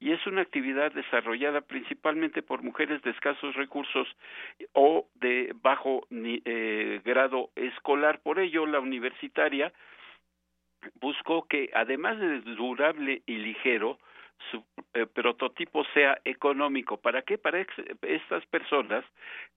y 0.00 0.12
es 0.12 0.24
una 0.26 0.42
actividad 0.42 0.92
desarrollada 0.92 1.60
principalmente 1.60 2.42
por 2.42 2.62
mujeres 2.62 3.02
de 3.02 3.10
escasos 3.10 3.54
recursos 3.56 4.06
o 4.72 5.06
de 5.16 5.52
bajo 5.60 6.06
eh, 6.12 7.00
grado 7.04 7.50
escolar. 7.56 8.20
Por 8.20 8.38
ello, 8.38 8.64
la 8.66 8.78
universitaria 8.78 9.72
buscó 11.00 11.46
que, 11.48 11.70
además 11.74 12.18
de 12.20 12.40
durable 12.40 13.22
y 13.26 13.38
ligero, 13.38 13.98
su 14.50 14.64
eh, 14.94 15.06
prototipo 15.06 15.84
sea 15.94 16.18
económico. 16.24 16.96
¿Para 16.96 17.22
qué? 17.22 17.38
Para 17.38 17.64
estas 18.02 18.46
personas 18.46 19.04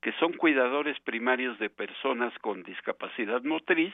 que 0.01 0.11
son 0.13 0.33
cuidadores 0.33 0.99
primarios 1.01 1.57
de 1.59 1.69
personas 1.69 2.37
con 2.39 2.63
discapacidad 2.63 3.43
motriz, 3.43 3.93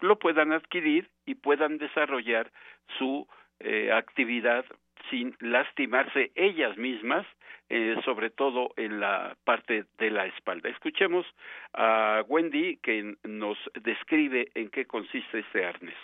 lo 0.00 0.18
puedan 0.18 0.52
adquirir 0.52 1.08
y 1.26 1.34
puedan 1.34 1.78
desarrollar 1.78 2.50
su 2.98 3.26
eh, 3.60 3.92
actividad 3.92 4.64
sin 5.10 5.36
lastimarse 5.40 6.32
ellas 6.34 6.76
mismas, 6.76 7.26
eh, 7.68 7.96
sobre 8.04 8.30
todo 8.30 8.72
en 8.76 9.00
la 9.00 9.36
parte 9.44 9.84
de 9.98 10.10
la 10.10 10.26
espalda. 10.26 10.68
Escuchemos 10.68 11.26
a 11.74 12.24
Wendy 12.26 12.78
que 12.78 13.16
nos 13.24 13.58
describe 13.82 14.50
en 14.54 14.68
qué 14.70 14.86
consiste 14.86 15.40
este 15.40 15.64
arnés. 15.64 15.96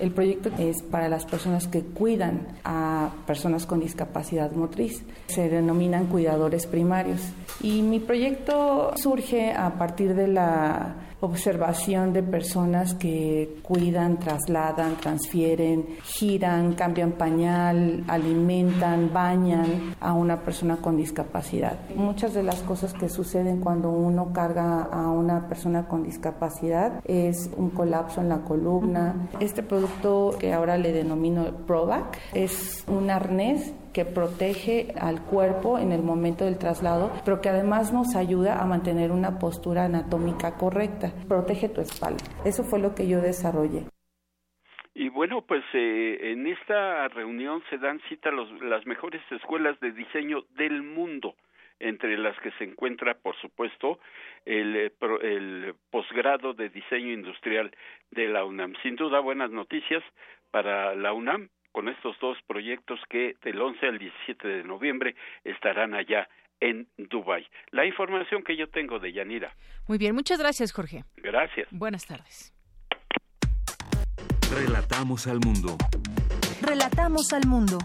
El 0.00 0.12
proyecto 0.12 0.50
es 0.58 0.82
para 0.82 1.08
las 1.08 1.26
personas 1.26 1.68
que 1.68 1.82
cuidan 1.82 2.48
a 2.64 3.10
personas 3.26 3.66
con 3.66 3.80
discapacidad 3.80 4.50
motriz. 4.52 5.02
Se 5.26 5.50
denominan 5.50 6.06
cuidadores 6.06 6.66
primarios. 6.66 7.20
Y 7.60 7.82
mi 7.82 8.00
proyecto 8.00 8.92
surge 8.96 9.52
a 9.52 9.74
partir 9.74 10.14
de 10.14 10.28
la 10.28 10.94
observación 11.20 12.12
de 12.12 12.22
personas 12.22 12.94
que 12.94 13.58
cuidan, 13.62 14.18
trasladan, 14.18 14.96
transfieren, 14.96 15.86
giran, 16.02 16.74
cambian 16.74 17.12
pañal, 17.12 18.04
alimentan, 18.08 19.12
bañan 19.12 19.94
a 20.00 20.14
una 20.14 20.40
persona 20.40 20.76
con 20.76 20.96
discapacidad. 20.96 21.78
Muchas 21.94 22.34
de 22.34 22.42
las 22.42 22.62
cosas 22.62 22.92
que 22.94 23.08
suceden 23.08 23.60
cuando 23.60 23.90
uno 23.90 24.32
carga 24.32 24.82
a 24.82 25.10
una 25.10 25.48
persona 25.48 25.86
con 25.86 26.02
discapacidad 26.02 27.00
es 27.04 27.50
un 27.56 27.70
colapso 27.70 28.20
en 28.20 28.28
la 28.28 28.38
columna. 28.38 29.28
Este 29.40 29.62
producto 29.62 30.36
que 30.38 30.52
ahora 30.52 30.78
le 30.78 30.92
denomino 30.92 31.44
Provac 31.66 32.18
es 32.32 32.84
un 32.88 33.10
arnés 33.10 33.72
que 33.92 34.04
protege 34.04 34.92
al 35.00 35.22
cuerpo 35.24 35.78
en 35.78 35.92
el 35.92 36.02
momento 36.02 36.44
del 36.44 36.58
traslado, 36.58 37.12
pero 37.24 37.40
que 37.40 37.48
además 37.48 37.92
nos 37.92 38.16
ayuda 38.16 38.60
a 38.60 38.66
mantener 38.66 39.10
una 39.10 39.38
postura 39.38 39.84
anatómica 39.84 40.56
correcta. 40.56 41.12
Protege 41.28 41.68
tu 41.68 41.80
espalda. 41.80 42.22
Eso 42.44 42.64
fue 42.64 42.78
lo 42.78 42.94
que 42.94 43.08
yo 43.08 43.20
desarrollé. 43.20 43.84
Y 44.94 45.08
bueno, 45.08 45.42
pues 45.42 45.62
eh, 45.72 46.18
en 46.32 46.46
esta 46.46 47.08
reunión 47.08 47.62
se 47.70 47.78
dan 47.78 48.00
cita 48.08 48.30
las 48.32 48.86
mejores 48.86 49.22
escuelas 49.30 49.78
de 49.80 49.92
diseño 49.92 50.42
del 50.56 50.82
mundo, 50.82 51.36
entre 51.78 52.18
las 52.18 52.38
que 52.40 52.50
se 52.52 52.64
encuentra, 52.64 53.14
por 53.14 53.36
supuesto, 53.36 53.98
el, 54.44 54.76
eh, 54.76 54.92
el 55.22 55.74
posgrado 55.90 56.54
de 56.54 56.68
diseño 56.68 57.12
industrial 57.12 57.70
de 58.10 58.28
la 58.28 58.44
UNAM. 58.44 58.74
Sin 58.82 58.96
duda, 58.96 59.20
buenas 59.20 59.50
noticias 59.50 60.02
para 60.50 60.94
la 60.94 61.12
UNAM, 61.12 61.48
con 61.72 61.88
estos 61.88 62.16
dos 62.20 62.36
proyectos 62.46 63.00
que 63.08 63.36
del 63.42 63.60
11 63.60 63.86
al 63.86 63.98
17 63.98 64.48
de 64.48 64.64
noviembre 64.64 65.14
estarán 65.44 65.94
allá 65.94 66.28
en 66.60 66.86
Dubái. 66.96 67.46
La 67.70 67.86
información 67.86 68.42
que 68.42 68.56
yo 68.56 68.68
tengo 68.68 68.98
de 68.98 69.12
Yanira. 69.12 69.54
Muy 69.88 69.98
bien, 69.98 70.14
muchas 70.14 70.38
gracias, 70.38 70.72
Jorge. 70.72 71.04
Gracias. 71.16 71.68
Buenas 71.70 72.06
tardes. 72.06 72.52
Relatamos 74.52 75.26
al 75.26 75.38
mundo. 75.40 75.76
Relatamos 76.60 77.32
al 77.32 77.46
mundo. 77.46 77.78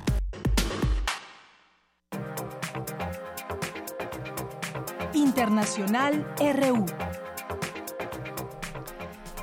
Internacional 5.13 6.25
RU. 6.39 6.85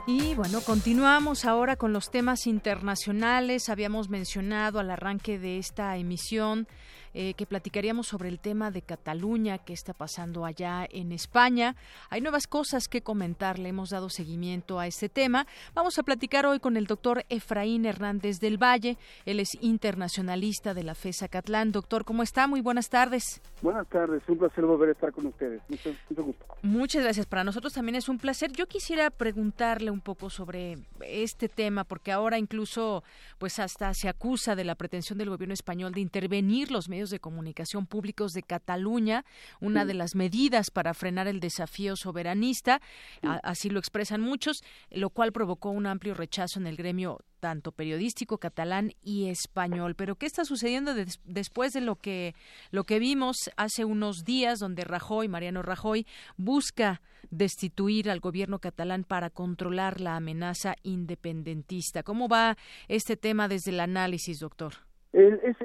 Y 0.06 0.34
bueno, 0.34 0.60
continuamos 0.62 1.44
ahora 1.44 1.76
con 1.76 1.92
los 1.92 2.10
temas 2.10 2.48
internacionales. 2.48 3.68
Habíamos 3.68 4.08
mencionado 4.08 4.80
al 4.80 4.90
arranque 4.90 5.38
de 5.38 5.58
esta 5.58 5.96
emisión 5.96 6.66
eh, 7.14 7.34
que 7.34 7.46
platicaríamos 7.46 8.06
sobre 8.06 8.28
el 8.28 8.38
tema 8.38 8.70
de 8.70 8.82
Cataluña, 8.82 9.58
que 9.58 9.72
está 9.72 9.92
pasando 9.92 10.44
allá 10.44 10.86
en 10.90 11.12
España. 11.12 11.76
Hay 12.10 12.20
nuevas 12.20 12.46
cosas 12.46 12.88
que 12.88 13.02
comentar, 13.02 13.58
le 13.58 13.68
hemos 13.68 13.90
dado 13.90 14.08
seguimiento 14.08 14.78
a 14.78 14.86
este 14.86 15.08
tema. 15.08 15.46
Vamos 15.74 15.98
a 15.98 16.02
platicar 16.02 16.46
hoy 16.46 16.58
con 16.58 16.76
el 16.76 16.86
doctor 16.86 17.24
Efraín 17.28 17.84
Hernández 17.86 18.40
del 18.40 18.62
Valle. 18.62 18.96
Él 19.26 19.40
es 19.40 19.56
internacionalista 19.60 20.74
de 20.74 20.84
la 20.84 20.94
FESA 20.94 21.28
Catlán. 21.28 21.72
Doctor, 21.72 22.04
¿cómo 22.04 22.22
está? 22.22 22.46
Muy 22.46 22.60
buenas 22.60 22.88
tardes. 22.88 23.40
Buenas 23.60 23.86
tardes, 23.88 24.22
un 24.28 24.38
placer 24.38 24.64
volver 24.64 24.90
a 24.90 24.92
estar 24.92 25.12
con 25.12 25.26
ustedes. 25.26 25.60
Mucho, 25.68 25.90
mucho 26.08 26.24
gusto. 26.24 26.46
Muchas 26.62 27.02
gracias. 27.02 27.26
Para 27.26 27.44
nosotros 27.44 27.72
también 27.72 27.96
es 27.96 28.08
un 28.08 28.18
placer. 28.18 28.52
Yo 28.52 28.66
quisiera 28.66 29.10
preguntarle 29.10 29.90
un 29.90 30.00
poco 30.00 30.30
sobre 30.30 30.78
este 31.00 31.48
tema, 31.48 31.84
porque 31.84 32.12
ahora 32.12 32.38
incluso, 32.38 33.04
pues 33.38 33.58
hasta 33.58 33.92
se 33.94 34.08
acusa 34.08 34.54
de 34.54 34.64
la 34.64 34.74
pretensión 34.74 35.18
del 35.18 35.30
gobierno 35.30 35.54
español 35.54 35.92
de 35.92 36.00
intervenir 36.00 36.70
los 36.70 36.88
medios 36.88 37.01
de 37.10 37.20
comunicación 37.20 37.86
públicos 37.86 38.32
de 38.32 38.42
Cataluña, 38.42 39.24
una 39.60 39.84
de 39.84 39.94
las 39.94 40.14
medidas 40.14 40.70
para 40.70 40.94
frenar 40.94 41.28
el 41.28 41.40
desafío 41.40 41.96
soberanista, 41.96 42.80
así 43.22 43.70
lo 43.70 43.78
expresan 43.78 44.20
muchos, 44.20 44.62
lo 44.90 45.10
cual 45.10 45.32
provocó 45.32 45.70
un 45.70 45.86
amplio 45.86 46.14
rechazo 46.14 46.58
en 46.58 46.66
el 46.66 46.76
gremio 46.76 47.18
tanto 47.42 47.72
periodístico 47.72 48.38
catalán 48.38 48.92
y 49.02 49.28
español. 49.28 49.96
Pero 49.96 50.14
¿qué 50.14 50.26
está 50.26 50.44
sucediendo 50.44 50.94
después 51.24 51.72
de 51.72 51.80
lo 51.80 51.96
que 51.96 52.36
lo 52.70 52.84
que 52.84 53.00
vimos 53.00 53.50
hace 53.56 53.84
unos 53.84 54.24
días 54.24 54.60
donde 54.60 54.84
Rajoy, 54.84 55.26
Mariano 55.26 55.60
Rajoy 55.60 56.06
busca 56.36 57.02
destituir 57.30 58.10
al 58.10 58.20
gobierno 58.20 58.60
catalán 58.60 59.02
para 59.02 59.28
controlar 59.28 60.00
la 60.00 60.14
amenaza 60.14 60.76
independentista? 60.84 62.04
¿Cómo 62.04 62.28
va 62.28 62.56
este 62.86 63.16
tema 63.16 63.48
desde 63.48 63.72
el 63.72 63.80
análisis, 63.80 64.38
doctor? 64.38 64.74
es, 65.12 65.56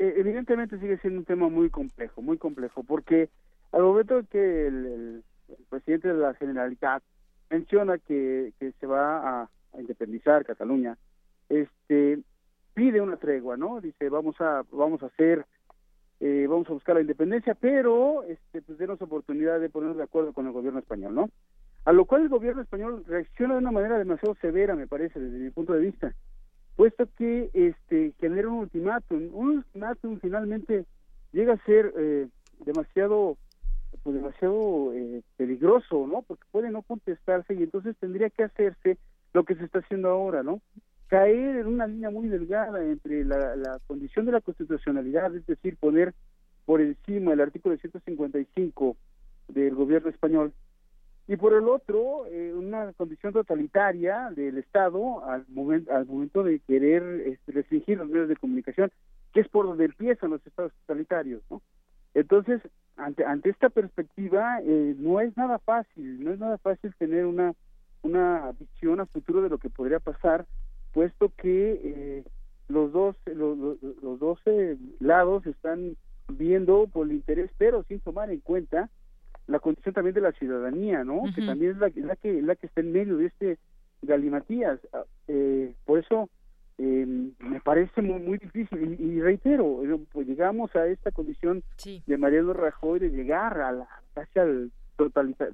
evidentemente 0.00 0.78
sigue 0.78 0.98
siendo 0.98 1.20
un 1.20 1.26
tema 1.26 1.48
muy 1.48 1.68
complejo, 1.68 2.22
muy 2.22 2.38
complejo, 2.38 2.82
porque 2.82 3.28
al 3.72 3.82
momento 3.82 4.22
que 4.30 4.66
el, 4.66 5.24
presidente 5.68 6.08
de 6.08 6.14
la 6.14 6.34
Generalitat 6.34 7.02
menciona 7.50 7.98
que, 7.98 8.52
que 8.58 8.72
se 8.72 8.86
va 8.86 9.42
a, 9.42 9.50
independizar 9.78 10.44
Cataluña, 10.44 10.96
este 11.48 12.18
pide 12.74 13.00
una 13.00 13.16
tregua, 13.18 13.56
¿no? 13.56 13.80
Dice 13.80 14.08
vamos 14.08 14.40
a 14.40 14.64
vamos 14.72 15.02
a 15.02 15.06
hacer 15.06 15.44
eh, 16.18 16.46
vamos 16.48 16.68
a 16.68 16.72
buscar 16.72 16.96
la 16.96 17.02
independencia, 17.02 17.54
pero 17.54 18.24
este 18.24 18.62
pues 18.62 18.78
denos 18.78 19.00
oportunidad 19.00 19.60
de 19.60 19.68
ponernos 19.68 19.96
de 19.96 20.02
acuerdo 20.02 20.32
con 20.32 20.46
el 20.46 20.52
gobierno 20.52 20.80
español, 20.80 21.14
¿no? 21.14 21.30
A 21.84 21.92
lo 21.92 22.04
cual 22.04 22.22
el 22.22 22.28
gobierno 22.28 22.62
español 22.62 23.04
reacciona 23.06 23.54
de 23.54 23.60
una 23.60 23.70
manera 23.70 23.98
demasiado 23.98 24.34
severa, 24.36 24.74
me 24.74 24.88
parece, 24.88 25.20
desde 25.20 25.38
mi 25.38 25.50
punto 25.50 25.72
de 25.72 25.80
vista 25.80 26.14
puesto 26.76 27.08
que 27.16 27.50
este 27.52 28.12
genera 28.20 28.48
un 28.48 28.60
ultimátum. 28.60 29.30
Un 29.32 29.58
ultimátum 29.58 30.18
finalmente 30.20 30.84
llega 31.32 31.54
a 31.54 31.64
ser 31.64 31.92
eh, 31.98 32.28
demasiado 32.64 33.36
pues 34.02 34.16
demasiado 34.16 34.92
eh, 34.94 35.22
peligroso, 35.36 36.06
¿no? 36.06 36.22
Porque 36.22 36.44
puede 36.50 36.70
no 36.70 36.82
contestarse 36.82 37.54
y 37.54 37.62
entonces 37.62 37.96
tendría 37.98 38.30
que 38.30 38.44
hacerse 38.44 38.98
lo 39.32 39.44
que 39.44 39.54
se 39.56 39.64
está 39.64 39.80
haciendo 39.80 40.08
ahora, 40.08 40.42
¿no? 40.42 40.60
Caer 41.08 41.56
en 41.56 41.66
una 41.66 41.86
línea 41.86 42.10
muy 42.10 42.28
delgada 42.28 42.82
entre 42.84 43.24
la, 43.24 43.56
la 43.56 43.78
condición 43.86 44.26
de 44.26 44.32
la 44.32 44.40
constitucionalidad, 44.40 45.34
es 45.34 45.44
decir, 45.46 45.76
poner 45.76 46.14
por 46.64 46.80
encima 46.80 47.32
el 47.32 47.40
artículo 47.40 47.76
155 47.76 48.96
del 49.48 49.74
gobierno 49.74 50.08
español 50.08 50.52
y 51.30 51.36
por 51.36 51.54
el 51.54 51.66
otro 51.68 52.26
eh, 52.26 52.52
una 52.54 52.92
condición 52.92 53.32
totalitaria 53.32 54.30
del 54.34 54.58
Estado 54.58 55.24
al 55.24 55.46
momento 55.48 55.94
al 55.94 56.04
momento 56.04 56.42
de 56.42 56.58
querer 56.60 57.02
este, 57.26 57.52
restringir 57.52 57.98
los 57.98 58.08
medios 58.08 58.28
de 58.28 58.36
comunicación 58.36 58.90
que 59.32 59.40
es 59.40 59.48
por 59.48 59.66
donde 59.66 59.86
empiezan 59.86 60.30
los 60.30 60.46
estados 60.46 60.72
totalitarios 60.80 61.42
no 61.48 61.62
entonces 62.14 62.60
ante 62.96 63.24
ante 63.24 63.48
esta 63.50 63.70
perspectiva 63.70 64.60
eh, 64.62 64.94
no 64.98 65.20
es 65.20 65.34
nada 65.36 65.58
fácil 65.60 66.22
no 66.22 66.32
es 66.32 66.38
nada 66.38 66.58
fácil 66.58 66.92
tener 66.98 67.24
una 67.24 67.54
una 68.02 68.52
visión 68.58 69.00
a 69.00 69.06
futuro 69.06 69.42
de 69.42 69.48
lo 69.48 69.58
que 69.58 69.70
podría 69.70 70.00
pasar, 70.00 70.46
puesto 70.92 71.30
que 71.36 71.80
eh, 71.84 72.24
los 72.68 72.92
dos 72.92 73.16
los, 73.26 73.58
los, 74.02 74.18
dos 74.18 74.38
lados 75.00 75.46
están 75.46 75.96
viendo 76.28 76.86
por 76.86 77.06
el 77.06 77.14
interés, 77.14 77.50
pero 77.58 77.82
sin 77.84 78.00
tomar 78.00 78.30
en 78.30 78.40
cuenta 78.40 78.88
la 79.50 79.58
condición 79.58 79.94
también 79.94 80.14
de 80.14 80.20
la 80.20 80.32
ciudadanía, 80.32 81.04
¿no? 81.04 81.22
Que 81.34 81.44
también 81.44 81.72
es 81.72 81.78
la, 81.78 81.90
la, 81.96 82.16
que 82.16 82.40
la 82.40 82.54
que 82.54 82.66
está 82.66 82.80
en 82.80 82.92
medio 82.92 83.16
de 83.16 83.26
este 83.26 83.58
galimatías. 84.02 84.80
Ah, 84.92 85.04
eh, 85.28 85.74
por 85.84 85.98
eso 85.98 86.30
eh, 86.78 87.06
me 87.38 87.60
parece 87.60 88.00
muy 88.00 88.20
muy 88.20 88.38
difícil 88.38 88.96
y, 88.98 89.20
reitero, 89.20 89.84
eh, 89.84 90.00
pues 90.12 90.26
llegamos 90.26 90.74
a 90.76 90.86
esta 90.86 91.10
condición 91.10 91.62
de 91.84 92.18
Mariano 92.18 92.52
Rajoy 92.52 93.00
de 93.00 93.10
llegar 93.10 93.60
a 93.60 93.72
la 93.72 93.88
casi 94.14 94.38
al 94.38 94.70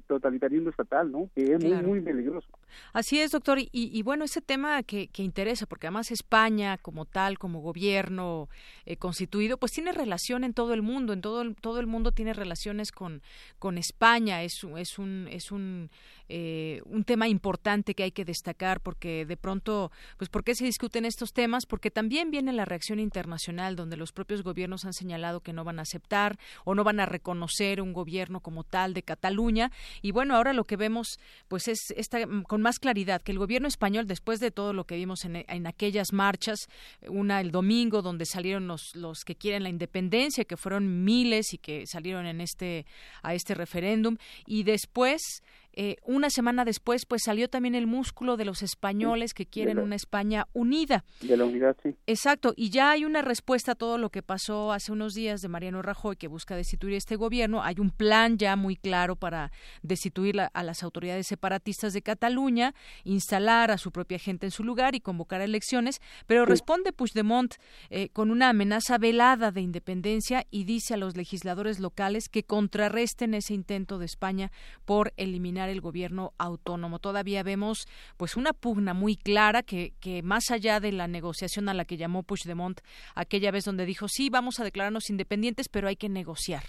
totalitarismo 0.07 0.69
estatal, 0.69 1.11
¿no? 1.11 1.29
Que 1.35 1.53
es 1.53 1.63
muy, 1.63 1.81
muy 1.81 2.01
peligroso. 2.01 2.47
Así 2.93 3.19
es, 3.19 3.31
doctor. 3.31 3.59
Y, 3.59 4.01
bueno, 4.03 4.25
ese 4.25 4.41
tema 4.41 4.83
que, 4.83 5.09
interesa, 5.17 5.65
porque 5.65 5.87
además 5.87 6.11
España 6.11 6.77
como 6.77 7.05
tal, 7.05 7.37
como 7.37 7.61
gobierno 7.61 8.49
eh, 8.85 8.97
constituido, 8.97 9.57
pues 9.57 9.71
tiene 9.71 9.91
relación 9.91 10.43
en 10.43 10.53
todo 10.53 10.73
el 10.73 10.81
mundo, 10.81 11.13
en 11.13 11.21
todo 11.21 11.41
el, 11.41 11.55
todo 11.55 11.79
el 11.79 11.87
mundo 11.87 12.11
tiene 12.11 12.33
relaciones 12.33 12.91
con, 12.91 13.21
con 13.59 13.77
España. 13.77 14.43
Es, 14.43 14.63
es 14.77 14.99
un, 14.99 15.27
es 15.31 15.51
un 15.51 15.89
eh, 16.29 16.81
un 16.85 17.03
tema 17.03 17.27
importante 17.27 17.95
que 17.95 18.03
hay 18.03 18.11
que 18.11 18.25
destacar 18.25 18.81
porque 18.81 19.25
de 19.25 19.37
pronto, 19.37 19.91
pues 20.17 20.29
¿por 20.29 20.43
qué 20.43 20.55
se 20.55 20.65
discuten 20.65 21.05
estos 21.05 21.33
temas? 21.33 21.65
Porque 21.65 21.91
también 21.91 22.31
viene 22.31 22.51
la 22.53 22.65
reacción 22.65 22.99
internacional 22.99 23.75
donde 23.75 23.97
los 23.97 24.11
propios 24.11 24.43
gobiernos 24.43 24.85
han 24.85 24.93
señalado 24.93 25.41
que 25.41 25.53
no 25.53 25.63
van 25.63 25.79
a 25.79 25.83
aceptar 25.83 26.37
o 26.65 26.75
no 26.75 26.83
van 26.83 26.99
a 26.99 27.05
reconocer 27.05 27.81
un 27.81 27.93
gobierno 27.93 28.41
como 28.41 28.63
tal 28.63 28.93
de 28.93 29.03
Cataluña 29.03 29.71
y 30.01 30.11
bueno, 30.11 30.35
ahora 30.35 30.53
lo 30.53 30.65
que 30.65 30.75
vemos 30.75 31.19
pues 31.47 31.67
es 31.67 31.91
esta, 31.95 32.19
con 32.47 32.61
más 32.61 32.79
claridad 32.79 33.21
que 33.21 33.31
el 33.31 33.39
gobierno 33.39 33.67
español 33.67 34.07
después 34.07 34.39
de 34.39 34.51
todo 34.51 34.73
lo 34.73 34.85
que 34.85 34.95
vimos 34.95 35.23
en, 35.25 35.45
en 35.47 35.67
aquellas 35.67 36.13
marchas, 36.13 36.67
una 37.07 37.41
el 37.41 37.51
domingo 37.51 38.01
donde 38.01 38.25
salieron 38.25 38.67
los, 38.67 38.95
los 38.95 39.23
que 39.23 39.35
quieren 39.35 39.63
la 39.63 39.69
independencia, 39.69 40.45
que 40.45 40.57
fueron 40.57 41.03
miles 41.03 41.53
y 41.53 41.57
que 41.57 41.85
salieron 41.87 42.25
en 42.25 42.41
este 42.41 42.85
a 43.23 43.33
este 43.33 43.53
referéndum 43.53 44.17
y 44.45 44.63
después 44.63 45.41
eh, 45.79 45.97
una 46.07 46.31
semana 46.31 46.65
después, 46.65 47.05
pues 47.05 47.21
salió 47.23 47.49
también 47.49 47.75
el 47.75 47.85
músculo 47.85 48.35
de 48.35 48.45
los 48.45 48.63
españoles 48.63 49.35
que 49.35 49.45
quieren 49.45 49.77
una 49.77 49.95
España 49.95 50.47
unida. 50.53 51.05
De 51.21 51.37
la 51.37 51.45
unidad, 51.45 51.77
sí. 51.83 51.95
Exacto, 52.07 52.55
y 52.57 52.71
ya 52.71 52.89
hay 52.89 53.05
una 53.05 53.21
respuesta 53.21 53.73
a 53.73 53.75
todo 53.75 53.99
lo 53.99 54.09
que 54.09 54.23
pasó 54.23 54.71
hace 54.71 54.91
unos 54.91 55.13
días 55.13 55.39
de 55.41 55.49
Mariano 55.49 55.83
Rajoy, 55.83 56.15
que 56.15 56.27
busca 56.27 56.55
destituir 56.55 56.95
este 56.95 57.15
gobierno. 57.15 57.61
Hay 57.61 57.75
un 57.77 57.91
plan 57.91 58.39
ya 58.39 58.55
muy 58.55 58.75
claro 58.75 59.15
para 59.15 59.51
destituir 59.83 60.39
a 60.51 60.63
las 60.63 60.81
autoridades 60.81 61.27
separatistas 61.27 61.93
de 61.93 62.01
Cataluña, 62.01 62.73
instalar 63.03 63.69
a 63.69 63.77
su 63.77 63.91
propia 63.91 64.17
gente 64.17 64.47
en 64.47 64.51
su 64.51 64.63
lugar 64.63 64.95
y 64.95 64.99
convocar 64.99 65.41
elecciones. 65.41 66.01
Pero 66.25 66.47
responde 66.47 66.91
Puigdemont 66.91 67.53
eh, 67.91 68.09
con 68.09 68.31
una 68.31 68.49
amenaza 68.49 68.97
velada 68.97 69.51
de 69.51 69.61
independencia 69.61 70.47
y 70.49 70.63
dice 70.63 70.95
a 70.95 70.97
los 70.97 71.15
legisladores 71.15 71.79
locales 71.79 72.29
que 72.29 72.41
contrarresten 72.41 73.35
ese 73.35 73.53
intento 73.53 73.99
de 73.99 74.05
España 74.05 74.51
por 74.83 75.13
eliminar 75.17 75.66
el 75.69 75.81
gobierno 75.81 76.33
autónomo. 76.37 76.99
Todavía 76.99 77.43
vemos 77.43 77.87
pues 78.17 78.37
una 78.37 78.53
pugna 78.53 78.93
muy 78.93 79.15
clara 79.15 79.63
que, 79.63 79.93
que 79.99 80.21
más 80.23 80.51
allá 80.51 80.79
de 80.79 80.91
la 80.91 81.07
negociación 81.07 81.69
a 81.69 81.73
la 81.73 81.85
que 81.85 81.97
llamó 81.97 82.23
Puigdemont 82.23 82.79
aquella 83.15 83.51
vez 83.51 83.65
donde 83.65 83.85
dijo 83.85 84.07
sí, 84.07 84.29
vamos 84.29 84.59
a 84.59 84.63
declararnos 84.63 85.09
independientes, 85.09 85.69
pero 85.69 85.87
hay 85.87 85.95
que 85.95 86.09
negociar. 86.09 86.63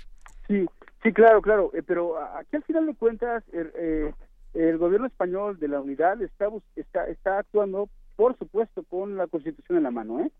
Sí, 0.46 0.66
sí, 1.02 1.12
claro, 1.12 1.42
claro, 1.42 1.70
eh, 1.74 1.82
pero 1.82 2.18
aquí 2.36 2.56
al 2.56 2.62
final 2.64 2.86
de 2.86 2.94
cuentas 2.94 3.44
el, 3.52 3.72
eh, 3.76 4.14
el 4.54 4.78
gobierno 4.78 5.06
español 5.06 5.58
de 5.58 5.68
la 5.68 5.80
unidad 5.80 6.20
está, 6.22 6.48
está, 6.76 7.06
está 7.06 7.38
actuando 7.38 7.88
por 8.18 8.36
supuesto 8.36 8.82
con 8.82 9.16
la 9.16 9.28
constitución 9.28 9.78
en 9.78 9.84
la 9.84 9.92
mano, 9.92 10.18
¿eh? 10.18 10.32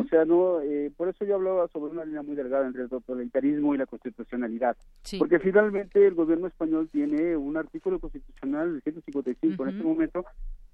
O 0.00 0.04
sea, 0.08 0.24
no, 0.24 0.60
eh, 0.62 0.90
por 0.96 1.08
eso 1.08 1.24
yo 1.24 1.36
hablaba 1.36 1.68
sobre 1.68 1.92
una 1.92 2.04
línea 2.04 2.22
muy 2.22 2.34
delgada 2.34 2.66
entre 2.66 2.82
el 2.82 2.88
totalitarismo 2.88 3.72
y 3.72 3.78
la 3.78 3.86
constitucionalidad, 3.86 4.76
porque 5.16 5.38
finalmente 5.38 6.04
el 6.04 6.14
gobierno 6.14 6.48
español 6.48 6.88
tiene 6.90 7.36
un 7.36 7.56
artículo 7.56 8.00
constitucional 8.00 8.72
del 8.72 8.82
155 8.82 9.62
en 9.62 9.68
este 9.70 9.84
momento 9.84 10.24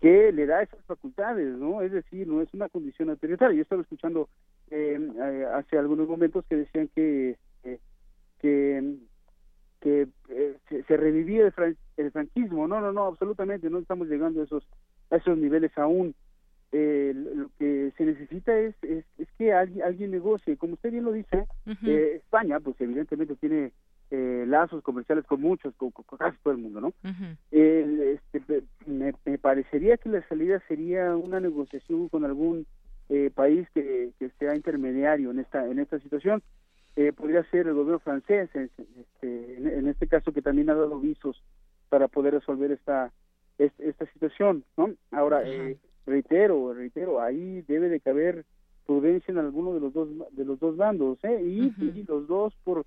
que 0.01 0.33
le 0.33 0.47
da 0.47 0.63
esas 0.63 0.83
facultades, 0.87 1.59
¿no? 1.59 1.83
Es 1.83 1.93
decir, 1.93 2.27
no 2.27 2.41
es 2.41 2.49
una 2.55 2.71
condición 2.71 3.11
autoritaria. 3.11 3.57
Yo 3.57 3.63
estaba 3.63 3.83
escuchando 3.83 4.31
eh, 4.71 4.99
eh, 4.99 5.47
hace 5.53 5.77
algunos 5.77 6.09
momentos 6.09 6.43
que 6.49 6.57
decían 6.57 6.89
que 6.95 7.37
que 8.41 8.97
que 9.83 10.09
se, 10.89 10.97
revivía 10.97 11.43
el, 11.47 11.77
el, 11.99 12.11
franquismo. 12.13 12.67
No, 12.67 12.81
no, 12.81 12.93
no, 12.93 13.05
absolutamente, 13.05 13.69
no 13.69 13.79
estamos 13.79 14.09
llegando 14.09 14.41
a 14.41 14.45
esos 14.45 14.67
a 15.11 15.17
esos 15.17 15.37
niveles 15.37 15.77
aún 15.77 16.15
eh, 16.73 17.13
lo 17.15 17.51
que 17.59 17.93
se 17.97 18.05
necesita 18.05 18.59
es, 18.59 18.75
es, 18.83 19.05
que 19.39 19.53
alguien, 19.53 19.83
alguien 19.83 20.11
negocie. 20.11 20.57
Como 20.57 20.75
usted 20.75 20.91
bien 20.91 21.05
lo 21.05 21.13
dice, 21.13 21.47
eh, 21.85 22.15
España, 22.17 22.61
pues 22.61 22.81
evidentemente 22.81 23.37
tiene 23.37 23.73
eh, 24.11 24.45
lazos 24.47 24.83
comerciales 24.83 25.25
con 25.27 25.41
muchos, 25.41 25.75
con, 25.77 25.91
casi 26.19 26.39
todo 26.43 26.55
el 26.55 26.61
mundo, 26.61 26.81
¿no? 26.81 26.93
este, 27.51 28.43
me, 28.87 29.13
me, 29.25 29.39
parecería 29.39 29.97
que 29.97 30.09
la 30.09 30.27
salida 30.29 30.63
sería 30.69 31.17
una 31.17 31.41
negociación 31.41 32.09
con 32.09 32.25
algún 32.25 32.67
eh, 33.09 33.31
país 33.33 33.69
que, 33.73 34.11
que 34.19 34.31
sea 34.39 34.57
intermediario 34.57 35.31
en 35.31 35.39
esta 35.39 35.65
en 35.67 35.79
esta 35.79 35.99
situación. 36.01 36.43
Eh, 36.97 37.13
podría 37.13 37.45
ser 37.51 37.69
el 37.69 37.75
gobierno 37.75 38.01
francés, 38.01 38.49
este, 38.55 39.57
en, 39.57 39.87
este 39.87 40.09
caso 40.09 40.33
que 40.33 40.43
también 40.43 40.71
ha 40.71 40.75
dado 40.75 40.99
visos 40.99 41.41
para 41.89 42.09
poder 42.09 42.35
resolver 42.35 42.73
esta 42.73 43.13
esta, 43.59 44.07
situación, 44.13 44.65
¿no? 44.77 44.91
Ahora, 45.13 45.43
eh, 45.45 45.79
reitero, 46.07 46.73
reitero, 46.73 47.21
ahí 47.21 47.63
debe 47.63 47.89
de 47.89 48.01
caber 48.01 48.45
prudencia 48.87 49.33
en 49.33 49.39
alguno 49.39 49.75
de 49.75 49.81
los 49.81 49.93
dos 49.93 50.09
de 50.31 50.45
los 50.45 50.59
dos 50.61 50.77
bandos, 50.77 51.19
¿eh? 51.25 51.43
Y, 51.43 52.05
los 52.05 52.27
dos 52.27 52.55
por 52.65 52.87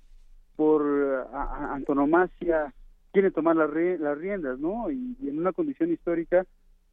por 0.55 1.27
antonomasia 1.71 2.73
quieren 3.11 3.31
tomar 3.31 3.55
las, 3.55 3.69
las 3.99 4.17
riendas, 4.17 4.59
¿no? 4.59 4.89
Y, 4.91 5.15
en 5.21 5.37
una 5.37 5.51
condición 5.51 5.91
histórica 5.91 6.45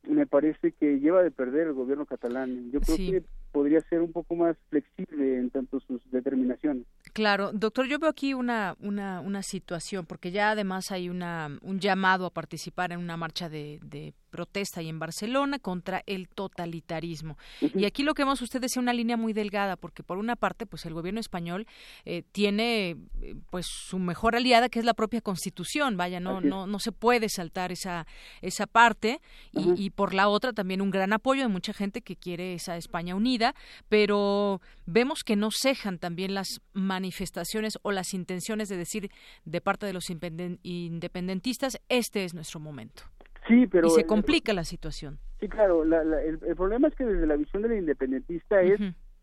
me 0.02 0.26
parece 0.26 0.72
que 0.72 1.00
lleva 1.00 1.22
de 1.22 1.30
perder 1.30 1.68
el 1.68 1.72
gobierno 1.72 2.06
catalán. 2.06 2.70
Yo 2.70 2.80
creo 2.80 2.96
que 2.96 3.22
podría 3.50 3.80
ser 3.88 4.02
un 4.02 4.12
poco 4.12 4.36
más 4.36 4.56
flexible 4.68 5.38
en 5.38 5.50
tanto 5.50 5.80
sus 5.80 6.00
determinaciones. 6.10 6.84
Claro, 7.12 7.50
doctor, 7.52 7.86
yo 7.86 7.98
veo 7.98 8.10
aquí 8.10 8.34
una, 8.34 8.76
una, 8.80 9.20
una 9.20 9.42
situación, 9.42 10.06
porque 10.06 10.30
ya 10.30 10.50
además 10.50 10.92
hay 10.92 11.08
una, 11.08 11.58
un 11.62 11.80
llamado 11.80 12.26
a 12.26 12.30
participar 12.30 12.92
en 12.92 13.00
una 13.00 13.16
marcha 13.16 13.48
de, 13.48 13.80
de 13.82 14.14
protesta 14.30 14.82
y 14.82 14.88
en 14.88 14.98
Barcelona 14.98 15.58
contra 15.58 16.02
el 16.06 16.28
totalitarismo. 16.28 17.36
Y 17.74 17.84
aquí 17.84 18.02
lo 18.02 18.14
que 18.14 18.22
vemos 18.22 18.42
usted 18.42 18.60
decía 18.60 18.82
una 18.82 18.92
línea 18.92 19.16
muy 19.16 19.32
delgada, 19.32 19.76
porque 19.76 20.02
por 20.02 20.18
una 20.18 20.36
parte, 20.36 20.66
pues 20.66 20.84
el 20.86 20.94
gobierno 20.94 21.20
español 21.20 21.66
eh, 22.04 22.22
tiene 22.32 22.96
eh, 23.22 23.34
pues 23.50 23.66
su 23.66 23.98
mejor 23.98 24.36
aliada, 24.36 24.68
que 24.68 24.78
es 24.78 24.84
la 24.84 24.94
propia 24.94 25.20
Constitución. 25.20 25.96
Vaya, 25.96 26.20
no, 26.20 26.40
no, 26.40 26.66
no 26.66 26.78
se 26.78 26.92
puede 26.92 27.28
saltar 27.28 27.72
esa, 27.72 28.06
esa 28.42 28.66
parte. 28.66 29.20
Y, 29.52 29.84
y 29.86 29.90
por 29.90 30.14
la 30.14 30.28
otra, 30.28 30.52
también 30.52 30.80
un 30.80 30.90
gran 30.90 31.12
apoyo 31.12 31.42
de 31.42 31.48
mucha 31.48 31.72
gente 31.72 32.02
que 32.02 32.16
quiere 32.16 32.54
esa 32.54 32.76
España 32.76 33.14
unida, 33.14 33.54
pero 33.88 34.60
vemos 34.84 35.24
que 35.24 35.36
no 35.36 35.50
cejan 35.50 35.98
también 35.98 36.34
las 36.34 36.60
manifestaciones 36.72 37.78
o 37.82 37.92
las 37.92 38.14
intenciones 38.14 38.68
de 38.68 38.76
decir 38.76 39.10
de 39.44 39.60
parte 39.60 39.86
de 39.86 39.92
los 39.92 40.10
independentistas, 40.10 41.78
este 41.88 42.24
es 42.24 42.34
nuestro 42.34 42.60
momento. 42.60 43.04
Sí, 43.46 43.66
pero... 43.66 43.88
Y 43.88 43.90
se 43.90 44.06
complica 44.06 44.52
la 44.52 44.64
situación. 44.64 45.18
Sí, 45.40 45.48
claro, 45.48 45.82
el, 45.82 46.38
problema 46.56 46.88
es 46.88 46.94
que 46.94 47.04
desde 47.04 47.26
la 47.26 47.36
visión 47.36 47.62
del 47.62 47.74
independentista 47.74 48.60
es 48.62 48.80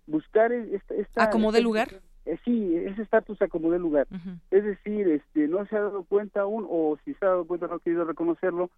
buscar 0.08 0.52
esta... 0.52 0.94
esta 0.96 1.24
¿Acomode 1.24 1.62
lugar? 1.62 2.02
Eh, 2.26 2.38
sí, 2.46 2.76
ese 2.76 3.02
estatus 3.02 3.42
acomode 3.42 3.80
lugar. 3.80 4.08
Es 4.50 4.64
decir, 4.64 5.08
este 5.10 5.48
no 5.48 5.66
se 5.66 5.76
ha 5.76 5.82
dado 5.82 6.04
cuenta 6.04 6.42
aún, 6.42 6.66
o 6.70 6.98
si 7.04 7.14
se 7.16 7.26
ha 7.26 7.30
dado 7.30 7.46
cuenta 7.46 7.68
no 7.68 7.76
ha 7.76 7.80
querido 7.80 8.06
reconocerlo, 8.06 8.70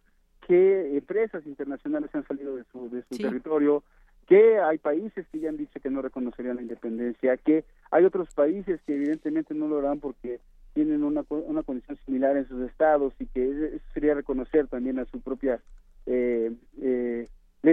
que 0.48 0.98
empresas 0.98 1.46
internacionales 1.46 2.10
han 2.14 2.26
salido 2.28 2.56
de 2.56 2.64
su, 2.72 2.90
de 2.90 3.04
su 3.10 3.18
territorio, 3.18 3.84
que 4.28 4.60
hay 4.60 4.78
países 4.78 5.28
que 5.32 5.40
ya 5.40 5.50
han 5.50 5.58
dicho 5.58 5.80
que 5.80 5.90
no 5.90 6.02
reconocerían 6.02 6.56
la 6.56 6.62
independencia, 6.64 7.38
que 7.38 7.66
hay 7.92 8.06
otros 8.06 8.34
países 8.34 8.82
que 8.86 8.96
evidentemente 8.96 9.54
no 9.54 9.68
lo 9.68 9.80
harán 9.80 10.00
porque 10.00 10.40
tienen 10.76 11.04
una, 11.04 11.24
una 11.30 11.64
condición 11.64 11.98
similar 12.06 12.36
en 12.36 12.48
sus 12.48 12.70
estados 12.70 13.14
y 13.20 13.26
que 13.28 13.50
eso 13.50 13.84
sería 13.94 14.14
reconocer 14.14 14.68
también 14.68 15.00
a 15.00 15.06
su 15.06 15.22
propia 15.22 15.62
eh, 16.06 16.54
eh, 16.82 17.28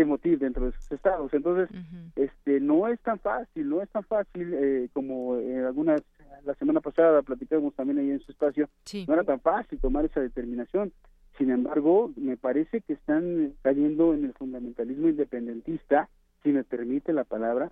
motiv 0.07 0.39
dentro 0.39 0.65
de 0.65 0.73
sus 0.73 0.91
estados. 0.93 1.35
Entonces, 1.35 1.69
este 2.17 2.61
no 2.61 2.89
es 2.89 2.99
tan 3.01 3.19
fácil, 3.19 3.69
no 3.69 3.83
es 3.83 3.91
tan 3.91 4.05
fácil 4.05 4.55
eh, 4.55 4.89
como 4.93 5.37
en 5.37 5.65
algunas, 5.65 6.01
la 6.45 6.55
semana 6.55 6.81
pasada 6.81 7.21
platicamos 7.23 7.75
también 7.75 7.99
ahí 7.99 8.11
en 8.11 8.21
su 8.21 8.33
espacio, 8.33 8.69
no 9.07 9.15
era 9.15 9.25
tan 9.25 9.41
fácil 9.41 9.79
tomar 9.79 10.05
esa 10.05 10.21
determinación. 10.21 10.93
Sin 11.37 11.51
embargo, 11.51 12.13
me 12.17 12.37
parece 12.37 12.81
que 12.83 12.95
están 12.95 13.55
cayendo 13.63 14.15
en 14.15 14.25
el 14.25 14.33
fundamentalismo 14.33 15.09
independentista, 15.09 16.09
si 16.43 16.51
me 16.51 16.65
permite 16.65 17.13
la 17.13 17.25
palabra, 17.25 17.71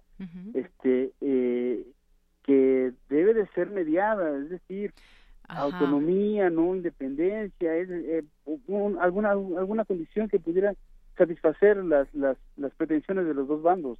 este 0.54 1.12
eh, 1.20 1.86
que 2.42 2.92
debe 3.08 3.34
de 3.34 3.46
ser 3.48 3.70
mediada, 3.70 4.36
es 4.38 4.50
decir, 4.50 4.92
autonomía, 5.56 6.50
no 6.50 6.74
independencia, 6.74 7.76
es, 7.76 7.88
eh, 7.90 8.24
alguna 9.00 9.30
alguna 9.30 9.84
condición 9.84 10.28
que 10.28 10.38
pudiera 10.38 10.74
satisfacer 11.16 11.76
las 11.84 12.12
las, 12.14 12.36
las 12.56 12.72
pretensiones 12.74 13.26
de 13.26 13.34
los 13.34 13.48
dos 13.48 13.62
bandos. 13.62 13.98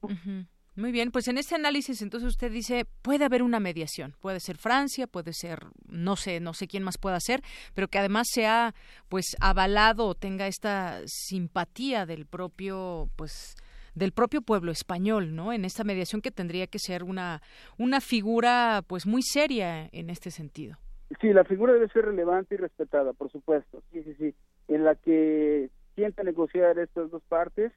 Muy 0.77 0.93
bien, 0.93 1.11
pues 1.11 1.27
en 1.29 1.37
este 1.37 1.57
análisis 1.57 2.01
entonces 2.01 2.29
usted 2.29 2.51
dice 2.51 2.87
puede 3.03 3.25
haber 3.25 3.43
una 3.43 3.61
mediación, 3.61 4.15
puede 4.21 4.41
ser 4.41 4.57
Francia, 4.57 5.07
puede 5.07 5.33
ser 5.33 5.67
no 5.89 6.17
sé, 6.17 6.41
no 6.41 6.55
sé 6.55 6.69
quién 6.69 6.85
más 6.85 6.97
pueda 6.97 7.19
ser, 7.21 7.43
pero 7.75 7.89
que 7.89 7.99
además 7.99 8.29
sea 8.31 8.75
pues 9.09 9.37
avalado 9.41 10.07
o 10.07 10.15
tenga 10.15 10.47
esta 10.47 11.01
simpatía 11.07 12.07
del 12.07 12.25
propio 12.25 13.11
pues 13.17 13.57
del 13.95 14.13
propio 14.13 14.43
pueblo 14.43 14.71
español, 14.71 15.35
¿no? 15.35 15.53
En 15.53 15.65
esta 15.65 15.83
mediación 15.83 16.23
que 16.23 16.31
tendría 16.31 16.69
que 16.69 16.79
ser 16.79 17.03
una 17.03 17.43
una 17.77 18.01
figura 18.01 18.83
pues 18.87 19.07
muy 19.07 19.23
seria 19.23 19.89
en 19.93 20.09
este 20.09 20.31
sentido. 20.31 20.79
Sí, 21.21 21.33
la 21.33 21.45
figura 21.45 21.73
debe 21.73 21.89
ser 21.89 22.05
relevante 22.05 22.55
y 22.55 22.59
respetada, 22.59 23.13
por 23.13 23.31
supuesto. 23.31 23.83
Sí, 23.93 24.03
sí, 24.05 24.15
sí. 24.15 24.35
En 24.69 24.85
la 24.85 24.95
que 24.95 25.71
sienta 25.95 26.23
negociar 26.23 26.79
estas 26.79 27.11
dos 27.11 27.23
partes 27.29 27.73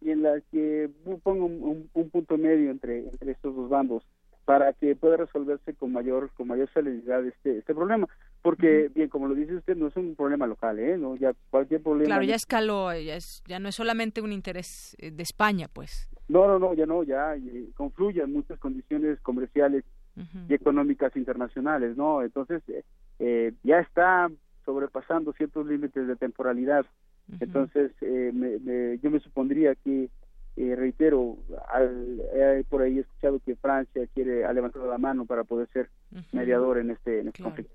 y 0.00 0.10
en 0.10 0.22
la 0.22 0.40
que 0.50 0.88
ponga 1.22 1.44
un, 1.44 1.90
punto 2.10 2.38
medio 2.38 2.70
entre, 2.70 3.00
entre 3.00 3.32
estos 3.32 3.54
dos 3.54 3.68
bandos 3.68 4.04
para 4.46 4.72
que 4.72 4.94
pueda 4.94 5.16
resolverse 5.16 5.74
con 5.74 5.92
mayor 5.92 6.30
con 6.36 6.46
mayor 6.46 6.70
celeridad 6.72 7.26
este 7.26 7.58
este 7.58 7.74
problema. 7.74 8.08
Porque 8.42 8.88
bien 8.94 9.08
como 9.08 9.26
lo 9.26 9.34
dice 9.34 9.56
usted 9.56 9.76
no 9.76 9.88
es 9.88 9.96
un 9.96 10.14
problema 10.14 10.46
local 10.46 10.78
eh 10.78 10.96
no 10.96 11.16
ya 11.16 11.34
cualquier 11.50 11.82
problema 11.82 12.06
claro 12.06 12.22
ya 12.22 12.36
escaló 12.36 12.94
ya 12.94 13.16
es 13.16 13.42
ya 13.46 13.58
no 13.58 13.68
es 13.68 13.74
solamente 13.74 14.20
un 14.20 14.32
interés 14.32 14.96
eh, 15.00 15.10
de 15.10 15.22
España 15.24 15.66
pues. 15.70 16.08
No 16.28 16.46
no 16.46 16.60
no 16.60 16.74
ya 16.74 16.86
no 16.86 17.02
ya 17.02 17.34
confluyen 17.74 18.32
muchas 18.32 18.58
condiciones 18.60 19.20
comerciales 19.20 19.84
y 20.48 20.54
económicas 20.54 21.14
internacionales 21.14 21.96
no 21.96 22.22
entonces 22.22 22.62
eh, 22.68 22.84
eh, 23.18 23.52
ya 23.62 23.80
está 23.80 24.30
sobrepasando 24.64 25.32
ciertos 25.32 25.66
límites 25.66 26.06
de 26.06 26.16
temporalidad. 26.16 26.84
Entonces, 27.40 27.92
eh, 28.02 28.98
yo 29.02 29.10
me 29.10 29.20
supondría 29.20 29.74
que, 29.74 30.10
eh, 30.56 30.76
reitero, 30.76 31.38
al, 31.68 32.20
por 32.68 32.82
ahí 32.82 32.98
he 32.98 33.00
escuchado 33.00 33.40
que 33.40 33.56
Francia 33.56 34.06
quiere 34.14 34.44
ha 34.44 34.52
levantado 34.52 34.88
la 34.88 34.98
mano 34.98 35.24
para 35.24 35.44
poder 35.44 35.68
ser 35.72 35.88
mediador 36.32 36.78
en 36.78 36.90
este, 36.90 37.20
en 37.20 37.28
este 37.28 37.42
conflicto. 37.42 37.74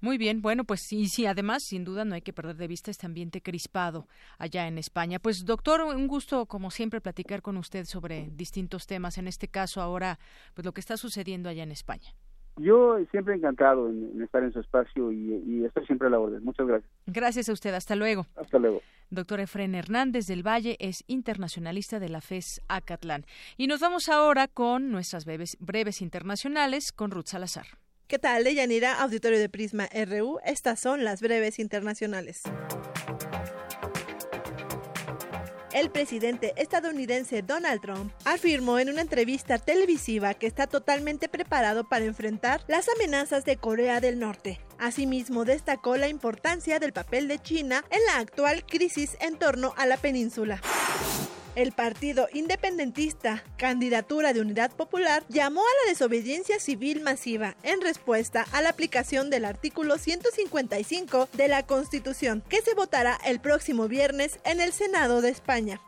Muy 0.00 0.18
bien, 0.18 0.42
bueno, 0.42 0.64
pues 0.64 0.80
sí, 0.80 1.06
sí, 1.06 1.26
además, 1.26 1.62
sin 1.62 1.84
duda, 1.84 2.04
no 2.04 2.14
hay 2.14 2.22
que 2.22 2.32
perder 2.32 2.56
de 2.56 2.68
vista 2.68 2.90
este 2.90 3.06
ambiente 3.06 3.40
crispado 3.40 4.06
allá 4.38 4.68
en 4.68 4.78
España. 4.78 5.18
Pues, 5.18 5.44
doctor, 5.44 5.82
un 5.82 6.06
gusto, 6.06 6.46
como 6.46 6.70
siempre, 6.70 7.00
platicar 7.00 7.42
con 7.42 7.56
usted 7.56 7.84
sobre 7.86 8.28
distintos 8.32 8.86
temas, 8.86 9.18
en 9.18 9.26
este 9.26 9.48
caso 9.48 9.80
ahora, 9.80 10.18
pues 10.54 10.64
lo 10.64 10.72
que 10.72 10.80
está 10.80 10.96
sucediendo 10.96 11.48
allá 11.48 11.62
en 11.62 11.72
España. 11.72 12.14
Yo 12.58 12.96
siempre 13.10 13.34
encantado 13.34 13.88
en, 13.90 14.22
estar 14.22 14.42
en 14.42 14.52
su 14.52 14.60
espacio 14.60 15.12
y, 15.12 15.64
estoy 15.64 15.84
siempre 15.86 16.08
a 16.08 16.10
la 16.10 16.18
orden. 16.18 16.42
Muchas 16.42 16.66
gracias. 16.66 16.90
Gracias 17.06 17.48
a 17.48 17.52
usted. 17.52 17.74
Hasta 17.74 17.96
luego. 17.96 18.26
Hasta 18.34 18.58
luego. 18.58 18.80
Doctor 19.10 19.40
Efren 19.40 19.74
Hernández 19.74 20.26
del 20.26 20.46
Valle 20.46 20.76
es 20.80 21.04
internacionalista 21.06 22.00
de 22.00 22.08
la 22.08 22.20
FES 22.20 22.62
Acatlán. 22.68 23.24
Y 23.58 23.66
nos 23.66 23.80
vamos 23.80 24.08
ahora 24.08 24.48
con 24.48 24.90
nuestras 24.90 25.26
breves, 25.26 25.58
breves 25.60 26.00
internacionales 26.00 26.92
con 26.92 27.10
Ruth 27.10 27.26
Salazar. 27.26 27.66
¿Qué 28.06 28.18
tal, 28.18 28.44
Deyanira? 28.44 28.94
Auditorio 29.00 29.38
de 29.38 29.48
Prisma 29.48 29.88
RU. 29.92 30.38
Estas 30.44 30.78
son 30.78 31.04
las 31.04 31.20
breves 31.20 31.58
internacionales 31.58 32.42
el 35.76 35.90
presidente 35.90 36.54
estadounidense 36.56 37.42
Donald 37.42 37.82
Trump 37.82 38.10
afirmó 38.24 38.78
en 38.78 38.88
una 38.88 39.02
entrevista 39.02 39.58
televisiva 39.58 40.32
que 40.32 40.46
está 40.46 40.66
totalmente 40.66 41.28
preparado 41.28 41.84
para 41.84 42.06
enfrentar 42.06 42.62
las 42.66 42.88
amenazas 42.88 43.44
de 43.44 43.58
Corea 43.58 44.00
del 44.00 44.18
Norte. 44.18 44.58
Asimismo, 44.78 45.44
destacó 45.44 45.98
la 45.98 46.08
importancia 46.08 46.78
del 46.78 46.94
papel 46.94 47.28
de 47.28 47.38
China 47.40 47.84
en 47.90 48.00
la 48.06 48.20
actual 48.20 48.64
crisis 48.64 49.18
en 49.20 49.38
torno 49.38 49.74
a 49.76 49.84
la 49.84 49.98
península. 49.98 50.62
El 51.56 51.72
partido 51.72 52.28
independentista, 52.34 53.42
candidatura 53.56 54.34
de 54.34 54.42
Unidad 54.42 54.72
Popular, 54.72 55.24
llamó 55.30 55.62
a 55.62 55.84
la 55.84 55.90
desobediencia 55.90 56.60
civil 56.60 57.00
masiva 57.00 57.56
en 57.62 57.80
respuesta 57.80 58.46
a 58.52 58.60
la 58.60 58.68
aplicación 58.68 59.30
del 59.30 59.46
artículo 59.46 59.96
155 59.96 61.30
de 61.32 61.48
la 61.48 61.64
Constitución, 61.64 62.44
que 62.50 62.60
se 62.60 62.74
votará 62.74 63.18
el 63.24 63.40
próximo 63.40 63.88
viernes 63.88 64.38
en 64.44 64.60
el 64.60 64.74
Senado 64.74 65.22
de 65.22 65.30
España. 65.30 65.80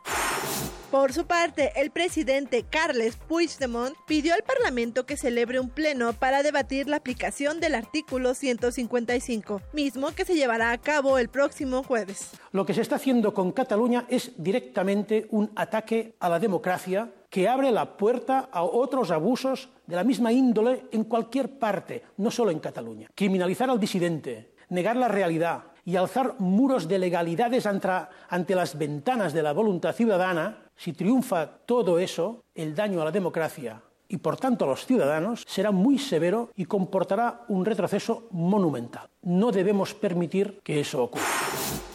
Por 0.91 1.13
su 1.13 1.27
parte, 1.27 1.71
el 1.75 1.91
presidente 1.91 2.65
Carles 2.67 3.15
Puigdemont 3.15 3.95
pidió 4.07 4.33
al 4.33 4.41
Parlamento 4.41 5.05
que 5.05 5.17
celebre 5.17 5.59
un 5.59 5.69
pleno 5.69 6.13
para 6.13 6.41
debatir 6.41 6.89
la 6.89 6.97
aplicación 6.97 7.59
del 7.59 7.75
artículo 7.75 8.33
155, 8.33 9.61
mismo 9.71 10.07
que 10.15 10.25
se 10.25 10.33
llevará 10.33 10.71
a 10.71 10.79
cabo 10.79 11.19
el 11.19 11.29
próximo 11.29 11.83
jueves. 11.83 12.31
Lo 12.51 12.65
que 12.65 12.73
se 12.73 12.81
está 12.81 12.95
haciendo 12.95 13.35
con 13.35 13.51
Cataluña 13.51 14.05
es 14.09 14.31
directamente 14.37 15.27
un 15.29 15.51
ataque 15.55 16.15
a 16.19 16.27
la 16.27 16.39
democracia 16.39 17.11
que 17.29 17.47
abre 17.47 17.71
la 17.71 17.95
puerta 17.95 18.49
a 18.51 18.63
otros 18.63 19.11
abusos 19.11 19.69
de 19.85 19.95
la 19.95 20.03
misma 20.03 20.31
índole 20.31 20.87
en 20.91 21.03
cualquier 21.03 21.59
parte, 21.59 22.01
no 22.17 22.31
solo 22.31 22.49
en 22.49 22.59
Cataluña. 22.59 23.11
Criminalizar 23.13 23.69
al 23.69 23.79
disidente, 23.79 24.55
negar 24.69 24.95
la 24.95 25.07
realidad 25.07 25.65
y 25.85 25.95
alzar 25.95 26.35
muros 26.39 26.87
de 26.87 26.99
legalidades 26.99 27.65
ante, 27.65 28.55
las 28.55 28.77
ventanas 28.77 29.33
de 29.33 29.43
la 29.43 29.53
voluntad 29.53 29.95
ciudadana 29.95 30.68
si 30.79 30.93
triunfa 30.93 31.45
todo 31.65 31.99
eso, 31.99 32.45
el 32.55 32.73
daño 32.73 33.01
a 33.01 33.05
la 33.05 33.11
democracia 33.11 33.83
y 34.09 34.17
por 34.17 34.35
tanto 34.35 34.65
a 34.65 34.67
los 34.67 34.85
ciudadanos 34.85 35.45
será 35.47 35.71
muy 35.71 35.99
severo 35.99 36.51
y 36.55 36.65
comportará 36.65 37.45
un 37.47 37.63
retroceso 37.63 38.27
monumental. 38.31 39.07
No 39.21 39.51
debemos 39.51 39.93
permitir 39.93 40.59
que 40.63 40.79
eso 40.79 41.03
ocurra. 41.03 41.25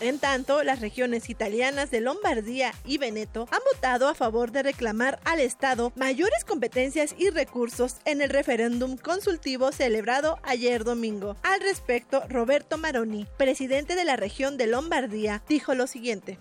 En 0.01 0.19
tanto, 0.19 0.63
las 0.63 0.81
regiones 0.81 1.31
italianas 1.31 1.91
de 1.91 2.01
Lombardía 2.01 2.73
y 2.85 2.99
Veneto 2.99 3.49
han 3.51 3.61
votado 3.73 4.09
a 4.09 4.15
favor 4.15 4.53
de 4.53 4.63
reclamar 4.63 5.19
al 5.25 5.41
Estado 5.41 5.93
mayores 5.97 6.45
competencias 6.45 7.15
y 7.17 7.31
recursos 7.31 7.97
en 8.05 8.21
el 8.21 8.29
referéndum 8.29 8.97
consultivo 8.97 9.73
celebrado 9.73 10.39
ayer 10.43 10.85
domingo. 10.85 11.37
Al 11.43 11.61
respecto, 11.61 12.23
Roberto 12.29 12.77
Maroni, 12.77 13.27
presidente 13.39 13.97
de 13.97 14.05
la 14.05 14.17
región 14.17 14.59
de 14.59 14.67
Lombardía, 14.67 15.43
dijo 15.49 15.75
lo 15.75 15.87
siguiente. 15.87 16.39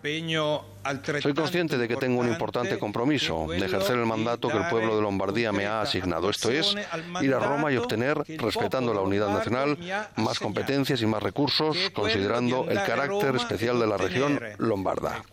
Soy 1.21 1.33
consciente 1.33 1.77
de 1.77 1.87
que 1.87 1.95
tengo 1.95 2.19
un 2.19 2.27
importante 2.27 2.77
compromiso 2.77 3.47
de 3.47 3.65
ejercer 3.65 3.97
el 3.97 4.05
mandato 4.05 4.49
que 4.49 4.57
el 4.57 4.67
pueblo 4.67 4.97
de 4.97 5.01
Lombardía 5.01 5.53
me 5.53 5.62
ha 5.65 5.81
asignado, 5.81 6.29
esto 6.29 6.51
es, 6.51 6.75
ir 7.21 7.33
a 7.33 7.39
Roma 7.39 7.71
y 7.71 7.77
obtener, 7.77 8.17
respetando 8.27 8.93
la 8.93 9.01
unidad 9.01 9.29
nacional, 9.29 9.77
más 10.15 10.39
competencias 10.39 11.01
y 11.01 11.05
más 11.05 11.21
recursos, 11.21 11.77
considerando 11.93 12.69
el 12.69 12.81
carácter 12.83 13.35
especial 13.35 13.79
de 13.79 13.87
la 13.87 13.97
región 13.97 14.39
lombarda. 14.57 15.23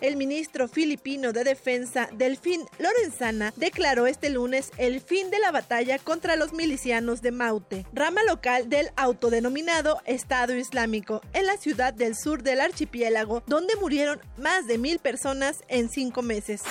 El 0.00 0.14
ministro 0.14 0.68
filipino 0.68 1.32
de 1.32 1.42
Defensa, 1.42 2.08
Delfín 2.12 2.62
Lorenzana, 2.78 3.52
declaró 3.56 4.06
este 4.06 4.30
lunes 4.30 4.70
el 4.78 5.00
fin 5.00 5.28
de 5.30 5.40
la 5.40 5.50
batalla 5.50 5.98
contra 5.98 6.36
los 6.36 6.52
milicianos 6.52 7.20
de 7.20 7.32
Maute, 7.32 7.84
rama 7.92 8.22
local 8.22 8.68
del 8.68 8.90
autodenominado 8.94 10.00
Estado 10.04 10.56
Islámico, 10.56 11.20
en 11.32 11.46
la 11.46 11.56
ciudad 11.56 11.92
del 11.92 12.14
sur 12.14 12.44
del 12.44 12.60
archipiélago, 12.60 13.42
donde 13.48 13.74
murieron 13.74 14.20
más 14.36 14.68
de 14.68 14.78
mil 14.78 15.00
personas 15.00 15.64
en 15.66 15.88
cinco 15.88 16.22
meses. 16.22 16.62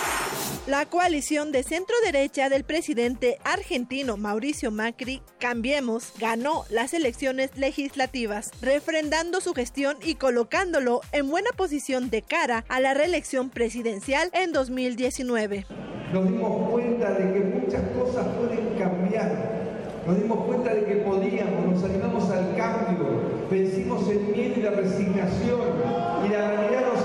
La 0.66 0.86
coalición 0.86 1.52
de 1.52 1.64
centro 1.64 1.94
derecha 2.04 2.48
del 2.48 2.64
presidente 2.64 3.38
argentino 3.44 4.16
Mauricio 4.16 4.70
Macri, 4.70 5.22
Cambiemos, 5.38 6.12
ganó 6.18 6.64
las 6.70 6.94
elecciones 6.94 7.50
legislativas, 7.56 8.50
refrendando 8.62 9.40
su 9.40 9.54
gestión 9.54 9.98
y 10.02 10.14
colocándolo 10.14 11.02
en 11.12 11.28
buena 11.30 11.50
posición 11.52 12.10
de 12.10 12.22
cara 12.22 12.64
a 12.68 12.80
la 12.80 12.94
reelección 12.94 13.17
presidencial 13.52 14.30
en 14.32 14.52
2019. 14.52 15.66
Nos 16.12 16.24
dimos 16.24 16.70
cuenta 16.70 17.10
de 17.14 17.32
que 17.32 17.40
muchas 17.40 17.82
cosas 17.90 18.26
pueden 18.38 18.78
cambiar. 18.78 19.58
Nos 20.06 20.22
dimos 20.22 20.44
cuenta 20.46 20.72
de 20.72 20.84
que 20.84 20.94
podíamos, 20.96 21.66
nos 21.66 21.84
animamos 21.84 22.30
al 22.30 22.56
cambio, 22.56 23.46
vencimos 23.50 24.08
el 24.08 24.20
miedo 24.20 24.54
y 24.56 24.62
la 24.62 24.70
resignación 24.70 25.60
y 26.24 26.28
la 26.28 26.48
realidad 26.48 26.82
nos 26.94 27.04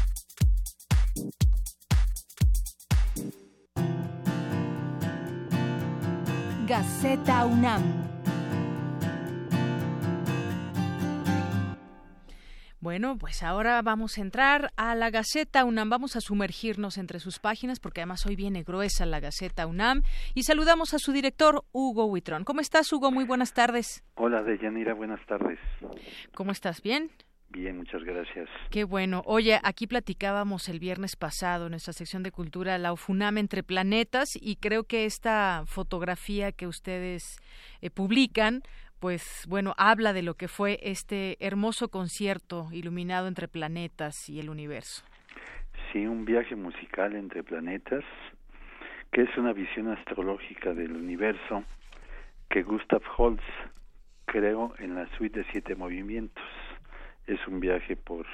Gaceta 6.71 7.45
UNAM. 7.45 7.81
Bueno, 12.79 13.17
pues 13.17 13.43
ahora 13.43 13.81
vamos 13.81 14.17
a 14.17 14.21
entrar 14.21 14.71
a 14.77 14.95
la 14.95 15.09
Gaceta 15.09 15.65
UNAM, 15.65 15.89
vamos 15.89 16.15
a 16.15 16.21
sumergirnos 16.21 16.97
entre 16.97 17.19
sus 17.19 17.39
páginas 17.39 17.81
porque 17.81 17.99
además 17.99 18.25
hoy 18.25 18.37
viene 18.37 18.63
gruesa 18.63 19.05
la 19.05 19.19
Gaceta 19.19 19.67
UNAM 19.67 20.03
y 20.33 20.43
saludamos 20.43 20.93
a 20.93 20.99
su 20.99 21.11
director 21.11 21.65
Hugo 21.73 22.05
Huitrón. 22.05 22.45
¿Cómo 22.45 22.61
estás 22.61 22.93
Hugo? 22.93 23.11
Muy 23.11 23.25
buenas 23.25 23.53
tardes. 23.53 24.05
Hola 24.15 24.41
Deyanira, 24.41 24.93
buenas 24.93 25.19
tardes. 25.25 25.59
¿Cómo 26.33 26.53
estás? 26.53 26.81
¿Bien? 26.81 27.11
Bien, 27.51 27.75
muchas 27.77 28.03
gracias. 28.03 28.47
Qué 28.69 28.85
bueno. 28.85 29.23
Oye, 29.25 29.59
aquí 29.63 29.85
platicábamos 29.85 30.69
el 30.69 30.79
viernes 30.79 31.17
pasado 31.17 31.65
en 31.65 31.71
nuestra 31.71 31.91
sección 31.91 32.23
de 32.23 32.31
cultura 32.31 32.77
la 32.77 32.93
UFUNAM 32.93 33.37
entre 33.37 33.61
planetas 33.61 34.37
y 34.39 34.55
creo 34.55 34.85
que 34.85 35.05
esta 35.05 35.63
fotografía 35.65 36.53
que 36.53 36.67
ustedes 36.67 37.39
eh, 37.81 37.89
publican 37.89 38.61
pues 38.99 39.47
bueno, 39.49 39.73
habla 39.77 40.13
de 40.13 40.21
lo 40.21 40.35
que 40.35 40.47
fue 40.47 40.77
este 40.83 41.35
hermoso 41.39 41.89
concierto 41.89 42.69
iluminado 42.71 43.27
entre 43.27 43.47
planetas 43.47 44.29
y 44.29 44.39
el 44.39 44.47
universo. 44.47 45.03
Sí, 45.91 46.05
un 46.05 46.23
viaje 46.23 46.55
musical 46.55 47.15
entre 47.15 47.41
planetas, 47.41 48.03
que 49.11 49.23
es 49.23 49.37
una 49.37 49.53
visión 49.53 49.87
astrológica 49.89 50.75
del 50.75 50.95
universo 50.95 51.63
que 52.47 52.61
Gustav 52.61 53.01
Holst 53.17 53.41
creó 54.25 54.75
en 54.77 54.93
la 54.93 55.07
suite 55.17 55.39
de 55.39 55.45
siete 55.51 55.75
movimientos 55.75 56.45
es 57.31 57.47
un 57.47 57.59
viaje 57.59 57.95
por 57.95 58.25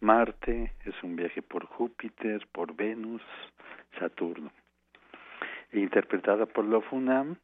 Marte, 0.00 0.72
es 0.84 0.94
un 1.02 1.16
viaje 1.16 1.42
por 1.42 1.66
Júpiter, 1.66 2.46
por 2.52 2.74
Venus, 2.74 3.22
Saturno. 3.98 4.52
E 5.72 5.80
interpretada 5.80 6.46
por 6.46 6.64
la 6.64 6.80
FUNAM, 6.80 7.36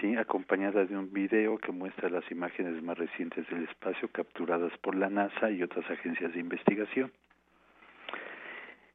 sí, 0.00 0.16
acompañada 0.16 0.84
de 0.84 0.96
un 0.96 1.12
video 1.12 1.58
que 1.58 1.72
muestra 1.72 2.08
las 2.08 2.30
imágenes 2.30 2.80
más 2.82 2.96
recientes 2.96 3.48
del 3.48 3.64
espacio 3.64 4.08
capturadas 4.12 4.72
por 4.78 4.94
la 4.94 5.10
NASA 5.10 5.50
y 5.50 5.62
otras 5.62 5.90
agencias 5.90 6.32
de 6.32 6.40
investigación. 6.40 7.12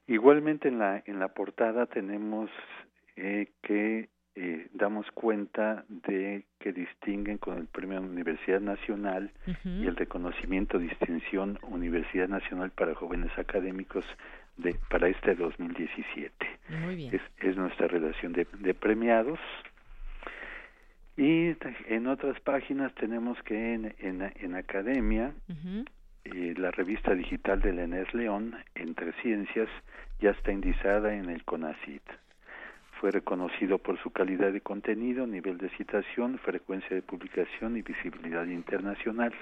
Igualmente 0.08 0.70
en 0.70 0.80
la 0.80 1.04
en 1.06 1.20
la 1.20 1.34
portada 1.34 1.88
tenemos 1.88 2.50
eh, 3.18 3.52
que 3.62 4.08
eh, 4.40 4.68
damos 4.72 5.10
cuenta 5.16 5.84
de 5.90 6.44
que 6.60 6.72
distinguen 6.72 7.40
con 7.40 7.58
el 7.58 7.66
Premio 7.66 8.00
Universidad 8.00 8.62
Nacional 8.62 9.32
y 9.66 9.88
el 9.88 9.96
reconocimiento 9.96 10.78
distinción 10.78 11.58
Universidad 11.64 12.30
Nacional 12.30 12.70
para 12.70 12.94
Jóvenes 12.94 13.32
Académicos 13.36 14.06
de 14.58 14.76
para 14.92 15.08
este 15.08 15.34
2017. 15.34 16.32
Muy 16.84 16.96
bien. 16.96 17.16
Es, 17.16 17.22
es 17.40 17.58
nuestra 17.58 17.88
relación 17.88 18.34
de, 18.34 18.46
de 18.60 18.76
premiados. 18.76 19.40
Y 21.16 21.56
en 21.88 22.06
otras 22.06 22.40
páginas 22.42 22.94
tenemos 22.94 23.42
que 23.42 23.74
en, 23.74 23.96
en, 23.98 24.22
en 24.22 24.54
academia, 24.54 25.34
eh, 26.26 26.54
la 26.58 26.70
revista 26.70 27.16
digital 27.16 27.60
de 27.60 27.74
Lenés 27.74 28.14
León, 28.14 28.56
Entre 28.76 29.14
Ciencias, 29.24 29.70
ya 30.20 30.30
está 30.30 30.52
indizada 30.52 31.16
en 31.16 31.32
el 31.32 31.44
CONACIT 31.44 32.04
fue 33.00 33.12
reconocido 33.12 33.78
por 33.78 34.02
su 34.02 34.12
calidad 34.12 34.52
de 34.52 34.62
contenido, 34.62 35.26
nivel 35.28 35.58
de 35.58 35.70
citación, 35.78 36.38
frecuencia 36.40 36.96
de 36.96 37.02
publicación 37.02 37.78
y 37.78 37.82
visibilidad 37.82 38.46
internacional. 38.46 39.34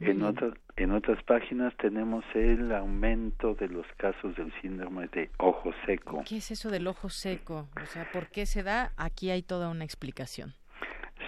En, 0.00 0.22
otras, 0.22 0.54
en 0.76 0.92
otras 0.92 1.22
páginas 1.24 1.74
tenemos 1.76 2.24
el 2.34 2.72
aumento 2.72 3.54
de 3.54 3.68
los 3.68 3.86
casos 3.96 4.34
del 4.36 4.52
síndrome 4.60 5.08
de 5.08 5.30
ojo 5.38 5.72
seco. 5.84 6.22
¿Qué 6.26 6.38
es 6.38 6.50
eso 6.50 6.70
del 6.70 6.86
ojo 6.86 7.10
seco? 7.10 7.68
O 7.82 7.86
sea, 7.86 8.10
¿por 8.10 8.28
qué 8.28 8.46
se 8.46 8.62
da? 8.62 8.92
Aquí 8.96 9.30
hay 9.30 9.42
toda 9.42 9.68
una 9.68 9.84
explicación. 9.84 10.54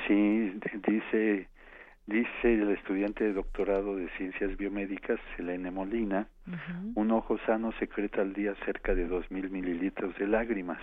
Sí, 0.07 0.53
dice 0.87 1.49
Dice 2.07 2.55
el 2.55 2.71
estudiante 2.71 3.23
de 3.23 3.33
doctorado 3.33 3.97
de 3.97 4.09
ciencias 4.17 4.57
biomédicas, 4.57 5.21
Selene 5.37 5.71
Molina, 5.71 6.27
un 6.95 7.13
ojo 7.13 7.39
sano 7.47 7.73
secreta 7.79 8.23
al 8.23 8.33
día 8.33 8.55
cerca 8.65 8.95
de 8.95 9.09
2.000 9.09 9.51
mililitros 9.51 10.17
de 10.17 10.27
lágrimas. 10.27 10.81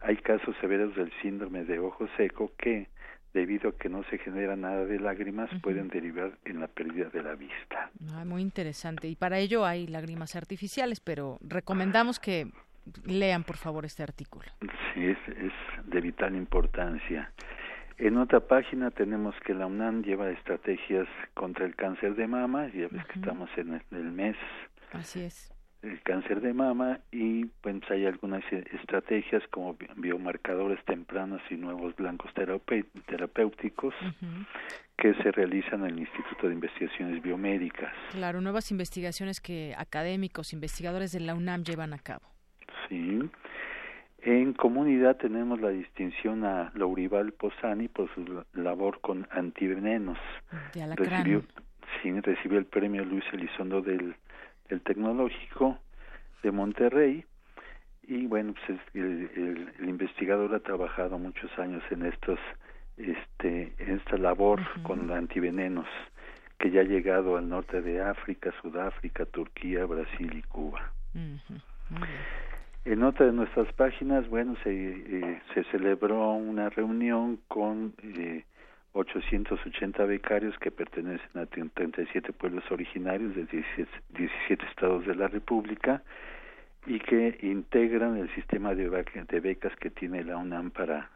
Hay 0.00 0.16
casos 0.16 0.56
severos 0.60 0.96
del 0.96 1.12
síndrome 1.22 1.64
de 1.64 1.78
ojo 1.78 2.08
seco 2.16 2.52
que, 2.58 2.88
debido 3.32 3.70
a 3.70 3.78
que 3.78 3.88
no 3.88 4.02
se 4.10 4.18
genera 4.18 4.56
nada 4.56 4.86
de 4.86 4.98
lágrimas, 4.98 5.48
pueden 5.62 5.86
derivar 5.86 6.32
en 6.44 6.58
la 6.58 6.66
pérdida 6.66 7.10
de 7.10 7.22
la 7.22 7.36
vista. 7.36 7.90
Ah, 8.12 8.24
muy 8.24 8.42
interesante. 8.42 9.06
Y 9.06 9.14
para 9.14 9.38
ello 9.38 9.64
hay 9.64 9.86
lágrimas 9.86 10.34
artificiales, 10.34 10.98
pero 10.98 11.38
recomendamos 11.42 12.18
que 12.18 12.48
lean, 13.04 13.44
por 13.44 13.56
favor, 13.56 13.84
este 13.84 14.02
artículo. 14.02 14.46
Sí, 14.94 15.06
es, 15.06 15.18
es 15.28 15.52
de 15.86 16.00
vital 16.00 16.34
importancia. 16.34 17.30
En 18.00 18.16
otra 18.16 18.40
página 18.40 18.90
tenemos 18.90 19.34
que 19.44 19.52
la 19.52 19.66
UNAM 19.66 20.02
lleva 20.02 20.30
estrategias 20.30 21.06
contra 21.34 21.66
el 21.66 21.76
cáncer 21.76 22.14
de 22.14 22.26
mama, 22.26 22.66
ya 22.68 22.88
ves 22.90 23.04
que 23.04 23.18
estamos 23.18 23.50
en 23.58 23.82
el, 23.90 24.10
mes. 24.10 24.36
Así 24.92 25.20
es. 25.20 25.52
El 25.82 26.00
cáncer 26.00 26.40
de 26.40 26.54
mama 26.54 27.00
y 27.12 27.44
pues 27.60 27.76
hay 27.90 28.06
algunas 28.06 28.42
e, 28.52 28.64
estrategias 28.80 29.42
como 29.50 29.76
biomarcadores 29.96 30.82
tempranos 30.86 31.42
y 31.50 31.56
nuevos 31.56 31.94
blancos 31.94 32.32
terapéuticos 33.06 33.94
que 34.96 35.12
se 35.22 35.30
realizan 35.32 35.84
en 35.84 35.90
el 35.90 35.98
Instituto 35.98 36.48
de 36.48 36.54
Investigaciones 36.54 37.22
Biomédicas. 37.22 37.92
Claro, 38.12 38.40
nuevas 38.40 38.70
investigaciones 38.70 39.42
que 39.42 39.74
académicos, 39.76 40.54
investigadores 40.54 41.12
de 41.12 41.20
la 41.20 41.34
UNAM 41.34 41.64
llevan 41.64 41.92
a 41.92 41.98
cabo. 41.98 42.24
Sí. 42.88 43.20
En 44.22 44.52
comunidad 44.52 45.16
tenemos 45.16 45.60
la 45.60 45.70
distinción 45.70 46.44
a 46.44 46.70
Laurival 46.74 47.32
Posani 47.32 47.88
por 47.88 48.12
su 48.14 48.44
labor 48.52 49.00
con 49.00 49.26
antivenenos. 49.30 50.18
recibió, 50.96 51.42
sí, 52.02 52.20
recibió 52.20 52.58
el 52.58 52.66
premio 52.66 53.04
Luis 53.04 53.24
Elizondo 53.32 53.80
del, 53.80 54.14
del 54.68 54.80
Tecnológico 54.82 55.78
de 56.42 56.50
Monterrey 56.50 57.24
y 58.02 58.26
bueno, 58.26 58.54
pues 58.66 58.78
el, 58.94 59.88
investigador 59.88 60.54
ha 60.54 60.60
trabajado 60.60 61.18
muchos 61.18 61.50
años 61.58 61.82
en 61.90 62.04
estos 62.04 62.38
este 62.96 63.72
en 63.78 63.98
esta 63.98 64.18
labor 64.18 64.60
con 64.82 65.10
antivenenos 65.10 65.86
que 66.58 66.70
ya 66.70 66.80
ha 66.80 66.84
llegado 66.84 67.38
al 67.38 67.48
norte 67.48 67.80
de 67.80 68.02
África, 68.02 68.52
Sudáfrica, 68.60 69.24
Turquía, 69.24 69.86
Brasil 69.86 70.30
y 70.36 70.42
Cuba. 70.42 70.92
En 72.84 73.02
otra 73.02 73.26
de 73.26 73.32
nuestras 73.32 73.72
páginas, 73.74 74.28
bueno, 74.28 74.56
se, 74.64 74.70
eh, 74.70 75.42
se 75.54 75.64
celebró 75.64 76.32
una 76.32 76.70
reunión 76.70 77.38
con 77.46 77.94
eh, 78.02 78.44
880 78.92 80.04
becarios 80.04 80.58
que 80.58 80.70
pertenecen 80.70 81.30
a 81.34 81.46
37 81.46 82.32
pueblos 82.32 82.64
originarios 82.70 83.34
de 83.36 83.44
17, 83.44 84.66
estados 84.66 85.06
de 85.06 85.14
la 85.14 85.28
República 85.28 86.02
y 86.86 86.98
que 86.98 87.38
integran 87.42 88.16
el 88.16 88.34
sistema 88.34 88.74
de, 88.74 88.88
de 88.88 89.40
becas 89.40 89.76
que 89.76 89.90
tiene 89.90 90.24
la 90.24 90.38
UNAM 90.38 90.70
para 90.70 91.10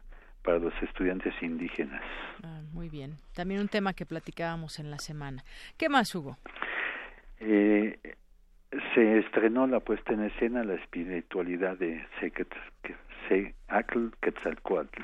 para 0.45 0.59
los 0.59 0.73
estudiantes 0.83 1.33
indígenas. 1.41 2.03
Ah, 2.43 2.61
muy 2.71 2.87
bien. 2.87 3.17
También 3.33 3.59
un 3.59 3.67
tema 3.67 3.93
que 3.93 4.05
platicábamos 4.05 4.79
en 4.79 4.91
la 4.91 4.99
semana. 4.99 5.43
¿Qué 5.75 5.89
más, 5.89 6.13
Hugo? 6.13 6.37
Eh, 7.39 7.97
se 8.93 9.19
estrenó 9.19 9.67
la 9.67 9.79
puesta 9.79 10.13
en 10.13 10.23
escena 10.23 10.63
la 10.63 10.75
espiritualidad 10.75 11.77
de 11.77 12.05
Seacl 12.19 14.11
Quetzalcoatl. 14.21 15.01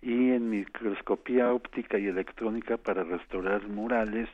Y 0.00 0.30
en 0.30 0.50
microscopía 0.50 1.52
óptica 1.52 1.98
y 1.98 2.06
electrónica 2.06 2.76
para 2.76 3.04
restaurar 3.04 3.66
murales 3.68 4.28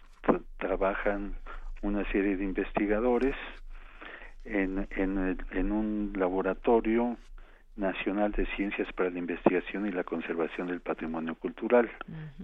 trabajan 0.59 1.35
una 1.83 2.05
serie 2.11 2.37
de 2.37 2.45
investigadores 2.45 3.37
en, 4.45 4.87
en, 4.91 5.39
en 5.51 5.73
un 5.73 6.13
laboratorio 6.17 7.17
nacional 7.77 8.33
de 8.33 8.47
ciencias 8.57 8.93
para 8.95 9.11
la 9.11 9.19
investigación 9.19 9.87
y 9.87 9.93
la 9.93 10.05
conservación 10.05 10.69
del 10.69 10.81
patrimonio 10.81 11.35
cultural. 11.37 11.91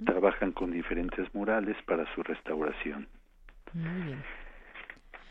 Trabajan 0.04 0.52
con 0.52 0.70
diferentes 0.70 1.34
murales 1.34 1.76
para 1.86 2.04
su 2.14 2.22
restauración. 2.22 3.08
Muy 3.72 4.02
bien 4.02 4.43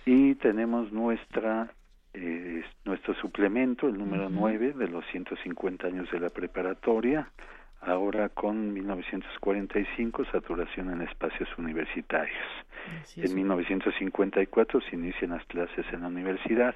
y 0.05 0.35
tenemos 0.35 0.91
nuestra 0.91 1.73
eh, 2.13 2.63
nuestro 2.85 3.15
suplemento, 3.15 3.87
el 3.87 3.97
número 3.97 4.29
nueve 4.29 4.73
de 4.73 4.87
los 4.87 5.03
150 5.11 5.87
años 5.87 6.11
de 6.11 6.19
la 6.19 6.29
preparatoria, 6.29 7.31
ahora 7.81 8.29
con 8.29 8.71
1945, 8.71 10.25
saturación 10.31 10.91
en 10.91 11.01
espacios 11.01 11.49
universitarios. 11.57 12.37
En 13.15 13.33
1954 13.33 14.81
se 14.81 14.95
inician 14.95 15.31
las 15.31 15.45
clases 15.45 15.85
en 15.91 16.01
la 16.01 16.07
universidad. 16.07 16.75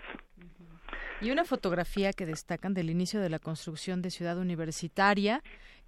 Y 1.22 1.30
una 1.32 1.46
fotografía 1.46 2.14
que 2.14 2.26
destacan 2.26 2.74
del 2.74 2.90
inicio 2.90 3.20
de 3.20 3.30
la 3.30 3.40
construcción 3.40 4.02
de 4.02 4.10
Ciudad 4.10 4.40
Universitaria, 4.40 5.42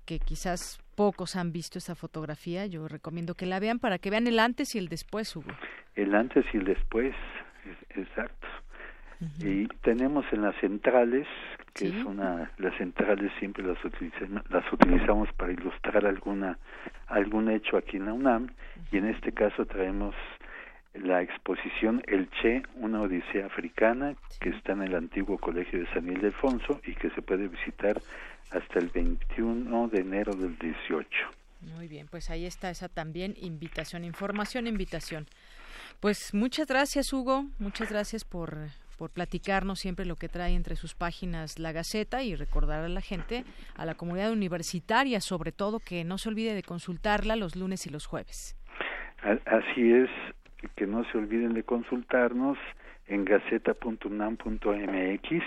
que 0.06 0.20
quizás 0.20 0.80
pocos 1.00 1.38
han 1.38 1.54
visto 1.54 1.78
esa 1.78 1.96
fotografía, 1.96 2.66
yo 2.66 2.90
recomiendo 2.90 3.34
que 3.34 3.46
la 3.46 3.62
vean 3.62 3.80
para 3.80 4.00
que 4.00 4.10
vean 4.10 4.28
el 4.28 4.38
antes 4.38 4.76
y 4.76 4.80
el 4.80 4.90
después, 4.90 5.34
Hugo. 5.34 5.54
El 5.96 6.14
antes 6.14 6.44
y 6.54 6.58
el 6.58 6.66
después, 6.66 7.16
exacto. 7.92 8.48
Y 9.40 9.68
tenemos 9.82 10.26
en 10.34 10.42
las 10.42 10.56
centrales 10.60 11.26
que 11.74 11.88
es 11.88 12.04
una 12.04 12.52
las 12.58 12.76
centrales 12.78 13.32
siempre 13.40 13.64
las 13.64 13.78
utilizamos, 13.86 14.44
las 14.50 14.74
utilizamos 14.74 15.32
para 15.38 15.54
ilustrar 15.54 16.06
alguna 16.06 16.58
algún 17.08 17.50
hecho 17.50 17.78
aquí 17.78 17.96
en 17.96 18.06
la 18.08 18.14
UNAM 18.14 18.50
y 18.92 18.98
en 18.98 19.06
este 19.06 19.32
caso 19.32 19.66
traemos 19.66 20.16
la 20.94 21.22
exposición 21.22 22.02
El 22.08 22.30
Che, 22.30 22.64
una 22.76 23.02
odisea 23.02 23.46
africana, 23.46 24.16
que 24.42 24.50
está 24.50 24.74
en 24.74 24.82
el 24.82 24.96
antiguo 24.96 25.38
colegio 25.38 25.80
de 25.80 25.88
San 25.94 26.08
Ildefonso 26.10 26.82
y 26.86 26.96
que 26.96 27.10
se 27.12 27.22
puede 27.22 27.48
visitar 27.48 28.02
hasta 28.52 28.80
el 28.80 28.90
21 28.90 29.88
de 29.90 30.02
enero 30.02 30.34
del 30.34 30.58
18. 30.58 31.08
Muy 31.62 31.88
bien, 31.88 32.08
pues 32.10 32.30
ahí 32.30 32.46
está 32.46 32.70
esa 32.70 32.88
también 32.88 33.34
invitación, 33.38 34.06
información, 34.06 34.68
invitación. 34.68 35.26
Pues 36.00 36.34
muchas 36.34 36.68
gracias, 36.68 37.12
Hugo. 37.12 37.46
Muchas 37.60 37.92
gracias 37.92 38.24
por, 38.24 38.56
por 38.98 39.10
platicarnos 39.10 39.80
siempre 39.80 40.06
lo 40.06 40.16
que 40.16 40.30
trae 40.30 40.56
entre 40.56 40.78
sus 40.78 40.96
páginas 40.96 41.60
la 41.60 41.74
Gaceta 41.74 42.24
y 42.24 42.36
recordar 42.36 42.86
a 42.86 42.90
la 42.90 43.02
gente, 43.02 43.44
a 43.76 43.86
la 43.86 43.96
comunidad 43.96 44.32
universitaria, 44.32 45.20
sobre 45.20 45.52
todo, 45.52 45.80
que 45.80 46.06
no 46.06 46.18
se 46.18 46.30
olvide 46.30 46.54
de 46.54 46.64
consultarla 46.64 47.36
los 47.36 47.58
lunes 47.58 47.86
y 47.86 47.90
los 47.90 48.06
jueves. 48.06 48.56
Así 49.46 49.92
es, 49.92 50.10
que 50.76 50.88
no 50.88 51.04
se 51.12 51.18
olviden 51.18 51.54
de 51.54 51.64
consultarnos 51.64 52.58
en 53.08 53.26
gaceta.unam.mx 53.26 55.44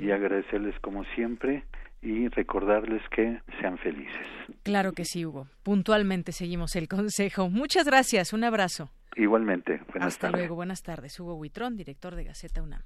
y 0.00 0.10
agradecerles 0.10 0.78
como 0.80 1.04
siempre 1.14 1.64
y 2.02 2.28
recordarles 2.28 3.02
que 3.10 3.40
sean 3.60 3.78
felices. 3.78 4.26
Claro 4.64 4.92
que 4.92 5.04
sí, 5.04 5.24
Hugo. 5.24 5.46
Puntualmente 5.62 6.32
seguimos 6.32 6.74
el 6.76 6.88
consejo. 6.88 7.48
Muchas 7.48 7.86
gracias. 7.86 8.32
Un 8.32 8.44
abrazo. 8.44 8.90
Igualmente. 9.16 9.80
Buenas 9.88 10.14
Hasta 10.14 10.30
luego. 10.30 10.56
Buenas 10.56 10.82
tardes. 10.82 11.18
Hugo 11.20 11.34
Huitrón, 11.34 11.76
director 11.76 12.14
de 12.16 12.24
Gaceta 12.24 12.62
UNAM. 12.62 12.82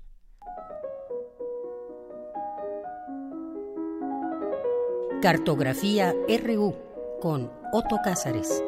Cartografía 5.22 6.12
RU 6.44 6.76
con 7.20 7.50
Otto 7.72 7.96
Cázares. 8.04 8.62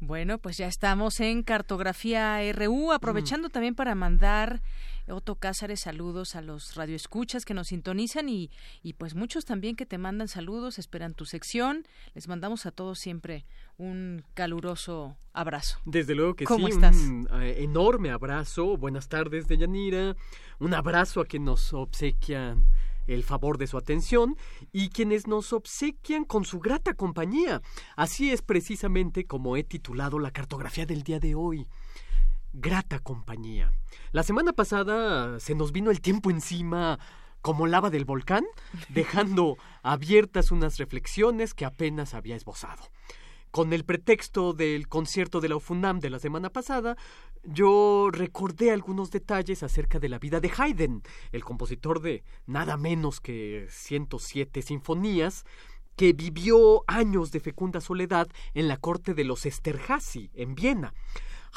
Bueno, 0.00 0.38
pues 0.38 0.56
ya 0.56 0.68
estamos 0.68 1.18
en 1.18 1.42
Cartografía 1.42 2.40
RU, 2.52 2.92
aprovechando 2.92 3.48
también 3.48 3.74
para 3.74 3.96
mandar 3.96 4.62
Otto 5.08 5.34
Cázares 5.34 5.80
saludos 5.80 6.36
a 6.36 6.40
los 6.40 6.76
radioescuchas 6.76 7.44
que 7.44 7.52
nos 7.52 7.68
sintonizan 7.68 8.28
y, 8.28 8.50
y 8.82 8.92
pues 8.92 9.16
muchos 9.16 9.44
también 9.44 9.74
que 9.74 9.86
te 9.86 9.98
mandan 9.98 10.28
saludos, 10.28 10.78
esperan 10.78 11.14
tu 11.14 11.24
sección. 11.24 11.84
Les 12.14 12.28
mandamos 12.28 12.64
a 12.64 12.70
todos 12.70 13.00
siempre 13.00 13.44
un 13.76 14.24
caluroso 14.34 15.16
abrazo. 15.32 15.78
Desde 15.84 16.14
luego 16.14 16.34
que 16.34 16.44
¿Cómo 16.44 16.68
sí, 16.68 16.74
estás? 16.74 16.96
un 16.96 17.28
eh, 17.40 17.56
enorme 17.58 18.10
abrazo. 18.10 18.76
Buenas 18.76 19.08
tardes, 19.08 19.48
Deyanira. 19.48 20.14
Un 20.60 20.74
abrazo 20.74 21.20
a 21.20 21.26
quien 21.26 21.44
nos 21.44 21.72
obsequian 21.72 22.66
el 23.08 23.24
favor 23.24 23.58
de 23.58 23.66
su 23.66 23.76
atención 23.76 24.36
y 24.72 24.90
quienes 24.90 25.26
nos 25.26 25.52
obsequian 25.52 26.24
con 26.24 26.44
su 26.44 26.60
grata 26.60 26.94
compañía. 26.94 27.62
Así 27.96 28.30
es 28.30 28.42
precisamente 28.42 29.26
como 29.26 29.56
he 29.56 29.64
titulado 29.64 30.18
la 30.18 30.30
cartografía 30.30 30.86
del 30.86 31.02
día 31.02 31.18
de 31.18 31.34
hoy. 31.34 31.66
Grata 32.52 33.00
compañía. 33.00 33.72
La 34.12 34.22
semana 34.22 34.52
pasada 34.52 35.40
se 35.40 35.54
nos 35.54 35.72
vino 35.72 35.90
el 35.90 36.00
tiempo 36.00 36.30
encima 36.30 36.98
como 37.40 37.66
lava 37.66 37.90
del 37.90 38.04
volcán, 38.04 38.44
dejando 38.90 39.56
abiertas 39.82 40.50
unas 40.50 40.78
reflexiones 40.78 41.54
que 41.54 41.64
apenas 41.64 42.14
había 42.14 42.36
esbozado. 42.36 42.82
Con 43.50 43.72
el 43.72 43.84
pretexto 43.84 44.52
del 44.52 44.88
concierto 44.88 45.40
de 45.40 45.48
la 45.48 45.56
UFUNAM 45.56 46.00
de 46.00 46.10
la 46.10 46.18
semana 46.18 46.50
pasada, 46.50 46.96
yo 47.44 48.10
recordé 48.12 48.70
algunos 48.70 49.10
detalles 49.10 49.62
acerca 49.62 49.98
de 49.98 50.10
la 50.10 50.18
vida 50.18 50.40
de 50.40 50.52
Haydn, 50.54 51.02
el 51.32 51.44
compositor 51.44 52.02
de 52.02 52.24
nada 52.46 52.76
menos 52.76 53.20
que 53.20 53.66
107 53.70 54.60
sinfonías, 54.60 55.44
que 55.96 56.12
vivió 56.12 56.84
años 56.86 57.32
de 57.32 57.40
fecunda 57.40 57.80
soledad 57.80 58.28
en 58.52 58.68
la 58.68 58.76
corte 58.76 59.14
de 59.14 59.24
los 59.24 59.46
Esterházy, 59.46 60.30
en 60.34 60.54
Viena. 60.54 60.92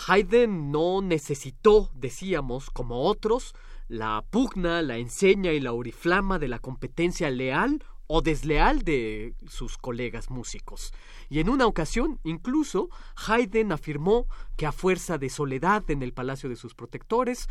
Haydn 0.08 0.72
no 0.72 1.02
necesitó, 1.02 1.92
decíamos, 1.94 2.70
como 2.70 3.04
otros, 3.04 3.54
la 3.90 4.24
pugna, 4.30 4.82
la 4.82 4.98
enseña 4.98 5.52
y 5.52 5.60
la 5.60 5.74
oriflama 5.74 6.40
de 6.40 6.48
la 6.48 6.60
competencia 6.60 7.30
leal 7.30 7.84
o 8.14 8.22
desleal 8.22 8.82
de 8.82 9.36
sus 9.48 9.78
colegas 9.78 10.30
músicos. 10.30 10.94
Y 11.30 11.40
en 11.40 11.48
una 11.48 11.66
ocasión, 11.66 12.20
incluso, 12.26 12.90
Haydn 13.16 13.72
afirmó 13.72 14.28
que 14.58 14.66
a 14.66 14.74
fuerza 14.74 15.18
de 15.18 15.30
soledad 15.30 15.90
en 15.90 16.04
el 16.04 16.12
palacio 16.12 16.50
de 16.50 16.58
sus 16.58 16.76
protectores, 16.76 17.48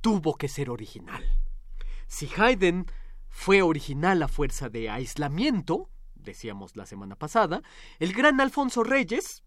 tuvo 0.00 0.34
que 0.34 0.48
ser 0.48 0.68
original. 0.68 1.22
Si 2.08 2.28
Haydn 2.36 2.86
fue 3.28 3.62
original 3.62 4.20
a 4.24 4.26
fuerza 4.26 4.68
de 4.68 4.90
aislamiento, 4.90 5.88
decíamos 6.16 6.74
la 6.74 6.86
semana 6.86 7.14
pasada, 7.14 7.62
el 8.00 8.12
gran 8.12 8.40
Alfonso 8.40 8.82
Reyes, 8.82 9.44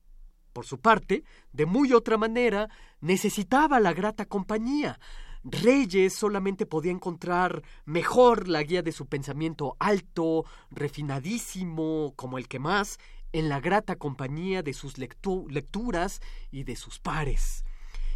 por 0.54 0.66
su 0.66 0.80
parte, 0.80 1.26
de 1.52 1.66
muy 1.66 1.92
otra 1.92 2.18
manera, 2.18 2.70
necesitaba 3.02 3.82
la 3.82 3.92
grata 3.92 4.28
compañía. 4.28 4.98
Reyes 5.44 6.14
solamente 6.14 6.66
podía 6.66 6.92
encontrar 6.92 7.64
mejor 7.86 8.48
la 8.48 8.64
guía 8.64 8.82
de 8.82 8.94
su 8.94 9.08
pensamiento 9.08 9.76
alto, 9.78 10.46
refinadísimo, 10.72 12.14
como 12.16 12.38
el 12.38 12.48
que 12.48 12.60
más, 12.60 12.98
en 13.34 13.50
la 13.50 13.60
grata 13.60 13.98
compañía 13.98 14.64
de 14.64 14.74
sus 14.74 14.98
lectu 14.98 15.46
lecturas 15.50 16.22
y 16.50 16.64
de 16.64 16.78
sus 16.78 17.00
pares. 17.00 17.66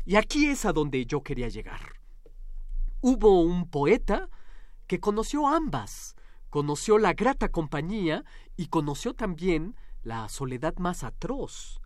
Y 0.05 0.15
aquí 0.15 0.45
es 0.45 0.63
a 0.63 0.71
donde 0.71 1.05
yo 1.05 1.21
quería 1.21 1.49
llegar. 1.49 1.99
Hubo 3.01 3.41
un 3.41 3.69
poeta 3.69 4.29
que 4.85 5.01
conoció 5.01 5.47
ambas, 5.47 6.15
conoció 6.49 6.97
la 6.97 7.13
grata 7.13 7.49
compañía 7.49 8.23
y 8.55 8.67
conoció 8.67 9.13
también 9.13 9.75
la 10.01 10.29
soledad 10.29 10.77
más 10.77 11.03
atroz. 11.03 11.81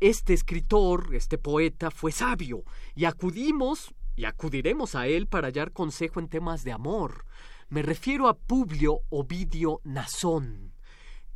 Este 0.00 0.34
escritor, 0.34 1.14
este 1.14 1.38
poeta, 1.38 1.92
fue 1.92 2.10
sabio, 2.10 2.64
y 2.96 3.04
acudimos 3.04 3.94
y 4.16 4.24
acudiremos 4.24 4.94
a 4.94 5.06
él 5.06 5.26
para 5.26 5.48
hallar 5.48 5.72
consejo 5.72 6.20
en 6.20 6.28
temas 6.28 6.64
de 6.64 6.72
amor. 6.72 7.26
Me 7.68 7.82
refiero 7.82 8.28
a 8.28 8.36
Publio 8.36 9.00
Ovidio 9.10 9.80
Nasón, 9.84 10.72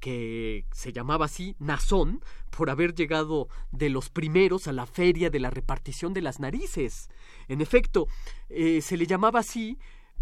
que 0.00 0.66
se 0.72 0.92
llamaba 0.92 1.26
así 1.26 1.56
Nasón 1.58 2.22
por 2.50 2.70
haber 2.70 2.94
llegado 2.94 3.48
de 3.72 3.90
los 3.90 4.10
primeros 4.10 4.68
a 4.68 4.72
la 4.72 4.86
feria 4.86 5.30
de 5.30 5.40
la 5.40 5.50
repartición 5.50 6.12
de 6.12 6.22
las 6.22 6.40
narices. 6.40 7.08
En 7.48 7.60
efecto, 7.60 8.06
eh, 8.48 8.80
se 8.82 8.96
le 8.96 9.06
llamaba 9.06 9.40
así 9.40 9.78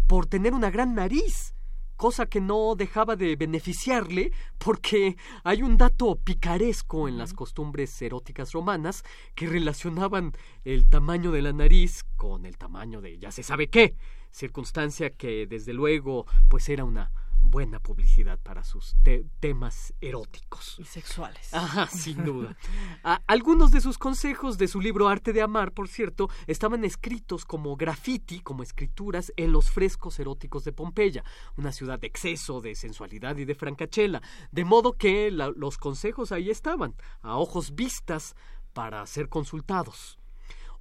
por 0.07 0.25
tener 0.25 0.53
una 0.53 0.71
gran 0.71 0.95
nariz, 0.95 1.53
cosa 1.97 2.27
que 2.27 2.39
no 2.39 2.75
dejaba 2.75 3.15
de 3.15 3.35
beneficiarle 3.35 4.31
porque 4.57 5.17
hay 5.43 5.63
un 5.63 5.77
dato 5.77 6.15
picaresco 6.15 7.07
en 7.07 7.17
las 7.17 7.33
costumbres 7.33 8.01
eróticas 8.01 8.53
romanas 8.53 9.03
que 9.35 9.47
relacionaban 9.47 10.31
el 10.63 10.87
tamaño 10.87 11.31
de 11.31 11.41
la 11.41 11.51
nariz 11.51 12.05
con 12.15 12.45
el 12.45 12.57
tamaño 12.57 13.01
de 13.01 13.17
ya 13.17 13.31
se 13.31 13.43
sabe 13.43 13.67
qué, 13.67 13.95
circunstancia 14.31 15.09
que 15.09 15.47
desde 15.47 15.73
luego 15.73 16.25
pues 16.47 16.69
era 16.69 16.85
una 16.85 17.11
buena 17.49 17.79
publicidad 17.79 18.39
para 18.39 18.63
sus 18.63 18.95
te 19.03 19.25
temas 19.39 19.93
eróticos. 20.01 20.75
Y 20.79 20.83
sexuales. 20.85 21.53
Ajá, 21.53 21.87
sin 21.91 22.23
duda. 22.23 22.55
A 23.03 23.21
algunos 23.27 23.71
de 23.71 23.81
sus 23.81 23.97
consejos 23.97 24.57
de 24.57 24.67
su 24.67 24.81
libro 24.81 25.07
Arte 25.07 25.33
de 25.33 25.41
Amar, 25.41 25.71
por 25.71 25.87
cierto, 25.87 26.29
estaban 26.45 26.83
escritos 26.83 27.45
como 27.45 27.75
graffiti, 27.75 28.39
como 28.41 28.63
escrituras, 28.63 29.33
en 29.37 29.51
los 29.51 29.71
frescos 29.71 30.19
eróticos 30.19 30.63
de 30.63 30.73
Pompeya, 30.73 31.23
una 31.55 31.71
ciudad 31.71 31.99
de 31.99 32.07
exceso, 32.07 32.61
de 32.61 32.75
sensualidad 32.75 33.37
y 33.37 33.45
de 33.45 33.55
francachela. 33.55 34.21
De 34.51 34.65
modo 34.65 34.93
que 34.93 35.31
los 35.31 35.77
consejos 35.77 36.31
ahí 36.31 36.49
estaban, 36.49 36.95
a 37.21 37.37
ojos 37.37 37.75
vistas, 37.75 38.35
para 38.73 39.05
ser 39.07 39.27
consultados. 39.27 40.19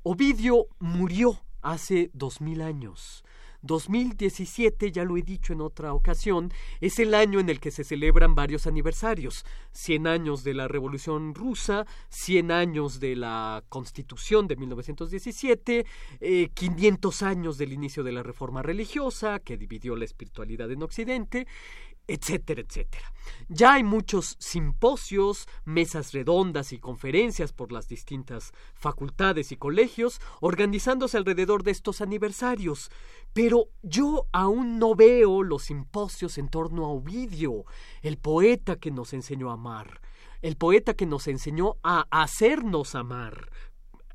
Ovidio 0.02 0.66
murió 0.78 1.40
hace 1.62 2.10
dos 2.12 2.42
mil 2.42 2.60
años. 2.60 3.24
2017, 3.66 4.92
ya 4.92 5.04
lo 5.04 5.16
he 5.16 5.22
dicho 5.22 5.52
en 5.52 5.60
otra 5.60 5.92
ocasión, 5.92 6.52
es 6.80 6.98
el 6.98 7.14
año 7.14 7.40
en 7.40 7.48
el 7.48 7.60
que 7.60 7.70
se 7.70 7.84
celebran 7.84 8.34
varios 8.34 8.66
aniversarios. 8.66 9.44
100 9.72 10.06
años 10.06 10.44
de 10.44 10.54
la 10.54 10.68
Revolución 10.68 11.34
Rusa, 11.34 11.86
100 12.08 12.50
años 12.50 13.00
de 13.00 13.16
la 13.16 13.62
Constitución 13.68 14.46
de 14.46 14.56
1917, 14.56 15.86
eh, 16.20 16.48
500 16.54 17.22
años 17.22 17.58
del 17.58 17.72
inicio 17.72 18.02
de 18.02 18.12
la 18.12 18.22
Reforma 18.22 18.62
Religiosa, 18.62 19.40
que 19.40 19.56
dividió 19.56 19.96
la 19.96 20.04
espiritualidad 20.04 20.70
en 20.70 20.82
Occidente, 20.82 21.46
etcétera, 22.08 22.62
etcétera. 22.62 23.12
Ya 23.48 23.74
hay 23.74 23.82
muchos 23.82 24.36
simposios, 24.38 25.48
mesas 25.64 26.12
redondas 26.12 26.72
y 26.72 26.78
conferencias 26.78 27.52
por 27.52 27.72
las 27.72 27.88
distintas 27.88 28.52
facultades 28.74 29.50
y 29.50 29.56
colegios 29.56 30.20
organizándose 30.40 31.16
alrededor 31.16 31.64
de 31.64 31.72
estos 31.72 32.00
aniversarios, 32.00 32.90
pero 33.36 33.68
yo 33.82 34.28
aún 34.32 34.78
no 34.78 34.94
veo 34.94 35.42
los 35.42 35.64
simposios 35.64 36.38
en 36.38 36.48
torno 36.48 36.86
a 36.86 36.88
Ovidio, 36.88 37.66
el 38.00 38.16
poeta 38.16 38.76
que 38.76 38.90
nos 38.90 39.12
enseñó 39.12 39.50
a 39.50 39.54
amar, 39.54 40.00
el 40.40 40.56
poeta 40.56 40.94
que 40.94 41.04
nos 41.04 41.28
enseñó 41.28 41.76
a 41.82 42.06
hacernos 42.10 42.94
amar, 42.94 43.50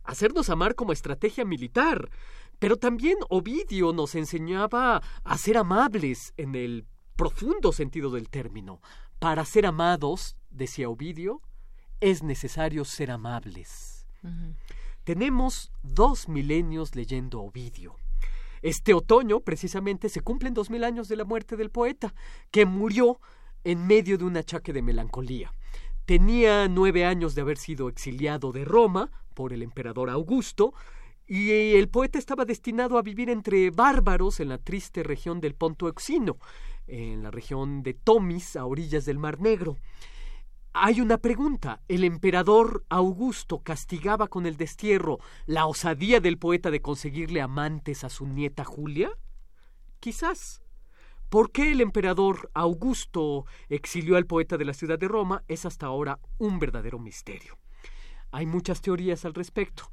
hacernos 0.04 0.50
amar 0.50 0.74
como 0.74 0.92
estrategia 0.92 1.46
militar. 1.46 2.10
Pero 2.58 2.78
también 2.78 3.16
Ovidio 3.30 3.94
nos 3.94 4.16
enseñaba 4.16 5.04
a 5.24 5.38
ser 5.38 5.60
amables 5.60 6.34
en 6.36 6.56
el 6.56 6.88
profundo 7.16 7.74
sentido 7.74 8.10
del 8.10 8.28
término. 8.28 8.82
Para 9.20 9.46
ser 9.46 9.68
amados, 9.68 10.36
decía 10.50 10.90
Ovidio, 10.90 11.44
es 12.00 12.24
necesario 12.24 12.86
ser 12.86 13.12
amables. 13.12 14.08
Tenemos 15.04 15.72
dos 15.84 16.28
milenios 16.28 16.96
leyendo 16.96 17.42
Ovidio. 17.42 18.01
Este 18.62 18.94
otoño, 18.94 19.40
precisamente, 19.40 20.10
se 20.10 20.22
cumplen 20.22 20.54
dos 20.54 20.70
mil 20.70 20.84
años 20.84 21.08
de 21.08 21.16
la 21.16 21.26
muerte 21.26 21.58
del 21.58 21.72
poeta, 21.72 22.14
que 22.52 22.66
murió 22.66 23.20
en 23.64 23.88
medio 23.88 24.18
de 24.18 24.26
un 24.26 24.38
achaque 24.38 24.74
de 24.74 24.82
melancolía. 24.82 25.54
Tenía 26.06 26.68
nueve 26.68 27.06
años 27.06 27.36
de 27.36 27.42
haber 27.42 27.58
sido 27.58 27.90
exiliado 27.90 28.52
de 28.52 28.66
Roma 28.66 29.12
por 29.34 29.54
el 29.54 29.64
emperador 29.64 30.10
Augusto, 30.10 30.74
y 31.28 31.76
el 31.76 31.88
poeta 31.88 32.20
estaba 32.20 32.44
destinado 32.44 32.98
a 32.98 33.02
vivir 33.02 33.30
entre 33.30 33.72
bárbaros 33.72 34.40
en 34.42 34.50
la 34.50 34.58
triste 34.58 35.02
región 35.02 35.40
del 35.40 35.56
Ponto 35.56 35.88
Euxino, 35.88 36.38
en 36.88 37.24
la 37.24 37.32
región 37.32 37.84
de 37.84 37.94
Tomis, 37.94 38.58
a 38.58 38.66
orillas 38.66 39.06
del 39.06 39.18
Mar 39.18 39.40
Negro. 39.40 39.78
Hay 40.74 41.02
una 41.02 41.18
pregunta. 41.18 41.82
¿El 41.90 42.06
emperador 42.06 42.86
Augusto 42.88 43.60
castigaba 43.62 44.28
con 44.28 44.46
el 44.46 44.56
destierro 44.56 45.20
la 45.46 45.66
osadía 45.66 46.22
del 46.22 46.38
poeta 46.38 46.72
de 46.72 46.82
conseguirle 46.82 47.42
amantes 47.42 48.06
a 48.06 48.10
su 48.10 48.26
nieta 48.26 48.64
Julia? 48.64 49.12
Quizás. 50.00 50.62
¿Por 51.28 51.52
qué 51.52 51.74
el 51.74 51.82
emperador 51.82 52.50
Augusto 52.54 53.46
exilió 53.68 54.16
al 54.16 54.26
poeta 54.26 54.58
de 54.58 54.64
la 54.64 54.74
ciudad 54.74 54.98
de 54.98 55.10
Roma? 55.10 55.44
Es 55.50 55.66
hasta 55.66 55.88
ahora 55.88 56.20
un 56.38 56.58
verdadero 56.60 57.00
misterio. 57.00 57.58
Hay 58.32 58.46
muchas 58.46 58.82
teorías 58.82 59.26
al 59.26 59.34
respecto. 59.34 59.92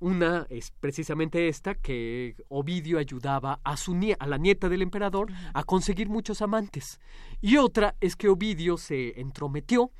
Una 0.00 0.46
es 0.50 0.72
precisamente 0.80 1.48
esta, 1.48 1.74
que 1.74 2.36
Ovidio 2.48 2.98
ayudaba 2.98 3.60
a, 3.64 3.76
su 3.76 3.94
a 4.18 4.26
la 4.26 4.38
nieta 4.38 4.68
del 4.68 4.82
emperador 4.82 5.32
a 5.52 5.64
conseguir 5.64 6.08
muchos 6.08 6.42
amantes. 6.42 7.00
Y 7.40 7.56
otra 7.56 7.94
es 8.00 8.16
que 8.16 8.28
Ovidio 8.28 8.76
se 8.76 9.20
entrometió 9.20 9.90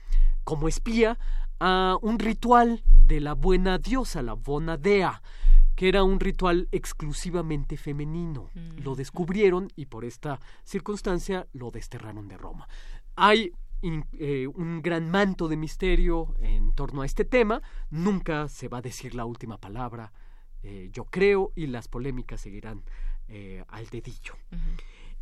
como 0.42 0.68
espía 0.68 1.18
a 1.60 1.96
un 2.02 2.18
ritual 2.18 2.82
de 3.06 3.20
la 3.20 3.34
buena 3.34 3.78
diosa, 3.78 4.22
la 4.22 4.34
Bonadea, 4.34 5.22
que 5.74 5.88
era 5.88 6.04
un 6.04 6.20
ritual 6.20 6.68
exclusivamente 6.72 7.76
femenino. 7.76 8.50
Lo 8.76 8.94
descubrieron 8.94 9.68
y 9.76 9.86
por 9.86 10.04
esta 10.04 10.40
circunstancia 10.64 11.46
lo 11.52 11.70
desterraron 11.70 12.28
de 12.28 12.36
Roma. 12.36 12.68
Hay 13.16 13.52
eh, 13.82 14.46
un 14.46 14.80
gran 14.80 15.10
manto 15.10 15.48
de 15.48 15.56
misterio 15.56 16.34
en 16.40 16.72
torno 16.72 17.02
a 17.02 17.06
este 17.06 17.24
tema. 17.24 17.60
Nunca 17.90 18.48
se 18.48 18.68
va 18.68 18.78
a 18.78 18.82
decir 18.82 19.14
la 19.14 19.24
última 19.24 19.58
palabra, 19.58 20.12
eh, 20.62 20.88
yo 20.92 21.04
creo, 21.04 21.52
y 21.54 21.66
las 21.66 21.88
polémicas 21.88 22.40
seguirán 22.40 22.82
eh, 23.28 23.62
al 23.68 23.86
dedillo. 23.88 24.34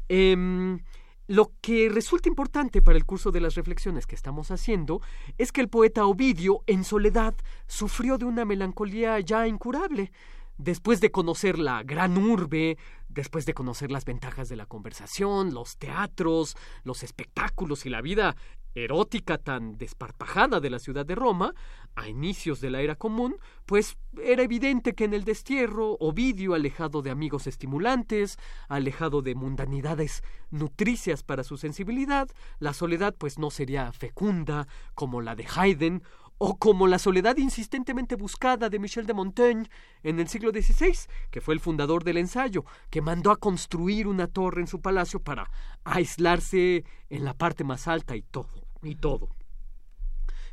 Em, 0.09 0.79
lo 1.27 1.53
que 1.61 1.89
resulta 1.89 2.29
importante 2.29 2.83
para 2.83 2.99
el 2.99 3.05
curso 3.05 3.31
de 3.31 3.41
las 3.41 3.55
reflexiones 3.55 4.07
que 4.07 4.15
estamos 4.15 4.51
haciendo 4.51 5.01
es 5.39 5.51
que 5.51 5.61
el 5.61 5.69
poeta 5.69 6.07
Ovidio, 6.07 6.63
en 6.67 6.85
soledad, 6.85 7.35
sufrió 7.67 8.19
de 8.19 8.27
una 8.27 8.45
melancolía 8.45 9.19
ya 9.21 9.47
incurable 9.47 10.13
después 10.59 11.01
de 11.01 11.11
conocer 11.11 11.59
la 11.59 11.83
gran 11.83 12.17
urbe, 12.19 12.79
después 13.09 13.47
de 13.47 13.55
conocer 13.55 13.91
las 13.91 14.05
ventajas 14.05 14.49
de 14.49 14.57
la 14.57 14.67
conversación, 14.67 15.55
los 15.55 15.77
teatros, 15.77 16.57
los 16.85 17.03
espectáculos 17.03 17.87
y 17.87 17.91
la 17.91 18.01
vida 18.01 18.37
erótica 18.75 19.39
tan 19.39 19.77
desparpajada 19.77 20.61
de 20.61 20.71
la 20.71 20.79
ciudad 20.79 21.05
de 21.05 21.15
Roma, 21.15 21.55
a 21.95 22.09
inicios 22.09 22.61
de 22.61 22.71
la 22.71 22.81
era 22.81 22.97
común, 22.97 23.37
pues 23.67 23.99
era 24.23 24.43
evidente 24.43 24.95
que 24.95 25.05
en 25.05 25.13
el 25.13 25.25
destierro, 25.25 25.97
Ovidio, 26.01 26.55
alejado 26.55 27.03
de 27.03 27.11
amigos 27.11 27.47
estimulantes, 27.47 28.39
alejado 28.69 29.21
de 29.21 29.35
mundanidades 29.35 30.23
nutricias 30.51 31.23
para 31.23 31.45
su 31.45 31.59
sensibilidad, 31.59 32.29
la 32.59 32.73
soledad 32.73 33.15
pues 33.17 33.39
no 33.39 33.51
sería 33.51 33.93
fecunda 33.93 34.67
como 34.95 35.21
la 35.21 35.37
de 35.37 35.47
Haydn 35.55 36.03
o 36.45 36.57
como 36.57 36.89
la 36.89 36.99
soledad 36.99 37.37
insistentemente 37.37 38.17
buscada 38.17 38.69
de 38.69 38.81
Michel 38.81 39.07
de 39.07 39.15
Montaigne 39.15 39.71
en 40.03 40.19
el 40.19 40.27
siglo 40.27 40.51
XVI, 40.51 41.09
que 41.31 41.41
fue 41.41 41.55
el 41.55 41.61
fundador 41.61 42.03
del 42.03 42.17
ensayo, 42.17 42.65
que 42.91 43.01
mandó 43.01 43.31
a 43.31 43.37
construir 43.37 44.09
una 44.09 44.27
torre 44.27 44.61
en 44.61 44.67
su 44.67 44.81
palacio 44.81 45.21
para 45.21 45.49
aislarse 45.85 46.85
en 47.11 47.25
la 47.25 47.35
parte 47.35 47.63
más 47.63 47.87
alta 47.87 48.17
y 48.17 48.23
todo, 48.23 48.51
y 48.83 48.97
todo. 48.97 49.29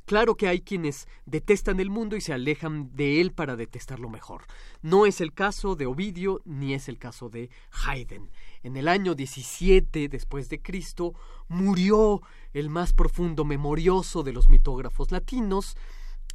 Claro 0.10 0.34
que 0.38 0.48
hay 0.48 0.62
quienes 0.62 1.08
detestan 1.28 1.80
el 1.80 1.92
mundo 1.92 2.16
y 2.16 2.22
se 2.22 2.34
alejan 2.34 2.90
de 2.96 3.22
él 3.22 3.32
para 3.32 3.56
detestarlo 3.56 4.10
mejor. 4.10 4.46
No 4.82 5.06
es 5.06 5.22
el 5.22 5.34
caso 5.36 5.76
de 5.76 5.86
Ovidio 5.86 6.42
ni 6.46 6.74
es 6.74 6.90
el 6.90 6.98
caso 6.98 7.30
de 7.30 7.52
Haydn. 7.86 8.32
En 8.64 8.76
el 8.76 8.88
año 8.88 9.14
17 9.14 10.10
después 10.10 10.50
de 10.50 10.64
Cristo 10.64 11.14
murió 11.48 12.24
el 12.54 12.72
más 12.72 12.92
profundo 12.92 13.46
memorioso 13.46 14.24
de 14.24 14.34
los 14.34 14.50
mitógrafos 14.50 15.12
latinos, 15.12 15.78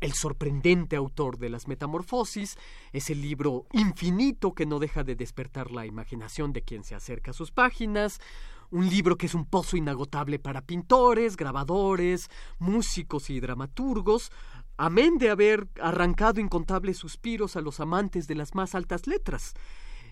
el 0.01 0.12
sorprendente 0.12 0.94
autor 0.94 1.38
de 1.38 1.51
las 1.51 1.66
Metamorfosis, 1.66 2.56
ese 2.92 3.16
libro 3.16 3.66
infinito 3.72 4.55
que 4.55 4.66
no 4.66 4.78
deja 4.78 5.02
de 5.02 5.16
despertar 5.16 5.72
la 5.72 5.84
imaginación 5.84 6.52
de 6.52 6.62
quien 6.62 6.84
se 6.84 6.94
acerca 6.94 7.32
a 7.32 7.34
sus 7.34 7.51
páginas, 7.51 8.20
un 8.74 8.90
libro 8.90 9.16
que 9.16 9.26
es 9.26 9.34
un 9.34 9.44
pozo 9.44 9.76
inagotable 9.76 10.40
para 10.40 10.60
pintores, 10.60 11.36
grabadores, 11.36 12.28
músicos 12.59 13.30
y 13.30 13.38
dramaturgos, 13.38 14.32
amén 14.76 15.16
de 15.16 15.30
haber 15.30 15.68
arrancado 15.80 16.40
incontables 16.40 16.96
suspiros 16.96 17.55
a 17.55 17.60
los 17.60 17.78
amantes 17.78 18.26
de 18.26 18.34
las 18.34 18.56
más 18.56 18.74
altas 18.74 19.06
letras. 19.06 19.55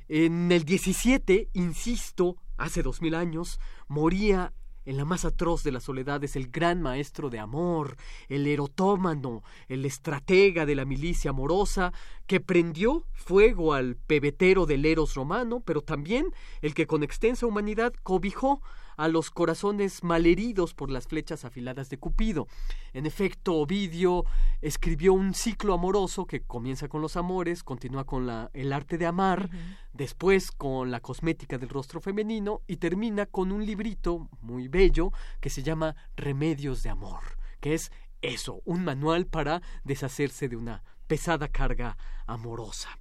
En 0.06 0.52
el 0.52 0.64
17, 0.64 1.48
insisto, 1.54 2.36
hace 2.56 2.84
dos 2.84 3.02
mil 3.02 3.16
años, 3.16 3.58
moría 3.88 4.52
en 4.84 4.96
la 4.96 5.04
más 5.04 5.24
atroz 5.24 5.62
de 5.62 5.72
las 5.72 5.84
soledades, 5.84 6.36
el 6.36 6.48
gran 6.48 6.82
maestro 6.82 7.30
de 7.30 7.38
amor, 7.38 7.96
el 8.28 8.46
erotómano, 8.46 9.42
el 9.68 9.84
estratega 9.84 10.66
de 10.66 10.74
la 10.74 10.84
milicia 10.84 11.30
amorosa, 11.30 11.92
que 12.26 12.40
prendió 12.40 13.06
fuego 13.12 13.74
al 13.74 13.96
pebetero 13.96 14.66
del 14.66 14.84
Eros 14.84 15.14
romano, 15.14 15.60
pero 15.60 15.82
también 15.82 16.26
el 16.60 16.74
que 16.74 16.86
con 16.86 17.02
extensa 17.02 17.46
humanidad 17.46 17.92
cobijó 18.02 18.62
a 19.02 19.08
los 19.08 19.32
corazones 19.32 20.04
malheridos 20.04 20.74
por 20.74 20.88
las 20.88 21.08
flechas 21.08 21.44
afiladas 21.44 21.90
de 21.90 21.98
Cupido. 21.98 22.46
En 22.92 23.04
efecto, 23.04 23.54
Ovidio 23.54 24.24
escribió 24.60 25.12
un 25.12 25.34
ciclo 25.34 25.74
amoroso 25.74 26.24
que 26.24 26.42
comienza 26.42 26.86
con 26.86 27.02
los 27.02 27.16
amores, 27.16 27.64
continúa 27.64 28.04
con 28.04 28.28
la, 28.28 28.48
el 28.54 28.72
arte 28.72 28.98
de 28.98 29.06
amar, 29.06 29.50
después 29.92 30.52
con 30.52 30.92
la 30.92 31.00
cosmética 31.00 31.58
del 31.58 31.68
rostro 31.68 32.00
femenino 32.00 32.62
y 32.68 32.76
termina 32.76 33.26
con 33.26 33.50
un 33.50 33.66
librito 33.66 34.28
muy 34.40 34.68
bello 34.68 35.10
que 35.40 35.50
se 35.50 35.64
llama 35.64 35.96
Remedios 36.14 36.84
de 36.84 36.90
Amor, 36.90 37.22
que 37.58 37.74
es 37.74 37.90
eso, 38.20 38.62
un 38.64 38.84
manual 38.84 39.26
para 39.26 39.62
deshacerse 39.82 40.48
de 40.48 40.54
una 40.54 40.84
pesada 41.08 41.48
carga 41.48 41.96
amorosa. 42.28 43.00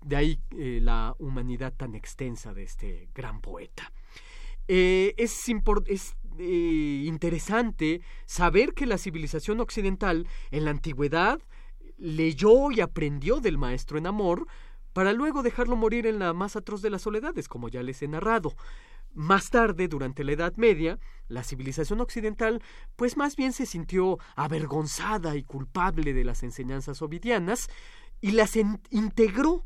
De 0.00 0.16
ahí 0.16 0.40
eh, 0.58 0.80
la 0.82 1.14
humanidad 1.20 1.72
tan 1.72 1.94
extensa 1.94 2.52
de 2.52 2.64
este 2.64 3.10
gran 3.14 3.40
poeta. 3.40 3.92
Eh, 4.68 5.14
es, 5.18 5.48
eh, 6.38 7.02
interesante 7.06 8.00
saber 8.26 8.74
que 8.74 8.86
la 8.86 8.98
civilización 8.98 9.60
occidental 9.60 10.26
en 10.50 10.64
la 10.64 10.70
antigüedad 10.70 11.40
leyó 11.96 12.70
y 12.70 12.80
aprendió 12.80 13.40
del 13.40 13.58
maestro 13.58 13.98
en 13.98 14.06
amor 14.06 14.46
para 14.92 15.12
luego 15.12 15.42
dejarlo 15.42 15.76
morir 15.76 16.06
en 16.06 16.18
la 16.18 16.32
más 16.32 16.56
atroz 16.56 16.80
de 16.80 16.90
las 16.90 17.02
soledades, 17.02 17.48
como 17.48 17.68
ya 17.68 17.82
les 17.82 18.02
he 18.02 18.08
narrado. 18.08 18.54
Más 19.12 19.50
tarde, 19.50 19.86
durante 19.86 20.24
la 20.24 20.32
Edad 20.32 20.54
Media, 20.56 20.98
la 21.28 21.44
civilización 21.44 22.00
occidental 22.00 22.62
pues 22.96 23.16
más 23.16 23.36
bien 23.36 23.52
se 23.52 23.66
sintió 23.66 24.18
avergonzada 24.34 25.36
y 25.36 25.44
culpable 25.44 26.12
de 26.14 26.24
las 26.24 26.42
enseñanzas 26.42 27.00
ovidianas 27.00 27.68
y 28.20 28.32
las 28.32 28.56
integró 28.56 29.64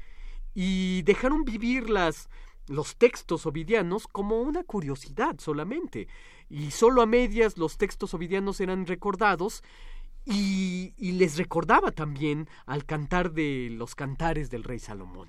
y 0.54 1.02
dejaron 1.02 1.44
vivir 1.44 1.90
las, 1.90 2.30
los 2.66 2.96
textos 2.96 3.46
ovidianos 3.46 4.08
como 4.08 4.40
una 4.40 4.64
curiosidad 4.64 5.36
solamente 5.38 6.08
y 6.48 6.70
solo 6.70 7.02
a 7.02 7.06
medias 7.06 7.58
los 7.58 7.76
textos 7.78 8.14
ovidianos 8.14 8.60
eran 8.60 8.86
recordados 8.86 9.62
y, 10.24 10.94
y 10.96 11.12
les 11.12 11.38
recordaba 11.38 11.92
también 11.92 12.48
al 12.66 12.84
cantar 12.84 13.32
de 13.32 13.68
los 13.70 13.94
cantares 13.94 14.50
del 14.50 14.64
rey 14.64 14.80
Salomón. 14.80 15.28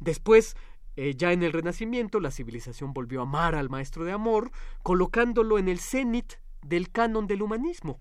Después 0.00 0.56
eh, 0.96 1.14
ya 1.14 1.32
en 1.32 1.42
el 1.42 1.52
Renacimiento, 1.52 2.20
la 2.20 2.30
civilización 2.30 2.94
volvió 2.94 3.20
a 3.20 3.24
amar 3.24 3.54
al 3.54 3.68
maestro 3.68 4.04
de 4.04 4.12
amor, 4.12 4.50
colocándolo 4.82 5.58
en 5.58 5.68
el 5.68 5.78
cenit 5.78 6.34
del 6.62 6.90
canon 6.90 7.26
del 7.26 7.42
humanismo. 7.42 8.00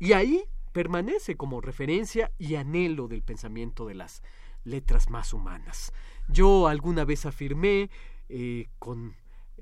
Y 0.00 0.14
ahí 0.14 0.42
permanece 0.72 1.36
como 1.36 1.60
referencia 1.60 2.32
y 2.38 2.56
anhelo 2.56 3.06
del 3.06 3.22
pensamiento 3.22 3.86
de 3.86 3.94
las 3.94 4.22
letras 4.64 5.10
más 5.10 5.32
humanas. 5.32 5.92
Yo 6.28 6.68
alguna 6.68 7.04
vez 7.04 7.26
afirmé 7.26 7.90
eh, 8.28 8.68
con 8.78 9.14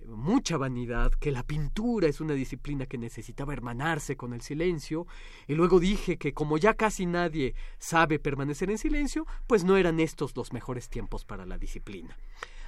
mucha 0.07 0.57
vanidad, 0.57 1.13
que 1.13 1.33
la 1.33 1.43
pintura 1.43 2.07
es 2.09 2.21
una 2.21 2.35
disciplina 2.35 2.87
que 2.87 2.99
necesitaba 2.99 3.53
hermanarse 3.53 4.17
con 4.17 4.33
el 4.33 4.41
silencio, 4.41 5.07
y 5.47 5.55
luego 5.55 5.81
dije 5.81 6.19
que 6.19 6.33
como 6.33 6.57
ya 6.57 6.75
casi 6.75 7.05
nadie 7.05 7.55
sabe 7.79 8.19
permanecer 8.19 8.71
en 8.71 8.79
silencio, 8.79 9.27
pues 9.47 9.65
no 9.65 9.77
eran 9.77 9.99
estos 10.01 10.37
los 10.37 10.53
mejores 10.53 10.89
tiempos 10.89 11.25
para 11.25 11.47
la 11.47 11.59
disciplina. 11.59 12.17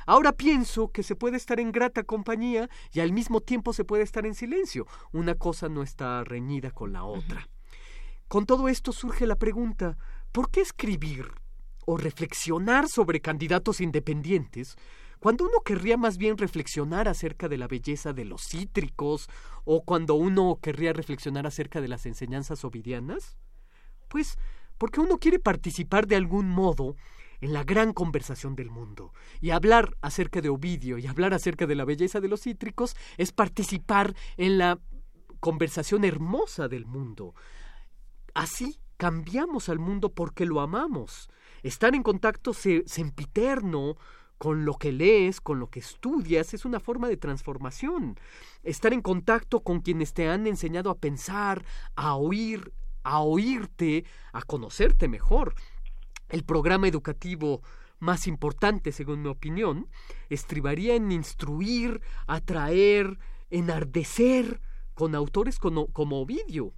Ahora 0.07 0.33
pienso 0.33 0.89
que 0.89 1.03
se 1.03 1.15
puede 1.15 1.37
estar 1.37 1.61
en 1.61 1.73
grata 1.73 2.03
compañía 2.03 2.69
y 2.93 3.01
al 3.01 3.13
mismo 3.13 3.41
tiempo 3.41 3.73
se 3.73 3.85
puede 3.85 4.03
estar 4.03 4.27
en 4.27 4.35
silencio. 4.35 4.87
Una 5.13 5.35
cosa 5.35 5.69
no 5.69 5.83
está 5.83 6.25
reñida 6.25 6.71
con 6.73 6.93
la 6.93 7.05
otra. 7.05 7.49
Con 8.31 8.47
todo 8.47 8.69
esto 8.69 8.93
surge 8.93 9.27
la 9.27 9.35
pregunta, 9.35 9.99
¿por 10.31 10.53
qué 10.53 10.61
escribir 10.61 11.33
o 11.85 11.97
reflexionar 11.97 12.89
sobre 12.89 13.21
candidatos 13.21 13.81
independientes 13.81 14.77
cuando 15.19 15.47
uno 15.47 15.63
querría 15.65 15.97
más 15.97 16.17
bien 16.17 16.39
reflexionar 16.39 17.09
acerca 17.09 17.49
de 17.49 17.59
la 17.59 17.67
belleza 17.67 18.13
de 18.13 18.25
los 18.25 18.43
cítricos 18.43 19.27
o 19.65 19.83
cuando 19.83 20.15
uno 20.15 20.61
querría 20.63 20.93
reflexionar 20.93 21.45
acerca 21.45 21.81
de 21.81 21.89
las 21.89 22.07
enseñanzas 22.07 22.65
ovidianas? 22.65 23.37
Pues 24.07 24.39
porque 24.79 25.01
uno 25.01 25.19
quiere 25.19 25.41
participar 25.41 26.07
de 26.07 26.15
algún 26.15 26.49
modo 26.51 26.95
en 27.41 27.53
la 27.53 27.65
gran 27.65 27.93
conversación 27.93 28.55
del 28.55 28.71
mundo. 28.71 29.13
Y 29.41 29.51
hablar 29.51 29.97
acerca 30.03 30.41
de 30.41 30.51
Ovidio 30.51 30.99
y 30.99 31.09
hablar 31.09 31.35
acerca 31.35 31.67
de 31.67 31.75
la 31.75 31.85
belleza 31.85 32.21
de 32.21 32.29
los 32.29 32.43
cítricos 32.43 32.95
es 33.19 33.33
participar 33.33 34.15
en 34.37 34.57
la 34.57 34.79
conversación 35.41 36.05
hermosa 36.05 36.69
del 36.69 36.87
mundo. 36.87 37.35
Así 38.35 38.81
cambiamos 38.97 39.69
al 39.69 39.79
mundo 39.79 40.13
porque 40.13 40.47
lo 40.47 40.61
amamos. 40.61 41.31
Estar 41.63 41.95
en 41.95 42.03
contacto 42.03 42.53
sempiterno 42.53 43.97
con 44.39 44.65
lo 44.65 44.75
que 44.75 44.93
lees, 44.93 45.41
con 45.41 45.59
lo 45.61 45.69
que 45.69 45.81
estudias, 45.81 46.55
es 46.55 46.65
una 46.65 46.81
forma 46.81 47.09
de 47.09 47.17
transformación. 47.17 48.19
Estar 48.63 48.93
en 48.93 49.03
contacto 49.03 49.61
con 49.61 49.81
quienes 49.81 50.15
te 50.15 50.29
han 50.29 50.47
enseñado 50.47 50.91
a 50.91 50.99
pensar, 50.99 51.65
a 51.95 52.15
oír, 52.15 52.73
a 53.03 53.21
oírte, 53.21 54.05
a 54.33 54.43
conocerte 54.43 55.09
mejor. 55.09 55.55
El 56.29 56.45
programa 56.45 56.89
educativo 56.89 57.61
más 57.99 58.27
importante, 58.27 58.93
según 58.93 59.23
mi 59.23 59.29
opinión, 59.29 59.89
estribaría 60.31 60.95
en 60.95 61.13
instruir, 61.13 62.01
atraer, 62.27 63.19
enardecer 63.51 64.61
con 64.95 65.15
autores 65.15 65.59
como, 65.59 65.89
como 65.89 66.21
Ovidio. 66.21 66.73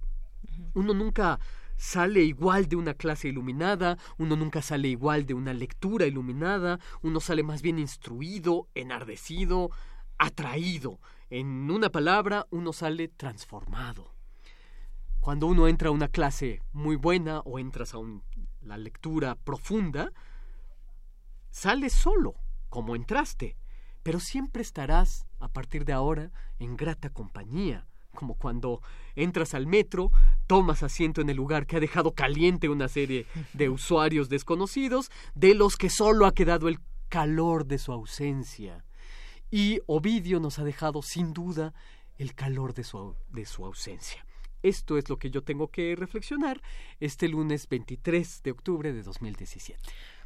Uno 0.73 0.93
nunca 0.93 1.39
sale 1.75 2.23
igual 2.23 2.67
de 2.67 2.75
una 2.75 2.93
clase 2.93 3.27
iluminada, 3.27 3.97
uno 4.17 4.35
nunca 4.35 4.61
sale 4.61 4.87
igual 4.87 5.25
de 5.25 5.33
una 5.33 5.53
lectura 5.53 6.05
iluminada, 6.05 6.79
uno 7.01 7.19
sale 7.19 7.43
más 7.43 7.61
bien 7.61 7.79
instruido, 7.79 8.67
enardecido, 8.73 9.71
atraído. 10.17 10.99
En 11.29 11.69
una 11.69 11.89
palabra, 11.89 12.47
uno 12.51 12.73
sale 12.73 13.07
transformado. 13.07 14.13
Cuando 15.19 15.47
uno 15.47 15.67
entra 15.67 15.89
a 15.89 15.91
una 15.91 16.09
clase 16.09 16.61
muy 16.73 16.95
buena 16.95 17.39
o 17.39 17.57
entras 17.59 17.93
a 17.93 17.99
la 18.61 18.77
lectura 18.77 19.35
profunda, 19.35 20.11
sales 21.49 21.93
solo, 21.93 22.35
como 22.69 22.95
entraste, 22.95 23.57
pero 24.03 24.19
siempre 24.19 24.61
estarás, 24.61 25.25
a 25.39 25.47
partir 25.47 25.85
de 25.85 25.93
ahora, 25.93 26.31
en 26.59 26.75
grata 26.75 27.09
compañía, 27.09 27.87
como 28.13 28.35
cuando 28.35 28.81
entras 29.15 29.53
al 29.53 29.67
metro, 29.67 30.11
tomas 30.47 30.83
asiento 30.83 31.21
en 31.21 31.29
el 31.29 31.37
lugar 31.37 31.65
que 31.65 31.77
ha 31.77 31.79
dejado 31.79 32.13
caliente 32.13 32.69
una 32.69 32.87
serie 32.87 33.25
de 33.53 33.69
usuarios 33.69 34.29
desconocidos, 34.29 35.11
de 35.35 35.55
los 35.55 35.75
que 35.75 35.89
solo 35.89 36.25
ha 36.25 36.33
quedado 36.33 36.67
el 36.67 36.79
calor 37.09 37.65
de 37.65 37.77
su 37.77 37.91
ausencia. 37.91 38.85
Y 39.51 39.81
Ovidio 39.85 40.39
nos 40.39 40.57
ha 40.59 40.63
dejado, 40.63 41.01
sin 41.01 41.33
duda, 41.33 41.73
el 42.17 42.33
calor 42.33 42.73
de 42.73 42.83
su, 42.83 43.15
de 43.29 43.45
su 43.45 43.65
ausencia. 43.65 44.25
Esto 44.63 44.97
es 44.97 45.09
lo 45.09 45.17
que 45.17 45.29
yo 45.29 45.43
tengo 45.43 45.67
que 45.67 45.93
reflexionar 45.95 46.61
este 47.01 47.27
lunes 47.27 47.67
23 47.67 48.43
de 48.43 48.51
octubre 48.51 48.93
de 48.93 49.03
2017. 49.03 49.77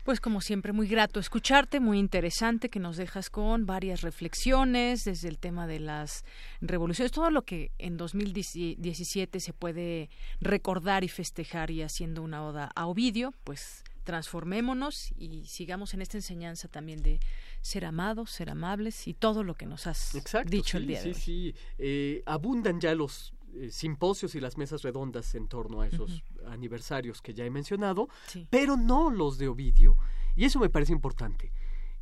Pues 0.08 0.22
como 0.22 0.40
siempre, 0.40 0.72
muy 0.72 0.88
grato 0.88 1.20
escucharte, 1.20 1.82
muy 1.82 2.00
interesante 2.00 2.70
que 2.70 2.80
nos 2.80 2.96
dejas 2.96 3.30
con 3.30 3.66
varias 3.66 4.04
reflexiones 4.04 5.04
desde 5.04 5.28
el 5.28 5.38
tema 5.38 5.68
de 5.68 5.82
las 5.82 6.24
revoluciones, 6.62 7.12
todo 7.12 7.30
lo 7.30 7.42
que 7.42 7.72
en 7.78 7.98
2017 7.98 9.42
se 9.42 9.52
puede 9.52 10.10
recordar 10.40 11.04
y 11.04 11.10
festejar 11.10 11.72
y 11.72 11.82
haciendo 11.82 12.22
una 12.22 12.42
oda 12.46 12.72
a 12.74 12.88
Ovidio, 12.88 13.34
pues 13.44 13.84
transformémonos 14.06 15.12
y 15.18 15.44
sigamos 15.46 15.94
en 15.94 16.02
esta 16.02 16.18
enseñanza 16.18 16.70
también 16.70 17.04
de 17.04 17.20
ser 17.60 17.84
amados, 17.84 18.32
ser 18.32 18.50
amables 18.50 19.10
y 19.10 19.14
todo 19.14 19.44
lo 19.44 19.56
que 19.56 19.66
nos 19.66 19.88
has 19.88 20.18
dicho 20.46 20.78
el 20.78 20.88
día 20.88 21.02
de 21.02 21.10
hoy. 21.10 21.14
Sí, 21.16 21.22
sí, 21.22 21.56
eh, 21.80 22.24
abundan 22.26 22.80
ya 22.80 22.96
los 22.96 23.34
eh, 23.60 23.70
simposios 23.72 24.36
y 24.36 24.40
las 24.40 24.58
mesas 24.58 24.82
redondas 24.82 25.34
en 25.36 25.48
torno 25.48 25.82
a 25.82 25.88
esos 25.88 26.24
aniversarios 26.48 27.22
que 27.22 27.34
ya 27.34 27.46
he 27.46 27.50
mencionado, 27.50 28.08
pero 28.50 28.78
no 28.78 29.10
los 29.10 29.38
de 29.38 29.48
Ovidio. 29.48 29.98
Y 30.36 30.46
eso 30.46 30.60
me 30.60 30.70
parece 30.70 30.94
importante. 30.94 31.52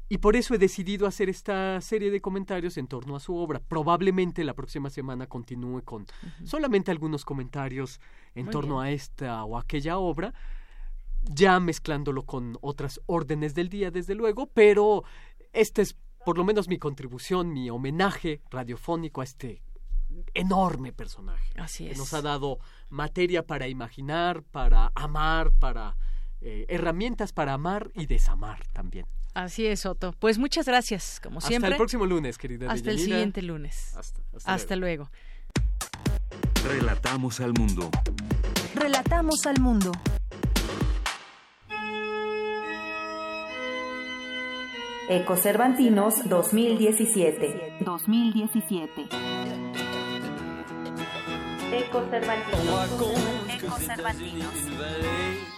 Y 0.08 0.20
por 0.20 0.36
eso 0.36 0.54
he 0.54 0.60
decidido 0.60 1.08
hacer 1.08 1.30
esta 1.30 1.82
serie 1.82 2.12
de 2.12 2.22
comentarios 2.22 2.78
en 2.78 2.88
torno 2.88 3.16
a 3.16 3.20
su 3.20 3.36
obra. 3.36 3.60
Probablemente 3.60 4.44
la 4.44 4.54
próxima 4.54 4.92
semana 4.92 5.26
continúe 5.26 5.82
con 5.84 6.06
solamente 6.44 6.92
algunos 6.92 7.26
comentarios 7.26 8.00
en 8.36 8.50
torno 8.50 8.80
a 8.80 8.92
esta 8.92 9.44
o 9.46 9.58
aquella 9.58 9.98
obra, 9.98 10.34
ya 11.24 11.60
mezclándolo 11.60 12.24
con 12.24 12.56
otras 12.62 13.02
órdenes 13.08 13.56
del 13.56 13.70
día, 13.70 13.90
desde 13.90 14.14
luego, 14.14 14.46
pero 14.54 15.04
este 15.54 15.82
es 15.82 15.96
por 16.24 16.38
lo 16.38 16.44
menos 16.44 16.68
mi 16.68 16.78
contribución, 16.78 17.52
mi 17.52 17.70
homenaje 17.70 18.42
radiofónico 18.52 19.22
a 19.22 19.24
este 19.24 19.64
enorme 20.34 20.94
personaje. 20.94 21.52
Así 21.58 21.88
es. 21.88 21.98
nos 21.98 22.14
ha 22.14 22.22
dado 22.22 22.60
materia 22.90 23.46
para 23.46 23.68
imaginar, 23.68 24.44
para 24.44 24.92
amar, 24.96 25.52
para 25.52 25.96
eh, 26.42 26.66
herramientas 26.70 27.34
para 27.34 27.54
amar 27.54 27.90
y 27.96 28.06
desamar 28.06 28.60
también. 28.72 29.08
Así 29.34 29.66
es, 29.66 29.86
Otto. 29.86 30.14
Pues 30.20 30.38
muchas 30.38 30.68
gracias, 30.68 31.20
como 31.22 31.42
siempre. 31.42 31.68
Hasta 31.68 31.76
el 31.76 31.78
próximo 31.78 32.06
lunes, 32.06 32.38
querida. 32.38 32.72
Hasta 32.72 32.92
el 32.92 33.00
siguiente 33.00 33.42
lunes. 33.42 33.96
Hasta, 34.46 34.76
luego. 34.76 35.10
Relatamos 36.64 37.40
al 37.42 37.54
mundo. 37.54 37.90
Relatamos 38.76 39.46
al 39.46 39.60
mundo. 39.60 39.92
Ecocervantinos 45.10 46.30
2017. 46.30 47.78
2017. 47.82 49.65
Ecoservatinos. 51.72 52.90
Ecoservatinos. 53.50 55.55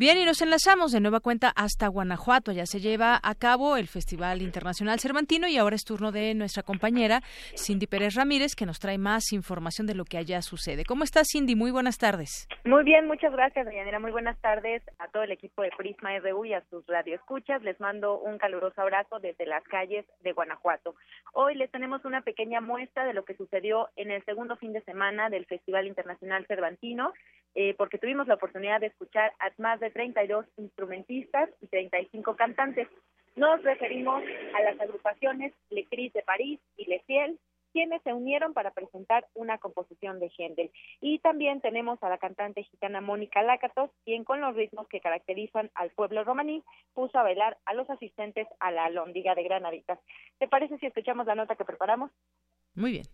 Bien, 0.00 0.16
y 0.16 0.24
nos 0.24 0.40
enlazamos 0.40 0.92
de 0.92 1.00
nueva 1.00 1.20
cuenta 1.20 1.52
hasta 1.54 1.86
Guanajuato. 1.86 2.52
Ya 2.52 2.64
se 2.64 2.80
lleva 2.80 3.20
a 3.22 3.34
cabo 3.34 3.76
el 3.76 3.86
Festival 3.86 4.40
Internacional 4.40 4.98
Cervantino 4.98 5.46
y 5.46 5.58
ahora 5.58 5.76
es 5.76 5.84
turno 5.84 6.10
de 6.10 6.34
nuestra 6.34 6.62
compañera 6.62 7.20
Cindy 7.54 7.86
Pérez 7.86 8.14
Ramírez 8.14 8.54
que 8.56 8.64
nos 8.64 8.80
trae 8.80 8.96
más 8.96 9.30
información 9.34 9.86
de 9.86 9.94
lo 9.94 10.06
que 10.06 10.16
allá 10.16 10.40
sucede. 10.40 10.86
¿Cómo 10.86 11.04
estás, 11.04 11.26
Cindy? 11.30 11.54
Muy 11.54 11.70
buenas 11.70 11.98
tardes. 11.98 12.48
Muy 12.64 12.82
bien, 12.82 13.06
muchas 13.08 13.30
gracias, 13.30 13.66
Dayanera. 13.66 13.98
Muy 13.98 14.10
buenas 14.10 14.40
tardes 14.40 14.82
a 14.98 15.08
todo 15.08 15.22
el 15.22 15.32
equipo 15.32 15.60
de 15.60 15.70
Prisma 15.76 16.18
RU 16.18 16.46
y 16.46 16.54
a 16.54 16.64
sus 16.70 16.86
radioescuchas. 16.86 17.62
Les 17.62 17.78
mando 17.78 18.18
un 18.20 18.38
caluroso 18.38 18.80
abrazo 18.80 19.18
desde 19.18 19.44
las 19.44 19.64
calles 19.64 20.06
de 20.22 20.32
Guanajuato. 20.32 20.94
Hoy 21.34 21.56
les 21.56 21.70
tenemos 21.70 22.06
una 22.06 22.22
pequeña 22.22 22.62
muestra 22.62 23.04
de 23.04 23.12
lo 23.12 23.26
que 23.26 23.36
sucedió 23.36 23.90
en 23.96 24.10
el 24.10 24.24
segundo 24.24 24.56
fin 24.56 24.72
de 24.72 24.80
semana 24.80 25.28
del 25.28 25.44
Festival 25.44 25.86
Internacional 25.86 26.46
Cervantino, 26.46 27.12
eh, 27.54 27.74
porque 27.74 27.98
tuvimos 27.98 28.28
la 28.28 28.34
oportunidad 28.34 28.80
de 28.80 28.88
escuchar 28.88 29.32
a 29.38 29.50
más 29.58 29.80
de 29.80 29.90
32 29.90 30.46
instrumentistas 30.56 31.50
y 31.60 31.66
35 31.66 32.36
cantantes. 32.36 32.88
Nos 33.36 33.62
referimos 33.62 34.22
a 34.54 34.62
las 34.62 34.80
agrupaciones 34.80 35.52
Le 35.70 35.86
Cris 35.86 36.12
de 36.12 36.22
París 36.22 36.60
y 36.76 36.86
Le 36.86 37.02
Ciel, 37.06 37.38
quienes 37.72 38.02
se 38.02 38.12
unieron 38.12 38.52
para 38.52 38.72
presentar 38.72 39.26
una 39.34 39.58
composición 39.58 40.18
de 40.18 40.30
Händel. 40.36 40.70
Y 41.00 41.20
también 41.20 41.60
tenemos 41.60 42.02
a 42.02 42.08
la 42.08 42.18
cantante 42.18 42.64
gitana 42.64 43.00
Mónica 43.00 43.42
Lácatos, 43.42 43.90
quien 44.04 44.24
con 44.24 44.40
los 44.40 44.54
ritmos 44.56 44.88
que 44.88 45.00
caracterizan 45.00 45.70
al 45.74 45.90
pueblo 45.90 46.24
romaní 46.24 46.62
puso 46.94 47.18
a 47.18 47.22
bailar 47.22 47.58
a 47.64 47.74
los 47.74 47.88
asistentes 47.88 48.48
a 48.58 48.70
la 48.70 48.90
Lóndiga 48.90 49.34
de 49.34 49.44
Granaditas. 49.44 49.98
¿Te 50.38 50.48
parece 50.48 50.78
si 50.78 50.86
escuchamos 50.86 51.26
la 51.26 51.34
nota 51.34 51.56
que 51.56 51.64
preparamos? 51.64 52.10
Muy 52.74 52.92
bien. 52.92 53.04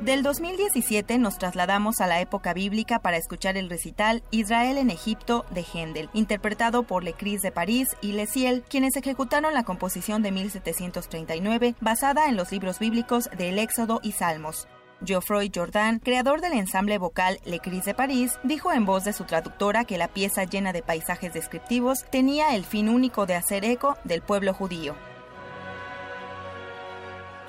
Del 0.00 0.22
2017 0.22 1.18
nos 1.18 1.38
trasladamos 1.38 2.00
a 2.00 2.06
la 2.06 2.20
época 2.20 2.54
bíblica 2.54 3.00
para 3.00 3.16
escuchar 3.16 3.56
el 3.56 3.68
recital 3.68 4.22
Israel 4.30 4.78
en 4.78 4.90
Egipto 4.90 5.44
de 5.50 5.64
Händel, 5.64 6.08
interpretado 6.12 6.84
por 6.84 7.02
Le 7.02 7.14
Cris 7.14 7.42
de 7.42 7.50
París 7.50 7.88
y 8.00 8.12
Le 8.12 8.26
Ciel, 8.26 8.62
quienes 8.68 8.94
ejecutaron 8.94 9.54
la 9.54 9.64
composición 9.64 10.22
de 10.22 10.30
1739 10.30 11.74
basada 11.80 12.28
en 12.28 12.36
los 12.36 12.52
libros 12.52 12.78
bíblicos 12.78 13.28
del 13.36 13.58
Éxodo 13.58 13.98
y 14.04 14.12
Salmos. 14.12 14.68
Geoffroy 15.04 15.50
Jordan, 15.52 15.98
creador 15.98 16.40
del 16.42 16.52
ensamble 16.52 16.98
vocal 16.98 17.40
Le 17.44 17.58
Cris 17.58 17.84
de 17.84 17.94
París, 17.94 18.38
dijo 18.44 18.72
en 18.72 18.86
voz 18.86 19.02
de 19.02 19.12
su 19.12 19.24
traductora 19.24 19.84
que 19.84 19.98
la 19.98 20.06
pieza 20.06 20.44
llena 20.44 20.72
de 20.72 20.82
paisajes 20.82 21.32
descriptivos 21.32 22.04
tenía 22.10 22.54
el 22.54 22.64
fin 22.64 22.88
único 22.88 23.26
de 23.26 23.34
hacer 23.34 23.64
eco 23.64 23.96
del 24.04 24.22
pueblo 24.22 24.54
judío. 24.54 24.94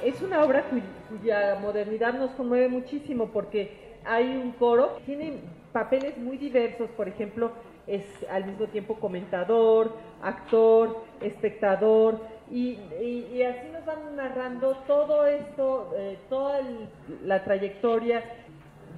Es 0.03 0.21
una 0.21 0.43
obra 0.43 0.63
cuya 1.09 1.57
modernidad 1.61 2.13
nos 2.13 2.31
conmueve 2.31 2.69
muchísimo 2.69 3.27
porque 3.27 3.97
hay 4.05 4.27
un 4.27 4.51
coro, 4.53 4.97
tiene 5.05 5.39
papeles 5.73 6.17
muy 6.17 6.37
diversos, 6.37 6.89
por 6.91 7.09
ejemplo, 7.09 7.51
es 7.85 8.05
al 8.29 8.45
mismo 8.45 8.67
tiempo 8.67 8.95
comentador, 8.95 9.93
actor, 10.21 11.03
espectador, 11.21 12.19
y, 12.51 12.77
así 13.43 13.69
nos 13.71 13.85
van 13.85 14.15
narrando 14.15 14.75
todo 14.87 15.25
esto, 15.27 15.93
eh, 15.97 16.17
toda 16.29 16.61
la 17.23 17.43
trayectoria 17.43 18.23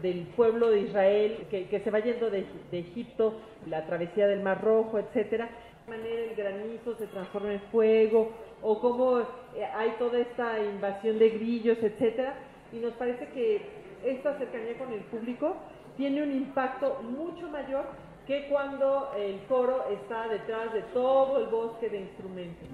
del 0.01 0.25
pueblo 0.35 0.69
de 0.69 0.81
Israel 0.81 1.47
que, 1.49 1.81
se 1.83 1.91
va 1.91 1.99
yendo 1.99 2.29
de, 2.29 2.45
Egipto, 2.71 3.33
la 3.67 3.85
travesía 3.85 4.27
del 4.27 4.41
Mar 4.41 4.63
Rojo, 4.63 4.99
etcétera, 4.99 5.49
de 5.85 5.97
manera 5.97 6.21
el 6.21 6.35
granizo 6.35 6.95
se 6.95 7.07
transforma 7.07 7.53
en 7.53 7.61
fuego, 7.71 8.31
o 8.63 8.79
cómo 8.79 9.19
eh, 9.19 9.65
hay 9.75 9.91
toda 9.99 10.19
esta 10.19 10.63
invasión 10.63 11.19
de 11.19 11.29
grillos, 11.29 11.77
etcétera, 11.81 12.35
y 12.71 12.77
nos 12.77 12.93
parece 12.93 13.27
que 13.29 13.61
esta 14.03 14.37
cercanía 14.37 14.77
con 14.77 14.91
el 14.93 15.01
público 15.01 15.55
tiene 15.97 16.23
un 16.23 16.31
impacto 16.31 17.01
mucho 17.03 17.49
mayor 17.49 17.85
que 18.25 18.47
cuando 18.47 19.11
el 19.17 19.39
coro 19.47 19.85
está 19.89 20.27
detrás 20.27 20.73
de 20.73 20.81
todo 20.93 21.39
el 21.39 21.47
bosque 21.47 21.89
de 21.89 22.01
instrumentos. 22.01 22.67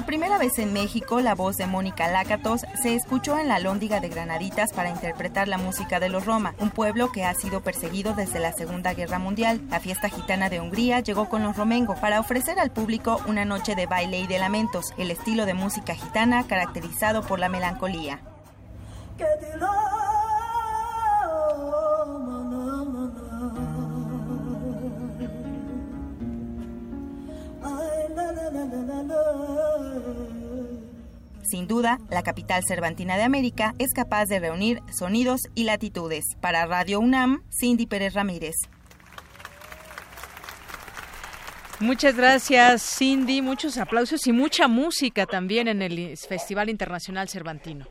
Por 0.00 0.06
primera 0.06 0.38
vez 0.38 0.58
en 0.58 0.72
México, 0.72 1.20
la 1.20 1.34
voz 1.34 1.58
de 1.58 1.66
Mónica 1.66 2.08
Lácatos 2.08 2.62
se 2.82 2.94
escuchó 2.94 3.38
en 3.38 3.48
la 3.48 3.58
Lóndiga 3.58 4.00
de 4.00 4.08
Granaditas 4.08 4.72
para 4.72 4.88
interpretar 4.88 5.46
la 5.46 5.58
música 5.58 6.00
de 6.00 6.08
los 6.08 6.24
Roma, 6.24 6.54
un 6.58 6.70
pueblo 6.70 7.12
que 7.12 7.26
ha 7.26 7.34
sido 7.34 7.60
perseguido 7.60 8.14
desde 8.14 8.40
la 8.40 8.54
Segunda 8.54 8.94
Guerra 8.94 9.18
Mundial. 9.18 9.60
La 9.68 9.78
fiesta 9.78 10.08
gitana 10.08 10.48
de 10.48 10.58
Hungría 10.58 11.00
llegó 11.00 11.28
con 11.28 11.42
los 11.42 11.54
Romengo 11.54 11.96
para 11.96 12.18
ofrecer 12.18 12.58
al 12.58 12.70
público 12.70 13.20
una 13.26 13.44
noche 13.44 13.74
de 13.74 13.84
baile 13.84 14.20
y 14.20 14.26
de 14.26 14.38
lamentos, 14.38 14.94
el 14.96 15.10
estilo 15.10 15.44
de 15.44 15.52
música 15.52 15.94
gitana 15.94 16.46
caracterizado 16.46 17.20
por 17.20 17.38
la 17.38 17.50
melancolía. 17.50 18.20
Sin 31.50 31.66
duda, 31.66 31.98
la 32.10 32.22
capital 32.22 32.62
cervantina 32.62 33.16
de 33.16 33.24
América 33.24 33.74
es 33.80 33.92
capaz 33.92 34.26
de 34.26 34.38
reunir 34.38 34.78
sonidos 34.96 35.40
y 35.56 35.64
latitudes. 35.64 36.36
Para 36.40 36.64
Radio 36.64 37.00
UNAM, 37.00 37.42
Cindy 37.50 37.86
Pérez 37.86 38.14
Ramírez. 38.14 38.54
Muchas 41.80 42.16
gracias, 42.16 42.96
Cindy. 42.96 43.42
Muchos 43.42 43.78
aplausos 43.78 44.28
y 44.28 44.32
mucha 44.32 44.68
música 44.68 45.26
también 45.26 45.66
en 45.66 45.82
el 45.82 46.16
Festival 46.16 46.68
Internacional 46.68 47.28
Cervantino. 47.28 47.86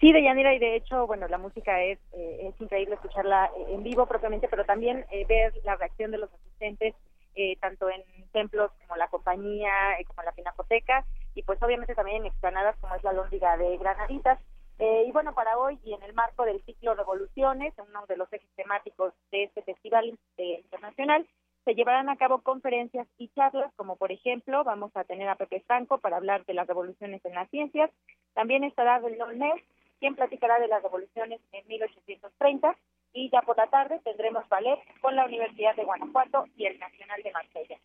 Sí, 0.00 0.12
Deyanira, 0.12 0.52
y 0.52 0.58
de 0.58 0.74
hecho, 0.74 1.06
bueno, 1.06 1.28
la 1.28 1.38
música 1.38 1.80
es, 1.84 2.00
eh, 2.12 2.48
es 2.48 2.60
increíble 2.60 2.96
escucharla 2.96 3.52
en 3.68 3.84
vivo 3.84 4.06
propiamente, 4.06 4.48
pero 4.48 4.64
también 4.64 5.06
eh, 5.12 5.24
ver 5.28 5.52
la 5.62 5.76
reacción 5.76 6.10
de 6.10 6.18
los 6.18 6.32
asistentes, 6.32 6.96
eh, 7.36 7.54
tanto 7.60 7.88
en 7.88 8.02
templos 8.32 8.72
como 8.80 8.96
la 8.96 9.06
compañía, 9.06 9.70
como 10.08 10.24
la 10.24 10.32
pinacoteca, 10.32 11.04
y 11.34 11.42
pues 11.42 11.62
obviamente 11.62 11.94
también 11.94 12.18
en 12.18 12.26
explanadas 12.26 12.76
como 12.80 12.94
es 12.94 13.02
la 13.04 13.12
Lóndiga 13.12 13.56
de 13.56 13.76
Granaditas. 13.78 14.38
Eh, 14.78 15.04
y 15.06 15.12
bueno, 15.12 15.34
para 15.34 15.58
hoy 15.58 15.78
y 15.84 15.92
en 15.92 16.02
el 16.02 16.14
marco 16.14 16.44
del 16.44 16.62
ciclo 16.64 16.94
Revoluciones, 16.94 17.74
uno 17.78 18.06
de 18.06 18.16
los 18.16 18.32
ejes 18.32 18.48
temáticos 18.56 19.12
de 19.30 19.44
este 19.44 19.62
festival 19.62 20.18
internacional, 20.38 21.26
se 21.64 21.74
llevarán 21.74 22.08
a 22.08 22.16
cabo 22.16 22.40
conferencias 22.42 23.06
y 23.18 23.28
charlas, 23.28 23.72
como 23.76 23.96
por 23.96 24.10
ejemplo, 24.10 24.64
vamos 24.64 24.90
a 24.94 25.04
tener 25.04 25.28
a 25.28 25.34
Pepe 25.34 25.60
Franco 25.66 25.98
para 25.98 26.16
hablar 26.16 26.44
de 26.46 26.54
las 26.54 26.66
revoluciones 26.66 27.24
en 27.24 27.34
las 27.34 27.50
ciencias. 27.50 27.90
También 28.32 28.64
estará 28.64 28.98
Belón 28.98 29.38
Ness, 29.38 29.62
quien 29.98 30.14
platicará 30.16 30.58
de 30.58 30.68
las 30.68 30.82
revoluciones 30.82 31.40
en 31.52 31.66
1830. 31.68 32.76
Y 33.12 33.28
ya 33.30 33.42
por 33.42 33.56
la 33.56 33.66
tarde 33.66 34.00
tendremos 34.04 34.48
ballet 34.48 34.78
con 35.00 35.16
la 35.16 35.26
Universidad 35.26 35.76
de 35.76 35.84
Guanajuato 35.84 36.46
y 36.56 36.66
el 36.66 36.78
Nacional 36.78 37.22
de 37.22 37.32
Marsella. 37.32 37.78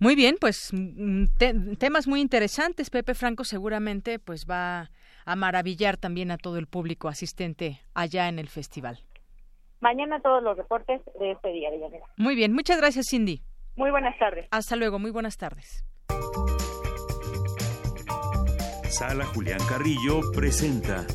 Muy 0.00 0.14
bien, 0.14 0.36
pues 0.40 0.70
mm, 0.72 1.24
temas 1.78 2.06
muy 2.06 2.20
interesantes. 2.20 2.90
Pepe 2.90 3.14
Franco 3.14 3.44
seguramente 3.44 4.18
pues 4.18 4.46
va 4.48 4.90
a 5.24 5.36
maravillar 5.36 5.96
también 5.96 6.30
a 6.30 6.38
todo 6.38 6.58
el 6.58 6.66
público 6.66 7.08
asistente 7.08 7.80
allá 7.94 8.28
en 8.28 8.38
el 8.38 8.48
festival. 8.48 9.00
Mañana 9.80 10.20
todos 10.20 10.42
los 10.42 10.56
reportes 10.56 11.00
de 11.20 11.32
este 11.32 11.52
día, 11.52 11.70
de 11.70 11.78
Muy 12.16 12.34
bien, 12.34 12.52
muchas 12.52 12.78
gracias, 12.78 13.06
Cindy. 13.10 13.42
Muy 13.76 13.90
buenas 13.90 14.18
tardes. 14.18 14.48
Hasta 14.50 14.74
luego, 14.74 14.98
muy 14.98 15.10
buenas 15.10 15.36
tardes. 15.36 15.84
Sala 18.90 19.24
Julián 19.26 19.60
Carrillo 19.68 20.20
presenta 20.34 21.06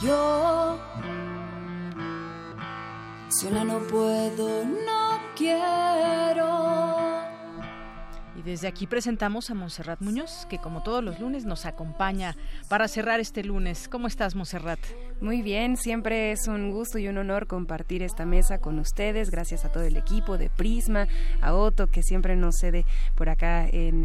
Yo 0.00 0.78
sola 3.28 3.64
no 3.64 3.80
puedo, 3.80 4.64
no 4.64 5.20
quiero. 5.36 6.89
Y 8.40 8.42
desde 8.42 8.68
aquí 8.68 8.86
presentamos 8.86 9.50
a 9.50 9.54
Monserrat 9.54 10.00
Muñoz, 10.00 10.46
que 10.48 10.56
como 10.56 10.82
todos 10.82 11.04
los 11.04 11.20
lunes 11.20 11.44
nos 11.44 11.66
acompaña 11.66 12.34
para 12.70 12.88
cerrar 12.88 13.20
este 13.20 13.44
lunes. 13.44 13.86
¿Cómo 13.86 14.06
estás, 14.06 14.34
Monserrat? 14.34 14.78
Muy 15.20 15.42
bien, 15.42 15.76
siempre 15.76 16.32
es 16.32 16.48
un 16.48 16.70
gusto 16.70 16.96
y 16.96 17.06
un 17.06 17.18
honor 17.18 17.46
compartir 17.46 18.02
esta 18.02 18.24
mesa 18.24 18.58
con 18.58 18.78
ustedes. 18.78 19.30
Gracias 19.30 19.66
a 19.66 19.68
todo 19.70 19.82
el 19.82 19.98
equipo 19.98 20.38
de 20.38 20.48
Prisma, 20.48 21.06
a 21.42 21.52
Otto, 21.52 21.88
que 21.88 22.02
siempre 22.02 22.34
nos 22.34 22.56
cede 22.56 22.86
por 23.14 23.28
acá 23.28 23.68
en, 23.68 24.02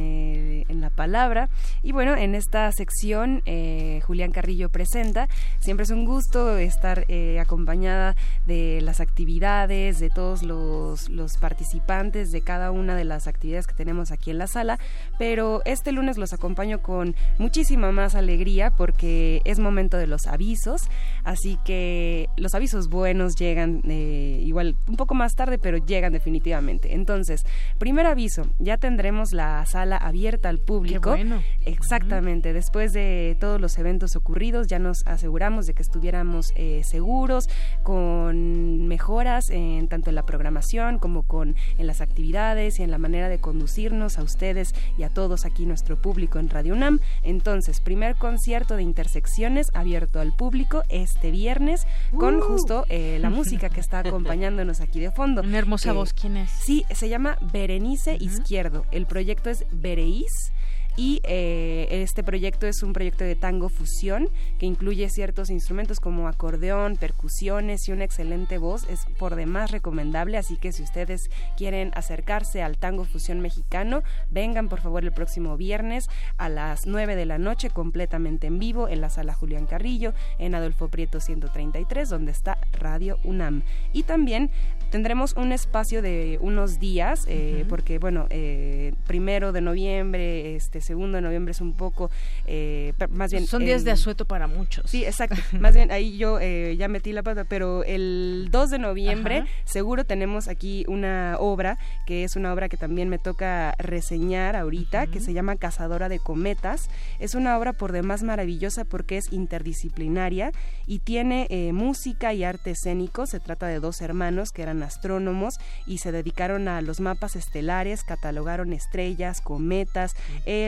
en 0.67 0.81
la 0.81 0.89
palabra. 0.89 1.47
Y 1.81 1.93
bueno, 1.93 2.17
en 2.17 2.35
esta 2.35 2.69
sección, 2.73 3.41
eh, 3.45 4.01
Julián 4.03 4.33
Carrillo 4.33 4.67
presenta. 4.67 5.29
Siempre 5.59 5.85
es 5.85 5.91
un 5.91 6.03
gusto 6.03 6.57
estar 6.57 7.05
eh, 7.07 7.39
acompañada 7.39 8.17
de 8.45 8.81
las 8.81 8.99
actividades, 8.99 9.99
de 9.99 10.09
todos 10.09 10.43
los, 10.43 11.07
los 11.07 11.37
participantes 11.37 12.33
de 12.33 12.41
cada 12.41 12.71
una 12.71 12.97
de 12.97 13.05
las 13.05 13.27
actividades 13.27 13.67
que 13.67 13.73
tenemos 13.73 14.11
aquí 14.11 14.24
en 14.31 14.37
la 14.37 14.47
sala. 14.47 14.79
Pero 15.17 15.61
este 15.65 15.91
lunes 15.91 16.17
los 16.17 16.33
acompaño 16.33 16.81
con 16.81 17.15
muchísima 17.37 17.91
más 17.91 18.15
alegría 18.15 18.71
porque 18.71 19.41
es 19.45 19.59
momento 19.59 19.97
de 19.97 20.07
los 20.07 20.27
avisos. 20.27 20.83
Así 21.23 21.57
que 21.63 22.29
los 22.37 22.55
avisos 22.55 22.89
buenos 22.89 23.35
llegan 23.35 23.81
eh, 23.87 24.41
igual 24.43 24.75
un 24.87 24.95
poco 24.95 25.15
más 25.15 25.35
tarde, 25.35 25.57
pero 25.57 25.77
llegan 25.77 26.13
definitivamente. 26.13 26.93
Entonces, 26.93 27.45
primer 27.77 28.05
aviso, 28.05 28.43
ya 28.59 28.77
tendremos 28.77 29.31
la 29.31 29.65
sala 29.65 29.97
abierta 29.97 30.49
al 30.49 30.59
público. 30.59 31.11
bueno. 31.11 31.41
Exactamente, 31.65 32.53
después 32.53 32.93
de 32.93 33.37
todos 33.39 33.59
los 33.59 33.77
eventos 33.77 34.15
ocurridos, 34.15 34.67
ya 34.67 34.79
nos 34.79 35.05
aseguramos 35.05 35.65
de 35.67 35.73
que 35.73 35.81
estuviéramos 35.81 36.51
eh, 36.55 36.81
seguros, 36.83 37.47
con 37.83 38.87
mejoras 38.87 39.49
en 39.49 39.87
tanto 39.87 40.09
en 40.09 40.15
la 40.15 40.23
programación 40.23 40.99
como 40.99 41.23
con 41.23 41.55
en 41.77 41.87
las 41.87 42.01
actividades 42.01 42.79
y 42.79 42.83
en 42.83 42.91
la 42.91 42.97
manera 42.97 43.29
de 43.29 43.39
conducirnos 43.39 44.14
a 44.17 44.23
ustedes 44.23 44.73
y 44.97 45.03
a 45.03 45.09
todos 45.09 45.45
aquí 45.45 45.65
nuestro 45.65 46.01
público 46.01 46.39
en 46.39 46.49
Radio 46.49 46.73
UNAM. 46.73 46.99
Entonces, 47.23 47.81
primer 47.81 48.15
concierto 48.15 48.75
de 48.75 48.83
intersecciones 48.83 49.67
abierto 49.73 50.19
al 50.19 50.35
público 50.35 50.83
este 50.89 51.31
viernes 51.31 51.87
con 52.17 52.37
uh. 52.37 52.41
justo 52.41 52.85
eh, 52.89 53.17
la 53.21 53.29
música 53.31 53.69
que 53.69 53.79
está 53.79 53.99
acompañándonos 53.99 54.81
aquí 54.81 54.99
de 54.99 55.11
fondo. 55.11 55.41
Una 55.41 55.57
hermosa 55.57 55.93
voz, 55.93 56.13
¿quién 56.13 56.37
es? 56.37 56.49
Sí, 56.49 56.85
se 56.93 57.09
llama 57.09 57.37
Berenice 57.41 58.17
Izquierdo. 58.19 58.85
El 58.91 59.05
proyecto 59.05 59.49
es 59.49 59.65
Bereís 59.71 60.51
y 60.97 61.21
eh, 61.23 61.87
este 61.89 62.23
proyecto 62.23 62.67
es 62.67 62.83
un 62.83 62.93
proyecto 62.93 63.23
de 63.23 63.35
tango 63.35 63.69
fusión 63.69 64.29
que 64.59 64.65
incluye 64.65 65.09
ciertos 65.09 65.49
instrumentos 65.49 65.99
como 65.99 66.27
acordeón, 66.27 66.95
percusiones 66.97 67.87
y 67.87 67.91
una 67.91 68.05
excelente 68.05 68.57
voz. 68.57 68.87
Es 68.89 69.05
por 69.17 69.35
demás 69.35 69.71
recomendable, 69.71 70.37
así 70.37 70.57
que 70.57 70.71
si 70.71 70.83
ustedes 70.83 71.29
quieren 71.57 71.91
acercarse 71.95 72.61
al 72.61 72.77
tango 72.77 73.05
fusión 73.05 73.41
mexicano, 73.41 74.03
vengan 74.29 74.69
por 74.69 74.81
favor 74.81 75.03
el 75.03 75.11
próximo 75.11 75.57
viernes 75.57 76.07
a 76.37 76.49
las 76.49 76.85
9 76.85 77.15
de 77.15 77.25
la 77.25 77.37
noche 77.37 77.69
completamente 77.69 78.47
en 78.47 78.59
vivo 78.59 78.87
en 78.87 79.01
la 79.01 79.09
sala 79.09 79.33
Julián 79.33 79.65
Carrillo 79.65 80.13
en 80.39 80.55
Adolfo 80.55 80.87
Prieto 80.87 81.19
133 81.19 82.09
donde 82.09 82.31
está 82.31 82.57
Radio 82.73 83.17
UNAM. 83.23 83.63
Y 83.93 84.03
también 84.03 84.49
tendremos 84.91 85.33
un 85.33 85.51
espacio 85.51 86.01
de 86.01 86.37
unos 86.41 86.79
días, 86.79 87.25
eh, 87.27 87.65
porque 87.67 87.99
bueno, 87.99 88.27
eh, 88.29 88.93
primero 89.07 89.51
de 89.51 89.61
noviembre, 89.61 90.55
este 90.55 90.81
segundo 90.85 91.17
de 91.17 91.21
noviembre 91.21 91.51
es 91.51 91.61
un 91.61 91.73
poco, 91.73 92.09
eh, 92.45 92.93
más 93.09 93.31
bien... 93.31 93.45
Son 93.47 93.63
días 93.63 93.83
de 93.83 93.91
asueto 93.91 94.25
para 94.25 94.47
muchos. 94.47 94.89
Sí, 94.89 95.03
exacto. 95.03 95.41
más 95.59 95.75
bien 95.75 95.91
ahí 95.91 96.17
yo 96.17 96.39
ya 96.39 96.87
metí 96.87 97.11
la 97.11 97.23
pata, 97.23 97.43
pero 97.43 97.83
el 97.83 98.49
2 98.51 98.69
de 98.69 98.79
noviembre 98.79 99.45
seguro 99.65 100.05
tenemos 100.05 100.47
aquí 100.47 100.85
una 100.87 101.37
obra, 101.39 101.77
que 102.05 102.23
es 102.23 102.35
una 102.35 102.53
obra 102.53 102.69
que 102.69 102.77
también 102.77 103.09
me 103.09 103.17
toca 103.17 103.75
reseñar 103.77 104.55
ahorita, 104.55 105.07
que 105.07 105.19
se 105.19 105.33
llama 105.33 105.55
Cazadora 105.55 106.09
de 106.09 106.19
Cometas. 106.19 106.89
Es 107.19 107.35
una 107.35 107.57
obra 107.57 107.73
por 107.73 107.91
demás 107.91 108.23
maravillosa 108.23 108.85
porque 108.85 109.17
es 109.17 109.31
interdisciplinaria 109.31 110.51
y 110.85 110.99
tiene 110.99 111.47
música 111.73 112.33
y 112.33 112.43
arte 112.43 112.71
escénico. 112.71 113.25
Se 113.25 113.39
trata 113.39 113.67
de 113.67 113.79
dos 113.79 114.01
hermanos 114.01 114.51
que 114.51 114.61
eran 114.61 114.83
astrónomos 114.83 115.55
y 115.85 115.99
se 115.99 116.11
dedicaron 116.11 116.67
a 116.67 116.81
los 116.81 116.99
mapas 116.99 117.35
estelares, 117.35 118.03
catalogaron 118.03 118.73
estrellas, 118.73 119.41
cometas. 119.41 120.15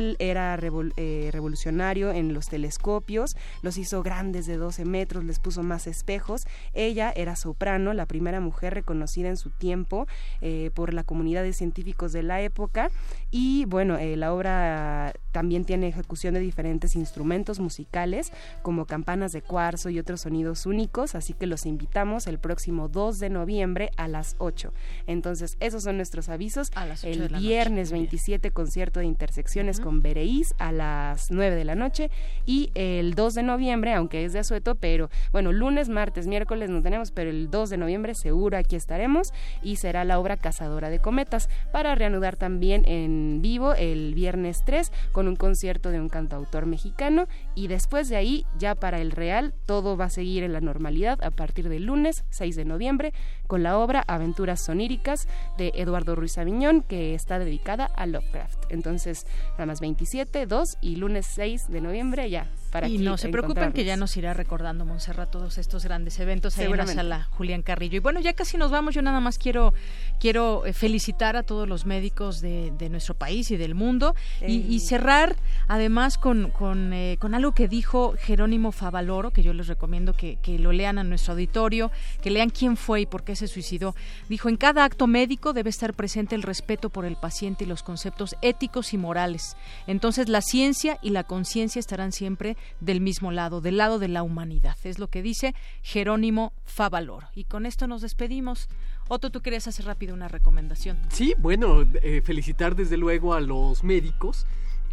Él 0.08 0.16
era 0.20 0.58
eh, 0.96 1.30
revolucionario 1.32 2.12
en 2.12 2.34
los 2.34 2.48
telescopios, 2.48 3.36
los 3.62 3.78
hizo 3.78 4.04
grandes 4.04 4.46
de 4.46 4.58
12 4.58 4.86
metros, 4.86 5.26
les 5.26 5.40
puso 5.40 5.64
más 5.64 5.86
espejos. 5.88 6.46
Ella 6.74 7.12
era 7.16 7.36
soprano, 7.36 7.94
la 7.94 8.06
primera 8.06 8.40
mujer 8.40 8.74
reconocida 8.74 9.28
en 9.28 9.38
su 9.38 9.50
tiempo 9.50 10.08
eh, 10.42 10.72
por 10.74 10.94
la 10.94 11.04
comunidad 11.04 11.44
de 11.44 11.52
científicos 11.52 12.14
de 12.14 12.24
la 12.24 12.42
época. 12.42 12.90
Y 13.32 13.66
bueno, 13.66 13.98
eh, 13.98 14.16
la 14.16 14.34
obra 14.34 15.14
también 15.32 15.66
tiene 15.66 15.90
ejecución 15.90 16.34
de 16.34 16.40
diferentes 16.40 16.96
instrumentos 16.96 17.60
musicales 17.60 18.32
como 18.62 18.86
campanas 18.86 19.34
de 19.34 19.42
cuarzo 19.42 19.90
y 19.90 20.00
otros 20.00 20.22
sonidos 20.22 20.66
únicos, 20.66 21.16
así 21.16 21.34
que 21.34 21.48
los 21.48 21.66
invitamos 21.66 22.28
el 22.28 22.40
próximo 22.40 22.88
2 22.88 23.20
de 23.20 23.30
noviembre 23.30 23.92
a 23.98 24.08
las 24.08 24.36
8. 24.40 24.74
Entonces, 25.06 25.58
esos 25.60 25.84
son 25.84 25.98
nuestros 25.98 26.30
avisos. 26.30 26.72
el 27.04 27.28
viernes 27.28 27.92
27 27.92 28.52
concierto 28.52 29.00
de 29.00 29.06
intersecciones 29.06 29.80
con 29.80 29.97
Bereís 30.02 30.54
a 30.60 30.72
las 30.72 31.32
9 31.32 31.56
de 31.56 31.66
la 31.66 31.76
noche 31.76 32.10
y 32.46 32.72
el 32.76 33.14
2 33.14 33.34
de 33.36 33.44
noviembre, 33.44 33.94
aunque 33.94 34.26
es 34.26 34.34
de 34.34 34.40
asueto, 34.40 34.76
pero 34.76 35.10
bueno, 35.32 35.52
lunes, 35.52 35.90
martes, 35.90 36.28
miércoles 36.28 36.70
no 36.70 36.82
tenemos, 36.82 37.12
pero 37.12 37.30
el 37.30 37.50
2 37.50 37.70
de 37.70 37.78
noviembre 37.78 38.16
seguro 38.16 38.58
aquí 38.58 38.76
estaremos 38.76 39.34
y 39.62 39.78
será 39.78 40.04
la 40.04 40.20
obra 40.20 40.38
Cazadora 40.38 40.90
de 40.90 41.00
Cometas 41.00 41.50
para 41.72 41.96
reanudar 41.96 42.36
también 42.36 42.84
en 42.88 43.42
vivo 43.42 43.74
el 43.74 44.14
viernes 44.14 44.64
3 44.66 44.92
con 45.12 45.28
un 45.28 45.36
concierto 45.36 45.92
de 45.92 46.00
un 46.00 46.10
cantautor 46.10 46.66
mexicano 46.66 47.28
y 47.56 47.68
después 47.68 48.10
de 48.10 48.16
ahí 48.16 48.46
ya 48.58 48.76
para 48.76 49.00
el 49.00 49.12
Real 49.12 49.54
todo 49.66 49.98
va 49.98 50.06
a 50.06 50.10
seguir 50.10 50.44
en 50.44 50.54
la 50.54 50.62
normalidad 50.62 51.24
a 51.24 51.32
partir 51.32 51.70
del 51.70 51.86
lunes 51.86 52.24
6 52.30 52.56
de 52.56 52.66
noviembre 52.66 53.14
con 53.48 53.64
la 53.64 53.78
obra 53.78 54.04
Aventuras 54.08 54.64
Soníricas 54.64 55.28
de 55.58 55.72
Eduardo 55.76 56.16
Ruiz 56.16 56.38
Aviñón, 56.38 56.82
que 56.82 57.14
está 57.14 57.40
dedicada 57.40 57.86
a 57.86 58.06
Lovecraft. 58.06 58.66
Entonces, 58.70 59.26
nada 59.54 59.66
más 59.66 59.82
27, 59.88 60.48
2 60.48 60.78
y 60.82 60.98
lunes 60.98 61.26
6 61.28 61.70
de 61.70 61.80
noviembre 61.80 62.30
ya. 62.30 62.46
Para 62.72 62.88
y 62.88 62.98
no 62.98 63.18
se 63.18 63.30
preocupen 63.30 63.72
que 63.72 63.86
ya 63.86 63.96
nos 63.96 64.16
irá 64.18 64.34
recordando 64.34 64.86
Montserrat 64.86 65.30
todos 65.32 65.58
estos 65.58 65.84
grandes 65.84 66.20
eventos 66.20 66.58
ahí 66.58 66.66
en 66.66 66.78
la 66.78 66.88
sala 66.88 67.28
Julián 67.32 67.62
Carrillo. 67.62 67.98
Y 67.98 68.00
bueno, 68.00 68.20
ya 68.20 68.34
casi 68.34 68.58
nos 68.58 68.72
vamos. 68.72 68.94
Yo 68.94 69.02
nada 69.02 69.20
más 69.20 69.38
quiero 69.38 69.74
quiero 70.20 70.66
eh, 70.66 70.74
felicitar 70.74 71.36
a 71.36 71.44
todos 71.44 71.68
los 71.68 71.86
médicos 71.86 72.42
de, 72.42 72.72
nuestro 72.90 73.16
país 73.16 73.52
y 73.52 73.58
del 73.58 73.76
mundo 73.76 74.16
y, 74.46 74.80
cerrar 74.80 75.36
además 75.68 76.18
con, 76.18 76.52
con, 76.52 76.94
eh, 76.94 77.18
con, 77.20 77.36
algo 77.36 77.52
que 77.52 77.68
dijo 77.68 78.16
Jerónimo 78.18 78.72
Favaloro, 78.72 79.32
que 79.32 79.44
yo 79.44 79.54
les 79.54 79.68
recomiendo 79.68 80.14
que, 80.14 80.38
que 80.38 80.58
lo 80.58 80.72
lean 80.72 80.98
a 80.98 81.04
nuestro 81.04 81.34
auditorio, 81.34 81.92
que 82.22 82.32
lean 82.32 82.50
quién 82.50 82.78
fue 82.78 83.02
y 83.02 83.06
por 83.06 83.24
qué 83.24 83.36
se 83.36 83.48
suicidó. 83.48 83.96
Dijo, 84.30 84.50
en 84.50 84.58
cada 84.58 84.86
acto 84.86 85.08
médico 85.08 85.54
debe 85.54 85.70
estar 85.70 85.94
presente 85.94 86.36
el 86.36 86.44
respeto 86.44 86.90
por 86.90 87.06
el 87.06 87.16
paciente 87.16 87.66
y 87.66 87.68
los 87.68 87.84
conceptos 87.84 88.36
éticos 88.42 88.94
y 88.94 88.98
morales. 88.98 89.58
Entonces 89.86 90.30
la 90.30 90.42
ciencia 90.42 90.98
y 91.02 91.12
la 91.12 91.24
conciencia 91.24 91.80
estarán 91.80 92.12
siempre 92.12 92.57
del 92.80 93.02
mismo 93.02 93.32
lado, 93.32 93.62
del 93.62 93.78
lado 93.78 94.00
de 94.00 94.08
la 94.08 94.24
humanidad. 94.24 94.78
Es 94.84 95.00
lo 95.00 95.08
que 95.08 95.22
dice 95.22 95.56
Jerónimo 95.82 96.54
Favalor. 96.66 97.26
Y 97.36 97.44
con 97.46 97.66
esto 97.66 97.88
nos 97.88 98.02
despedimos. 98.02 98.68
Otto, 99.08 99.30
tú 99.30 99.42
querías 99.42 99.68
hacer 99.68 99.86
rápido 99.86 100.14
una 100.14 100.28
recomendación. 100.28 100.98
Sí, 101.10 101.34
bueno, 101.38 101.84
eh, 102.04 102.22
felicitar 102.24 102.76
desde 102.76 102.98
luego 102.98 103.34
a 103.34 103.42
los 103.42 103.84
médicos 103.84 104.46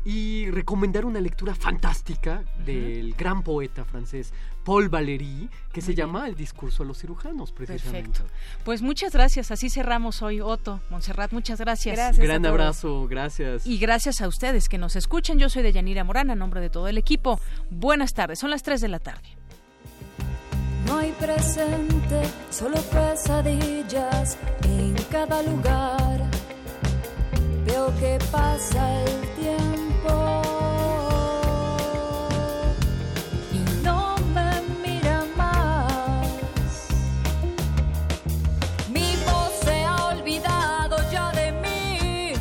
y 0.04 0.50
recomendar 0.50 1.04
una 1.04 1.20
lectura 1.20 1.54
fantástica 1.54 2.44
del 2.64 3.14
gran 3.14 3.42
poeta 3.42 3.84
francés 3.84 4.32
Paul 4.64 4.88
Valéry, 4.88 5.48
que 5.72 5.80
se 5.80 5.94
llama 5.94 6.26
El 6.26 6.34
discurso 6.34 6.82
a 6.82 6.86
los 6.86 6.98
cirujanos, 6.98 7.52
precisamente. 7.52 8.10
Perfecto. 8.10 8.34
Pues 8.64 8.82
muchas 8.82 9.12
gracias, 9.12 9.50
así 9.50 9.68
cerramos 9.70 10.22
hoy, 10.22 10.40
Otto. 10.40 10.80
Montserrat, 10.90 11.32
muchas 11.32 11.60
gracias. 11.60 11.96
gracias 11.96 12.26
gran 12.26 12.44
abrazo, 12.46 13.06
gracias. 13.06 13.66
Y 13.66 13.78
gracias 13.78 14.20
a 14.20 14.28
ustedes 14.28 14.68
que 14.68 14.78
nos 14.78 14.96
escuchan. 14.96 15.38
Yo 15.38 15.48
soy 15.48 15.62
de 15.62 15.72
Yanira 15.72 16.04
Morán, 16.04 16.30
a 16.30 16.34
nombre 16.34 16.60
de 16.60 16.70
todo 16.70 16.88
el 16.88 16.98
equipo. 16.98 17.40
Buenas 17.70 18.14
tardes, 18.14 18.38
son 18.38 18.50
las 18.50 18.62
3 18.62 18.80
de 18.80 18.88
la 18.88 18.98
tarde. 18.98 19.28
No 20.86 20.98
hay 20.98 21.12
presente, 21.12 22.22
solo 22.50 22.76
pesadillas 22.76 24.38
en 24.64 24.94
cada 25.10 25.42
lugar. 25.42 26.30
Veo 27.66 27.94
que 27.98 28.18
pasa 28.30 29.02
el 29.02 29.28
tiempo. 29.36 29.83
Y 33.52 33.58
no 33.82 34.16
me 34.34 34.50
mira 34.82 35.24
más. 35.36 36.88
Mi 38.92 39.16
voz 39.24 39.52
se 39.64 39.84
ha 39.84 40.06
olvidado 40.06 40.96
ya 41.10 41.30
de 41.32 41.52
mí. 41.52 42.32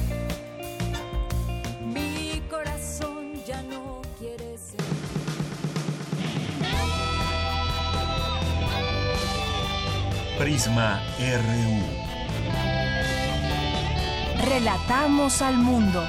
Mi 1.94 2.41
corazón 2.49 3.34
ya 3.45 3.61
no 3.64 4.02
quiere 4.19 4.57
ser. 4.57 4.81
Prisma 10.38 11.02
RU. 11.19 12.03
Relatamos 14.45 15.41
al 15.41 15.56
mundo. 15.57 16.03